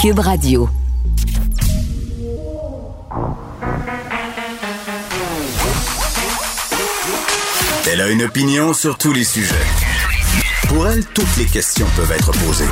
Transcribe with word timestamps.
Cube 0.00 0.20
Radio. 0.20 0.66
Elle 7.86 8.00
a 8.00 8.08
une 8.08 8.22
opinion 8.22 8.72
sur 8.72 8.96
tous 8.96 9.12
les 9.12 9.24
sujets. 9.24 9.54
Pour 10.68 10.88
elle, 10.88 11.04
toutes 11.04 11.36
les 11.36 11.44
questions 11.44 11.86
peuvent 11.96 12.12
être 12.12 12.30
posées. 12.30 12.64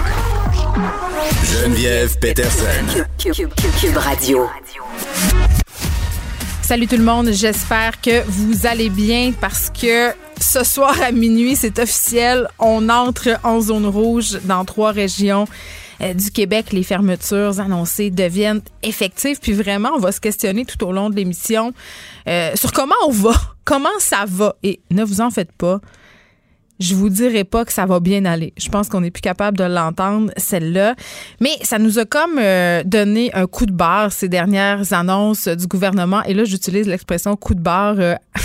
Geneviève 1.45 2.19
Peterson. 2.19 3.05
Cube, 3.19 3.97
Radio. 3.99 4.47
Salut 6.63 6.87
tout 6.87 6.97
le 6.97 7.05
monde, 7.05 7.29
j'espère 7.33 8.01
que 8.01 8.23
vous 8.27 8.67
allez 8.67 8.89
bien 8.89 9.33
parce 9.39 9.69
que 9.69 10.15
ce 10.41 10.65
soir 10.65 10.97
à 11.03 11.13
minuit, 11.13 11.57
c'est 11.57 11.79
officiel, 11.79 12.49
on 12.59 12.89
entre 12.89 13.39
en 13.45 13.61
zone 13.61 13.87
rouge 13.87 14.39
dans 14.45 14.65
trois 14.65 14.93
régions. 14.93 15.47
Euh, 16.01 16.15
du 16.15 16.31
Québec, 16.31 16.73
les 16.73 16.83
fermetures 16.83 17.61
annoncées 17.61 18.11
deviennent 18.11 18.63
effectives. 18.83 19.39
Puis 19.41 19.53
vraiment, 19.53 19.91
on 19.95 19.99
va 19.99 20.13
se 20.13 20.21
questionner 20.21 20.65
tout 20.65 20.85
au 20.85 20.93
long 20.93 21.11
de 21.11 21.17
l'émission 21.17 21.73
euh, 22.29 22.53
sur 22.55 22.73
comment 22.73 22.95
on 23.07 23.11
va, 23.11 23.33
comment 23.65 23.89
ça 23.99 24.25
va. 24.27 24.57
Et 24.63 24.81
ne 24.91 25.05
vous 25.05 25.21
en 25.21 25.31
faites 25.31 25.53
pas. 25.53 25.81
Je 26.81 26.95
vous 26.95 27.09
dirai 27.09 27.43
pas 27.43 27.65
que 27.65 27.73
ça 27.73 27.87
va 27.87 27.99
bien 27.99 28.25
aller. 28.25 28.53
Je 28.57 28.69
pense 28.69 28.89
qu'on 28.89 29.03
est 29.03 29.11
plus 29.11 29.21
capable 29.21 29.59
de 29.59 29.65
l'entendre, 29.65 30.31
celle-là. 30.37 30.95
Mais 31.41 31.51
ça 31.63 31.81
nous 31.81 31.99
a 31.99 32.05
comme 32.05 32.39
euh, 32.39 32.85
donné 32.85 33.35
un 33.35 33.49
coup 33.49 33.67
de 33.67 33.73
barre, 33.73 34.13
ces 34.13 34.29
dernières 34.29 34.93
annonces 34.93 35.49
du 35.49 35.67
gouvernement. 35.67 36.23
Et 36.23 36.35
là, 36.35 36.45
j'utilise 36.45 36.87
l'expression 36.87 37.35
coup 37.35 37.57
de 37.57 37.61
barre 37.61 37.97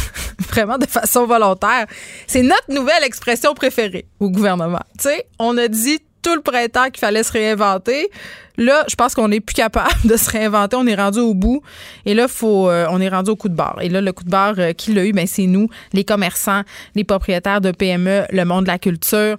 vraiment 0.50 0.80
de 0.80 0.88
façon 0.88 1.28
volontaire. 1.28 1.86
C'est 2.26 2.42
notre 2.42 2.74
nouvelle 2.74 3.04
expression 3.04 3.54
préférée 3.54 4.08
au 4.20 4.32
gouvernement. 4.32 4.82
Tu 4.98 5.10
sais, 5.10 5.28
on 5.38 5.56
a 5.60 5.68
dit 5.68 6.00
tout 6.24 6.34
le 6.34 6.42
printemps 6.42 6.86
qu'il 6.86 7.00
fallait 7.00 7.24
se 7.24 7.32
réinventer. 7.32 8.10
Là, 8.58 8.86
je 8.88 8.96
pense 8.96 9.14
qu'on 9.14 9.28
n'est 9.28 9.40
plus 9.40 9.54
capable 9.54 9.94
de 10.06 10.18
se 10.18 10.30
réinventer. 10.30 10.76
On 10.76 10.88
est 10.88 10.96
rendu 10.96 11.20
au 11.20 11.34
bout. 11.34 11.62
Et 12.06 12.14
là, 12.14 12.28
faut, 12.28 12.70
euh, 12.70 12.88
on 12.90 13.00
est 13.02 13.10
rendu 13.10 13.32
au 13.32 13.36
coup 13.36 13.50
de 13.50 13.56
barre. 13.56 13.78
Et 13.82 13.90
là, 13.90 14.02
le 14.02 14.12
coup 14.12 14.24
de 14.24 14.30
barre, 14.30 14.56
euh, 14.58 14.74
qui 14.74 14.94
l'a 14.94 15.06
eu? 15.06 15.12
Ben, 15.12 15.28
c'est 15.28 15.48
nous, 15.48 15.70
les 15.92 16.04
commerçants, 16.04 16.62
les 16.96 17.04
propriétaires 17.04 17.62
de 17.62 17.72
PME, 17.72 18.24
le 18.32 18.46
monde 18.46 18.64
de 18.64 18.70
la 18.70 18.80
culture. 18.80 19.38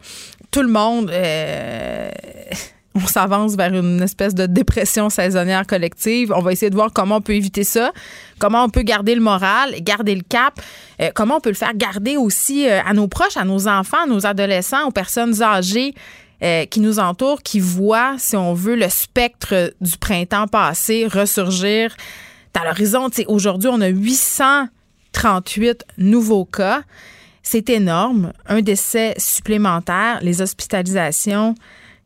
Tout 0.50 0.62
le 0.62 0.68
monde, 0.68 1.10
euh, 1.12 2.10
on 2.94 3.06
s'avance 3.06 3.56
vers 3.56 3.72
une 3.72 4.02
espèce 4.02 4.34
de 4.34 4.46
dépression 4.46 5.10
saisonnière 5.10 5.66
collective. 5.66 6.32
On 6.36 6.42
va 6.42 6.52
essayer 6.52 6.70
de 6.70 6.76
voir 6.76 6.92
comment 6.92 7.16
on 7.16 7.20
peut 7.20 7.34
éviter 7.34 7.64
ça, 7.64 7.92
comment 8.38 8.64
on 8.64 8.68
peut 8.68 8.82
garder 8.82 9.14
le 9.14 9.20
moral, 9.20 9.74
garder 9.80 10.14
le 10.14 10.22
cap, 10.22 10.60
comment 11.14 11.38
on 11.38 11.40
peut 11.40 11.50
le 11.50 11.56
faire 11.56 11.74
garder 11.74 12.16
aussi 12.16 12.68
à 12.68 12.92
nos 12.92 13.08
proches, 13.08 13.36
à 13.36 13.42
nos 13.42 13.66
enfants, 13.66 14.04
à 14.04 14.06
nos 14.06 14.26
adolescents, 14.26 14.86
aux 14.86 14.92
personnes 14.92 15.42
âgées 15.42 15.92
euh, 16.42 16.66
qui 16.66 16.80
nous 16.80 16.98
entourent, 16.98 17.42
qui 17.42 17.60
voient, 17.60 18.16
si 18.18 18.36
on 18.36 18.54
veut, 18.54 18.76
le 18.76 18.88
spectre 18.88 19.72
du 19.80 19.96
printemps 19.96 20.48
passé 20.48 21.06
ressurgir 21.06 21.94
à 22.54 22.64
l'horizon. 22.64 23.08
Aujourd'hui, 23.26 23.68
on 23.72 23.80
a 23.80 23.88
838 23.88 25.84
nouveaux 25.98 26.44
cas. 26.44 26.82
C'est 27.42 27.68
énorme. 27.68 28.32
Un 28.46 28.62
décès 28.62 29.14
supplémentaire, 29.18 30.20
les 30.22 30.40
hospitalisations 30.40 31.54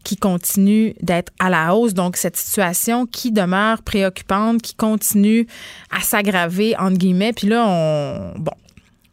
qui 0.04 0.16
continuent 0.16 0.92
d'être 1.02 1.32
à 1.38 1.50
la 1.50 1.74
hausse. 1.74 1.94
Donc, 1.94 2.16
cette 2.16 2.36
situation 2.36 3.06
qui 3.06 3.30
demeure 3.30 3.82
préoccupante, 3.82 4.62
qui 4.62 4.74
continue 4.74 5.46
à 5.90 6.00
s'aggraver, 6.00 6.76
entre 6.78 6.96
guillemets. 6.96 7.32
Puis 7.32 7.48
là, 7.48 7.64
on, 7.66 8.32
bon, 8.38 8.52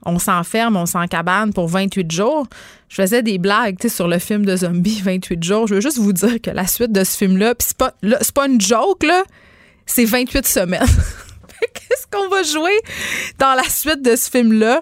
on 0.05 0.19
s'enferme, 0.19 0.77
on 0.77 0.85
s'encabane 0.85 1.53
pour 1.53 1.67
28 1.67 2.11
jours. 2.11 2.47
Je 2.89 2.95
faisais 2.95 3.23
des 3.23 3.37
blagues 3.37 3.87
sur 3.87 4.07
le 4.07 4.19
film 4.19 4.45
de 4.45 4.55
zombie 4.55 5.01
28 5.01 5.43
jours. 5.43 5.67
Je 5.67 5.75
veux 5.75 5.81
juste 5.81 5.97
vous 5.97 6.13
dire 6.13 6.39
que 6.41 6.51
la 6.51 6.67
suite 6.67 6.91
de 6.91 7.03
ce 7.03 7.17
film-là, 7.17 7.55
puis 7.55 7.67
c'est 7.67 7.77
pas, 7.77 7.93
pas 8.33 8.47
une 8.47 8.61
joke, 8.61 9.03
là, 9.03 9.23
c'est 9.85 10.05
28 10.05 10.45
semaines. 10.45 10.81
Qu'est-ce 11.73 12.07
qu'on 12.07 12.29
va 12.29 12.43
jouer 12.43 12.77
dans 13.39 13.55
la 13.55 13.63
suite 13.63 14.03
de 14.03 14.15
ce 14.15 14.29
film-là? 14.29 14.81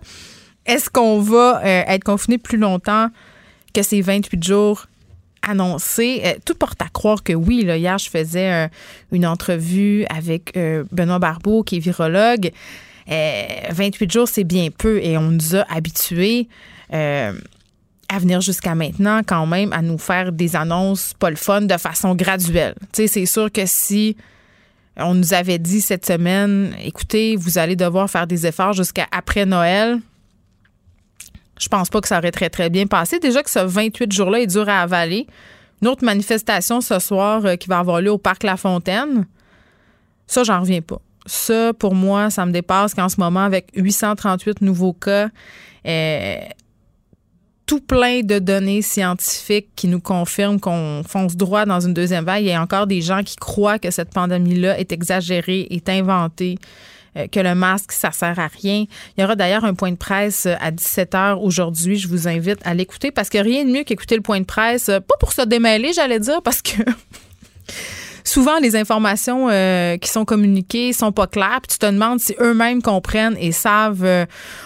Est-ce 0.66 0.90
qu'on 0.90 1.20
va 1.20 1.60
euh, 1.60 1.84
être 1.88 2.04
confiné 2.04 2.38
plus 2.38 2.58
longtemps 2.58 3.10
que 3.74 3.82
ces 3.82 4.02
28 4.02 4.44
jours 4.44 4.86
annoncés? 5.42 6.22
Euh, 6.24 6.34
tout 6.46 6.56
porte 6.56 6.82
à 6.82 6.88
croire 6.88 7.24
que 7.24 7.34
oui. 7.34 7.64
Hier, 7.64 7.98
je 7.98 8.10
faisais 8.10 8.52
euh, 8.52 8.68
une 9.12 9.26
entrevue 9.26 10.06
avec 10.10 10.58
Benoît 10.92 11.20
Barbeau, 11.20 11.64
qui 11.64 11.78
est 11.78 11.80
virologue. 11.80 12.52
28 13.08 14.12
jours, 14.12 14.28
c'est 14.28 14.44
bien 14.44 14.70
peu 14.76 15.02
et 15.04 15.18
on 15.18 15.32
nous 15.32 15.56
a 15.56 15.66
habitués 15.74 16.48
euh, 16.94 17.34
à 18.10 18.20
venir 18.20 18.42
jusqu'à 18.42 18.76
maintenant 18.76 19.22
quand 19.26 19.46
même 19.46 19.74
à 19.74 19.82
nous 19.82 19.98
faire 19.98 20.32
des 20.32 20.56
annonces 20.56 21.14
pas 21.14 21.30
le 21.30 21.36
fun 21.36 21.62
de 21.62 21.78
façon 21.78 22.16
graduelle. 22.16 22.76
C'est 22.92 23.26
sûr 23.26 23.52
que 23.52 23.66
si 23.66 24.16
on 24.98 25.16
nous 25.16 25.34
avait 25.34 25.60
dit 25.60 25.82
cette 25.82 26.06
semaine, 26.06 26.76
écoutez, 26.84 27.36
vous 27.36 27.58
allez 27.58 27.76
devoir 27.76 28.10
faire 28.10 28.28
des 28.28 28.46
efforts 28.46 28.74
jusqu'à 28.74 29.08
après 29.12 29.46
Noël, 29.46 30.00
je 31.60 31.68
pense 31.68 31.90
pas 31.90 32.02
que 32.02 32.08
ça 32.08 32.18
aurait 32.18 32.32
très, 32.32 32.50
très 32.50 32.70
bien 32.70 32.88
passé. 32.88 33.20
Déjà 33.20 33.42
que 33.42 33.50
ce 33.50 33.60
28 33.60 34.12
jours-là 34.12 34.42
est 34.42 34.48
dur 34.48 34.68
à 34.68 34.82
avaler. 34.82 35.28
Une 35.82 35.88
autre 35.88 36.04
manifestation 36.04 36.82
ce 36.82 37.00
soir 37.00 37.46
euh, 37.46 37.56
qui 37.56 37.68
va 37.68 37.80
avoir 37.80 38.02
lieu 38.02 38.12
au 38.12 38.18
Parc 38.18 38.44
La 38.44 38.58
Fontaine, 38.58 39.26
ça, 40.28 40.44
j'en 40.44 40.62
reviens 40.62 40.82
pas. 40.82 41.00
Ça, 41.26 41.74
pour 41.74 41.96
moi, 41.96 42.30
ça 42.30 42.46
me 42.46 42.52
dépasse 42.52 42.94
qu'en 42.94 43.10
ce 43.10 43.20
moment, 43.20 43.44
avec 43.44 43.70
838 43.76 44.62
nouveaux 44.62 44.94
cas, 44.94 45.30
euh, 45.88 46.38
tout 47.66 47.80
plein 47.80 48.22
de 48.22 48.40
données 48.40 48.82
scientifiques 48.82 49.70
qui 49.76 49.88
nous 49.88 50.02
confirment 50.02 50.60
qu'on 50.60 51.04
fonce 51.08 51.38
droit 51.38 51.66
dans 51.66 51.80
une 51.80 51.94
deuxième 51.94 52.26
vague. 52.26 52.44
Il 52.44 52.48
y 52.48 52.52
a 52.52 52.62
encore 52.62 52.88
des 52.88 53.02
gens 53.02 53.24
qui 53.24 53.38
croient 53.38 53.80
que 53.80 53.90
cette 53.90 54.12
pandémie-là 54.12 54.80
est 54.80 54.92
exagérée, 54.92 55.68
est 55.70 55.88
inventée 55.88 56.58
euh, 57.16 57.28
que 57.28 57.40
le 57.40 57.56
masque, 57.56 57.92
ça 57.92 58.12
sert 58.12 58.38
à 58.40 58.48
rien. 58.48 58.86
Il 59.18 59.22
y 59.22 59.24
aura 59.24 59.36
d'ailleurs 59.36 59.64
un 59.64 59.76
point 59.76 59.92
de 59.92 59.98
presse 59.98 60.46
à 60.46 60.72
17h 60.72 61.36
aujourd'hui. 61.36 61.98
Je 61.98 62.08
vous 62.08 62.28
invite 62.28 62.60
à 62.66 62.74
l'écouter 62.74 63.12
parce 63.12 63.30
que 63.30 63.38
rien 63.38 63.64
de 63.64 63.72
mieux 63.72 63.84
qu'écouter 63.84 64.16
le 64.16 64.22
point 64.22 64.40
de 64.40 64.46
presse, 64.46 64.90
euh, 64.90 65.00
pas 65.00 65.16
pour 65.20 65.32
se 65.32 65.44
démêler, 65.44 65.94
j'allais 65.94 66.20
dire, 66.20 66.42
parce 66.42 66.62
que 66.62 66.82
souvent 68.24 68.60
les 68.60 68.76
informations 68.76 69.50
euh, 69.50 69.98
qui 69.98 70.10
sont 70.10 70.26
communiquées 70.26 70.94
sont 70.94 71.12
pas 71.12 71.28
claires. 71.28 71.62
Tu 71.68 71.78
te 71.78 71.86
demandes 71.86 72.20
si 72.20 72.36
eux-mêmes 72.40 72.82
comprennent 72.82 73.38
et 73.40 73.52
savent 73.52 74.04
euh, 74.04 74.26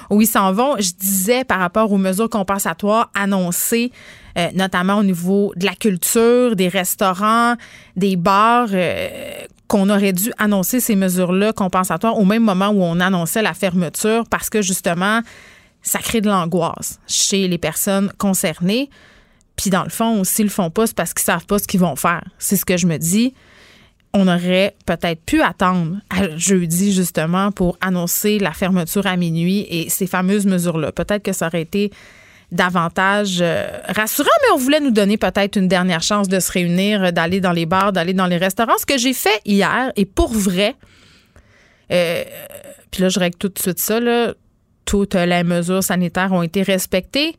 où 0.10 0.22
ils 0.22 0.28
s'en 0.28 0.54
vont. 0.54 0.76
Je 0.78 0.92
disais 0.94 1.44
par 1.44 1.60
rapport 1.60 1.92
aux 1.92 1.98
mesures 1.98 2.30
compensatoires 2.30 3.10
annoncées, 3.14 3.92
euh, 4.38 4.48
notamment 4.54 4.98
au 4.98 5.04
niveau 5.04 5.54
de 5.56 5.66
la 5.66 5.74
culture, 5.74 6.56
des 6.56 6.68
restaurants, 6.68 7.56
des 7.96 8.16
bars. 8.16 8.70
qu'on 9.68 9.90
aurait 9.90 10.14
dû 10.14 10.32
annoncer 10.38 10.80
ces 10.80 10.96
mesures-là 10.96 11.52
compensatoires 11.52 12.18
au 12.18 12.24
même 12.24 12.44
moment 12.44 12.70
où 12.70 12.82
on 12.82 13.02
annonçait 13.02 13.42
la 13.42 13.54
fermeture 13.54 14.24
parce 14.30 14.50
que 14.50 14.62
justement, 14.62 15.22
ça 15.82 16.00
crée 16.00 16.22
de 16.22 16.30
l'angoisse 16.30 17.00
chez 17.08 17.48
les 17.48 17.58
personnes 17.58 18.12
concernées. 18.18 18.90
Puis 19.58 19.72
dans 19.72 19.84
le 19.84 19.90
fond, 19.90 20.24
s'ils 20.24 20.46
le 20.46 20.52
font 20.52 20.70
pas, 20.70 20.88
c'est 20.88 20.96
parce 20.96 21.14
qu'ils 21.14 21.26
savent 21.26 21.46
pas 21.46 21.60
ce 21.60 21.68
qu'ils 21.68 21.80
vont 21.80 21.96
faire. 21.96 22.24
C'est 22.38 22.56
ce 22.56 22.64
que 22.64 22.78
je 22.78 22.88
me 22.88 22.98
dis. 22.98 23.34
On 24.14 24.28
aurait 24.28 24.76
peut-être 24.86 25.22
pu 25.26 25.42
attendre 25.42 25.98
jeudi 26.38 26.94
justement 26.94 27.52
pour 27.52 27.78
annoncer 27.82 28.40
la 28.40 28.54
fermeture 28.54 29.06
à 29.06 29.18
minuit 29.18 29.68
et 29.70 29.90
ces 29.90 30.08
fameuses 30.08 30.46
mesures-là. 30.46 30.92
Peut-être 30.92 31.24
que 31.24 31.34
ça 31.34 31.48
aurait 31.48 31.64
été 31.64 31.92
davantage 32.52 33.40
euh, 33.42 33.68
rassurant, 33.90 34.30
mais 34.44 34.54
on 34.54 34.58
voulait 34.58 34.80
nous 34.80 34.92
donner 34.92 35.18
peut-être 35.18 35.58
une 35.58 35.68
dernière 35.68 36.02
chance 36.02 36.30
de 36.30 36.40
se 36.40 36.50
réunir, 36.50 37.12
d'aller 37.12 37.42
dans 37.42 37.52
les 37.52 37.66
bars, 37.66 37.92
d'aller 37.92 38.14
dans 38.14 38.28
les 38.28 38.38
restaurants. 38.38 38.78
Ce 38.80 38.86
que 38.86 38.98
j'ai 38.98 39.12
fait 39.12 39.42
hier, 39.44 39.92
et 39.98 40.06
pour 40.06 40.32
vrai, 40.32 40.76
euh, 41.92 42.24
puis 42.92 43.02
là, 43.02 43.10
je 43.10 43.20
règle 43.20 43.38
tout 43.38 43.50
de 43.50 43.60
suite 43.60 43.80
ça, 43.80 44.00
toutes 44.86 45.16
les 45.16 45.44
mesures 45.44 45.84
sanitaires 45.84 46.32
ont 46.32 46.44
été 46.44 46.64
respectées. 46.64 47.36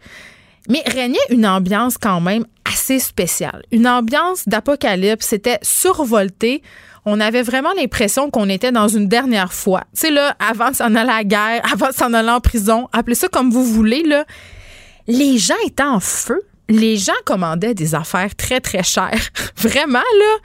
Mais 0.68 0.82
régnait 0.86 1.18
une 1.30 1.46
ambiance 1.46 1.96
quand 1.98 2.20
même 2.20 2.44
assez 2.64 2.98
spéciale. 2.98 3.62
Une 3.72 3.88
ambiance 3.88 4.46
d'apocalypse. 4.46 5.26
C'était 5.26 5.58
survolté. 5.62 6.62
On 7.04 7.20
avait 7.20 7.42
vraiment 7.42 7.72
l'impression 7.76 8.30
qu'on 8.30 8.48
était 8.48 8.72
dans 8.72 8.88
une 8.88 9.08
dernière 9.08 9.52
fois. 9.52 9.84
Tu 9.94 10.00
sais, 10.00 10.10
là, 10.10 10.36
avant 10.38 10.70
de 10.70 10.76
s'en 10.76 10.94
aller 10.94 11.10
à 11.10 11.16
la 11.18 11.24
guerre, 11.24 11.62
avant 11.72 11.88
de 11.88 11.94
s'en 11.94 12.12
aller 12.12 12.30
en 12.30 12.40
prison, 12.40 12.88
appelez 12.92 13.14
ça 13.14 13.28
comme 13.28 13.50
vous 13.50 13.64
voulez, 13.64 14.02
là. 14.02 14.24
Les 15.06 15.38
gens 15.38 15.54
étaient 15.66 15.82
en 15.82 16.00
feu. 16.00 16.42
Les 16.68 16.98
gens 16.98 17.12
commandaient 17.24 17.72
des 17.72 17.94
affaires 17.94 18.34
très, 18.36 18.60
très 18.60 18.82
chères. 18.82 19.30
Vraiment, 19.56 19.98
là. 19.98 20.36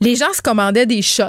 Les 0.00 0.16
gens 0.16 0.32
se 0.32 0.40
commandaient 0.40 0.86
des 0.86 1.02
shots. 1.02 1.24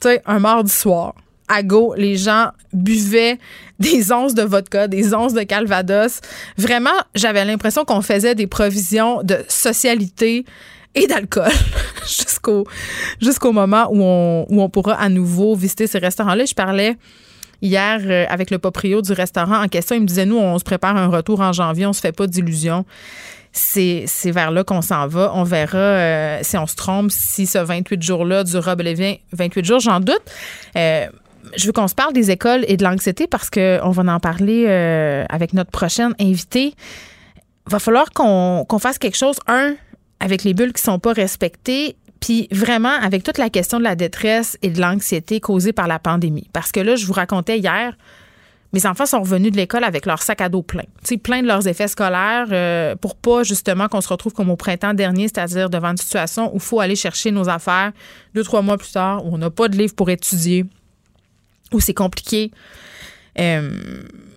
Tu 0.00 0.08
sais, 0.08 0.22
un 0.26 0.38
mardi 0.38 0.70
soir 0.70 1.14
à 1.48 1.62
go, 1.62 1.94
les 1.96 2.16
gens 2.16 2.50
buvaient 2.72 3.38
des 3.78 4.12
onces 4.12 4.34
de 4.34 4.42
vodka, 4.42 4.88
des 4.88 5.14
onces 5.14 5.34
de 5.34 5.42
calvados. 5.42 6.20
Vraiment, 6.56 6.90
j'avais 7.14 7.44
l'impression 7.44 7.84
qu'on 7.84 8.02
faisait 8.02 8.34
des 8.34 8.46
provisions 8.46 9.22
de 9.22 9.38
socialité 9.48 10.44
et 10.94 11.06
d'alcool 11.06 11.52
jusqu'au 12.06 13.52
moment 13.52 13.88
où 13.90 14.02
on, 14.02 14.68
pourra 14.68 14.94
à 14.94 15.08
nouveau 15.08 15.54
visiter 15.54 15.86
ces 15.86 15.98
restaurants-là. 15.98 16.44
Je 16.44 16.54
parlais 16.54 16.96
hier 17.60 18.00
euh, 18.04 18.24
avec 18.28 18.50
le 18.50 18.58
proprio 18.58 19.02
du 19.02 19.12
restaurant 19.12 19.62
en 19.62 19.68
question. 19.68 19.96
Il 19.96 20.02
me 20.02 20.06
disait, 20.06 20.26
nous, 20.26 20.38
on 20.38 20.58
se 20.58 20.64
prépare 20.64 20.96
un 20.96 21.08
retour 21.08 21.40
en 21.40 21.52
janvier, 21.52 21.86
on 21.86 21.92
se 21.92 22.00
fait 22.00 22.12
pas 22.12 22.26
d'illusions. 22.26 22.84
c'est 23.52 24.06
vers 24.26 24.50
là 24.50 24.64
qu'on 24.64 24.82
s'en 24.82 25.06
va. 25.06 25.32
On 25.34 25.44
verra 25.44 25.78
euh, 25.78 26.38
si 26.42 26.56
on 26.56 26.66
se 26.66 26.76
trompe, 26.76 27.10
si 27.10 27.46
ce 27.46 27.58
28 27.58 28.02
jours-là 28.02 28.44
durera 28.44 28.74
les 28.76 29.20
28 29.32 29.64
jours, 29.64 29.80
j'en 29.80 30.00
doute. 30.00 30.22
Euh, 30.76 31.06
je 31.56 31.66
veux 31.66 31.72
qu'on 31.72 31.88
se 31.88 31.94
parle 31.94 32.12
des 32.12 32.30
écoles 32.30 32.64
et 32.68 32.76
de 32.76 32.84
l'anxiété 32.84 33.26
parce 33.26 33.50
qu'on 33.50 33.90
va 33.90 34.12
en 34.12 34.20
parler 34.20 34.66
euh, 34.68 35.24
avec 35.28 35.52
notre 35.54 35.70
prochaine 35.70 36.14
invitée. 36.20 36.74
Va 37.66 37.78
falloir 37.78 38.10
qu'on 38.12 38.78
fasse 38.78 38.98
quelque 38.98 39.16
chose, 39.16 39.38
un, 39.46 39.74
avec 40.20 40.44
les 40.44 40.54
bulles 40.54 40.72
qui 40.72 40.82
ne 40.82 40.92
sont 40.92 40.98
pas 40.98 41.12
respectées, 41.12 41.96
puis 42.20 42.48
vraiment 42.50 42.92
avec 43.02 43.22
toute 43.22 43.38
la 43.38 43.50
question 43.50 43.78
de 43.78 43.84
la 43.84 43.94
détresse 43.94 44.56
et 44.62 44.70
de 44.70 44.80
l'anxiété 44.80 45.40
causée 45.40 45.72
par 45.72 45.86
la 45.86 45.98
pandémie. 45.98 46.48
Parce 46.52 46.72
que 46.72 46.80
là, 46.80 46.96
je 46.96 47.06
vous 47.06 47.12
racontais 47.12 47.58
hier, 47.58 47.94
mes 48.72 48.84
enfants 48.84 49.06
sont 49.06 49.20
revenus 49.20 49.50
de 49.52 49.56
l'école 49.56 49.84
avec 49.84 50.04
leur 50.04 50.22
sac 50.22 50.40
à 50.40 50.48
dos 50.48 50.62
plein, 50.62 50.82
plein 51.22 51.42
de 51.42 51.46
leurs 51.46 51.66
effets 51.68 51.88
scolaires 51.88 52.48
euh, 52.52 52.96
pour 52.96 53.16
pas 53.16 53.42
justement 53.42 53.88
qu'on 53.88 54.02
se 54.02 54.08
retrouve 54.08 54.34
comme 54.34 54.50
au 54.50 54.56
printemps 54.56 54.92
dernier, 54.92 55.28
c'est-à-dire 55.28 55.70
devant 55.70 55.88
une 55.88 55.96
situation 55.96 56.52
où 56.52 56.56
il 56.56 56.60
faut 56.60 56.80
aller 56.80 56.96
chercher 56.96 57.30
nos 57.30 57.48
affaires 57.48 57.92
deux, 58.34 58.44
trois 58.44 58.60
mois 58.60 58.76
plus 58.76 58.92
tard, 58.92 59.24
où 59.24 59.34
on 59.34 59.38
n'a 59.38 59.50
pas 59.50 59.68
de 59.68 59.76
livre 59.76 59.94
pour 59.94 60.10
étudier, 60.10 60.66
où 61.72 61.80
c'est 61.80 61.94
compliqué. 61.94 62.50
Euh, 63.38 63.70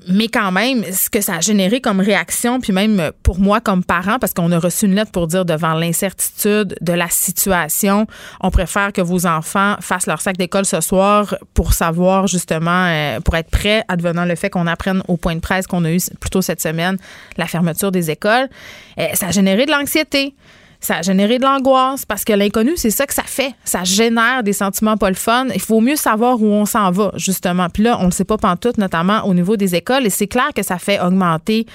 mais 0.07 0.27
quand 0.27 0.51
même, 0.51 0.83
ce 0.91 1.09
que 1.09 1.21
ça 1.21 1.35
a 1.35 1.39
généré 1.41 1.79
comme 1.79 1.99
réaction, 1.99 2.59
puis 2.59 2.73
même 2.73 3.11
pour 3.21 3.39
moi 3.39 3.61
comme 3.61 3.83
parent, 3.83 4.17
parce 4.19 4.33
qu'on 4.33 4.51
a 4.51 4.59
reçu 4.59 4.85
une 4.85 4.95
lettre 4.95 5.11
pour 5.11 5.27
dire 5.27 5.45
devant 5.45 5.73
l'incertitude 5.73 6.75
de 6.81 6.93
la 6.93 7.07
situation, 7.09 8.07
on 8.41 8.49
préfère 8.49 8.93
que 8.93 9.01
vos 9.01 9.27
enfants 9.27 9.75
fassent 9.79 10.07
leur 10.07 10.21
sac 10.21 10.37
d'école 10.37 10.65
ce 10.65 10.81
soir 10.81 11.35
pour 11.53 11.73
savoir 11.73 12.27
justement, 12.27 12.87
euh, 12.87 13.19
pour 13.19 13.35
être 13.35 13.49
prêts, 13.49 13.83
advenant 13.87 14.25
le 14.25 14.35
fait 14.35 14.49
qu'on 14.49 14.67
apprenne 14.67 15.03
au 15.07 15.17
point 15.17 15.35
de 15.35 15.39
presse 15.39 15.67
qu'on 15.67 15.85
a 15.85 15.91
eu 15.91 15.99
plutôt 16.19 16.41
cette 16.41 16.61
semaine 16.61 16.97
la 17.37 17.45
fermeture 17.45 17.91
des 17.91 18.09
écoles. 18.09 18.49
Euh, 18.97 19.07
ça 19.13 19.27
a 19.27 19.31
généré 19.31 19.65
de 19.65 19.71
l'anxiété 19.71 20.33
ça 20.81 20.97
a 20.97 21.01
généré 21.03 21.37
de 21.37 21.43
l'angoisse 21.43 22.05
parce 22.05 22.25
que 22.25 22.33
l'inconnu, 22.33 22.71
c'est 22.75 22.89
ça 22.89 23.05
que 23.05 23.13
ça 23.13 23.23
fait. 23.23 23.53
Ça 23.63 23.83
génère 23.83 24.43
des 24.43 24.53
sentiments 24.53 24.97
pas 24.97 25.09
le. 25.09 25.15
Il 25.53 25.61
faut 25.61 25.79
mieux 25.79 25.95
savoir 25.95 26.41
où 26.41 26.47
on 26.47 26.65
s'en 26.65 26.91
va, 26.91 27.11
justement. 27.15 27.69
Puis 27.69 27.83
là, 27.83 27.99
on 28.01 28.07
ne 28.07 28.11
sait 28.11 28.25
pas 28.25 28.37
pantoute, 28.37 28.77
notamment 28.79 29.23
au 29.25 29.33
niveau 29.33 29.55
des 29.55 29.75
écoles. 29.75 30.05
Et 30.05 30.09
c'est 30.09 30.27
clair 30.27 30.49
que 30.55 30.63
ça 30.63 30.79
fait 30.79 30.99
augmenter 30.99 31.67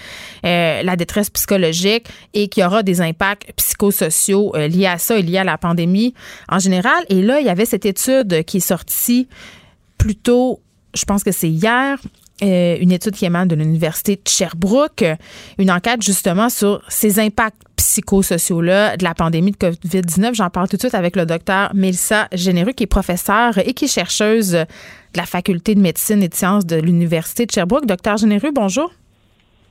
euh, 0.45 0.83
la 0.83 0.97
détresse 0.97 1.31
psychologique 1.31 2.07
et 2.35 2.49
qu'il 2.49 2.65
y 2.65 2.67
aura 2.67 2.83
des 2.83 3.01
impacts 3.01 3.53
psychosociaux 3.53 4.55
euh, 4.57 4.67
liés 4.67 4.87
à 4.87 4.99
ça 4.99 5.17
et 5.17 5.23
liés 5.23 5.39
à 5.39 5.45
la 5.45 5.57
pandémie 5.57 6.13
en 6.49 6.59
général. 6.59 7.05
Et 7.09 7.23
là, 7.23 7.39
il 7.39 7.47
y 7.47 7.51
avait 7.51 7.67
cette 7.67 7.87
étude 7.87 8.45
qui 8.45 8.57
est 8.57 8.61
sortie 8.61 9.29
plutôt 9.97 10.61
je 10.97 11.05
pense 11.05 11.23
que 11.23 11.33
c'est 11.33 11.51
hier, 11.51 11.99
euh, 12.43 12.77
une 12.81 12.93
étude 12.93 13.15
qui 13.15 13.25
émane 13.25 13.49
de 13.49 13.55
l'Université 13.55 14.17
de 14.17 14.29
Sherbrooke, 14.29 15.05
une 15.59 15.71
enquête 15.71 16.03
justement 16.03 16.49
sur 16.49 16.83
ces 16.89 17.19
impacts 17.19 17.63
psychosociaux-là 17.77 18.97
de 18.97 19.05
la 19.05 19.15
pandémie 19.15 19.53
de 19.53 19.57
COVID-19. 19.57 20.35
J'en 20.35 20.51
parle 20.51 20.69
tout 20.69 20.77
de 20.77 20.83
suite 20.83 20.95
avec 20.95 21.17
le 21.17 21.25
docteur 21.25 21.75
Mélissa 21.75 22.29
Généreux, 22.33 22.73
qui 22.73 22.85
est 22.85 22.89
professeure 22.89 23.57
et 23.59 23.73
qui 23.73 23.89
chercheuse 23.89 24.51
de 24.51 24.67
la 25.17 25.25
Faculté 25.25 25.75
de 25.75 25.81
médecine 25.81 26.23
et 26.23 26.29
de 26.29 26.35
sciences 26.35 26.67
de 26.67 26.77
l'Université 26.77 27.47
de 27.47 27.53
Sherbrooke. 27.53 27.87
Docteur 27.87 28.19
Généreux, 28.19 28.51
bonjour. 28.55 28.91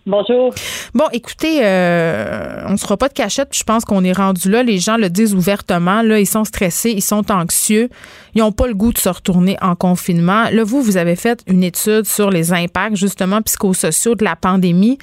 Bonjour. 0.07 0.54
Bon, 0.94 1.06
écoutez, 1.13 1.66
euh, 1.66 2.63
on 2.68 2.74
ne 2.74 2.78
sera 2.78 2.96
pas 2.96 3.07
de 3.07 3.13
cachette. 3.13 3.50
Je 3.57 3.63
pense 3.63 3.86
qu'on 3.86 4.04
est 4.04 4.13
rendu 4.13 4.52
là. 4.52 4.62
Les 4.62 4.78
gens 4.78 4.98
le 4.98 5.10
disent 5.10 5.34
ouvertement. 5.34 6.04
Là, 6.04 6.19
ils 6.19 6.28
sont 6.28 6.44
stressés, 6.44 6.92
ils 6.92 7.02
sont 7.02 7.31
anxieux. 7.31 7.90
Ils 8.36 8.40
n'ont 8.40 8.52
pas 8.52 8.68
le 8.68 8.75
goût 8.75 8.94
de 8.94 9.00
se 9.00 9.10
retourner 9.10 9.57
en 9.63 9.74
confinement. 9.74 10.44
Là, 10.52 10.63
vous, 10.63 10.84
vous 10.84 10.98
avez 10.98 11.16
fait 11.16 11.44
une 11.48 11.63
étude 11.63 12.06
sur 12.06 12.30
les 12.30 12.54
impacts 12.54 12.98
justement 12.98 13.42
psychosociaux 13.42 14.13
de 14.13 14.24
la 14.24 14.36
pandémie. 14.36 15.00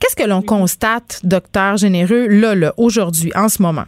Qu'est-ce 0.00 0.14
que 0.14 0.28
l'on 0.28 0.42
constate, 0.42 1.20
docteur 1.24 1.76
Généreux, 1.76 2.28
là, 2.28 2.54
là, 2.54 2.72
aujourd'hui, 2.76 3.32
en 3.34 3.48
ce 3.48 3.60
moment? 3.60 3.86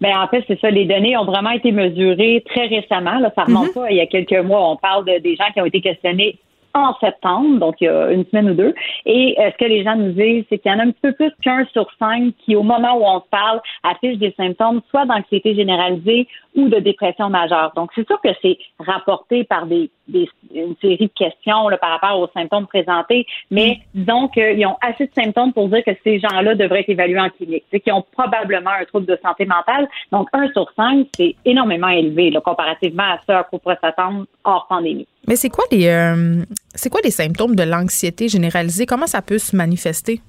Bien, 0.00 0.20
en 0.20 0.26
fait, 0.26 0.42
c'est 0.48 0.58
ça. 0.58 0.68
Les 0.68 0.86
données 0.86 1.16
ont 1.16 1.24
vraiment 1.24 1.50
été 1.50 1.70
mesurées 1.70 2.42
très 2.48 2.66
récemment. 2.66 3.20
Là, 3.20 3.30
ça 3.36 3.44
remonte 3.44 3.72
pas. 3.72 3.88
Il 3.90 3.98
y 3.98 4.00
a 4.00 4.06
quelques 4.06 4.44
mois, 4.44 4.68
on 4.68 4.76
parle 4.76 5.04
de, 5.04 5.18
des 5.18 5.36
gens 5.36 5.46
qui 5.54 5.60
ont 5.60 5.66
été 5.66 5.80
questionnés 5.80 6.40
en 6.78 6.94
septembre, 6.98 7.58
donc 7.58 7.76
il 7.80 7.84
y 7.84 7.88
a 7.88 8.10
une 8.10 8.24
semaine 8.26 8.50
ou 8.50 8.54
deux. 8.54 8.74
Et 9.06 9.36
euh, 9.38 9.50
ce 9.52 9.56
que 9.58 9.68
les 9.68 9.84
gens 9.84 9.96
nous 9.96 10.12
disent, 10.12 10.44
c'est 10.48 10.58
qu'il 10.58 10.70
y 10.70 10.74
en 10.74 10.78
a 10.78 10.82
un 10.82 10.90
petit 10.90 11.00
peu 11.02 11.12
plus 11.12 11.32
qu'un 11.42 11.64
sur 11.72 11.88
cinq 11.98 12.32
qui, 12.44 12.56
au 12.56 12.62
moment 12.62 12.96
où 12.96 13.04
on 13.04 13.20
se 13.20 13.28
parle, 13.30 13.60
affiche 13.82 14.18
des 14.18 14.34
symptômes 14.36 14.80
soit 14.90 15.06
d'anxiété 15.06 15.54
généralisée 15.54 16.26
ou 16.54 16.68
de 16.68 16.78
dépression 16.78 17.30
majeure. 17.30 17.72
Donc, 17.76 17.90
c'est 17.94 18.06
sûr 18.06 18.20
que 18.20 18.30
c'est 18.42 18.58
rapporté 18.80 19.44
par 19.44 19.66
des, 19.66 19.90
des, 20.08 20.28
une 20.54 20.74
série 20.80 20.96
de 21.06 21.12
questions 21.14 21.68
là, 21.68 21.78
par 21.78 21.90
rapport 21.90 22.18
aux 22.18 22.28
symptômes 22.34 22.66
présentés, 22.66 23.26
mais 23.50 23.78
mm. 23.94 24.00
disons 24.00 24.28
qu'ils 24.28 24.66
ont 24.66 24.76
assez 24.80 25.06
de 25.06 25.12
symptômes 25.14 25.52
pour 25.52 25.68
dire 25.68 25.84
que 25.84 25.92
ces 26.02 26.18
gens-là 26.18 26.54
devraient 26.54 26.80
être 26.80 26.88
évalués 26.88 27.20
en 27.20 27.30
clinique. 27.30 27.64
C'est 27.70 27.80
qu'ils 27.80 27.92
ont 27.92 28.04
probablement 28.12 28.70
un 28.70 28.84
trouble 28.84 29.06
de 29.06 29.18
santé 29.22 29.46
mentale. 29.46 29.88
Donc, 30.12 30.28
un 30.32 30.48
sur 30.52 30.70
cinq, 30.76 31.06
c'est 31.16 31.36
énormément 31.44 31.88
élevé 31.88 32.30
là, 32.30 32.40
comparativement 32.40 33.04
à 33.04 33.18
ce 33.26 33.32
à 33.32 33.44
quoi 33.44 33.58
pourrait 33.58 33.78
s'attendre 33.80 34.26
hors 34.44 34.66
pandémie. 34.68 35.06
Mais 35.26 35.36
c'est 35.36 35.50
quoi 35.50 35.64
les 35.70 35.88
euh, 35.88 36.42
c'est 36.74 36.90
quoi 36.90 37.00
les 37.02 37.10
symptômes 37.10 37.56
de 37.56 37.62
l'anxiété 37.62 38.28
généralisée? 38.28 38.86
Comment 38.86 39.06
ça 39.06 39.22
peut 39.22 39.38
se 39.38 39.56
manifester? 39.56 40.20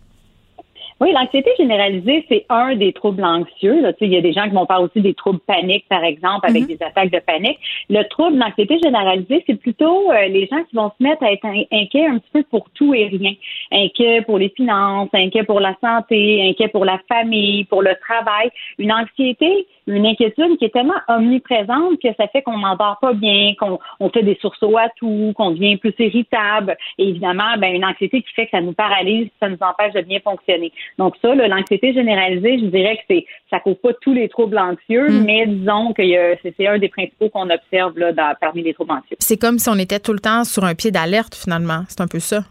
Oui, 1.01 1.13
l'anxiété 1.13 1.49
généralisée, 1.57 2.25
c'est 2.27 2.45
un 2.49 2.75
des 2.75 2.91
troubles 2.91 3.23
anxieux. 3.23 3.81
Là. 3.81 3.93
Il 4.01 4.11
y 4.11 4.17
a 4.17 4.21
des 4.21 4.33
gens 4.33 4.43
qui 4.43 4.49
vont 4.49 4.65
parler 4.65 4.85
aussi 4.85 5.01
des 5.01 5.13
troubles 5.13 5.39
paniques, 5.39 5.85
par 5.87 6.03
exemple, 6.03 6.45
avec 6.45 6.63
mhm. 6.63 6.67
des 6.67 6.83
attaques 6.83 7.11
de 7.11 7.19
panique. 7.19 7.57
Le 7.89 8.03
trouble 8.09 8.37
d'anxiété 8.37 8.77
généralisée, 8.83 9.41
c'est 9.47 9.55
plutôt 9.55 10.11
euh, 10.11 10.27
les 10.27 10.47
gens 10.47 10.61
qui 10.69 10.75
vont 10.75 10.91
se 10.97 11.01
mettre 11.01 11.23
à 11.23 11.31
être 11.31 11.45
inquiets 11.71 12.05
un 12.05 12.17
petit 12.17 12.29
peu 12.33 12.43
pour 12.43 12.69
tout 12.71 12.93
et 12.93 13.07
rien. 13.07 13.31
Inquiets 13.71 14.23
pour 14.23 14.39
les 14.39 14.49
finances, 14.49 15.09
inquiets 15.13 15.43
pour 15.43 15.61
la 15.61 15.73
santé, 15.81 16.49
inquiets 16.49 16.67
pour 16.67 16.83
la 16.83 16.99
famille, 17.07 17.63
pour 17.65 17.81
le 17.81 17.95
travail. 18.01 18.49
Une 18.77 18.91
anxiété, 18.91 19.67
une 19.89 20.05
inquiétude 20.05 20.57
qui 20.57 20.65
est 20.65 20.73
tellement 20.73 20.99
omniprésente 21.07 22.01
que 22.01 22.09
ça 22.17 22.27
fait 22.27 22.41
qu'on 22.41 22.57
n'endort 22.57 22.97
pas 23.01 23.13
bien, 23.13 23.53
qu'on 23.59 23.79
on 23.99 24.09
fait 24.09 24.23
des 24.23 24.37
sursauts 24.39 24.77
à 24.77 24.89
tout, 24.97 25.33
qu'on 25.35 25.51
devient 25.51 25.77
plus 25.77 25.93
irritable. 25.99 26.77
Et 26.97 27.09
évidemment, 27.09 27.57
ben, 27.57 27.75
une 27.75 27.85
anxiété 27.85 28.21
qui 28.21 28.33
fait 28.33 28.45
que 28.45 28.51
ça 28.51 28.61
nous 28.61 28.73
paralyse, 28.73 29.29
ça 29.39 29.49
nous 29.49 29.57
empêche 29.61 29.93
de 29.93 30.01
bien 30.01 30.19
fonctionner. 30.19 30.71
Donc 30.97 31.15
ça, 31.21 31.33
l'anxiété 31.35 31.93
généralisée, 31.93 32.59
je 32.59 32.65
dirais 32.65 32.97
que 32.97 33.03
c'est 33.09 33.25
ça 33.49 33.59
cause 33.59 33.77
pas 33.81 33.93
tous 34.01 34.13
les 34.13 34.29
troubles 34.29 34.57
anxieux, 34.57 35.09
mm. 35.09 35.23
mais 35.25 35.47
disons 35.47 35.93
que 35.93 36.03
c'est 36.43 36.67
un 36.67 36.77
des 36.77 36.89
principaux 36.89 37.29
qu'on 37.29 37.49
observe 37.49 37.97
là, 37.97 38.35
parmi 38.39 38.61
les 38.61 38.73
troubles 38.73 38.91
anxieux. 38.91 39.17
C'est 39.19 39.37
comme 39.37 39.57
si 39.57 39.69
on 39.69 39.75
était 39.75 39.99
tout 39.99 40.13
le 40.13 40.19
temps 40.19 40.43
sur 40.43 40.63
un 40.63 40.75
pied 40.75 40.91
d'alerte 40.91 41.35
finalement. 41.35 41.83
C'est 41.87 42.01
un 42.01 42.07
peu 42.07 42.19
ça. 42.19 42.43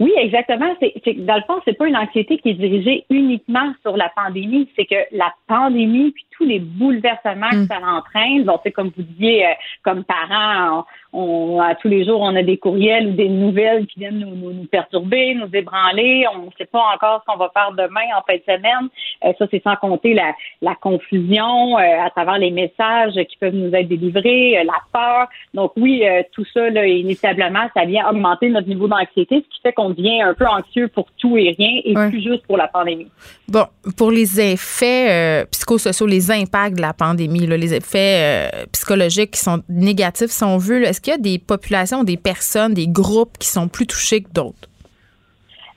Oui, 0.00 0.12
exactement. 0.16 0.74
C'est, 0.80 1.14
dans 1.24 1.36
le 1.36 1.42
fond, 1.46 1.60
c'est 1.64 1.76
pas 1.76 1.86
une 1.86 1.96
anxiété 1.96 2.38
qui 2.38 2.50
est 2.50 2.54
dirigée 2.54 3.04
uniquement 3.10 3.72
sur 3.82 3.96
la 3.96 4.10
pandémie. 4.14 4.68
C'est 4.76 4.86
que 4.86 4.96
la 5.12 5.32
pandémie 5.46 6.12
puis 6.12 6.26
tous 6.36 6.44
les 6.44 6.58
bouleversements 6.58 7.50
que 7.50 7.64
mm. 7.64 7.66
ça 7.66 7.78
entraîne. 7.86 8.44
Bon, 8.44 8.58
c'est 8.62 8.72
comme 8.72 8.90
vous 8.96 9.02
disiez, 9.02 9.46
euh, 9.46 9.50
comme 9.82 10.04
parents, 10.04 10.84
on, 11.12 11.60
à 11.60 11.74
tous 11.74 11.88
les 11.88 12.04
jours, 12.04 12.20
on 12.20 12.34
a 12.36 12.42
des 12.42 12.58
courriels 12.58 13.08
ou 13.08 13.12
des 13.12 13.28
nouvelles 13.28 13.86
qui 13.86 14.00
viennent 14.00 14.18
nous, 14.18 14.52
nous, 14.52 14.66
perturber, 14.66 15.34
nous 15.34 15.48
ébranler. 15.52 16.26
On 16.34 16.46
ne 16.46 16.50
sait 16.58 16.66
pas 16.66 16.82
encore 16.94 17.22
ce 17.22 17.32
qu'on 17.32 17.38
va 17.38 17.50
faire 17.54 17.72
demain 17.72 18.06
en 18.16 18.22
fin 18.22 18.36
de 18.36 18.42
semaine. 18.46 18.88
Euh, 19.24 19.32
ça, 19.38 19.46
c'est 19.50 19.62
sans 19.62 19.76
compter 19.76 20.14
la, 20.14 20.32
la 20.62 20.74
confusion 20.74 21.78
euh, 21.78 22.04
à 22.04 22.10
travers 22.10 22.38
les 22.38 22.50
messages 22.50 23.14
qui 23.14 23.36
peuvent 23.38 23.54
nous 23.54 23.74
être 23.74 23.88
délivrés, 23.88 24.62
la 24.64 24.80
peur. 24.92 25.28
Donc 25.54 25.72
oui, 25.76 26.04
tout 26.32 26.44
ça, 26.52 26.68
là, 26.70 26.86
inévitablement, 26.86 27.68
ça 27.74 27.84
vient 27.84 28.08
augmenter 28.08 28.48
notre 28.48 28.68
niveau 28.68 28.88
d'anxiété, 28.88 29.36
ce 29.36 29.54
qui 29.54 29.60
fait 29.62 29.72
qu'on 29.72 29.90
devient 29.90 30.22
un 30.22 30.34
peu 30.34 30.46
anxieux 30.46 30.88
pour 30.88 31.06
tout 31.18 31.36
et 31.36 31.54
rien 31.58 31.80
et 31.84 31.94
plus 32.10 32.22
juste 32.22 32.46
pour 32.46 32.56
la 32.56 32.68
pandémie. 32.68 33.08
Bon, 33.48 33.64
pour 33.96 34.10
les 34.10 34.40
effets 34.40 35.46
psychosociaux, 35.50 36.06
les 36.06 36.25
impacts 36.30 36.76
de 36.76 36.80
la 36.80 36.92
pandémie, 36.92 37.46
les 37.46 37.74
effets 37.74 38.50
euh, 38.52 38.66
psychologiques 38.72 39.32
qui 39.32 39.40
sont 39.40 39.62
négatifs, 39.68 40.30
si 40.30 40.44
on 40.44 40.58
veut. 40.58 40.84
Est-ce 40.84 41.00
qu'il 41.00 41.12
y 41.12 41.14
a 41.14 41.18
des 41.18 41.38
populations, 41.38 42.04
des 42.04 42.16
personnes, 42.16 42.74
des 42.74 42.88
groupes 42.88 43.38
qui 43.38 43.48
sont 43.48 43.68
plus 43.68 43.86
touchés 43.86 44.22
que 44.22 44.30
d'autres? 44.32 44.68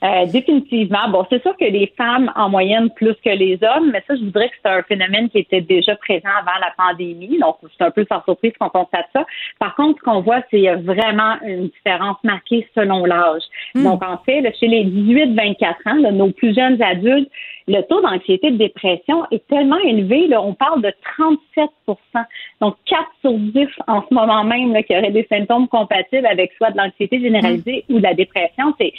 Euh, 0.01 0.25
définitivement. 0.27 1.10
Bon, 1.10 1.25
c'est 1.29 1.41
sûr 1.41 1.56
que 1.58 1.65
les 1.65 1.91
femmes 1.98 2.32
en 2.36 2.50
moyenne 2.50 2.89
plus 2.91 3.15
que 3.15 3.29
les 3.29 3.60
hommes, 3.62 3.91
mais 3.91 4.01
ça, 4.08 4.15
je 4.15 4.24
voudrais 4.24 4.48
que 4.48 4.56
c'est 4.63 4.72
un 4.72 4.82
phénomène 4.84 5.29
qui 5.29 5.39
était 5.39 5.60
déjà 5.60 5.96
présent 5.98 6.29
avant 6.39 6.58
la 6.62 6.72
pandémie. 6.77 7.38
Donc, 7.39 7.58
c'est 7.77 7.84
un 7.84 7.91
peu 7.91 8.06
sans 8.10 8.24
surprise 8.24 8.53
qu'on 8.58 8.70
constate 8.70 9.08
ça. 9.13 9.25
Par 9.60 9.75
contre, 9.75 10.00
ce 10.00 10.03
qu'on 10.03 10.22
voit, 10.22 10.41
c'est 10.51 10.74
vraiment 10.75 11.36
une 11.44 11.68
différence 11.68 12.18
marquée 12.24 12.65
selon 12.75 13.03
l'âge. 13.06 13.41
Hmm. 13.75 13.84
Donc, 13.84 14.03
en 14.03 14.18
fait, 14.20 14.41
chez 14.58 14.68
les 14.68 14.86
18-24 14.86 15.75
ans, 15.88 16.12
nos 16.13 16.32
plus 16.32 16.56
jeunes 16.56 16.82
adultes, 16.82 17.29
le 17.68 17.82
taux 17.82 18.01
d'anxiété 18.01 18.48
et 18.48 18.51
de 18.51 18.58
dépression 18.58 19.25
est 19.32 19.46
tellement 19.48 19.79
élevé, 19.79 20.27
là, 20.27 20.41
on 20.41 20.53
parle 20.53 20.82
de 20.82 20.94
37% 21.20 21.68
Donc, 22.62 22.77
4 22.86 23.01
sur 23.22 23.34
10 23.34 23.68
en 23.88 24.01
ce 24.10 24.13
moment 24.13 24.46
même 24.46 24.74
là, 24.74 24.82
qui 24.82 24.98
auraient 24.98 25.12
des 25.12 25.27
symptômes 25.29 25.68
compatibles 25.68 26.25
avec 26.25 26.53
soit 26.53 26.72
de 26.72 26.77
l'anxiété 26.77 27.20
généralisée 27.20 27.84
hmm. 27.89 27.96
ou 27.96 27.98
de 27.98 28.03
la 28.03 28.13
dépression. 28.13 28.74
C'est 28.79 28.94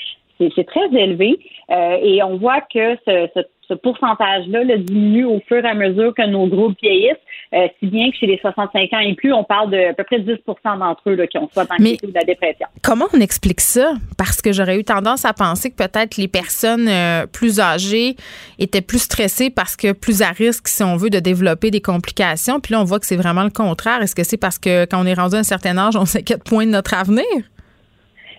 c'est 0.55 0.67
très 0.67 0.87
élevé 0.93 1.39
euh, 1.71 1.97
et 2.03 2.23
on 2.23 2.37
voit 2.37 2.61
que 2.61 2.97
ce, 3.07 3.29
ce, 3.35 3.75
pourcentage-là 3.75 4.65
diminue 4.79 5.25
au 5.25 5.41
fur 5.47 5.65
et 5.65 5.69
à 5.69 5.75
mesure 5.75 6.13
que 6.13 6.27
nos 6.27 6.49
groupes 6.49 6.77
vieillissent. 6.83 7.15
euh, 7.55 7.69
si 7.79 7.87
bien 7.87 8.11
que 8.11 8.17
chez 8.17 8.27
les 8.27 8.39
65 8.39 8.93
ans 8.93 8.99
et 8.99 9.15
plus, 9.15 9.33
on 9.33 9.45
parle 9.45 9.71
de 9.71 9.91
à 9.91 9.95
peu 9.95 10.03
près 10.03 10.19
10% 10.19 10.37
d'entre 10.79 11.03
eux 11.07 11.15
là, 11.15 11.29
qui 11.29 11.39
ont 11.39 11.49
soit 11.53 11.67
d'anxiété 11.67 12.05
ou 12.05 12.11
de 12.11 12.15
la 12.15 12.25
dépression. 12.25 12.67
Comment 12.83 13.07
on 13.15 13.21
explique 13.21 13.61
ça? 13.61 13.93
Parce 14.19 14.43
que 14.43 14.53
j'aurais 14.53 14.77
eu 14.77 14.83
tendance 14.83 15.25
à 15.25 15.33
penser 15.33 15.71
que 15.71 15.77
peut-être 15.77 16.17
les 16.17 16.27
personnes 16.27 16.89
euh, 16.89 17.27
plus 17.27 17.61
âgées 17.61 18.17
étaient 18.59 18.83
plus 18.83 19.03
stressées 19.03 19.51
parce 19.51 19.77
que 19.77 19.93
plus 19.93 20.23
à 20.23 20.31
risque, 20.31 20.67
si 20.67 20.83
on 20.83 20.97
veut, 20.97 21.11
de 21.11 21.21
développer 21.21 21.71
des 21.71 21.81
complications. 21.81 22.59
Puis 22.59 22.73
là, 22.73 22.81
on 22.81 22.85
voit 22.85 22.99
que 22.99 23.07
c'est 23.07 23.17
vraiment 23.17 23.45
le 23.45 23.51
contraire. 23.51 24.03
Est-ce 24.03 24.17
que 24.17 24.25
c'est 24.25 24.37
parce 24.37 24.59
que 24.59 24.85
quand 24.87 25.01
on 25.01 25.07
est 25.07 25.15
rendu 25.15 25.37
à 25.37 25.39
un 25.39 25.45
certain 25.45 25.79
âge, 25.79 25.95
on 25.97 26.07
s'inquiète 26.07 26.43
point 26.43 26.67
de 26.67 26.73
notre 26.73 26.95
avenir? 26.95 27.25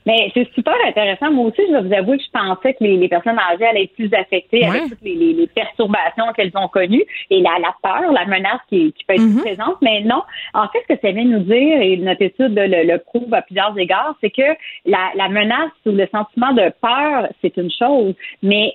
Mais 0.05 0.31
c'est 0.33 0.51
super 0.53 0.75
intéressant. 0.85 1.31
Moi 1.31 1.45
aussi, 1.47 1.61
je 1.67 1.73
vais 1.73 1.81
vous 1.81 1.93
avouer 1.93 2.17
que 2.17 2.23
je 2.23 2.31
pensais 2.31 2.73
que 2.73 2.83
les, 2.83 3.07
personnes 3.07 3.37
âgées 3.37 3.65
allaient 3.65 3.83
être 3.83 3.93
plus 3.93 4.11
affectées 4.13 4.65
avec 4.65 4.83
toutes 4.89 5.01
les, 5.03 5.47
perturbations 5.53 6.31
qu'elles 6.35 6.51
ont 6.55 6.67
connues 6.67 7.03
et 7.29 7.41
la, 7.41 7.51
la 7.59 7.75
peur, 7.83 8.11
la 8.11 8.25
menace 8.25 8.61
qui, 8.69 8.93
peut 9.07 9.15
être 9.15 9.21
mm-hmm. 9.21 9.41
présente. 9.41 9.77
Mais 9.81 10.01
non, 10.01 10.23
en 10.53 10.67
fait, 10.69 10.79
ce 10.87 10.93
que 10.93 11.01
ça 11.01 11.11
vient 11.11 11.25
nous 11.25 11.39
dire, 11.39 11.81
et 11.81 11.97
notre 11.97 12.21
étude 12.21 12.57
le, 12.57 12.87
le 12.87 12.97
prouve 12.99 13.33
à 13.33 13.41
plusieurs 13.41 13.77
égards, 13.77 14.15
c'est 14.21 14.29
que 14.29 14.41
la, 14.85 15.11
la, 15.15 15.29
menace 15.29 15.71
ou 15.85 15.91
le 15.91 16.07
sentiment 16.11 16.53
de 16.53 16.71
peur, 16.81 17.27
c'est 17.41 17.55
une 17.57 17.71
chose, 17.71 18.13
mais 18.41 18.73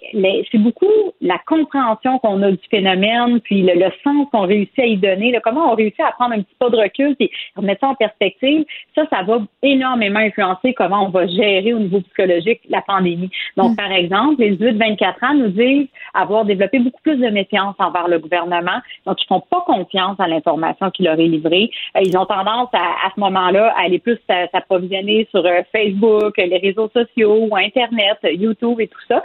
c'est 0.51 0.59
beaucoup 0.59 0.87
la 1.21 1.39
compréhension 1.47 2.19
qu'on 2.19 2.43
a 2.43 2.51
du 2.51 2.59
phénomène, 2.71 3.41
puis 3.41 3.63
le, 3.63 3.75
le 3.75 3.91
sens 4.05 4.29
qu'on 4.33 4.47
réussit 4.47 4.79
à 4.79 4.87
y 4.87 4.97
donner, 4.97 5.33
là, 5.33 5.41
comment 5.43 5.73
on 5.73 5.75
réussit 5.75 6.01
à 6.01 6.13
prendre 6.13 6.35
un 6.35 6.43
petit 6.43 6.55
pas 6.59 6.71
de 6.71 6.77
recul 6.77 7.17
et 7.21 7.31
remettre 7.57 7.81
ça 7.81 7.89
en 7.89 7.95
perspective. 7.95 8.65
Ça, 8.95 9.07
ça 9.11 9.23
va 9.23 9.41
énormément 9.63 10.21
influencer 10.21 10.75
comment 10.75 11.07
on 11.07 11.11
va 11.11 11.16
gérer 11.27 11.73
au 11.73 11.79
niveau 11.79 12.01
psychologique 12.01 12.61
la 12.69 12.83
pandémie. 12.83 13.31
Donc, 13.57 13.73
mm. 13.73 13.77
par 13.77 13.93
exemple, 13.93 14.41
les 14.41 14.57
18-24 14.57 15.25
ans 15.25 15.35
nous 15.35 15.49
disent 15.49 15.89
avoir 16.15 16.45
développé 16.45 16.79
beaucoup 16.79 17.01
plus 17.03 17.17
de 17.17 17.29
méfiance 17.29 17.75
envers 17.79 18.09
le 18.09 18.19
gouvernement. 18.19 18.81
Donc, 19.07 19.23
ils 19.23 19.27
font 19.27 19.41
pas 19.41 19.63
confiance 19.67 20.19
à 20.19 20.29
l'information 20.29 20.91
qu'il 20.91 21.07
leur 21.07 21.19
est 21.19 21.27
livrée. 21.27 21.71
Euh, 21.97 22.01
ils 22.05 22.17
ont 22.17 22.27
tendance 22.27 22.69
à, 22.73 23.07
à 23.07 23.11
ce 23.15 23.21
moment-là 23.21 23.75
à 23.77 23.85
aller 23.85 23.99
plus 23.99 24.19
s'approvisionner 24.29 25.27
sur 25.31 25.45
euh, 25.45 25.63
Facebook, 25.73 26.37
les 26.37 26.59
réseaux 26.59 26.91
sociaux 26.93 27.47
ou 27.51 27.57
Internet, 27.57 28.19
YouTube 28.25 28.81
et 28.81 28.89
tout 28.89 28.99
ça 29.09 29.23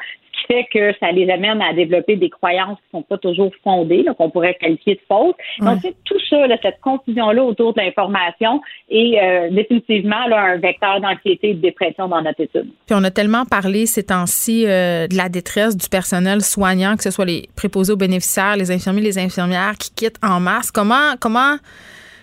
fait 0.48 0.68
que 0.72 0.94
ça 1.00 1.12
les 1.12 1.30
amène 1.30 1.62
à 1.62 1.74
développer 1.74 2.16
des 2.16 2.30
croyances 2.30 2.78
qui 2.80 2.92
sont 2.92 3.02
pas 3.02 3.18
toujours 3.18 3.52
fondées, 3.64 4.06
qu'on 4.18 4.30
pourrait 4.30 4.56
qualifier 4.56 4.96
de 4.96 5.02
fausses. 5.08 5.36
Donc, 5.60 5.80
c'est 5.82 5.96
tout 6.04 6.20
ça, 6.30 6.38
cette 6.62 6.80
confusion-là 6.82 7.44
autour 7.44 7.74
de 7.74 7.82
l'information 7.82 8.62
est 8.90 9.22
euh, 9.22 9.50
définitivement 9.52 10.28
là, 10.28 10.54
un 10.54 10.58
vecteur 10.58 11.00
d'anxiété 11.02 11.52
et 11.52 11.54
de 11.54 11.62
dépression 11.62 12.08
dans 12.08 12.22
notre 12.22 12.42
étude. 12.42 12.68
Puis 12.86 12.96
on 12.96 13.04
a 13.04 13.12
tellement 13.12 13.46
parlé 13.46 13.86
ces 13.86 14.04
temps-ci 14.04 14.66
euh, 14.66 15.08
de 15.08 15.16
la 15.16 15.30
détresse 15.30 15.76
du 15.78 15.88
personnel 15.90 16.42
soignant, 16.42 16.96
que 16.96 17.04
ce 17.04 17.12
soit 17.12 17.26
les 17.26 17.50
préposés 17.56 17.94
aux 17.94 17.98
bénéficiaires, 17.98 18.56
les 18.58 18.72
infirmiers, 18.72 19.02
les 19.02 19.20
infirmières 19.20 19.76
qui 19.78 19.92
quittent 19.94 20.20
en 20.24 20.40
masse. 20.40 20.72
Comment, 20.72 21.16
comment, 21.20 21.56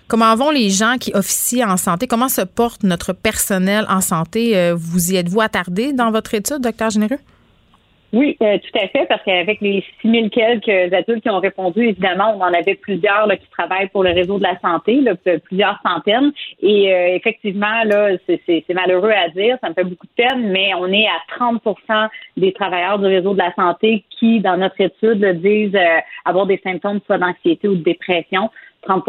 comment 0.08 0.34
vont 0.34 0.50
les 0.50 0.70
gens 0.70 0.96
qui 0.98 1.12
officient 1.14 1.68
en 1.68 1.76
santé? 1.76 2.06
Comment 2.06 2.28
se 2.28 2.42
porte 2.42 2.82
notre 2.82 3.12
personnel 3.12 3.84
en 3.88 4.00
santé? 4.00 4.56
Euh, 4.56 4.74
vous 4.76 5.12
y 5.12 5.16
êtes-vous 5.16 5.40
attardé 5.40 5.92
dans 5.92 6.10
votre 6.10 6.34
étude, 6.34 6.60
docteur 6.60 6.90
Généreux? 6.90 7.18
Oui, 8.14 8.38
euh, 8.40 8.56
tout 8.56 8.78
à 8.78 8.88
fait, 8.88 9.04
parce 9.06 9.22
qu'avec 9.22 9.60
les 9.60 9.84
6000 10.00 10.30
quelques 10.30 10.94
adultes 10.94 11.22
qui 11.22 11.28
ont 11.28 11.40
répondu, 11.40 11.88
évidemment, 11.88 12.34
on 12.34 12.40
en 12.40 12.54
avait 12.54 12.74
plusieurs 12.74 13.26
là, 13.26 13.36
qui 13.36 13.46
travaillent 13.50 13.88
pour 13.88 14.02
le 14.02 14.12
réseau 14.12 14.38
de 14.38 14.44
la 14.44 14.58
santé, 14.60 15.02
là, 15.02 15.12
plusieurs 15.44 15.78
centaines. 15.86 16.32
Et 16.62 16.90
euh, 16.90 17.14
effectivement, 17.16 17.84
là, 17.84 18.16
c'est 18.26 18.64
malheureux 18.70 19.10
à 19.10 19.28
dire, 19.28 19.58
ça 19.60 19.68
me 19.68 19.74
fait 19.74 19.84
beaucoup 19.84 20.06
de 20.06 20.24
peine, 20.24 20.48
mais 20.50 20.72
on 20.74 20.86
est 20.86 21.06
à 21.06 21.38
30% 21.38 22.08
des 22.38 22.52
travailleurs 22.52 22.98
du 22.98 23.04
réseau 23.04 23.34
de 23.34 23.38
la 23.38 23.52
santé 23.54 24.04
qui, 24.18 24.40
dans 24.40 24.56
notre 24.56 24.80
étude, 24.80 25.22
disent 25.42 25.74
euh, 25.74 25.98
avoir 26.24 26.46
des 26.46 26.60
symptômes 26.64 27.00
soit 27.04 27.18
d'anxiété 27.18 27.68
ou 27.68 27.74
de 27.74 27.82
dépression. 27.82 28.48
30 28.88 29.04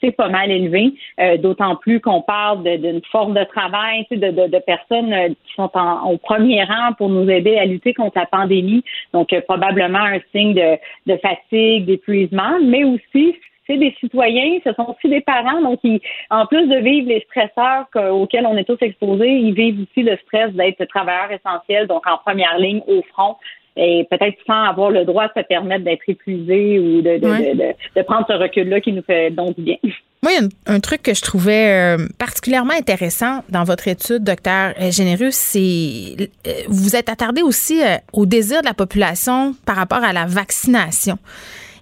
c'est 0.00 0.12
pas 0.12 0.28
mal 0.28 0.50
élevé, 0.50 0.94
euh, 1.20 1.36
d'autant 1.36 1.76
plus 1.76 2.00
qu'on 2.00 2.22
parle 2.22 2.62
d'une 2.62 3.02
forme 3.10 3.34
de 3.34 3.44
travail, 3.44 4.06
de, 4.10 4.16
de, 4.16 4.46
de, 4.48 4.58
personnes 4.58 5.12
euh, 5.12 5.28
qui 5.28 5.54
sont 5.54 5.70
en, 5.74 6.10
au 6.10 6.18
premier 6.18 6.62
rang 6.64 6.92
pour 6.96 7.08
nous 7.08 7.28
aider 7.28 7.56
à 7.56 7.64
lutter 7.64 7.94
contre 7.94 8.18
la 8.18 8.26
pandémie. 8.26 8.84
Donc, 9.12 9.32
euh, 9.32 9.40
probablement 9.40 9.98
un 9.98 10.20
signe 10.32 10.54
de, 10.54 10.76
de 11.06 11.16
fatigue, 11.18 11.86
d'épuisement, 11.86 12.58
mais 12.62 12.84
aussi 12.84 13.36
c'est 13.66 13.78
des 13.78 13.96
citoyens, 13.98 14.60
ce 14.62 14.72
sont 14.74 14.94
aussi 14.96 15.08
des 15.08 15.22
parents, 15.22 15.60
donc 15.60 15.80
ils, 15.82 16.00
en 16.30 16.46
plus 16.46 16.68
de 16.68 16.76
vivre 16.76 17.08
les 17.08 17.26
stresseurs 17.28 17.86
auxquels 18.12 18.46
on 18.46 18.56
est 18.56 18.62
tous 18.62 18.78
exposés, 18.80 19.28
ils 19.28 19.54
vivent 19.54 19.80
aussi 19.82 20.04
le 20.04 20.16
stress 20.18 20.52
d'être 20.52 20.84
travailleurs 20.84 21.32
essentiels, 21.32 21.88
donc 21.88 22.06
en 22.06 22.16
première 22.18 22.56
ligne 22.58 22.80
au 22.86 23.02
front 23.12 23.34
et 23.76 24.06
peut-être 24.10 24.36
sans 24.46 24.64
avoir 24.64 24.90
le 24.90 25.04
droit 25.04 25.26
de 25.26 25.32
se 25.36 25.46
permettre 25.46 25.84
d'être 25.84 26.02
épuisé 26.08 26.78
ou 26.78 27.02
de, 27.02 27.18
de, 27.18 27.74
de, 27.96 28.02
prendre 28.02 28.26
ce 28.28 28.32
recul-là 28.32 28.80
qui 28.80 28.92
nous 28.92 29.02
fait 29.02 29.30
donc 29.30 29.58
bien. 29.58 29.76
Moi, 30.22 30.32
il 30.32 30.42
y 30.42 30.44
a 30.44 30.74
un, 30.74 30.80
truc 30.80 31.02
que 31.02 31.14
je 31.14 31.20
trouvais 31.20 31.96
euh, 31.98 32.08
particulièrement 32.18 32.72
intéressant 32.72 33.44
dans 33.50 33.64
votre 33.64 33.86
étude, 33.86 34.24
docteur 34.24 34.72
euh, 34.80 34.90
Généreux, 34.90 35.30
c'est 35.30 36.16
euh, 36.18 36.50
vous 36.68 36.96
êtes 36.96 37.08
attardé 37.08 37.42
aussi 37.42 37.80
au 38.12 38.26
désir 38.26 38.62
de 38.62 38.66
la 38.66 38.74
population 38.74 39.54
par 39.66 39.76
rapport 39.76 40.02
à 40.02 40.12
la 40.12 40.24
vaccination. 40.24 41.18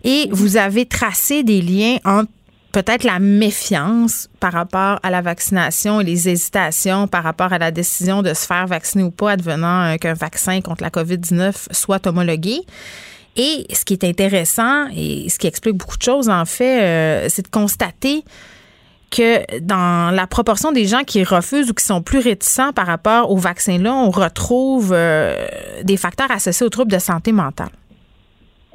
Et 0.02 0.28
vous 0.30 0.58
avez 0.58 0.84
tracé 0.84 1.42
des 1.42 1.62
liens 1.62 1.96
entre 2.04 2.28
peut-être 2.74 3.04
la 3.04 3.20
méfiance 3.20 4.28
par 4.40 4.52
rapport 4.52 4.98
à 5.04 5.10
la 5.10 5.22
vaccination 5.22 6.00
et 6.00 6.04
les 6.04 6.28
hésitations 6.28 7.06
par 7.06 7.22
rapport 7.22 7.52
à 7.52 7.58
la 7.58 7.70
décision 7.70 8.20
de 8.20 8.34
se 8.34 8.44
faire 8.46 8.66
vacciner 8.66 9.04
ou 9.04 9.12
pas, 9.12 9.30
advenant 9.30 9.84
euh, 9.84 9.96
qu'un 9.96 10.14
vaccin 10.14 10.60
contre 10.60 10.82
la 10.82 10.90
COVID-19 10.90 11.68
soit 11.70 12.04
homologué. 12.08 12.62
Et 13.36 13.64
ce 13.72 13.84
qui 13.84 13.94
est 13.94 14.02
intéressant 14.02 14.88
et 14.94 15.28
ce 15.28 15.38
qui 15.38 15.46
explique 15.46 15.76
beaucoup 15.76 15.96
de 15.96 16.02
choses, 16.02 16.28
en 16.28 16.44
fait, 16.44 16.82
euh, 16.82 17.26
c'est 17.28 17.42
de 17.42 17.50
constater 17.50 18.24
que 19.12 19.60
dans 19.60 20.12
la 20.12 20.26
proportion 20.26 20.72
des 20.72 20.86
gens 20.86 21.04
qui 21.04 21.22
refusent 21.22 21.70
ou 21.70 21.74
qui 21.74 21.84
sont 21.84 22.02
plus 22.02 22.18
réticents 22.18 22.72
par 22.72 22.88
rapport 22.88 23.30
au 23.30 23.36
vaccin-là, 23.36 23.94
on 23.94 24.10
retrouve 24.10 24.92
euh, 24.92 25.46
des 25.84 25.96
facteurs 25.96 26.32
associés 26.32 26.66
aux 26.66 26.70
troubles 26.70 26.90
de 26.90 26.98
santé 26.98 27.30
mentale. 27.30 27.70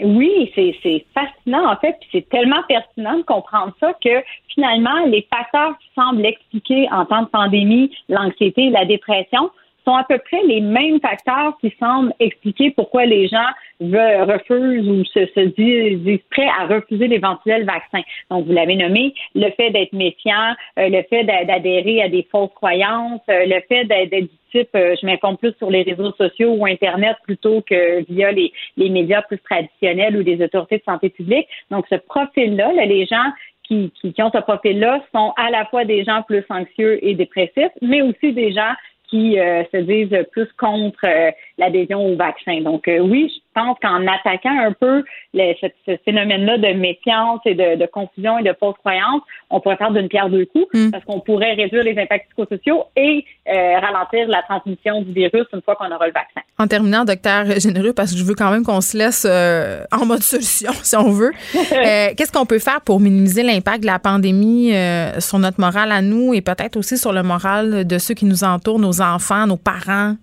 Oui, 0.01 0.51
c'est 0.56 1.06
fascinant 1.13 1.72
en 1.72 1.75
fait, 1.77 1.96
puis 2.00 2.10
c'est 2.12 2.29
tellement 2.29 2.63
pertinent 2.68 3.18
de 3.18 3.24
comprendre 3.24 3.74
ça 3.79 3.94
que 4.03 4.24
finalement, 4.53 5.06
les 5.06 5.27
facteurs 5.34 5.77
qui 5.79 5.89
semblent 5.96 6.25
expliquer 6.25 6.88
en 6.91 7.06
temps 7.06 7.24
de 7.24 7.27
pandémie 7.27 7.91
l'anxiété 8.08 8.70
la 8.70 8.86
dépression 8.86 9.50
sont 9.86 9.96
à 9.96 10.03
peu 10.03 10.18
près 10.20 10.41
les 10.46 10.62
mêmes 10.62 11.00
facteurs 11.00 11.58
qui 11.60 11.74
semblent 11.79 12.13
expliquer 12.20 12.72
pourquoi 12.72 13.06
les 13.06 13.27
gens 13.27 13.48
veulent, 13.79 14.29
refusent 14.29 14.88
ou 14.88 15.03
se, 15.06 15.25
se 15.27 15.39
disent, 15.39 16.20
prêts 16.29 16.50
à 16.60 16.68
refuser 16.68 17.08
l'éventuel 17.08 17.65
vaccin. 17.65 18.01
Donc, 18.29 18.46
vous 18.46 18.51
l'avez 18.51 18.75
nommé, 18.75 19.13
le 19.36 19.50
fait 19.51 19.72
d'être 19.72 19.94
méfiant, 19.94 20.53
euh, 20.77 20.89
le 20.89 21.03
fait 21.10 21.24
d'adhérer 21.24 22.03
à 22.03 22.10
des 22.10 22.27
fausses 22.32 22.53
croyances, 22.56 23.22
euh, 23.29 23.46
le 23.46 23.62
fait 23.68 23.86
d'être 23.86 24.29
euh, 24.56 24.96
je 25.00 25.06
m'informe 25.06 25.38
plus 25.38 25.53
sur 25.58 25.70
les 25.70 25.84
réseaux 25.84 26.12
sociaux 26.13 26.53
ou 26.53 26.65
Internet 26.65 27.18
plutôt 27.24 27.62
que 27.62 28.03
via 28.12 28.32
les, 28.32 28.51
les 28.77 28.89
médias 28.89 29.22
plus 29.22 29.39
traditionnels 29.39 30.18
ou 30.18 30.24
des 30.24 30.44
autorités 30.44 30.77
de 30.77 30.84
santé 30.84 31.10
publique. 31.10 31.48
Donc, 31.72 31.86
ce 31.89 31.96
profil-là, 31.96 32.74
là, 32.74 32.86
les 32.86 33.06
gens 33.06 33.32
qui, 33.70 33.91
ont 34.20 34.32
ce 34.34 34.41
profil-là 34.41 35.01
sont 35.13 35.34
à 35.38 35.50
la 35.51 35.65
fois 35.65 35.86
des 35.86 36.03
gens 36.03 36.24
plus 36.24 36.44
anxieux 36.50 37.03
et 37.06 37.13
dépressifs, 37.13 37.72
mais 37.82 38.01
aussi 38.01 38.34
des 38.34 38.51
gens 38.51 38.74
qui 39.10 39.39
euh, 39.39 39.63
se 39.72 39.77
disent 39.77 40.25
plus 40.32 40.48
contre 40.58 41.06
euh, 41.06 41.32
l'adhésion 41.58 42.06
au 42.06 42.15
vaccin. 42.15 42.62
Donc 42.62 42.88
euh, 42.88 43.00
oui, 43.00 43.41
pense 43.53 43.77
qu'en 43.82 44.06
attaquant 44.08 44.58
un 44.58 44.74
peu 44.74 45.03
ce, 45.34 45.98
phénomène-là 46.06 46.58
de 46.58 46.74
méfiance 46.74 47.39
et 47.46 47.56
de, 47.56 47.86
confusion 47.88 48.38
et 48.38 48.44
de 48.44 48.56
fausse 48.60 48.75
croyance, 48.79 49.22
on 49.50 49.60
pourrait 49.60 49.77
faire 49.77 49.91
d'une 49.91 50.08
pierre 50.08 50.29
deux 50.29 50.46
coups 50.46 50.68
mm. 50.74 50.91
parce 50.91 51.03
qu'on 51.06 51.20
pourrait 51.20 51.53
réduire 51.53 51.84
les 51.84 51.98
impacts 52.00 52.27
psychosociaux 52.29 52.86
et 52.96 53.25
ralentir 53.48 54.27
la 54.27 54.41
transmission 54.44 55.01
du 55.01 55.13
virus 55.13 55.46
une 55.53 55.62
fois 55.62 55.75
qu'on 55.75 55.91
aura 55.91 56.08
le 56.08 56.13
vaccin. 56.13 56.41
En 56.58 56.68
terminant, 56.68 57.06
docteur 57.06 57.46
Généreux, 57.60 57.94
parce 57.94 58.12
que 58.12 58.18
je 58.18 58.24
veux 58.24 58.36
quand 58.36 58.51
même 58.51 58.63
qu'on 58.63 58.82
se 58.82 58.98
laisse 58.98 59.25
en 59.25 60.06
mode 60.06 60.22
solution, 60.22 60.72
si 60.84 60.96
on 60.96 61.12
veut, 61.12 61.32
qu'est-ce 61.53 62.32
qu'on 62.32 62.46
peut 62.46 62.60
faire 62.60 62.82
pour 62.82 63.00
minimiser 63.00 63.44
l'impact 63.44 63.82
de 63.82 63.88
la 63.88 64.00
pandémie 64.00 64.74
sur 65.20 65.39
notre 65.39 65.60
morale 65.60 65.91
à 65.91 66.01
nous 66.01 66.34
et 66.34 66.41
peut-être 66.41 66.77
aussi 66.77 66.98
sur 66.98 67.13
le 67.13 67.24
moral 67.24 67.86
de 67.86 67.98
ceux 67.98 68.13
qui 68.13 68.25
nous 68.25 68.44
entourent, 68.44 68.79
nos 68.79 69.01
enfants, 69.01 69.48
nos 69.48 69.58
parents? 69.58 70.15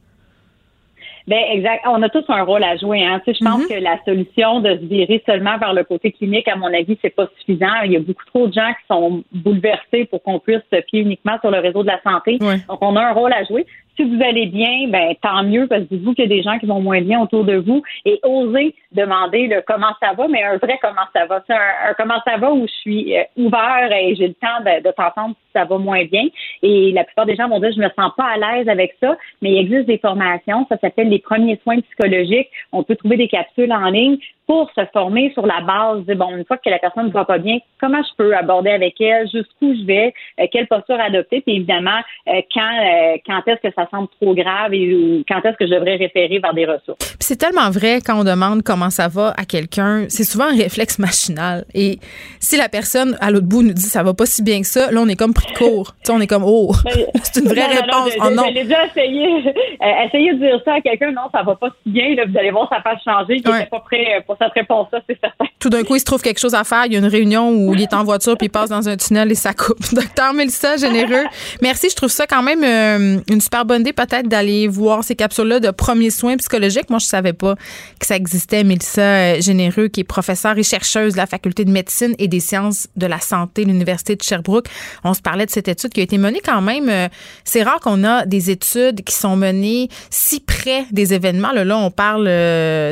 Ben 1.26 1.42
exact. 1.50 1.84
On 1.86 2.02
a 2.02 2.08
tous 2.08 2.24
un 2.28 2.42
rôle 2.42 2.62
à 2.62 2.76
jouer. 2.76 3.04
Hein. 3.04 3.20
Tu 3.24 3.32
sais, 3.32 3.38
je 3.40 3.44
pense 3.44 3.62
mm-hmm. 3.62 3.68
que 3.68 3.82
la 3.82 3.98
solution 4.04 4.60
de 4.60 4.76
se 4.76 4.84
virer 4.84 5.22
seulement 5.26 5.58
vers 5.58 5.72
le 5.72 5.82
côté 5.82 6.12
clinique, 6.12 6.46
à 6.46 6.54
mon 6.56 6.72
avis, 6.72 6.96
c'est 7.02 7.10
pas 7.10 7.28
suffisant. 7.38 7.82
Il 7.84 7.92
y 7.92 7.96
a 7.96 8.00
beaucoup 8.00 8.24
trop 8.26 8.46
de 8.46 8.52
gens 8.52 8.70
qui 8.70 8.86
sont 8.88 9.24
bouleversés 9.32 10.04
pour 10.04 10.22
qu'on 10.22 10.38
puisse 10.38 10.62
se 10.72 10.80
fier 10.82 11.00
uniquement 11.00 11.36
sur 11.40 11.50
le 11.50 11.58
réseau 11.58 11.82
de 11.82 11.88
la 11.88 12.00
santé. 12.02 12.38
Donc, 12.38 12.78
on 12.80 12.94
a 12.96 13.02
un 13.02 13.12
rôle 13.12 13.32
à 13.32 13.42
jouer 13.44 13.66
Si 13.96 14.04
vous 14.04 14.22
allez 14.22 14.46
bien, 14.46 14.88
ben 14.88 15.14
tant 15.22 15.42
mieux 15.42 15.66
parce 15.66 15.84
que 15.84 15.94
vous 15.94 16.12
qu'il 16.12 16.24
y 16.24 16.32
a 16.32 16.36
des 16.36 16.42
gens 16.42 16.58
qui 16.58 16.66
vont 16.66 16.80
moins 16.80 17.00
bien 17.00 17.20
autour 17.20 17.44
de 17.44 17.56
vous 17.56 17.82
et 18.04 18.20
osez 18.22 18.74
demander 18.92 19.46
le 19.46 19.62
comment 19.66 19.92
ça 20.00 20.12
va, 20.12 20.28
mais 20.28 20.42
un 20.42 20.58
vrai 20.58 20.78
comment 20.82 21.06
ça 21.14 21.26
va. 21.26 21.42
C'est 21.46 21.54
un, 21.54 21.94
comment 21.96 22.20
ça 22.26 22.36
va 22.36 22.52
où 22.52 22.66
je 22.66 22.72
suis 22.72 23.16
euh, 23.16 23.22
ouvert 23.36 23.90
et 23.92 24.14
j'ai 24.14 24.28
le 24.28 24.34
temps 24.34 24.60
de, 24.60 24.82
de 24.82 24.92
t'entendre 24.92 25.34
si 25.34 25.52
ça 25.52 25.64
va 25.64 25.78
moins 25.78 26.04
bien. 26.04 26.24
Et 26.62 26.92
la 26.92 27.04
plupart 27.04 27.26
des 27.26 27.36
gens 27.36 27.48
vont 27.48 27.60
dire 27.60 27.72
je 27.74 27.80
me 27.80 27.88
sens 27.98 28.12
pas 28.16 28.26
à 28.26 28.36
l'aise 28.36 28.68
avec 28.68 28.96
ça, 29.00 29.16
mais 29.40 29.52
il 29.52 29.58
existe 29.58 29.86
des 29.86 29.98
formations, 29.98 30.66
ça 30.68 30.76
s'appelle 30.78 31.08
les 31.08 31.18
premiers 31.18 31.58
soins 31.62 31.80
psychologiques. 31.80 32.48
On 32.72 32.82
peut 32.82 32.96
trouver 32.96 33.16
des 33.16 33.28
capsules 33.28 33.72
en 33.72 33.88
ligne 33.88 34.18
pour 34.46 34.70
se 34.72 34.84
former 34.92 35.32
sur 35.32 35.44
la 35.44 35.60
base 35.60 36.04
de, 36.06 36.14
bon, 36.14 36.36
une 36.36 36.44
fois 36.44 36.56
que 36.56 36.70
la 36.70 36.78
personne 36.78 37.06
ne 37.06 37.12
va 37.12 37.24
pas 37.24 37.38
bien, 37.38 37.58
comment 37.80 38.02
je 38.02 38.14
peux 38.16 38.34
aborder 38.34 38.70
avec 38.70 39.00
elle, 39.00 39.28
jusqu'où 39.28 39.74
je 39.74 39.84
vais, 39.84 40.14
euh, 40.40 40.46
quelle 40.52 40.68
posture 40.68 41.00
adopter, 41.00 41.40
puis 41.40 41.56
évidemment, 41.56 42.00
euh, 42.28 42.40
quand, 42.54 42.60
euh, 42.62 43.16
quand 43.26 43.42
est-ce 43.48 43.68
que 43.68 43.74
ça 43.74 43.85
semble 43.90 44.08
trop 44.20 44.34
grave 44.34 44.74
et 44.74 45.24
quand 45.28 45.40
est-ce 45.44 45.56
que 45.56 45.66
je 45.66 45.74
devrais 45.74 45.96
référer 45.96 46.38
vers 46.38 46.54
des 46.54 46.66
ressources? 46.66 47.16
c'est 47.26 47.36
tellement 47.36 47.70
vrai 47.70 48.00
quand 48.04 48.20
on 48.20 48.24
demande 48.24 48.62
comment 48.62 48.88
ça 48.90 49.08
va 49.08 49.34
à 49.36 49.44
quelqu'un, 49.44 50.06
c'est 50.08 50.22
souvent 50.22 50.44
un 50.44 50.56
réflexe 50.56 50.98
machinal. 51.00 51.64
Et 51.74 51.98
si 52.38 52.56
la 52.56 52.68
personne 52.68 53.16
à 53.20 53.32
l'autre 53.32 53.46
bout 53.46 53.62
nous 53.62 53.72
dit 53.72 53.82
ça 53.82 54.04
va 54.04 54.14
pas 54.14 54.26
si 54.26 54.42
bien 54.42 54.60
que 54.60 54.66
ça, 54.66 54.92
là, 54.92 55.00
on 55.00 55.08
est 55.08 55.16
comme 55.16 55.34
pris 55.34 55.52
de 55.52 55.58
court. 55.58 55.94
tu 55.96 56.06
sais, 56.06 56.12
on 56.12 56.20
est 56.20 56.28
comme, 56.28 56.44
oh, 56.46 56.72
ben, 56.84 56.92
c'est 57.24 57.40
une 57.40 57.48
vraie 57.48 57.66
réponse. 57.66 58.16
Non, 58.18 58.30
non, 58.30 58.42
oh, 58.46 58.50
J'ai 58.54 58.62
déjà 58.62 58.86
essayé, 58.86 59.26
essayé 60.06 60.34
de 60.34 60.38
dire 60.38 60.60
ça 60.64 60.74
à 60.74 60.80
quelqu'un, 60.80 61.10
non, 61.10 61.22
ça 61.32 61.42
va 61.42 61.56
pas 61.56 61.68
si 61.82 61.90
bien, 61.90 62.14
là, 62.14 62.24
vous 62.26 62.38
allez 62.38 62.50
voir, 62.52 62.68
ça 62.68 62.80
va 62.84 62.96
changer, 62.98 63.42
il 63.44 63.50
n'était 63.50 63.66
pas 63.66 63.80
prêt 63.80 64.22
pour 64.24 64.36
cette 64.40 64.52
réponse-là, 64.52 65.00
c'est 65.08 65.18
certain. 65.20 65.46
Tout 65.58 65.70
d'un 65.70 65.82
coup, 65.82 65.96
il 65.96 66.00
se 66.00 66.04
trouve 66.04 66.22
quelque 66.22 66.38
chose 66.38 66.54
à 66.54 66.62
faire. 66.62 66.86
Il 66.86 66.92
y 66.92 66.96
a 66.96 67.00
une 67.00 67.06
réunion 67.06 67.50
où 67.50 67.74
il 67.74 67.82
est 67.82 67.94
en 67.94 68.04
voiture 68.04 68.36
puis 68.36 68.46
il 68.46 68.50
passe 68.50 68.70
dans 68.70 68.88
un 68.88 68.96
tunnel 68.96 69.32
et 69.32 69.34
ça 69.34 69.52
coupe. 69.52 69.78
Docteur 69.92 70.32
Mélissa 70.32 70.76
Généreux, 70.76 71.24
merci. 71.60 71.88
Je 71.90 71.96
trouve 71.96 72.10
ça 72.10 72.26
quand 72.26 72.42
même 72.42 72.62
euh, 72.62 73.20
une 73.28 73.40
super 73.40 73.64
bonne 73.64 73.75
idée 73.80 73.92
peut-être 73.92 74.28
d'aller 74.28 74.68
voir 74.68 75.04
ces 75.04 75.14
capsules-là 75.14 75.60
de 75.60 75.70
premiers 75.70 76.10
soins 76.10 76.36
psychologiques. 76.36 76.90
Moi, 76.90 76.98
je 76.98 77.06
savais 77.06 77.32
pas 77.32 77.54
que 77.98 78.06
ça 78.06 78.16
existait. 78.16 78.64
Mélissa 78.64 79.02
euh, 79.02 79.40
Généreux, 79.40 79.88
qui 79.88 80.00
est 80.00 80.04
professeure 80.04 80.58
et 80.58 80.62
chercheuse 80.62 81.12
de 81.12 81.18
la 81.18 81.26
faculté 81.26 81.64
de 81.64 81.70
médecine 81.70 82.14
et 82.18 82.28
des 82.28 82.40
sciences 82.40 82.88
de 82.96 83.06
la 83.06 83.20
santé 83.20 83.64
de 83.64 83.70
l'Université 83.70 84.16
de 84.16 84.22
Sherbrooke. 84.22 84.66
On 85.04 85.14
se 85.14 85.20
parlait 85.20 85.46
de 85.46 85.50
cette 85.50 85.68
étude 85.68 85.90
qui 85.90 86.00
a 86.00 86.04
été 86.04 86.18
menée 86.18 86.40
quand 86.44 86.62
même. 86.62 86.88
Euh, 86.88 87.08
c'est 87.44 87.62
rare 87.62 87.80
qu'on 87.80 88.04
a 88.04 88.26
des 88.26 88.50
études 88.50 89.02
qui 89.02 89.14
sont 89.14 89.36
menées 89.36 89.88
si 90.10 90.40
près 90.40 90.84
des 90.90 91.14
événements. 91.14 91.52
Là, 91.52 91.78
on 91.78 91.90
parle 91.90 92.24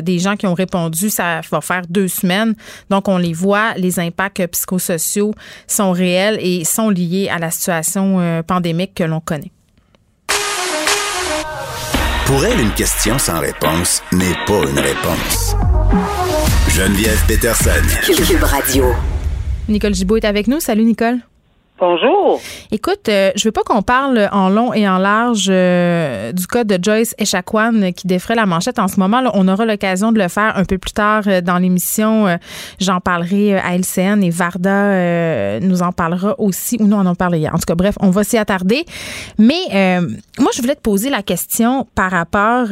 des 0.03 0.19
gens 0.19 0.37
qui 0.37 0.47
ont 0.47 0.55
répondu. 0.55 1.11
Ça 1.11 1.41
va 1.51 1.61
faire 1.61 1.83
deux 1.89 2.09
semaines. 2.09 2.55
Donc, 2.91 3.09
on 3.09 3.19
les 3.19 3.33
voit, 3.33 3.75
les 3.75 3.99
impacts 3.99 4.47
psychosociaux 4.47 5.35
sont 5.67 5.93
réels 5.93 6.39
et 6.41 6.65
sont 6.65 6.91
liés 6.91 7.29
à 7.31 7.39
la 7.39 7.51
situation 7.51 8.21
euh, 8.21 8.43
pandémique 8.43 8.95
que 8.95 9.05
l'on 9.05 9.21
connaît. 9.21 9.54
Pour 12.27 12.45
elle, 12.47 12.59
une 12.59 12.73
question 12.73 13.19
sans 13.19 13.39
réponse 13.41 14.03
n'est 14.13 14.35
pas 14.47 14.63
une 14.69 14.79
réponse. 14.79 15.55
Geneviève 16.71 17.23
Peterson. 17.29 17.71
Cube 18.03 18.43
Radio. 18.43 18.95
Nicole 19.69 19.95
Gibault 19.95 20.17
est 20.17 20.25
avec 20.25 20.49
nous. 20.49 20.59
Salut, 20.59 20.85
Nicole. 20.85 21.19
Bonjour. 21.87 22.41
Écoute, 22.71 23.11
euh, 23.11 23.31
je 23.37 23.45
veux 23.45 23.53
pas 23.53 23.63
qu'on 23.63 23.83
parle 23.83 24.31
en 24.33 24.49
long 24.49 24.73
et 24.73 24.89
en 24.89 24.97
large 24.97 25.49
euh, 25.51 26.33
du 26.33 26.47
cas 26.47 26.65
de 26.65 26.79
Joyce 26.83 27.15
Echaquan 27.19 27.93
qui 27.93 28.07
défrait 28.07 28.35
la 28.35 28.47
manchette 28.47 28.79
en 28.79 28.89
ce 28.89 28.99
moment. 28.99 29.21
Là, 29.21 29.31
on 29.35 29.47
aura 29.49 29.67
l'occasion 29.67 30.11
de 30.11 30.19
le 30.19 30.29
faire 30.29 30.57
un 30.57 30.65
peu 30.65 30.79
plus 30.79 30.93
tard 30.93 31.25
euh, 31.27 31.43
dans 31.43 31.59
l'émission. 31.59 32.39
J'en 32.81 33.01
parlerai 33.01 33.59
à 33.59 33.77
LCN 33.77 34.23
et 34.23 34.31
Varda 34.31 35.61
nous 35.61 35.83
en 35.83 35.93
parlera 35.93 36.35
aussi, 36.39 36.79
ou 36.81 36.87
nous 36.87 36.97
on 36.97 37.05
en 37.05 37.15
parle 37.15 37.37
hier. 37.37 37.55
En 37.55 37.59
tout 37.59 37.67
cas, 37.67 37.75
bref, 37.75 37.97
on 38.01 38.09
va 38.09 38.25
s'y 38.25 38.39
attarder. 38.39 38.87
Mais 39.39 40.01
moi, 40.39 40.51
je 40.55 40.63
voulais 40.63 40.77
te 40.77 40.81
poser 40.81 41.11
la 41.11 41.23
question 41.23 41.87
par 41.95 42.11
rapport 42.11 42.69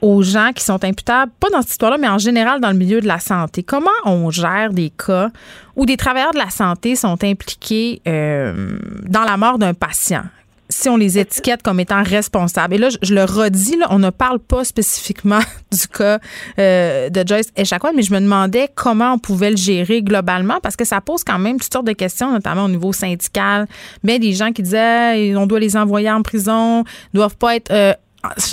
aux 0.00 0.22
gens 0.22 0.50
qui 0.54 0.64
sont 0.64 0.82
imputables, 0.84 1.32
pas 1.40 1.48
dans 1.50 1.62
cette 1.62 1.72
histoire-là, 1.72 1.98
mais 1.98 2.08
en 2.08 2.18
général 2.18 2.60
dans 2.60 2.70
le 2.70 2.76
milieu 2.76 3.00
de 3.00 3.06
la 3.06 3.18
santé. 3.18 3.62
Comment 3.62 3.90
on 4.04 4.30
gère 4.30 4.72
des 4.72 4.90
cas 4.90 5.30
où 5.76 5.86
des 5.86 5.96
travailleurs 5.96 6.32
de 6.32 6.38
la 6.38 6.50
santé 6.50 6.96
sont 6.96 7.22
impliqués 7.22 8.02
euh, 8.08 8.78
dans 9.08 9.24
la 9.24 9.36
mort 9.36 9.58
d'un 9.58 9.74
patient? 9.74 10.24
si 10.70 10.88
on 10.88 10.96
les 10.96 11.18
étiquette 11.18 11.62
comme 11.62 11.80
étant 11.80 12.02
responsables? 12.02 12.74
Et 12.74 12.78
là, 12.78 12.88
je, 13.02 13.14
le 13.14 13.24
redis, 13.24 13.76
là, 13.76 13.88
on 13.90 13.98
ne 13.98 14.10
parle 14.10 14.38
pas 14.38 14.64
spécifiquement 14.64 15.40
du 15.72 15.86
cas 15.88 16.18
euh, 16.58 17.10
de 17.10 17.26
Joyce 17.26 17.48
Echaquan, 17.56 17.90
mais 17.94 18.02
je 18.02 18.14
me 18.14 18.20
demandais 18.20 18.68
comment 18.74 19.14
on 19.14 19.18
pouvait 19.18 19.50
le 19.50 19.56
gérer 19.56 20.02
globalement 20.02 20.60
parce 20.62 20.76
que 20.76 20.84
ça 20.84 21.00
pose 21.00 21.24
quand 21.24 21.38
même 21.38 21.58
toutes 21.58 21.72
sortes 21.72 21.86
de 21.86 21.92
questions, 21.92 22.32
notamment 22.32 22.64
au 22.64 22.68
niveau 22.68 22.92
syndical. 22.92 23.66
Bien, 24.02 24.18
des 24.18 24.32
gens 24.32 24.52
qui 24.52 24.62
disaient 24.62 25.34
on 25.36 25.46
doit 25.46 25.60
les 25.60 25.76
envoyer 25.76 26.10
en 26.10 26.22
prison, 26.22 26.84
doivent 27.12 27.36
pas 27.36 27.56
être 27.56 27.70
euh, 27.72 27.92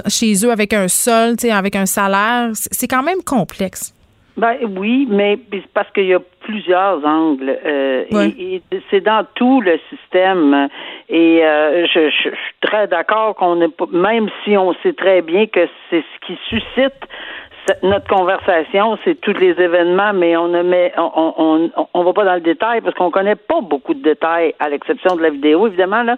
chez 0.07 0.33
eux 0.45 0.51
avec 0.51 0.74
un 0.74 0.88
sol, 0.88 1.36
avec 1.51 1.75
un 1.75 1.86
salaire. 1.86 2.50
C'est 2.53 2.88
quand 2.88 3.03
même 3.03 3.21
complexe. 3.24 3.93
Ben 4.38 4.55
oui, 4.77 5.07
mais 5.09 5.39
parce 5.74 5.91
qu'il 5.93 6.05
y 6.05 6.13
a 6.13 6.19
plusieurs 6.41 7.03
angles 7.03 7.57
euh, 7.65 8.05
et, 8.12 8.62
c'est 8.91 9.01
dans 9.01 9.25
tout 9.33 9.62
le 9.62 9.79
système. 9.89 10.69
Et 11.09 11.44
euh, 11.44 11.87
je, 11.87 12.11
suis 12.11 12.29
très 12.61 12.87
d'accord 12.87 13.35
qu'on 13.35 13.55
n'est 13.55 13.70
pas, 13.70 13.87
même 13.92 14.29
si 14.44 14.55
on 14.55 14.75
sait 14.83 14.94
très 14.94 15.24
bien 15.24 15.48
que 15.48 15.68
c'est 15.89 16.03
ce 16.03 16.27
qui 16.27 16.37
suscite 16.50 16.94
notre 17.84 18.08
conversation, 18.08 18.98
c'est 19.03 19.20
tous 19.20 19.34
les 19.34 19.51
événements, 19.60 20.14
mais 20.14 20.38
on 20.38 20.48
ne 20.48 20.62
met, 20.62 20.94
on, 20.98 21.34
on, 21.38 21.88
on, 21.94 22.03
va 22.03 22.14
pas 22.14 22.24
dans 22.24 22.36
le 22.36 22.42
détail 22.42 22.82
parce 22.82 22.96
qu'on 22.96 23.12
connaît 23.12 23.36
pas 23.36 23.62
beaucoup 23.62 23.94
de 23.94 24.01
détails, 24.01 24.53
à 24.60 24.70
l'exception 24.70 25.16
de 25.16 25.22
la 25.22 25.30
vidéo, 25.30 25.68
évidemment, 25.68 26.03
là. 26.03 26.18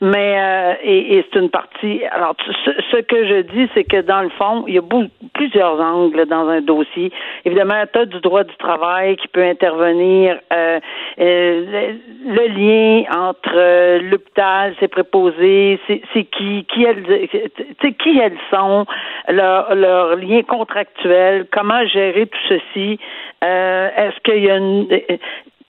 Mais, 0.00 0.36
euh, 0.38 0.74
et, 0.82 1.16
et 1.16 1.26
c'est 1.32 1.38
une 1.38 1.50
partie. 1.50 2.02
Alors, 2.10 2.34
ce, 2.64 2.70
ce, 2.90 2.96
que 2.98 3.26
je 3.26 3.42
dis, 3.42 3.68
c'est 3.74 3.84
que 3.84 4.02
dans 4.02 4.22
le 4.22 4.28
fond, 4.30 4.64
il 4.66 4.74
y 4.74 4.78
a 4.78 4.82
beaucoup, 4.82 5.08
plusieurs 5.34 5.80
angles 5.80 6.26
dans 6.26 6.48
un 6.48 6.60
dossier. 6.60 7.10
Évidemment, 7.44 7.82
tu 7.92 7.98
as 7.98 8.06
du 8.06 8.20
droit 8.20 8.44
du 8.44 8.56
travail 8.56 9.16
qui 9.16 9.28
peut 9.28 9.44
intervenir, 9.44 10.38
euh, 10.52 10.80
euh 11.20 11.92
le, 12.26 12.46
lien 12.48 13.04
entre 13.14 13.54
euh, 13.54 14.00
l'hôpital, 14.02 14.74
ses 14.80 14.88
préposés, 14.88 15.80
c'est 15.86 16.24
qui, 16.24 16.64
qui 16.64 16.84
elles, 16.84 17.28
qui 17.98 18.18
elles 18.18 18.38
sont, 18.50 18.86
leur, 19.28 19.74
leur 19.74 20.16
lien 20.16 20.42
contractuel 20.42 20.85
comment 21.52 21.86
gérer 21.86 22.26
tout 22.26 22.38
ceci. 22.48 22.98
Euh, 23.44 23.90
est-ce 23.96 24.20
qu'il 24.20 24.44
y 24.44 24.50
a 24.50 24.56
une, 24.56 24.88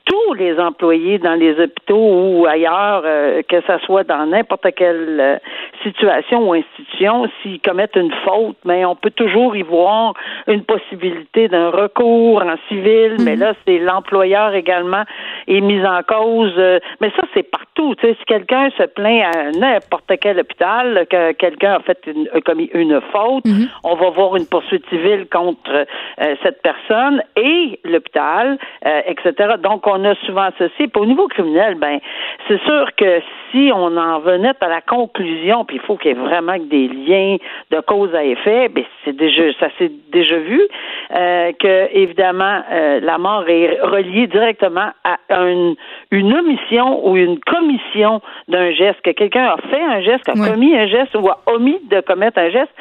tous 0.08 0.34
les 0.34 0.58
employés 0.60 1.20
dans 1.20 1.34
les 1.34 1.60
hôpitaux 1.60 1.96
ou 1.98 2.46
ailleurs, 2.46 3.04
euh, 3.06 3.42
que 3.48 3.62
ce 3.62 3.78
soit 3.86 4.04
dans 4.04 4.26
n'importe 4.26 4.68
quelle 4.76 5.20
euh, 5.20 5.38
situation 5.84 6.48
ou 6.50 6.54
institution, 6.54 7.28
s'ils 7.42 7.60
commettent 7.62 7.96
une 7.96 8.14
faute, 8.24 8.58
mais 8.66 8.86
on 8.86 8.96
peut 8.96 9.12
toujours 9.12 9.56
y 9.56 9.64
voir 9.64 10.14
une 10.48 10.64
possibilité 10.64 11.50
d'un 11.50 11.70
recours 11.70 12.42
en 12.42 12.56
civil, 12.70 13.18
mais 13.20 13.36
mhm. 13.36 13.42
là, 13.42 13.54
c'est 13.66 13.80
l'employeur 13.80 14.54
également 14.54 15.04
est 15.48 15.62
mis 15.62 15.86
en 15.86 16.02
cause. 16.04 16.54
Euh, 16.58 16.80
mais 17.02 17.12
ça, 17.16 17.24
c'est 17.34 17.44
partout. 17.44 17.94
Tu 17.96 18.08
sais, 18.08 18.16
si 18.18 18.26
quelqu'un 18.26 18.70
se 18.78 18.84
plaint 18.84 19.36
à 19.36 19.52
n'importe 19.52 20.12
quel 20.22 20.40
hôpital, 20.40 21.06
que 21.10 21.34
quelqu'un 21.34 21.74
a 21.74 21.80
fait 21.80 22.00
une, 22.08 22.30
a 22.34 22.42
commis 22.42 22.70
une 22.74 23.02
faute, 23.12 23.46
mhm. 23.46 23.68
on 23.84 23.96
va 23.96 24.10
voir 24.10 24.38
une 24.38 24.48
poursuite 24.48 24.88
civile 24.90 25.28
contre 25.32 25.86
cette 26.44 26.62
personne 26.62 27.22
et 27.36 27.80
l'hôpital, 27.84 28.58
etc. 28.84 29.56
Donc, 29.62 29.86
on 29.88 29.97
on 29.98 30.04
a 30.06 30.16
souvent 30.26 30.50
ceci. 30.58 30.88
Puis 30.88 31.02
au 31.02 31.06
niveau 31.06 31.28
criminel, 31.28 31.76
ben, 31.76 32.00
c'est 32.48 32.62
sûr 32.64 32.90
que 32.96 33.22
si 33.52 33.72
on 33.74 33.98
en 33.98 34.20
venait 34.20 34.54
à 34.60 34.68
la 34.68 34.82
conclusion, 34.82 35.66
puis 35.66 35.78
il 35.78 35.82
faut 35.82 35.98
qu'il 35.98 36.12
y 36.12 36.14
ait 36.14 36.18
vraiment 36.18 36.58
des 36.58 36.88
liens 36.88 37.38
de 37.72 37.80
cause 37.82 38.14
à 38.14 38.24
effet, 38.24 38.70
ben 38.70 38.84
c'est 39.04 39.16
déjà, 39.16 39.44
ça 39.60 39.68
s'est 39.78 39.92
déjà 40.12 40.38
vu, 40.38 40.62
euh, 41.16 41.52
que 41.60 41.90
évidemment 41.96 42.62
euh, 42.72 43.00
la 43.02 43.18
mort 43.18 43.46
est 43.48 43.80
reliée 43.82 44.28
directement 44.28 44.92
à 45.04 45.18
une, 45.30 45.76
une 46.12 46.34
omission 46.34 47.08
ou 47.08 47.16
une 47.16 47.40
commission 47.40 48.22
d'un 48.48 48.72
geste, 48.72 49.02
que 49.02 49.12
quelqu'un 49.12 49.46
a 49.46 49.58
fait 49.70 49.82
un 49.82 50.02
geste, 50.02 50.30
a 50.30 50.34
commis 50.34 50.76
un 50.76 50.88
geste 50.88 51.16
ou 51.16 51.28
a 51.30 51.40
omis 51.46 51.80
de 51.90 52.02
commettre 52.02 52.40
un 52.40 52.50
geste 52.50 52.74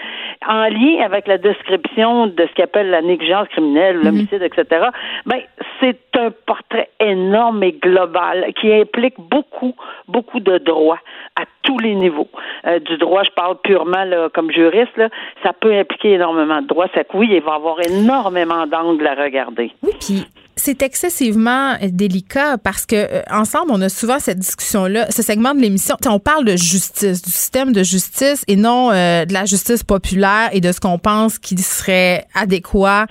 en 0.47 0.69
lien 0.69 1.05
avec 1.05 1.27
la 1.27 1.39
description 1.39 2.27
de 2.27 2.47
ce 2.47 2.55
qu'on 2.55 2.65
appelle 2.65 2.91
la 2.91 3.03
négligence 3.03 3.49
criminelle, 3.49 4.01
l'homicide, 4.03 4.41
mhm. 4.41 4.47
etc. 4.47 4.87
Ben 5.27 5.41
c'est 5.81 5.99
un 6.19 6.31
portrait 6.47 6.86
énorme 7.11 7.63
et 7.63 7.73
global 7.73 8.53
qui 8.61 8.73
implique 8.73 9.19
beaucoup, 9.19 9.75
beaucoup 10.09 10.41
de 10.41 10.59
droits 10.59 11.01
à 11.41 11.45
tous 11.63 11.79
les 11.79 11.95
niveaux. 11.95 12.29
Euh, 12.67 12.79
du 12.79 12.97
droit, 12.99 13.23
je 13.25 13.31
parle 13.31 13.57
purement 13.63 14.05
comme 14.33 14.51
juriste, 14.51 15.01
ça 15.43 15.53
peut 15.53 15.73
impliquer 15.73 16.13
énormément 16.13 16.63
de 16.63 16.67
droits. 16.67 16.89
Que 16.89 17.01
oui, 17.15 17.29
il 17.31 17.43
va 17.43 17.55
avoir 17.55 17.81
énormément 17.81 18.67
d'angles 18.67 19.07
à 19.07 19.15
regarder. 19.15 19.73
Oui, 19.83 19.93
puis 20.01 20.27
c'est 20.57 20.83
excessivement 20.83 21.77
délicat 21.83 22.57
parce 22.59 22.87
que 22.87 22.97
euh, 22.97 23.23
ensemble, 23.31 23.71
on 23.71 23.81
a 23.83 23.89
souvent 23.89 24.19
cette 24.19 24.39
discussion-là, 24.39 25.11
ce 25.11 25.23
segment 25.23 25.55
de 25.55 25.61
l'émission. 25.61 25.97
On 26.07 26.19
parle 26.19 26.45
de 26.45 26.57
justice, 26.57 27.23
du 27.23 27.31
système 27.31 27.73
de 27.73 27.83
justice 27.83 28.43
et 28.49 28.57
non 28.57 28.91
euh, 28.91 29.27
de 29.27 29.33
la 29.33 29.45
justice 29.45 29.83
populaire 29.83 30.49
et 30.53 30.61
de 30.61 30.73
ce 30.73 30.81
qu'on 30.81 30.99
pense 30.99 31.39
qui 31.39 31.57
serait 31.59 32.27
adéquat 32.35 33.07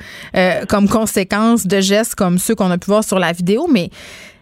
comme 0.68 0.90
conséquence 0.90 1.68
de 1.68 1.82
gestes 1.82 2.16
comme 2.16 2.40
ceux 2.40 2.56
qu'on 2.56 2.72
a 2.72 2.78
pu 2.78 2.88
voir 2.88 3.04
sur 3.04 3.20
la 3.20 3.32
vidéo. 3.32 3.68
Mais 3.72 3.90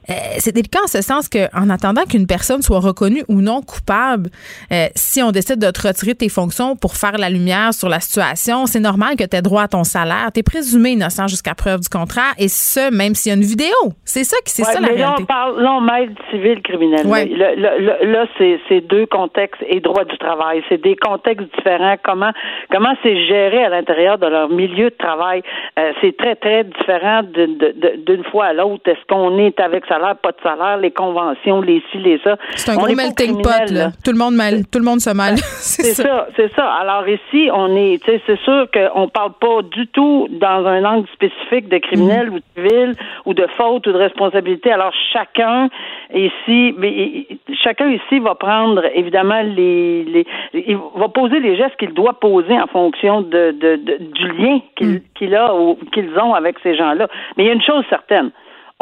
Euh, 0.10 0.14
c'est 0.38 0.54
délicat 0.54 0.80
en 0.84 0.88
ce 0.88 1.02
sens 1.02 1.30
qu'en 1.30 1.70
attendant 1.70 2.04
qu'une 2.04 2.28
personne 2.28 2.62
soit 2.62 2.80
reconnue 2.80 3.24
ou 3.30 3.42
non 3.42 3.62
coupable, 3.62 4.30
euh, 4.72 4.88
si 4.96 5.22
on 5.22 5.32
décide 5.32 5.60
de 5.60 5.72
te 5.72 5.88
retirer 5.88 6.16
tes 6.16 6.30
fonctions 6.30 6.76
pour 6.76 6.96
faire 6.96 7.18
la 7.18 7.30
lumière 7.30 7.74
sur 7.74 7.90
la 7.90 8.00
situation, 8.00 8.66
c'est 8.66 8.80
normal 8.80 9.16
que 9.16 9.24
tu 9.24 9.36
aies 9.36 9.42
droit 9.42 9.64
à 9.64 9.68
ton 9.68 9.84
salaire. 9.84 10.30
Tu 10.34 10.42
es 10.42 10.44
présumé 10.44 10.92
innocent 10.92 11.28
jusqu'à 11.28 11.56
preuve 11.56 11.82
du 11.82 11.90
contraire 11.90 12.34
et 12.38 12.48
ce, 12.48 12.94
même 12.96 13.16
s'il 13.16 13.32
y 13.32 13.34
a 13.34 13.38
une 13.38 13.44
vidéo. 13.44 13.76
C'est 14.04 14.24
ça 14.24 14.38
qui 14.46 14.52
c'est 14.52 14.64
ça 14.64 14.80
la 14.80 14.88
mais 14.88 14.96
réalité. 14.96 15.04
Là, 15.08 15.16
on 15.20 15.26
parle, 15.26 15.62
là, 15.62 15.74
on 15.74 15.82
mêle 15.82 16.16
civil 16.32 16.62
criminel. 16.62 17.08
Là, 17.08 18.04
là 18.04 18.26
c'est 18.38 18.82
deux 18.82 19.06
contextes 19.06 19.64
et 19.68 19.80
droit 19.80 20.04
du 20.04 20.18
travail. 20.18 20.64
C'est 20.70 20.82
des 20.82 20.96
contextes 20.96 21.48
différents. 21.58 21.96
Comment 22.04 22.32
comment 22.72 22.94
c'est 23.04 23.26
géré 23.28 23.64
à 23.64 23.70
l'intérieur 23.70 24.18
de 24.18 24.28
leur 24.28 24.50
milieu 24.50 24.90
de 24.90 24.96
travail? 24.96 25.44
Euh, 25.80 25.92
c'est 26.02 26.16
très, 26.18 26.36
très 26.36 26.64
différent 26.64 27.22
d'une 27.24 28.24
fois 28.26 28.46
à 28.46 28.54
l'autre. 28.54 28.90
Est-ce 28.90 29.06
qu'on 29.08 29.38
est 29.38 29.60
avec 29.60 29.86
salaire, 29.94 30.16
pas 30.18 30.32
de 30.32 30.42
salaire, 30.42 30.78
les 30.78 30.92
conventions, 30.92 31.62
les 31.62 31.82
ci, 31.92 31.98
les 31.98 32.20
ça. 32.24 32.38
C'est 32.56 32.72
un 32.72 32.76
gros 32.76 32.94
melting 32.96 33.42
pot, 33.42 33.72
là. 33.72 33.92
Tout 34.04 34.12
le 34.12 34.18
monde 34.18 34.36
mal, 34.36 34.66
tout 34.72 34.80
le 34.80 34.86
monde 34.86 35.00
se 35.00 35.14
mal. 35.14 35.38
c'est 35.38 35.94
ça, 35.94 36.28
c'est 36.36 36.54
ça. 36.54 36.66
Alors 36.66 37.08
ici, 37.08 37.50
on 37.54 37.76
est, 37.76 38.04
tu 38.04 38.12
sais, 38.12 38.22
c'est 38.26 38.40
sûr 38.40 38.68
qu'on 38.72 39.08
parle 39.08 39.34
pas 39.40 39.62
du 39.72 39.88
tout 39.88 40.28
dans 40.32 40.66
un 40.66 40.84
angle 40.84 41.08
spécifique 41.14 41.70
de 41.70 41.78
criminel 41.78 42.32
mm. 42.32 42.34
ou 42.34 42.38
de 42.38 42.44
civil 42.56 42.96
ou 43.26 43.34
de 43.34 43.48
faute 43.58 43.88
ou 43.88 43.92
de 43.92 43.98
responsabilité. 43.98 44.72
Alors 44.72 44.94
chacun 45.12 45.70
ici, 46.14 46.74
mais, 46.78 47.28
chacun 47.64 47.90
ici 47.90 48.20
va 48.20 48.36
prendre 48.36 48.84
évidemment 48.96 49.42
les, 49.42 50.04
les 50.04 50.26
il 50.54 50.78
va 50.96 51.10
poser 51.10 51.40
les 51.40 51.56
gestes 51.56 51.76
qu'il 51.78 51.94
doit 51.94 52.20
poser 52.20 52.60
en 52.60 52.68
fonction 52.68 53.22
de, 53.22 53.52
de, 53.52 53.76
du 54.00 54.28
lien 54.32 54.60
qu'il 54.76 54.88
mm. 54.88 55.02
qu'il 55.16 55.36
a 55.36 55.56
ou 55.56 55.78
qu'ils 55.94 56.18
ont 56.18 56.34
avec 56.34 56.58
ces 56.64 56.76
gens-là. 56.76 57.08
Mais 57.38 57.44
il 57.44 57.48
y 57.48 57.50
a 57.50 57.54
une 57.54 57.62
chose 57.62 57.84
certaine, 57.90 58.32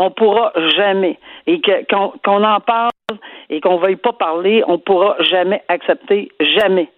on 0.01 0.11
pourra 0.11 0.51
jamais, 0.75 1.17
et 1.47 1.61
qu'on 1.61 2.43
en 2.43 2.59
parle 2.59 2.91
et 3.49 3.59
qu'on 3.59 3.77
veuille 3.77 3.97
pas 3.97 4.13
parler, 4.13 4.63
on 4.67 4.77
pourra 4.77 5.15
jamais 5.19 5.63
accepter, 5.67 6.31
jamais 6.39 6.89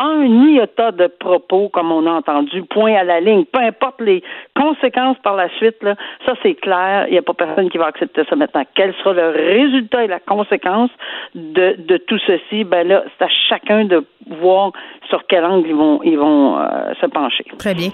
un 0.00 0.24
iota 0.24 0.92
de 0.92 1.06
propos, 1.08 1.68
comme 1.68 1.92
on 1.92 2.06
a 2.06 2.12
entendu, 2.12 2.62
point 2.62 2.94
à 2.94 3.04
la 3.04 3.20
ligne, 3.20 3.44
peu 3.44 3.60
importe 3.60 4.00
les 4.00 4.22
conséquences 4.56 5.18
par 5.22 5.36
la 5.36 5.48
suite, 5.58 5.76
là, 5.82 5.94
ça 6.24 6.32
c'est 6.42 6.54
clair, 6.54 7.04
il 7.08 7.12
n'y 7.12 7.18
a 7.18 7.22
pas 7.22 7.34
personne 7.34 7.68
qui 7.68 7.76
va 7.76 7.86
accepter 7.86 8.22
ça 8.28 8.34
maintenant. 8.34 8.64
Quel 8.74 8.94
sera 8.94 9.12
le 9.12 9.28
résultat 9.28 10.04
et 10.04 10.06
la 10.06 10.20
conséquence 10.20 10.90
de, 11.34 11.76
de 11.78 11.96
tout 11.98 12.18
ceci? 12.26 12.64
Ben 12.64 12.88
là, 12.88 13.04
c'est 13.18 13.24
à 13.24 13.28
chacun 13.48 13.84
de 13.84 14.04
voir 14.40 14.72
sur 15.08 15.26
quel 15.26 15.44
angle 15.44 15.68
ils 15.68 15.76
vont, 15.76 16.00
ils 16.02 16.18
vont 16.18 16.58
euh, 16.58 16.92
se 17.00 17.06
pencher. 17.06 17.44
Très 17.58 17.74
bien. 17.74 17.90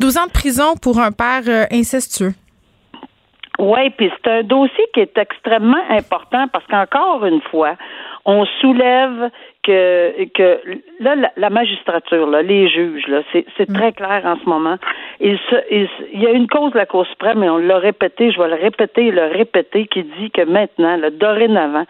12 0.00 0.16
ans 0.18 0.26
de 0.26 0.32
prison 0.32 0.74
pour 0.80 0.98
un 0.98 1.12
père 1.12 1.42
euh, 1.48 1.64
incestueux. 1.70 2.32
Oui, 3.58 3.90
puis 3.90 4.10
c'est 4.14 4.30
un 4.30 4.42
dossier 4.42 4.84
qui 4.92 5.00
est 5.00 5.16
extrêmement 5.16 5.82
important 5.88 6.46
parce 6.48 6.66
qu'encore 6.66 7.24
une 7.24 7.40
fois, 7.40 7.76
on 8.26 8.44
soulève 8.60 9.30
que, 9.62 10.24
que 10.34 10.60
là, 10.98 11.14
la, 11.36 11.50
magistrature, 11.50 12.26
là, 12.26 12.42
les 12.42 12.68
juges, 12.68 13.06
là, 13.06 13.22
c'est, 13.32 13.46
c'est 13.56 13.72
très 13.72 13.92
clair 13.92 14.22
en 14.24 14.36
ce 14.36 14.48
moment. 14.48 14.76
Il, 15.20 15.38
se, 15.38 15.56
il, 15.70 16.20
y 16.20 16.26
a 16.26 16.30
une 16.30 16.48
cause 16.48 16.72
de 16.72 16.78
la 16.78 16.86
Cour 16.86 17.06
suprême, 17.06 17.42
et 17.44 17.48
on 17.48 17.58
l'a 17.58 17.78
répété, 17.78 18.32
je 18.32 18.38
vais 18.40 18.48
le 18.48 18.56
répéter 18.56 19.06
et 19.06 19.10
le 19.12 19.26
répéter, 19.26 19.86
qui 19.86 20.02
dit 20.02 20.30
que 20.32 20.42
maintenant, 20.42 20.96
là, 20.96 21.10
dorénavant, 21.10 21.84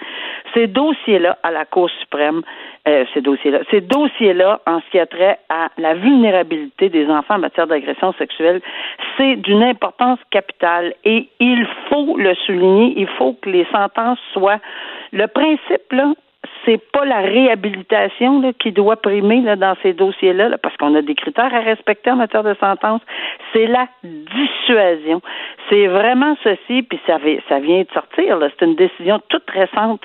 ces 0.53 0.67
dossiers-là 0.67 1.39
à 1.43 1.51
la 1.51 1.65
Cour 1.65 1.91
suprême, 2.01 2.43
euh, 2.87 3.05
ces 3.15 3.23
dossiers-là, 3.23 3.61
ces 3.71 3.81
dossiers-là, 3.81 4.61
en 4.67 4.81
ce 4.81 4.91
qui 4.91 4.99
a 4.99 5.07
trait 5.07 5.39
à 5.49 5.71
la 5.79 5.95
vulnérabilité 5.95 6.91
des 6.91 7.09
enfants 7.09 7.37
en 7.37 7.41
matière 7.41 7.67
d'agression 7.67 8.13
sexuelle, 8.13 8.61
c'est 9.17 9.37
d'une 9.37 9.63
importance 9.63 10.19
capitale 10.31 10.95
et 11.05 11.29
il 11.41 11.67
faut 11.89 12.17
le 12.17 12.35
souligner, 12.47 12.95
il 12.97 13.09
faut 13.09 13.33
que 13.41 13.51
les 13.51 13.67
sentences 13.73 14.21
soient 14.33 14.61
le 15.13 15.27
principe, 15.27 15.93
là, 15.93 16.13
c'est 16.67 16.83
pas 16.93 17.05
la 17.05 17.21
réhabilitation 17.21 18.41
là, 18.41 18.53
qui 18.53 18.73
doit 18.73 18.97
primer 18.97 19.41
là, 19.41 19.57
dans 19.57 19.75
ces 19.83 19.93
dossiers-là, 19.93 20.59
parce 20.63 20.77
qu'on 20.77 20.95
a 20.95 21.03
des 21.03 21.15
critères 21.15 21.55
à 21.55 21.61
respecter 21.61 22.11
en 22.11 22.17
matière 22.17 22.43
de 22.43 22.55
sentence. 22.55 23.01
C'est 23.53 23.67
la 23.67 23.87
dissuasion. 24.03 25.23
C'est 25.71 25.87
vraiment 25.87 26.37
ceci, 26.43 26.83
puis 26.83 27.01
ça, 27.07 27.19
ça 27.49 27.59
vient 27.61 27.83
de 27.83 27.89
sortir. 27.95 28.39
C'est 28.41 28.65
une 28.65 28.75
décision 28.75 29.21
toute 29.29 29.49
récente, 29.51 30.03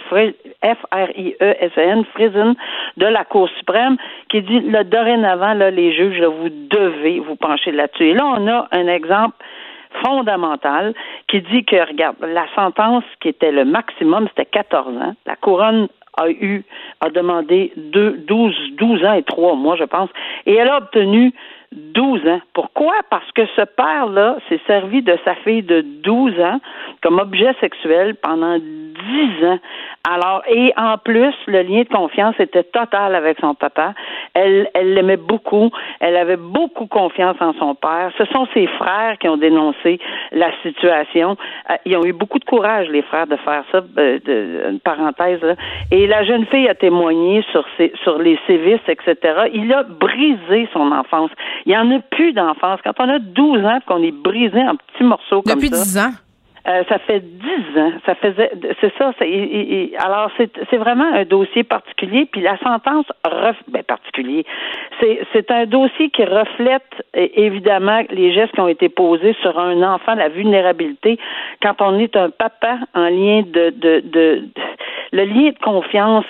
F-R-I-E-S-N, 0.63 2.05
Friesen, 2.13 2.55
de 2.97 3.05
la 3.05 3.25
Cour 3.25 3.49
suprême, 3.57 3.97
qui 4.29 4.41
dit 4.41 4.61
là, 4.61 4.83
dorénavant, 4.83 5.53
là, 5.53 5.71
les 5.71 5.93
juges, 5.93 6.21
vous 6.21 6.49
devez 6.49 7.19
vous 7.19 7.35
pencher 7.35 7.71
là-dessus. 7.71 8.09
Et 8.09 8.13
là, 8.13 8.25
on 8.25 8.47
a 8.47 8.67
un 8.71 8.87
exemple 8.87 9.35
fondamental 10.03 10.93
qui 11.27 11.41
dit 11.41 11.63
que, 11.65 11.87
regarde, 11.87 12.17
la 12.21 12.45
sentence 12.55 13.03
qui 13.19 13.29
était 13.29 13.51
le 13.51 13.65
maximum, 13.65 14.27
c'était 14.29 14.45
14 14.45 14.97
ans. 14.97 15.15
La 15.25 15.35
couronne 15.35 15.87
a 16.17 16.29
eu, 16.29 16.63
a 16.99 17.09
demandé 17.09 17.71
deux, 17.75 18.17
12, 18.27 18.55
12 18.77 19.05
ans 19.05 19.13
et 19.13 19.23
trois 19.23 19.55
mois, 19.55 19.75
je 19.75 19.85
pense, 19.85 20.09
et 20.45 20.55
elle 20.55 20.67
a 20.67 20.77
obtenu 20.77 21.33
12 21.73 22.27
ans. 22.27 22.41
Pourquoi? 22.53 22.93
Parce 23.09 23.31
que 23.31 23.45
ce 23.55 23.61
père-là 23.61 24.37
s'est 24.49 24.59
servi 24.67 25.01
de 25.01 25.17
sa 25.23 25.35
fille 25.35 25.63
de 25.63 25.81
12 26.03 26.39
ans 26.41 26.59
comme 27.01 27.17
objet 27.19 27.53
sexuel 27.61 28.15
pendant 28.15 28.57
10 28.57 29.45
ans. 29.45 29.59
Alors, 30.09 30.41
et 30.47 30.73
en 30.77 30.97
plus, 30.97 31.33
le 31.47 31.61
lien 31.61 31.83
de 31.83 31.87
confiance 31.87 32.35
était 32.39 32.63
total 32.63 33.15
avec 33.15 33.39
son 33.39 33.53
papa. 33.53 33.93
Elle, 34.33 34.69
elle 34.73 34.95
l'aimait 34.95 35.17
beaucoup. 35.17 35.69
Elle 35.99 36.17
avait 36.17 36.37
beaucoup 36.37 36.87
confiance 36.87 37.37
en 37.39 37.53
son 37.53 37.75
père. 37.75 38.11
Ce 38.17 38.25
sont 38.25 38.47
ses 38.53 38.67
frères 38.67 39.17
qui 39.19 39.29
ont 39.29 39.37
dénoncé 39.37 39.99
la 40.31 40.51
situation. 40.63 41.37
Euh, 41.69 41.75
ils 41.85 41.95
ont 41.97 42.03
eu 42.03 42.13
beaucoup 42.13 42.39
de 42.39 42.45
courage, 42.45 42.87
les 42.89 43.03
frères, 43.03 43.27
de 43.27 43.35
faire 43.37 43.63
ça, 43.71 43.81
euh, 43.97 44.19
de, 44.25 44.71
une 44.71 44.79
parenthèse. 44.79 45.39
Et 45.91 46.07
la 46.07 46.23
jeune 46.23 46.45
fille 46.47 46.67
a 46.67 46.75
témoigné 46.75 47.43
sur, 47.51 47.63
ses, 47.77 47.93
sur 48.03 48.17
les 48.17 48.39
sévices, 48.47 48.81
etc. 48.87 49.15
Il 49.53 49.71
a 49.73 49.83
brisé 49.83 50.67
son 50.73 50.91
enfance. 50.91 51.31
Il 51.65 51.69
n'y 51.69 51.77
en 51.77 51.91
a 51.91 51.99
plus 51.99 52.33
d'enfance. 52.33 52.79
Quand 52.83 52.93
on 52.99 53.09
a 53.09 53.19
12 53.19 53.65
ans, 53.65 53.79
qu'on 53.87 54.03
est 54.03 54.11
brisé 54.11 54.61
en 54.61 54.75
petits 54.75 55.03
morceaux 55.03 55.41
comme 55.41 55.49
ça. 55.49 55.55
Depuis 55.55 55.69
10 55.69 55.97
ans. 55.97 56.11
Euh, 56.67 56.83
ça 56.89 56.99
fait 56.99 57.21
dix 57.21 57.79
ans. 57.79 57.91
Ça 58.05 58.15
faisait, 58.15 58.51
c'est 58.79 58.93
ça. 58.97 59.13
C'est, 59.17 59.91
alors 59.97 60.29
c'est, 60.37 60.51
c'est 60.69 60.77
vraiment 60.77 61.11
un 61.13 61.25
dossier 61.25 61.63
particulier. 61.63 62.27
Puis 62.31 62.41
la 62.41 62.57
sentence 62.59 63.05
ref, 63.25 63.57
ben, 63.67 63.83
particulier. 63.83 64.45
C'est, 64.99 65.21
c'est 65.33 65.49
un 65.51 65.65
dossier 65.65 66.09
qui 66.09 66.23
reflète 66.23 66.83
évidemment 67.13 68.01
les 68.11 68.33
gestes 68.33 68.53
qui 68.53 68.61
ont 68.61 68.67
été 68.67 68.89
posés 68.89 69.35
sur 69.41 69.57
un 69.59 69.81
enfant, 69.81 70.13
la 70.15 70.29
vulnérabilité. 70.29 71.17
Quand 71.61 71.81
on 71.81 71.97
est 71.97 72.15
un 72.15 72.29
papa 72.29 72.77
en 72.93 73.09
lien 73.09 73.41
de, 73.41 73.71
de, 73.71 74.01
de 74.01 74.43
le 75.11 75.25
lien 75.25 75.49
de 75.49 75.59
confiance, 75.61 76.25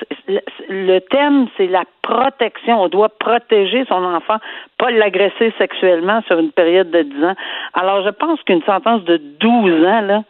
le 0.69 0.99
thème, 0.99 1.47
c'est 1.55 1.67
la 1.67 1.83
protection. 2.01 2.81
On 2.81 2.87
doit 2.87 3.09
protéger 3.09 3.85
son 3.87 4.03
enfant, 4.03 4.37
pas 4.79 4.89
l'agresser 4.89 5.53
sexuellement 5.59 6.21
sur 6.25 6.39
une 6.39 6.51
période 6.51 6.89
de 6.89 7.03
10 7.03 7.23
ans. 7.25 7.35
Alors, 7.73 8.03
je 8.03 8.09
pense 8.09 8.41
qu'une 8.41 8.63
sentence 8.63 9.03
de 9.03 9.17
12 9.17 9.85
ans, 9.85 10.01
là, 10.01 10.20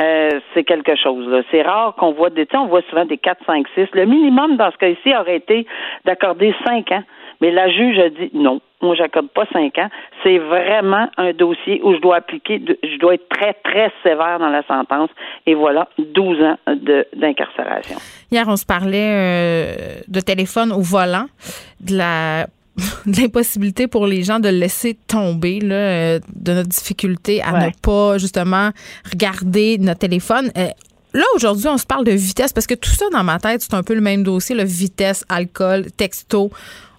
euh, 0.00 0.40
c'est 0.52 0.64
quelque 0.64 0.94
chose. 0.94 1.26
C'est 1.50 1.62
rare 1.62 1.94
qu'on 1.94 2.12
voit 2.12 2.30
des, 2.30 2.46
on 2.54 2.66
voit 2.66 2.82
souvent 2.90 3.06
des 3.06 3.16
4, 3.16 3.44
5, 3.46 3.66
6. 3.74 3.88
Le 3.94 4.04
minimum 4.04 4.56
dans 4.56 4.70
ce 4.70 4.76
cas-ci 4.76 5.16
aurait 5.16 5.36
été 5.36 5.66
d'accorder 6.04 6.54
5 6.66 6.92
ans. 6.92 7.02
Mais 7.40 7.50
la 7.50 7.68
juge 7.70 7.98
a 7.98 8.08
dit 8.08 8.30
non, 8.34 8.60
moi 8.82 8.94
j'accorde 8.94 9.28
pas 9.28 9.46
5 9.52 9.78
ans. 9.78 9.88
C'est 10.22 10.38
vraiment 10.38 11.08
un 11.16 11.32
dossier 11.32 11.80
où 11.82 11.94
je 11.94 12.00
dois 12.00 12.16
appliquer, 12.16 12.62
je 12.82 12.98
dois 12.98 13.14
être 13.14 13.28
très, 13.28 13.54
très 13.64 13.90
sévère 14.02 14.38
dans 14.38 14.48
la 14.48 14.62
sentence. 14.64 15.10
Et 15.46 15.54
voilà, 15.54 15.88
12 15.98 16.42
ans 16.42 16.56
d'incarcération. 17.14 17.96
Hier, 18.30 18.44
on 18.48 18.56
se 18.56 18.66
parlait 18.66 19.12
euh, 19.12 20.00
de 20.08 20.20
téléphone 20.20 20.72
au 20.72 20.80
volant, 20.80 21.26
de 21.80 21.96
la 21.96 22.46
de 23.06 23.20
l'impossibilité 23.20 23.86
pour 23.86 24.06
les 24.06 24.22
gens 24.22 24.40
de 24.40 24.48
laisser 24.48 24.96
tomber, 25.06 25.60
là, 25.60 25.74
euh, 25.74 26.20
de 26.34 26.52
notre 26.52 26.68
difficulté 26.68 27.42
à 27.42 27.66
ne 27.66 27.70
pas 27.80 28.18
justement 28.18 28.70
regarder 29.10 29.78
notre 29.78 30.00
téléphone. 30.00 30.50
Euh, 30.56 30.68
là, 31.12 31.24
aujourd'hui, 31.34 31.68
on 31.68 31.78
se 31.78 31.86
parle 31.86 32.04
de 32.04 32.12
vitesse 32.12 32.52
parce 32.52 32.66
que 32.66 32.74
tout 32.74 32.90
ça 32.90 33.06
dans 33.10 33.24
ma 33.24 33.38
tête, 33.38 33.62
c'est 33.62 33.74
un 33.74 33.82
peu 33.82 33.94
le 33.94 34.00
même 34.00 34.22
dossier, 34.22 34.54
le 34.54 34.64
vitesse, 34.64 35.24
alcool, 35.28 35.86
texto. 35.96 36.50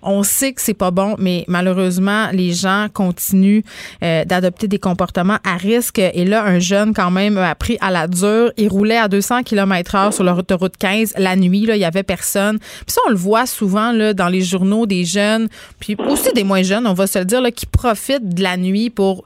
On 0.07 0.23
sait 0.23 0.53
que 0.53 0.61
c'est 0.61 0.73
pas 0.73 0.91
bon, 0.91 1.15
mais 1.19 1.43
malheureusement, 1.47 2.29
les 2.31 2.53
gens 2.53 2.87
continuent 2.91 3.61
euh, 4.03 4.25
d'adopter 4.25 4.67
des 4.67 4.79
comportements 4.79 5.37
à 5.43 5.57
risque. 5.57 5.99
Et 5.99 6.25
là, 6.25 6.43
un 6.43 6.59
jeune, 6.59 6.93
quand 6.93 7.11
même, 7.11 7.37
a 7.37 7.53
pris 7.55 7.77
à 7.81 7.91
la 7.91 8.07
dure. 8.07 8.51
Il 8.57 8.69
roulait 8.69 8.97
à 8.97 9.07
200 9.07 9.43
km 9.43 9.95
heure 9.95 10.13
sur 10.13 10.23
l'autoroute 10.23 10.77
15 10.77 11.13
la 11.17 11.35
nuit. 11.35 11.65
Là, 11.65 11.75
il 11.75 11.81
y 11.81 11.85
avait 11.85 12.03
personne. 12.03 12.57
Puis 12.59 12.93
ça, 12.93 13.01
on 13.07 13.11
le 13.11 13.17
voit 13.17 13.45
souvent 13.45 13.93
dans 14.13 14.29
les 14.29 14.41
journaux 14.41 14.85
des 14.85 15.05
jeunes, 15.05 15.47
puis 15.79 15.95
aussi 16.07 16.31
des 16.33 16.43
moins 16.43 16.63
jeunes, 16.63 16.87
on 16.87 16.93
va 16.93 17.07
se 17.07 17.19
le 17.19 17.25
dire, 17.25 17.41
là, 17.41 17.51
qui 17.51 17.65
profitent 17.65 18.33
de 18.33 18.41
la 18.41 18.57
nuit 18.57 18.89
pour 18.89 19.25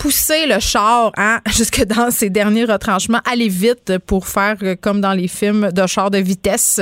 pousser 0.00 0.46
le 0.46 0.58
char 0.60 1.12
hein, 1.18 1.40
jusque 1.54 1.84
dans 1.84 2.10
ses 2.10 2.30
derniers 2.30 2.64
retranchements, 2.64 3.20
aller 3.30 3.48
vite 3.48 3.98
pour 3.98 4.26
faire 4.26 4.56
euh, 4.62 4.74
comme 4.80 5.02
dans 5.02 5.12
les 5.12 5.28
films 5.28 5.70
de 5.72 5.86
char 5.86 6.10
de 6.10 6.16
vitesse. 6.16 6.80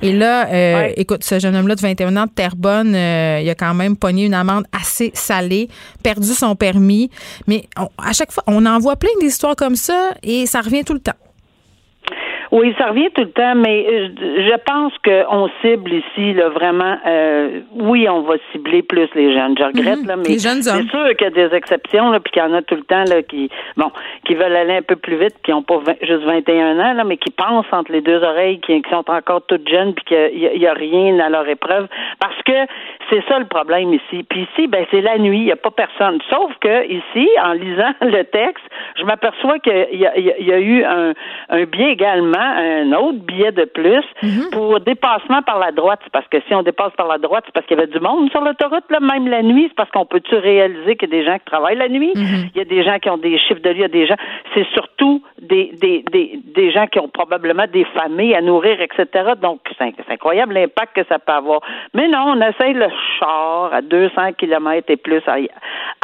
Et 0.00 0.12
là, 0.12 0.48
euh, 0.48 0.92
écoute, 0.96 1.24
ce 1.24 1.40
jeune 1.40 1.56
homme-là 1.56 1.74
de 1.74 1.80
21 1.80 2.16
ans 2.16 2.26
de 2.26 2.30
Terrebonne, 2.30 2.94
euh, 2.94 3.40
il 3.42 3.50
a 3.50 3.56
quand 3.56 3.74
même 3.74 3.96
pogné 3.96 4.24
une 4.24 4.34
amende 4.34 4.64
assez 4.72 5.10
salée, 5.14 5.68
perdu 6.04 6.28
son 6.28 6.54
permis. 6.54 7.10
Mais 7.48 7.64
à 7.98 8.12
chaque 8.12 8.30
fois, 8.30 8.44
on 8.46 8.64
en 8.64 8.78
voit 8.78 8.96
plein 8.96 9.10
d'histoires 9.20 9.56
comme 9.56 9.76
ça 9.76 10.12
et 10.22 10.46
ça 10.46 10.60
revient 10.60 10.84
tout 10.84 10.94
le 10.94 11.00
temps. 11.00 11.18
Oui, 12.52 12.74
ça 12.78 12.86
revient 12.86 13.10
tout 13.14 13.22
le 13.22 13.30
temps, 13.30 13.54
mais 13.54 13.86
euh, 13.88 14.08
je 14.18 14.56
pense 14.66 14.92
qu'on 15.04 15.48
cible 15.62 15.92
ici 15.92 16.32
là, 16.32 16.48
vraiment. 16.48 16.98
Euh, 17.06 17.60
oui, 17.74 18.08
on 18.08 18.22
va 18.22 18.34
cibler 18.50 18.82
plus 18.82 19.08
les 19.14 19.32
jeunes. 19.32 19.56
Je 19.56 19.64
regrette 19.64 20.00
mhm. 20.00 20.06
là, 20.08 20.16
mais 20.16 20.38
c'est 20.38 20.62
sûr 20.90 21.16
qu'il 21.16 21.26
y 21.28 21.42
a 21.42 21.48
des 21.48 21.54
exceptions, 21.54 22.10
là, 22.10 22.18
puis 22.18 22.32
qu'il 22.32 22.42
y 22.42 22.44
en 22.44 22.52
a 22.52 22.62
tout 22.62 22.74
le 22.74 22.82
temps 22.82 23.04
là 23.04 23.22
qui, 23.22 23.50
bon, 23.76 23.92
qui 24.24 24.34
veulent 24.34 24.56
aller 24.56 24.78
un 24.78 24.82
peu 24.82 24.96
plus 24.96 25.16
vite, 25.16 25.36
qui 25.44 25.52
n'ont 25.52 25.62
pas 25.62 25.80
juste 26.02 26.24
21 26.24 26.78
ans 26.80 26.92
là, 26.94 27.04
mais 27.04 27.18
qui 27.18 27.30
pensent 27.30 27.66
entre 27.70 27.92
les 27.92 28.00
deux 28.00 28.20
oreilles, 28.20 28.58
qui, 28.60 28.82
sont 28.90 29.08
encore 29.08 29.42
toutes 29.46 29.68
jeunes, 29.68 29.94
puis 29.94 30.04
qu'il 30.06 30.58
n'y 30.58 30.66
a, 30.66 30.70
a, 30.72 30.74
rien 30.74 31.20
à 31.20 31.28
leur 31.28 31.48
épreuve, 31.48 31.86
parce 32.18 32.42
que 32.42 32.66
c'est 33.10 33.22
ça 33.28 33.38
le 33.38 33.46
problème 33.46 33.94
ici. 33.94 34.24
Puis 34.28 34.48
ici, 34.52 34.66
ben 34.66 34.84
c'est 34.90 35.02
la 35.02 35.18
nuit, 35.18 35.38
il 35.38 35.44
n'y 35.44 35.52
a 35.52 35.56
pas 35.56 35.70
personne. 35.70 36.18
Sauf 36.28 36.50
que 36.60 36.84
ici, 36.86 37.28
en 37.44 37.52
lisant 37.52 37.92
le 38.00 38.24
texte, 38.24 38.64
je 38.98 39.04
m'aperçois 39.04 39.60
qu'il 39.60 39.86
y, 39.92 40.44
y, 40.44 40.52
a 40.52 40.58
eu 40.58 40.82
un, 40.84 41.12
un 41.50 41.64
biais 41.64 41.92
également 41.92 42.39
un 42.42 42.92
autre 42.92 43.18
billet 43.18 43.52
de 43.52 43.64
plus 43.64 44.04
mhm. 44.22 44.50
pour 44.52 44.80
dépassement 44.80 45.42
par 45.42 45.58
la 45.58 45.72
droite. 45.72 46.00
Parce 46.12 46.26
que 46.28 46.38
si 46.46 46.54
on 46.54 46.62
dépasse 46.62 46.92
par 46.96 47.08
la 47.08 47.18
droite, 47.18 47.44
c'est 47.46 47.52
parce 47.52 47.66
qu'il 47.66 47.76
y 47.76 47.80
avait 47.80 47.90
du 47.90 48.00
monde 48.00 48.30
sur 48.30 48.40
l'autoroute, 48.40 48.84
là, 48.90 49.00
même 49.00 49.28
la 49.28 49.42
nuit. 49.42 49.66
C'est 49.68 49.76
parce 49.76 49.90
qu'on 49.90 50.06
peut-tu 50.06 50.34
réaliser 50.36 50.96
qu'il 50.96 51.10
y 51.10 51.14
a 51.14 51.18
des 51.18 51.24
gens 51.24 51.38
qui 51.38 51.44
travaillent 51.44 51.78
la 51.78 51.88
nuit? 51.88 52.12
Mhm. 52.14 52.50
Il 52.54 52.58
y 52.58 52.60
a 52.60 52.64
des 52.64 52.82
gens 52.84 52.98
qui 52.98 53.10
ont 53.10 53.18
des 53.18 53.38
chiffres 53.38 53.62
de 53.62 53.70
vie, 53.70 53.78
il 53.78 53.82
y 53.82 53.84
a 53.84 53.88
des 53.88 54.06
gens. 54.06 54.16
C'est 54.54 54.66
surtout 54.72 55.22
des, 55.40 55.72
des, 55.80 56.04
des, 56.10 56.40
des 56.54 56.70
gens 56.70 56.86
qui 56.86 56.98
ont 56.98 57.08
probablement 57.08 57.66
des 57.72 57.84
familles 57.84 58.34
à 58.34 58.40
nourrir, 58.40 58.80
etc. 58.80 59.32
Donc, 59.40 59.60
c'est 59.78 59.94
incroyable 60.08 60.54
l'impact 60.54 60.96
que 60.96 61.04
ça 61.08 61.18
peut 61.18 61.32
avoir. 61.32 61.60
Mais 61.94 62.08
non, 62.08 62.34
on 62.36 62.40
essaye 62.40 62.74
le 62.74 62.88
char 63.18 63.72
à 63.72 63.82
200 63.82 64.32
km 64.38 64.90
et 64.90 64.96
plus 64.96 65.22
à, 65.26 65.38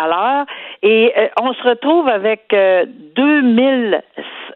l'heure 0.07 0.47
et 0.83 1.13
euh, 1.17 1.29
on 1.41 1.53
se 1.53 1.63
retrouve 1.63 2.09
avec 2.09 2.53
euh, 2.53 2.85
2000 3.15 4.03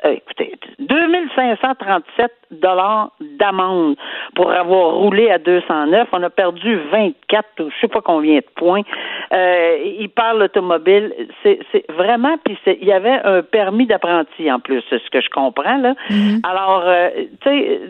euh, 0.04 0.12
écoutez, 0.12 0.54
2537 0.78 2.32
dollars 2.52 3.12
d'amende 3.20 3.96
pour 4.34 4.50
avoir 4.50 4.94
roulé 4.94 5.30
à 5.30 5.38
209. 5.38 6.08
On 6.12 6.22
a 6.22 6.30
perdu 6.30 6.78
24, 6.90 7.46
je 7.58 7.64
sais 7.80 7.88
pas 7.88 8.00
combien 8.00 8.36
de 8.36 8.46
points. 8.56 8.82
Euh, 9.32 9.76
il 9.98 10.08
parle 10.08 10.42
automobile. 10.42 11.12
C'est, 11.42 11.60
vraiment, 11.90 12.36
puis 12.44 12.58
il 12.66 12.86
y 12.86 12.92
avait 12.92 13.20
un 13.24 13.42
permis 13.42 13.86
d'apprenti 13.86 14.50
en 14.50 14.58
plus, 14.58 14.82
c'est 14.88 15.02
ce 15.02 15.10
que 15.10 15.20
je 15.20 15.28
comprends 15.28 15.76
là. 15.76 15.94
Mm-hmm. 16.08 16.48
Alors, 16.48 16.82
euh, 16.86 17.08
tu 17.42 17.50
sais, 17.50 17.80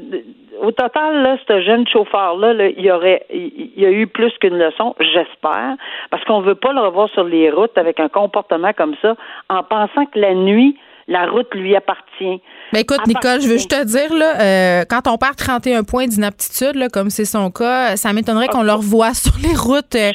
au 0.60 0.72
total, 0.72 1.22
là, 1.22 1.36
ce 1.46 1.60
jeune 1.62 1.86
chauffeur-là, 1.86 2.68
il 2.76 2.84
y 2.84 2.90
aurait, 2.90 3.24
il 3.30 3.72
y 3.76 3.86
a 3.86 3.90
eu 3.90 4.06
plus 4.06 4.32
qu'une 4.38 4.58
leçon, 4.58 4.94
j'espère, 5.00 5.76
parce 6.10 6.24
qu'on 6.24 6.40
veut 6.40 6.54
pas 6.54 6.72
le 6.72 6.80
revoir 6.80 7.08
sur 7.10 7.24
les 7.24 7.50
routes 7.50 7.76
avec 7.78 8.00
un 8.00 8.08
comportement 8.08 8.72
comme 8.72 8.94
ça, 9.00 9.14
en 9.48 9.62
pensant 9.62 10.06
que 10.06 10.18
la 10.18 10.34
nuit, 10.34 10.76
la 11.10 11.26
route 11.26 11.52
lui 11.54 11.76
appartient. 11.76 12.40
Mais 12.72 12.82
écoute, 12.82 13.00
Nicole, 13.06 13.40
je 13.40 13.48
veux 13.48 13.56
juste 13.56 13.70
te 13.70 13.84
dire, 13.84 14.14
là, 14.14 14.40
euh, 14.40 14.84
quand 14.88 15.08
on 15.08 15.18
perd 15.18 15.34
31 15.36 15.82
points 15.82 16.06
d'inaptitude, 16.06 16.76
là, 16.76 16.88
comme 16.88 17.10
c'est 17.10 17.24
son 17.24 17.50
cas, 17.50 17.96
ça 17.96 18.12
m'étonnerait 18.12 18.48
qu'on 18.48 18.62
le 18.62 18.72
revoie 18.72 19.12
sur 19.20 19.36
les 19.42 19.54
routes 19.54 19.94
euh, 19.96 20.12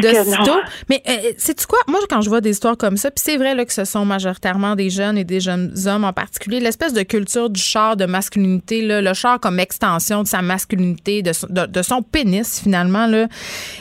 de 0.00 0.08
sitôt. 0.08 0.58
Mais 0.88 1.02
euh, 1.08 1.32
sais-tu 1.36 1.66
quoi? 1.66 1.78
Moi, 1.86 2.00
quand 2.10 2.20
je 2.22 2.28
vois 2.28 2.40
des 2.40 2.50
histoires 2.50 2.76
comme 2.76 2.96
ça, 2.96 3.10
puis 3.10 3.22
c'est 3.24 3.36
vrai 3.36 3.54
là, 3.54 3.64
que 3.64 3.72
ce 3.72 3.84
sont 3.84 4.04
majoritairement 4.04 4.74
des 4.74 4.90
jeunes 4.90 5.16
et 5.16 5.24
des 5.24 5.40
jeunes 5.40 5.72
hommes 5.86 6.04
en 6.04 6.12
particulier, 6.12 6.58
l'espèce 6.60 6.92
de 6.92 7.02
culture 7.02 7.50
du 7.50 7.60
char 7.60 7.96
de 7.96 8.06
masculinité, 8.06 8.82
là, 8.82 9.00
le 9.00 9.14
char 9.14 9.38
comme 9.38 9.60
extension 9.60 10.22
de 10.22 10.28
sa 10.28 10.42
masculinité, 10.42 11.22
de 11.22 11.32
son, 11.32 11.46
de, 11.48 11.82
son 11.82 12.02
pénis, 12.02 12.60
finalement, 12.62 13.06
là, 13.06 13.26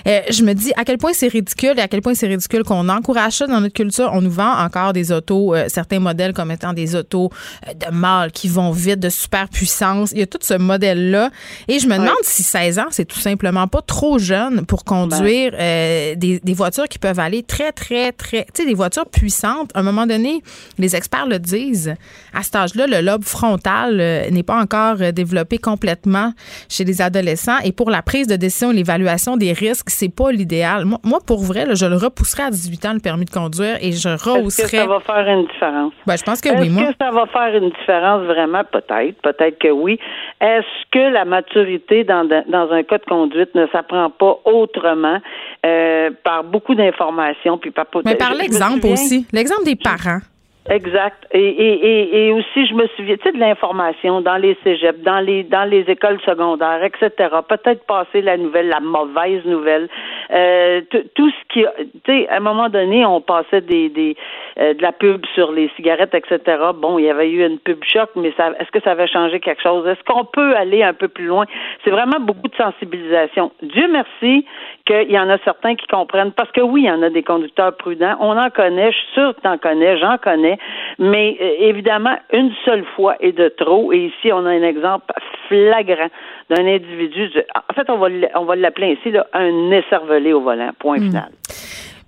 euh, 0.07 0.19
je 0.29 0.43
me 0.43 0.53
dis 0.53 0.71
à 0.77 0.85
quel 0.85 0.97
point 0.97 1.13
c'est 1.13 1.27
ridicule 1.27 1.73
et 1.77 1.81
à 1.81 1.87
quel 1.87 2.01
point 2.01 2.13
c'est 2.13 2.27
ridicule 2.27 2.63
qu'on 2.63 2.87
encourage 2.89 3.33
ça 3.33 3.47
dans 3.47 3.61
notre 3.61 3.73
culture. 3.73 4.11
On 4.13 4.21
nous 4.21 4.31
vend 4.31 4.53
encore 4.59 4.93
des 4.93 5.11
autos, 5.11 5.55
certains 5.67 5.99
modèles 5.99 6.33
comme 6.33 6.51
étant 6.51 6.73
des 6.73 6.95
autos 6.95 7.31
de 7.67 7.94
mâles 7.95 8.31
qui 8.31 8.47
vont 8.47 8.71
vite, 8.71 8.99
de 8.99 9.09
super 9.09 9.49
puissance. 9.49 10.11
Il 10.11 10.19
y 10.19 10.21
a 10.21 10.27
tout 10.27 10.39
ce 10.41 10.53
modèle-là. 10.53 11.29
Et 11.67 11.79
je 11.79 11.87
me 11.87 11.95
demande 11.95 12.13
si 12.21 12.43
16 12.43 12.79
ans, 12.79 12.87
c'est 12.91 13.05
tout 13.05 13.19
simplement 13.19 13.67
pas 13.67 13.81
trop 13.81 14.19
jeune 14.19 14.65
pour 14.65 14.83
conduire 14.83 15.51
ben. 15.51 15.59
euh, 15.59 16.15
des, 16.15 16.39
des, 16.39 16.53
voitures 16.53 16.87
qui 16.87 16.99
peuvent 16.99 17.19
aller 17.19 17.43
très, 17.43 17.71
très, 17.71 18.11
très. 18.11 18.45
Tu 18.53 18.61
sais, 18.61 18.65
des 18.65 18.73
voitures 18.73 19.07
puissantes. 19.07 19.71
À 19.73 19.79
un 19.79 19.83
moment 19.83 20.05
donné, 20.05 20.41
les 20.77 20.95
experts 20.95 21.27
le 21.27 21.39
disent. 21.39 21.95
À 22.33 22.43
cet 22.43 22.55
âge-là, 22.55 22.87
le 22.87 23.01
lobe 23.01 23.23
frontal 23.23 23.99
euh, 23.99 24.29
n'est 24.29 24.43
pas 24.43 24.59
encore 24.59 24.97
euh, 25.01 25.11
développé 25.11 25.57
complètement 25.57 26.33
chez 26.69 26.83
les 26.83 27.01
adolescents. 27.01 27.59
Et 27.63 27.71
pour 27.71 27.89
la 27.89 28.01
prise 28.01 28.27
de 28.27 28.35
décision 28.35 28.71
et 28.71 28.75
l'évaluation 28.75 29.37
des 29.37 29.53
risques, 29.53 29.89
c'est 29.89 30.13
pas 30.13 30.31
l'idéal. 30.31 30.85
Moi, 30.85 31.19
pour 31.25 31.43
vrai, 31.43 31.75
je 31.75 31.85
le 31.85 31.95
repousserai 31.95 32.43
à 32.43 32.51
18 32.51 32.85
ans, 32.85 32.93
le 32.93 32.99
permis 32.99 33.25
de 33.25 33.29
conduire, 33.29 33.77
et 33.81 33.91
je 33.91 34.09
rehausserais. 34.09 34.63
Est-ce 34.63 34.71
que 34.71 34.77
ça 34.77 34.85
va 34.85 34.99
faire 34.99 35.27
une 35.27 35.45
différence? 35.47 35.93
Ben, 36.05 36.17
je 36.17 36.23
pense 36.23 36.41
que 36.41 36.49
oui, 36.59 36.69
moi. 36.69 36.83
Est-ce 36.83 36.91
que 36.91 36.97
ça 36.99 37.11
va 37.11 37.25
faire 37.27 37.55
une 37.55 37.69
différence 37.69 37.84
vraiment? 37.87 38.63
Peut-être. 38.63 39.21
Peut-être 39.21 39.59
que 39.59 39.69
oui. 39.69 39.99
Est-ce 40.41 40.89
que 40.91 41.13
la 41.13 41.25
maturité 41.25 42.03
dans, 42.03 42.23
dans 42.25 42.71
un 42.71 42.83
cas 42.83 42.97
de 42.97 43.05
conduite 43.05 43.53
ne 43.55 43.67
s'apprend 43.67 44.09
pas 44.09 44.39
autrement 44.45 45.19
euh, 45.65 46.11
par 46.23 46.43
beaucoup 46.43 46.75
d'informations? 46.75 47.57
Puis 47.57 47.71
par, 47.71 47.85
Mais 48.05 48.15
par 48.15 48.33
l'exemple 48.33 48.85
aussi. 48.87 49.25
L'exemple 49.31 49.65
des 49.65 49.75
parents. 49.75 50.19
Exact. 50.67 51.27
Et, 51.31 51.39
et, 51.39 52.25
et, 52.25 52.31
aussi, 52.31 52.65
je 52.65 52.73
me 52.73 52.87
souviens, 52.95 53.17
tu 53.17 53.23
sais, 53.23 53.31
de 53.33 53.39
l'information 53.39 54.21
dans 54.21 54.37
les 54.37 54.57
cégeps, 54.63 54.99
dans 55.01 55.19
les 55.19 55.43
dans 55.43 55.63
les 55.63 55.81
écoles 55.81 56.19
secondaires, 56.25 56.83
etc. 56.83 57.11
Peut-être 57.47 57.85
passer 57.85 58.21
la 58.21 58.35
nouvelle, 58.35 58.69
la 58.69 58.79
mauvaise 58.79 59.45
nouvelle, 59.45 59.87
euh, 60.31 60.81
tout 61.13 61.29
ce 61.29 61.53
qui, 61.53 61.65
tu 61.83 61.99
sais, 62.07 62.27
à 62.29 62.37
un 62.37 62.39
moment 62.39 62.69
donné, 62.69 63.05
on 63.05 63.21
passait 63.21 63.61
des 63.61 63.89
des 63.89 64.17
euh, 64.57 64.73
de 64.73 64.81
la 64.81 64.91
pub 64.91 65.23
sur 65.35 65.51
les 65.51 65.69
cigarettes, 65.75 66.15
etc. 66.15 66.39
Bon, 66.75 66.97
il 66.97 67.05
y 67.05 67.09
avait 67.11 67.29
eu 67.29 67.45
une 67.45 67.59
pub 67.59 67.83
choc, 67.83 68.09
mais 68.15 68.33
ça, 68.35 68.51
est-ce 68.59 68.71
que 68.71 68.81
ça 68.81 68.91
avait 68.91 69.07
changé 69.07 69.39
quelque 69.39 69.61
chose? 69.61 69.85
Est-ce 69.85 70.03
qu'on 70.03 70.25
peut 70.25 70.55
aller 70.55 70.81
un 70.81 70.93
peu 70.93 71.09
plus 71.09 71.25
loin? 71.25 71.45
C'est 71.83 71.91
vraiment 71.91 72.19
beaucoup 72.19 72.47
de 72.47 72.55
sensibilisation. 72.55 73.51
Dieu 73.61 73.87
merci 73.91 74.45
qu'il 74.85 75.11
y 75.11 75.19
en 75.19 75.29
a 75.29 75.37
certains 75.39 75.75
qui 75.75 75.87
comprennent, 75.87 76.31
parce 76.31 76.51
que 76.51 76.61
oui, 76.61 76.83
il 76.83 76.87
y 76.87 76.91
en 76.91 77.01
a 77.01 77.09
des 77.09 77.23
conducteurs 77.23 77.75
prudents. 77.75 78.15
On 78.19 78.37
en 78.37 78.49
connaît, 78.49 78.91
je 78.91 78.97
suis 78.97 79.13
sûre 79.13 79.35
que 79.35 79.41
tu 79.41 79.47
en 79.47 79.57
connais, 79.57 79.97
j'en 79.97 80.17
connais 80.17 80.57
mais 80.99 81.37
euh, 81.41 81.67
évidemment, 81.69 82.15
une 82.31 82.51
seule 82.63 82.85
fois 82.95 83.15
est 83.19 83.33
de 83.33 83.49
trop. 83.49 83.91
Et 83.91 84.05
ici, 84.07 84.31
on 84.31 84.45
a 84.45 84.49
un 84.49 84.63
exemple 84.63 85.13
flagrant 85.47 86.09
d'un 86.49 86.65
individu. 86.65 87.29
En 87.55 87.73
fait, 87.73 87.89
on 87.89 87.97
va, 87.97 88.07
on 88.35 88.45
va 88.45 88.55
l'appeler 88.55 88.97
ici 88.99 89.11
là, 89.11 89.25
un 89.33 89.71
écervelé 89.71 90.33
au 90.33 90.41
volant. 90.41 90.71
Point 90.79 90.99
hmm. 90.99 91.07
final. 91.07 91.29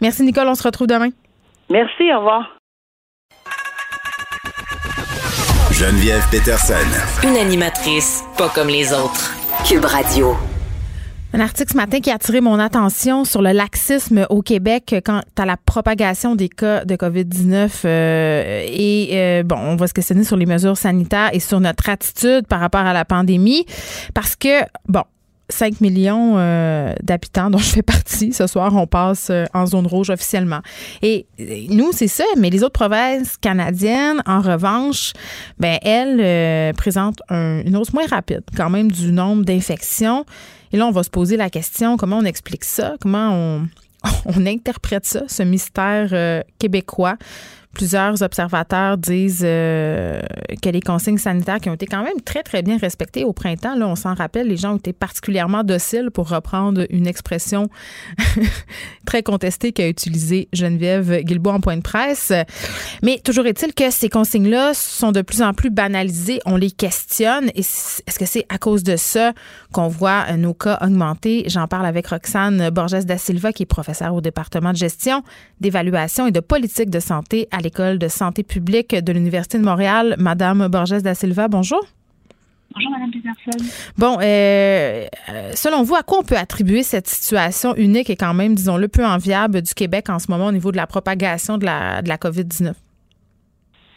Merci, 0.02 0.24
Nicole. 0.24 0.48
On 0.48 0.56
se 0.56 0.64
retrouve 0.64 0.88
demain. 0.88 1.10
Merci. 1.70 2.14
Au 2.14 2.20
revoir. 2.20 2.54
Geneviève 5.72 6.24
Peterson. 6.32 7.28
Une 7.28 7.38
animatrice 7.38 8.24
pas 8.38 8.50
comme 8.50 8.70
les 8.70 8.94
autres. 8.94 9.36
Cube 9.68 9.86
Radio. 9.86 10.57
Un 11.38 11.42
article 11.42 11.74
ce 11.74 11.78
matin 11.78 12.00
qui 12.00 12.10
a 12.10 12.16
attiré 12.16 12.42
mon 12.42 12.58
attention 12.58 13.24
sur 13.24 13.44
le 13.44 13.52
laxisme 13.52 14.26
au 14.32 14.42
Québec 14.42 14.96
quant 15.06 15.22
à 15.38 15.46
la 15.46 15.56
propagation 15.56 16.34
des 16.34 16.50
cas 16.50 16.84
de 16.84 16.96
COVID-19. 16.96 17.70
Euh, 17.86 18.66
et 18.68 19.10
euh, 19.12 19.44
bon, 19.44 19.56
on 19.56 19.76
va 19.76 19.86
se 19.86 19.94
questionner 19.94 20.24
sur 20.24 20.36
les 20.36 20.48
mesures 20.48 20.78
sanitaires 20.78 21.30
et 21.34 21.40
sur 21.40 21.60
notre 21.60 21.90
attitude 21.90 22.48
par 22.48 22.60
rapport 22.60 22.82
à 22.82 22.92
la 22.92 23.06
pandémie. 23.06 23.68
Parce 24.16 24.36
que, 24.36 24.64
bon, 24.88 25.04
5 25.50 25.80
millions 25.80 26.38
euh, 26.38 26.96
d'habitants 27.04 27.52
dont 27.52 27.60
je 27.60 27.70
fais 27.70 27.84
partie. 27.84 28.34
Ce 28.34 28.48
soir, 28.48 28.76
on 28.76 28.88
passe 28.88 29.32
en 29.54 29.68
zone 29.68 29.86
rouge 29.86 30.10
officiellement. 30.10 30.62
Et 31.04 31.28
nous, 31.70 31.92
c'est 31.92 32.08
ça, 32.08 32.26
mais 32.36 32.50
les 32.50 32.64
autres 32.64 32.80
provinces 32.80 33.38
canadiennes, 33.38 34.24
en 34.26 34.42
revanche, 34.42 35.14
ben 35.60 35.78
elles 35.84 36.74
présentent 36.74 37.22
une 37.30 37.78
hausse 37.78 37.94
moins 37.94 38.08
rapide 38.08 38.42
quand 38.56 38.72
même 38.72 38.92
du 38.92 39.12
nombre 39.12 39.46
d'infections. 39.46 40.26
Et 40.72 40.78
là, 40.78 40.88
on 40.88 40.92
va 40.92 41.04
se 41.04 41.10
poser 41.10 41.38
la 41.38 41.50
question, 41.50 41.98
comment 41.98 42.18
on 42.18 42.26
explique 42.26 42.64
ça? 42.64 42.96
Comment 43.00 43.32
on, 43.34 43.68
interprète 44.46 45.06
ça, 45.06 45.22
ce 45.28 45.44
mystère 45.44 46.10
euh, 46.12 46.42
québécois? 46.60 47.18
Plusieurs 47.78 48.24
observateurs 48.24 48.98
disent 48.98 49.44
euh, 49.44 50.20
que 50.64 50.70
les 50.70 50.82
consignes 50.82 51.20
sanitaires 51.20 51.60
qui 51.60 51.70
ont 51.70 51.76
été 51.76 51.86
quand 51.86 52.02
même 52.02 52.20
très, 52.26 52.42
très 52.42 52.64
bien 52.64 52.80
respectées 52.80 53.24
au 53.24 53.34
printemps, 53.34 53.76
là, 53.76 53.88
on 53.88 53.96
s'en 53.96 54.16
rappelle, 54.16 54.48
les 54.48 54.58
gens 54.58 54.74
ont 54.74 54.78
été 54.78 54.94
particulièrement 54.94 55.64
dociles 55.64 56.10
pour 56.10 56.28
reprendre 56.28 56.88
une 56.90 57.06
expression 57.06 57.70
très 59.06 59.22
contestée 59.22 59.74
qu'a 59.74 59.88
utilisée 59.88 60.50
Geneviève 60.54 61.22
Guilbault 61.22 61.52
en 61.52 61.60
point 61.60 61.78
de 61.78 61.84
presse. 61.84 62.34
Mais 63.04 63.20
toujours 63.24 63.46
est-il 63.46 63.76
que 63.76 63.92
ces 63.92 64.10
consignes-là 64.10 64.74
sont 64.74 65.12
de 65.12 65.22
plus 65.22 65.44
en 65.44 65.54
plus 65.54 65.70
banalisées. 65.70 66.40
On 66.48 66.56
les 66.56 66.72
questionne. 66.72 67.52
Est-ce 67.54 68.18
que 68.18 68.26
c'est 68.26 68.48
à 68.50 68.58
cause 68.58 68.82
de 68.82 68.96
ça 68.96 69.34
qu'on 69.72 69.88
voit 69.88 70.36
nos 70.36 70.56
cas 70.56 70.80
augmenter? 70.82 71.44
J'en 71.46 71.68
parle 71.68 71.86
avec 71.86 72.08
Roxane 72.08 72.72
Borges 72.72 73.06
da 73.06 73.20
Silva, 73.20 73.54
qui 73.54 73.64
est 73.64 73.68
professeure 73.68 74.16
au 74.16 74.22
département 74.22 74.72
de 74.72 74.78
gestion, 74.78 75.22
d'évaluation 75.62 76.26
et 76.26 76.32
de 76.32 76.40
politique 76.40 76.90
de 76.90 77.00
santé 77.00 77.48
à 77.52 77.67
l'École 77.68 78.00
de 78.00 78.08
santé 78.08 78.44
publique 78.44 78.96
de 78.96 79.12
l'Université 79.12 79.58
de 79.58 79.64
Montréal. 79.64 80.16
Madame 80.18 80.70
Borges 80.70 81.02
da 81.04 81.14
Silva, 81.14 81.50
bonjour. 81.50 81.82
Bonjour, 82.74 82.92
Madame 82.92 83.12
Peterson. 83.12 83.92
Bon, 83.98 84.18
euh, 84.22 85.06
euh, 85.30 85.52
selon 85.54 85.84
vous, 85.84 85.96
à 85.96 86.04
quoi 86.04 86.20
on 86.20 86.24
peut 86.24 86.38
attribuer 86.38 86.84
cette 86.84 87.08
situation 87.08 87.76
unique 87.76 88.10
et 88.10 88.16
quand 88.16 88.34
même, 88.34 88.56
disons-le, 88.56 88.88
peu 88.88 89.06
enviable 89.06 89.62
du 89.62 89.74
Québec 89.74 90.10
en 90.10 90.20
ce 90.20 90.32
moment 90.32 90.48
au 90.48 90.52
niveau 90.54 90.72
de 90.72 90.78
la 90.78 90.88
propagation 90.88 91.58
de 91.58 91.66
la, 91.66 92.02
de 92.02 92.08
la 92.08 92.16
COVID-19? 92.16 92.72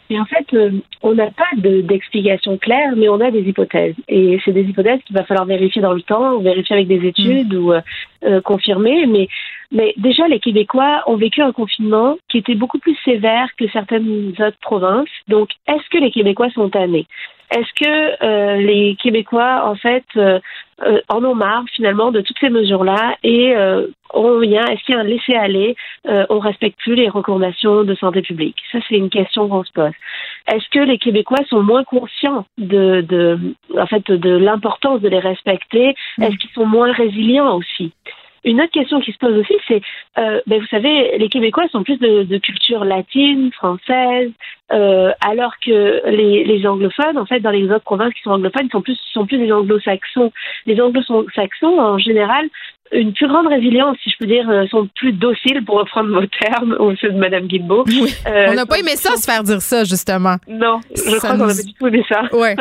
Et 0.09 0.19
en 0.19 0.25
fait, 0.25 0.53
euh, 0.53 0.71
on 1.01 1.13
n'a 1.13 1.31
pas 1.31 1.51
d'explication 1.55 2.57
claire, 2.57 2.93
mais 2.97 3.07
on 3.07 3.21
a 3.21 3.31
des 3.31 3.43
hypothèses. 3.43 3.95
Et 4.09 4.37
c'est 4.43 4.51
des 4.51 4.63
hypothèses 4.63 4.99
qu'il 5.05 5.15
va 5.15 5.23
falloir 5.23 5.45
vérifier 5.45 5.81
dans 5.81 5.93
le 5.93 6.01
temps, 6.01 6.39
vérifier 6.39 6.75
avec 6.75 6.89
des 6.89 7.07
études 7.07 7.53
ou 7.53 7.71
euh, 7.71 8.41
confirmer. 8.41 9.05
Mais, 9.07 9.29
mais 9.71 9.93
déjà, 9.97 10.27
les 10.27 10.39
Québécois 10.39 11.03
ont 11.07 11.15
vécu 11.15 11.41
un 11.41 11.53
confinement 11.53 12.17
qui 12.29 12.37
était 12.37 12.55
beaucoup 12.55 12.79
plus 12.79 12.97
sévère 13.05 13.47
que 13.57 13.67
certaines 13.69 14.33
autres 14.39 14.59
provinces. 14.61 15.09
Donc, 15.27 15.49
est-ce 15.67 15.89
que 15.89 15.97
les 15.97 16.11
Québécois 16.11 16.49
sont 16.51 16.69
tannés? 16.69 17.07
Est-ce 17.51 17.83
que 17.83 18.23
euh, 18.23 18.55
les 18.57 18.95
Québécois, 18.95 19.63
en 19.65 19.75
fait, 19.75 20.05
euh, 20.15 20.39
euh, 20.83 21.01
en 21.09 21.23
ont 21.23 21.35
marre 21.35 21.65
finalement 21.73 22.11
de 22.11 22.21
toutes 22.21 22.39
ces 22.39 22.49
mesures-là 22.49 23.15
et 23.23 23.53
ont 24.13 24.39
rien 24.39 24.65
Est-ce 24.65 24.83
qu'il 24.83 24.95
y 24.95 24.97
a 24.97 25.01
un 25.01 25.03
laisser-aller 25.03 25.75
On 26.05 26.39
respecte 26.39 26.79
plus 26.79 26.95
les 26.95 27.09
recommandations 27.09 27.83
de 27.83 27.95
santé 27.95 28.21
publique? 28.21 28.57
Ça, 28.71 28.79
c'est 28.87 28.95
une 28.95 29.09
question 29.09 29.47
qu'on 29.49 29.63
se 29.63 29.71
pose. 29.73 29.91
Est-ce 30.47 30.67
que 30.69 30.79
les 30.79 30.97
Québécois 30.97 31.43
sont 31.49 31.61
moins 31.61 31.83
conscients 31.83 32.45
de, 32.57 33.01
de 33.01 33.37
en 33.77 33.85
fait, 33.85 34.09
de 34.09 34.29
l'importance 34.29 35.01
de 35.01 35.09
les 35.09 35.19
respecter? 35.19 35.93
Mm. 36.17 36.23
Est-ce 36.23 36.37
qu'ils 36.37 36.51
sont 36.51 36.65
moins 36.65 36.91
résilients 36.93 37.57
aussi? 37.57 37.91
Une 38.43 38.61
autre 38.61 38.71
question 38.71 38.99
qui 39.01 39.11
se 39.11 39.17
pose 39.17 39.37
aussi, 39.37 39.53
c'est, 39.67 39.81
euh, 40.17 40.41
ben 40.47 40.59
vous 40.59 40.67
savez, 40.67 41.17
les 41.17 41.29
Québécois 41.29 41.67
sont 41.71 41.83
plus 41.83 41.97
de, 41.97 42.37
culture 42.37 42.85
latine, 42.85 43.51
française, 43.51 44.31
euh, 44.71 45.11
alors 45.21 45.53
que 45.59 46.09
les, 46.09 46.43
les, 46.43 46.65
anglophones, 46.65 47.17
en 47.17 47.25
fait, 47.25 47.39
dans 47.39 47.51
les 47.51 47.65
autres 47.65 47.83
provinces 47.83 48.13
qui 48.13 48.21
sont 48.21 48.31
anglophones, 48.31 48.69
sont 48.71 48.81
plus 48.81 48.99
sont 49.13 49.25
plus 49.25 49.37
des 49.37 49.51
anglo-saxons. 49.51 50.31
Les 50.65 50.79
anglo-saxons, 50.81 51.79
en 51.79 51.97
général, 51.99 52.49
une 52.91 53.13
plus 53.13 53.27
grande 53.27 53.47
résilience, 53.47 53.97
si 54.03 54.09
je 54.09 54.17
peux 54.17 54.25
dire, 54.25 54.49
euh, 54.49 54.67
sont 54.67 54.87
plus 54.95 55.13
dociles, 55.13 55.63
pour 55.65 55.77
reprendre 55.77 56.11
vos 56.11 56.25
termes, 56.25 56.75
au 56.79 56.95
ceux 56.95 57.09
de 57.09 57.17
Mme 57.17 57.47
Guilbeault. 57.47 57.85
Oui. 57.87 58.13
Euh, 58.27 58.47
on 58.49 58.53
n'a 58.53 58.65
pas 58.65 58.79
aimé 58.79 58.95
ça, 58.95 59.15
se 59.15 59.25
faire 59.25 59.43
dire 59.43 59.61
ça, 59.61 59.83
justement. 59.83 60.35
Non, 60.47 60.79
je 60.95 61.17
crois 61.17 61.31
qu'on 61.31 61.37
n'a 61.37 61.47
pas 61.47 61.53
du 61.53 61.73
tout 61.73 61.87
aimé 61.87 62.03
ça. 62.07 62.23
Ouais. 62.33 62.55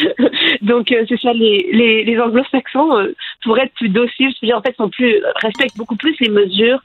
Donc, 0.62 0.90
euh, 0.92 1.04
c'est 1.08 1.20
ça, 1.20 1.32
les, 1.32 1.68
les, 1.72 2.04
les 2.04 2.18
anglo-saxons, 2.18 2.96
euh, 2.98 3.14
pour 3.42 3.58
être 3.58 3.72
plus 3.74 3.88
dociles, 3.88 4.30
je 4.30 4.38
veux 4.42 4.48
dire, 4.48 4.56
en 4.56 4.62
fait, 4.62 4.74
sont 4.76 4.88
plus, 4.88 5.22
respectent 5.42 5.76
beaucoup 5.76 5.96
plus 5.96 6.16
les 6.20 6.30
mesures. 6.30 6.80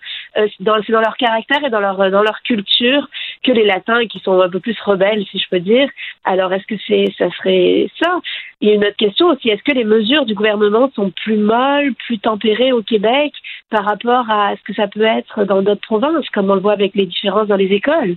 dans, 0.59 0.81
c'est 0.85 0.91
dans 0.91 1.01
leur 1.01 1.15
caractère 1.17 1.63
et 1.65 1.69
dans 1.69 1.79
leur, 1.79 1.97
dans 2.11 2.23
leur 2.23 2.41
culture 2.43 3.07
que 3.43 3.51
les 3.51 3.65
latins 3.65 4.05
qui 4.07 4.19
sont 4.19 4.39
un 4.39 4.49
peu 4.49 4.59
plus 4.59 4.79
rebelles, 4.81 5.25
si 5.31 5.39
je 5.39 5.49
peux 5.49 5.59
dire. 5.59 5.89
Alors, 6.23 6.53
est-ce 6.53 6.65
que 6.67 6.75
c'est, 6.87 7.05
ça 7.17 7.29
serait 7.37 7.89
ça? 8.01 8.19
Il 8.59 8.69
y 8.69 8.71
a 8.71 8.75
une 8.75 8.85
autre 8.85 8.97
question 8.97 9.27
aussi. 9.27 9.49
Est-ce 9.49 9.63
que 9.63 9.71
les 9.71 9.83
mesures 9.83 10.25
du 10.25 10.35
gouvernement 10.35 10.91
sont 10.95 11.11
plus 11.11 11.37
molles, 11.37 11.93
plus 12.05 12.19
tempérées 12.19 12.71
au 12.71 12.83
Québec 12.83 13.33
par 13.69 13.85
rapport 13.85 14.29
à 14.29 14.55
ce 14.55 14.61
que 14.63 14.73
ça 14.73 14.87
peut 14.87 15.01
être 15.01 15.45
dans 15.45 15.61
d'autres 15.61 15.81
provinces, 15.81 16.29
comme 16.29 16.51
on 16.51 16.55
le 16.55 16.61
voit 16.61 16.73
avec 16.73 16.93
les 16.95 17.05
différences 17.05 17.47
dans 17.47 17.55
les 17.55 17.73
écoles? 17.73 18.15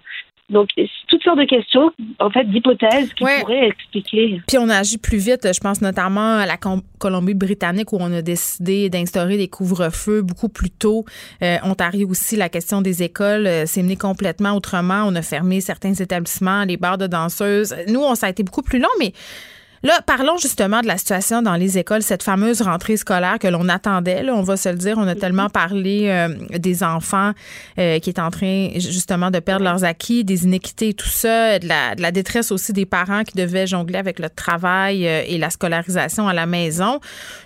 Donc, 0.50 0.68
toutes 1.08 1.22
sortes 1.22 1.38
de 1.38 1.44
questions, 1.44 1.90
en 2.18 2.28
fait, 2.28 2.44
d'hypothèses 2.44 3.14
qui 3.14 3.24
pourraient 3.24 3.68
expliquer. 3.68 4.42
Puis 4.46 4.58
on 4.58 4.68
a 4.68 4.76
agi 4.76 4.98
plus 4.98 5.16
vite. 5.16 5.48
Je 5.54 5.60
pense 5.60 5.80
notamment 5.80 6.36
à 6.36 6.44
la 6.44 6.58
Colombie-Britannique 6.98 7.92
où 7.92 7.96
on 7.98 8.12
a 8.12 8.20
décidé 8.20 8.90
d'instaurer 8.90 9.38
des 9.38 9.48
couvre-feux 9.48 10.20
beaucoup 10.20 10.50
plus 10.50 10.70
tôt. 10.70 11.06
Euh, 11.42 11.56
Ontario 11.64 12.08
aussi, 12.08 12.36
la 12.36 12.50
question 12.50 12.82
des 12.82 13.02
écoles 13.02 13.46
euh, 13.46 13.64
s'est 13.64 13.82
menée 13.82 13.96
complètement 13.96 14.52
autrement. 14.52 15.04
On 15.06 15.14
a 15.14 15.22
fermé 15.22 15.62
certains 15.62 15.94
établissements, 15.94 16.64
les 16.64 16.76
bars 16.76 16.98
de 16.98 17.06
danseuses. 17.06 17.74
Nous, 17.88 18.00
on, 18.00 18.14
ça 18.14 18.26
a 18.26 18.30
été 18.30 18.42
beaucoup 18.42 18.62
plus 18.62 18.78
long, 18.78 18.88
mais 18.98 19.12
Là, 19.84 20.00
parlons 20.06 20.38
justement 20.38 20.80
de 20.80 20.86
la 20.86 20.96
situation 20.96 21.42
dans 21.42 21.56
les 21.56 21.76
écoles, 21.76 22.00
cette 22.00 22.22
fameuse 22.22 22.62
rentrée 22.62 22.96
scolaire 22.96 23.38
que 23.38 23.48
l'on 23.48 23.68
attendait. 23.68 24.22
Là, 24.22 24.34
on 24.34 24.40
va 24.40 24.56
se 24.56 24.70
le 24.70 24.76
dire, 24.76 24.96
on 24.96 25.06
a 25.06 25.14
tellement 25.14 25.50
parlé 25.50 26.06
euh, 26.08 26.28
des 26.58 26.82
enfants 26.82 27.32
euh, 27.78 27.98
qui 27.98 28.08
est 28.08 28.18
en 28.18 28.30
train 28.30 28.70
justement 28.76 29.30
de 29.30 29.40
perdre 29.40 29.62
leurs 29.64 29.84
acquis, 29.84 30.24
des 30.24 30.44
inéquités 30.44 30.88
et 30.88 30.94
tout 30.94 31.06
ça, 31.06 31.58
de 31.58 31.68
la, 31.68 31.94
de 31.94 32.00
la 32.00 32.12
détresse 32.12 32.50
aussi 32.50 32.72
des 32.72 32.86
parents 32.86 33.24
qui 33.24 33.36
devaient 33.36 33.66
jongler 33.66 33.98
avec 33.98 34.20
le 34.20 34.30
travail 34.30 35.06
euh, 35.06 35.22
et 35.26 35.36
la 35.36 35.50
scolarisation 35.50 36.28
à 36.28 36.32
la 36.32 36.46
maison. 36.46 36.98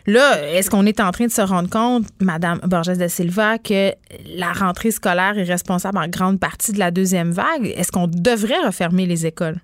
Là, 0.07 0.41
est-ce 0.55 0.71
qu'on 0.71 0.87
est 0.87 1.01
en 1.01 1.11
train 1.11 1.27
de 1.27 1.33
se 1.33 1.43
rendre 1.43 1.69
compte, 1.69 2.07
Madame 2.21 2.61
Borges 2.63 2.97
de 2.97 3.09
Silva, 3.09 3.59
que 3.59 3.91
la 4.37 4.53
rentrée 4.53 4.93
scolaire 4.93 5.37
est 5.37 5.43
responsable 5.43 5.99
en 5.99 6.07
grande 6.07 6.39
partie 6.39 6.71
de 6.71 6.79
la 6.79 6.93
deuxième 6.93 7.33
vague? 7.33 7.75
Est-ce 7.77 7.91
qu'on 7.91 8.07
devrait 8.07 8.65
refermer 8.65 9.07
les 9.07 9.27
écoles? 9.27 9.59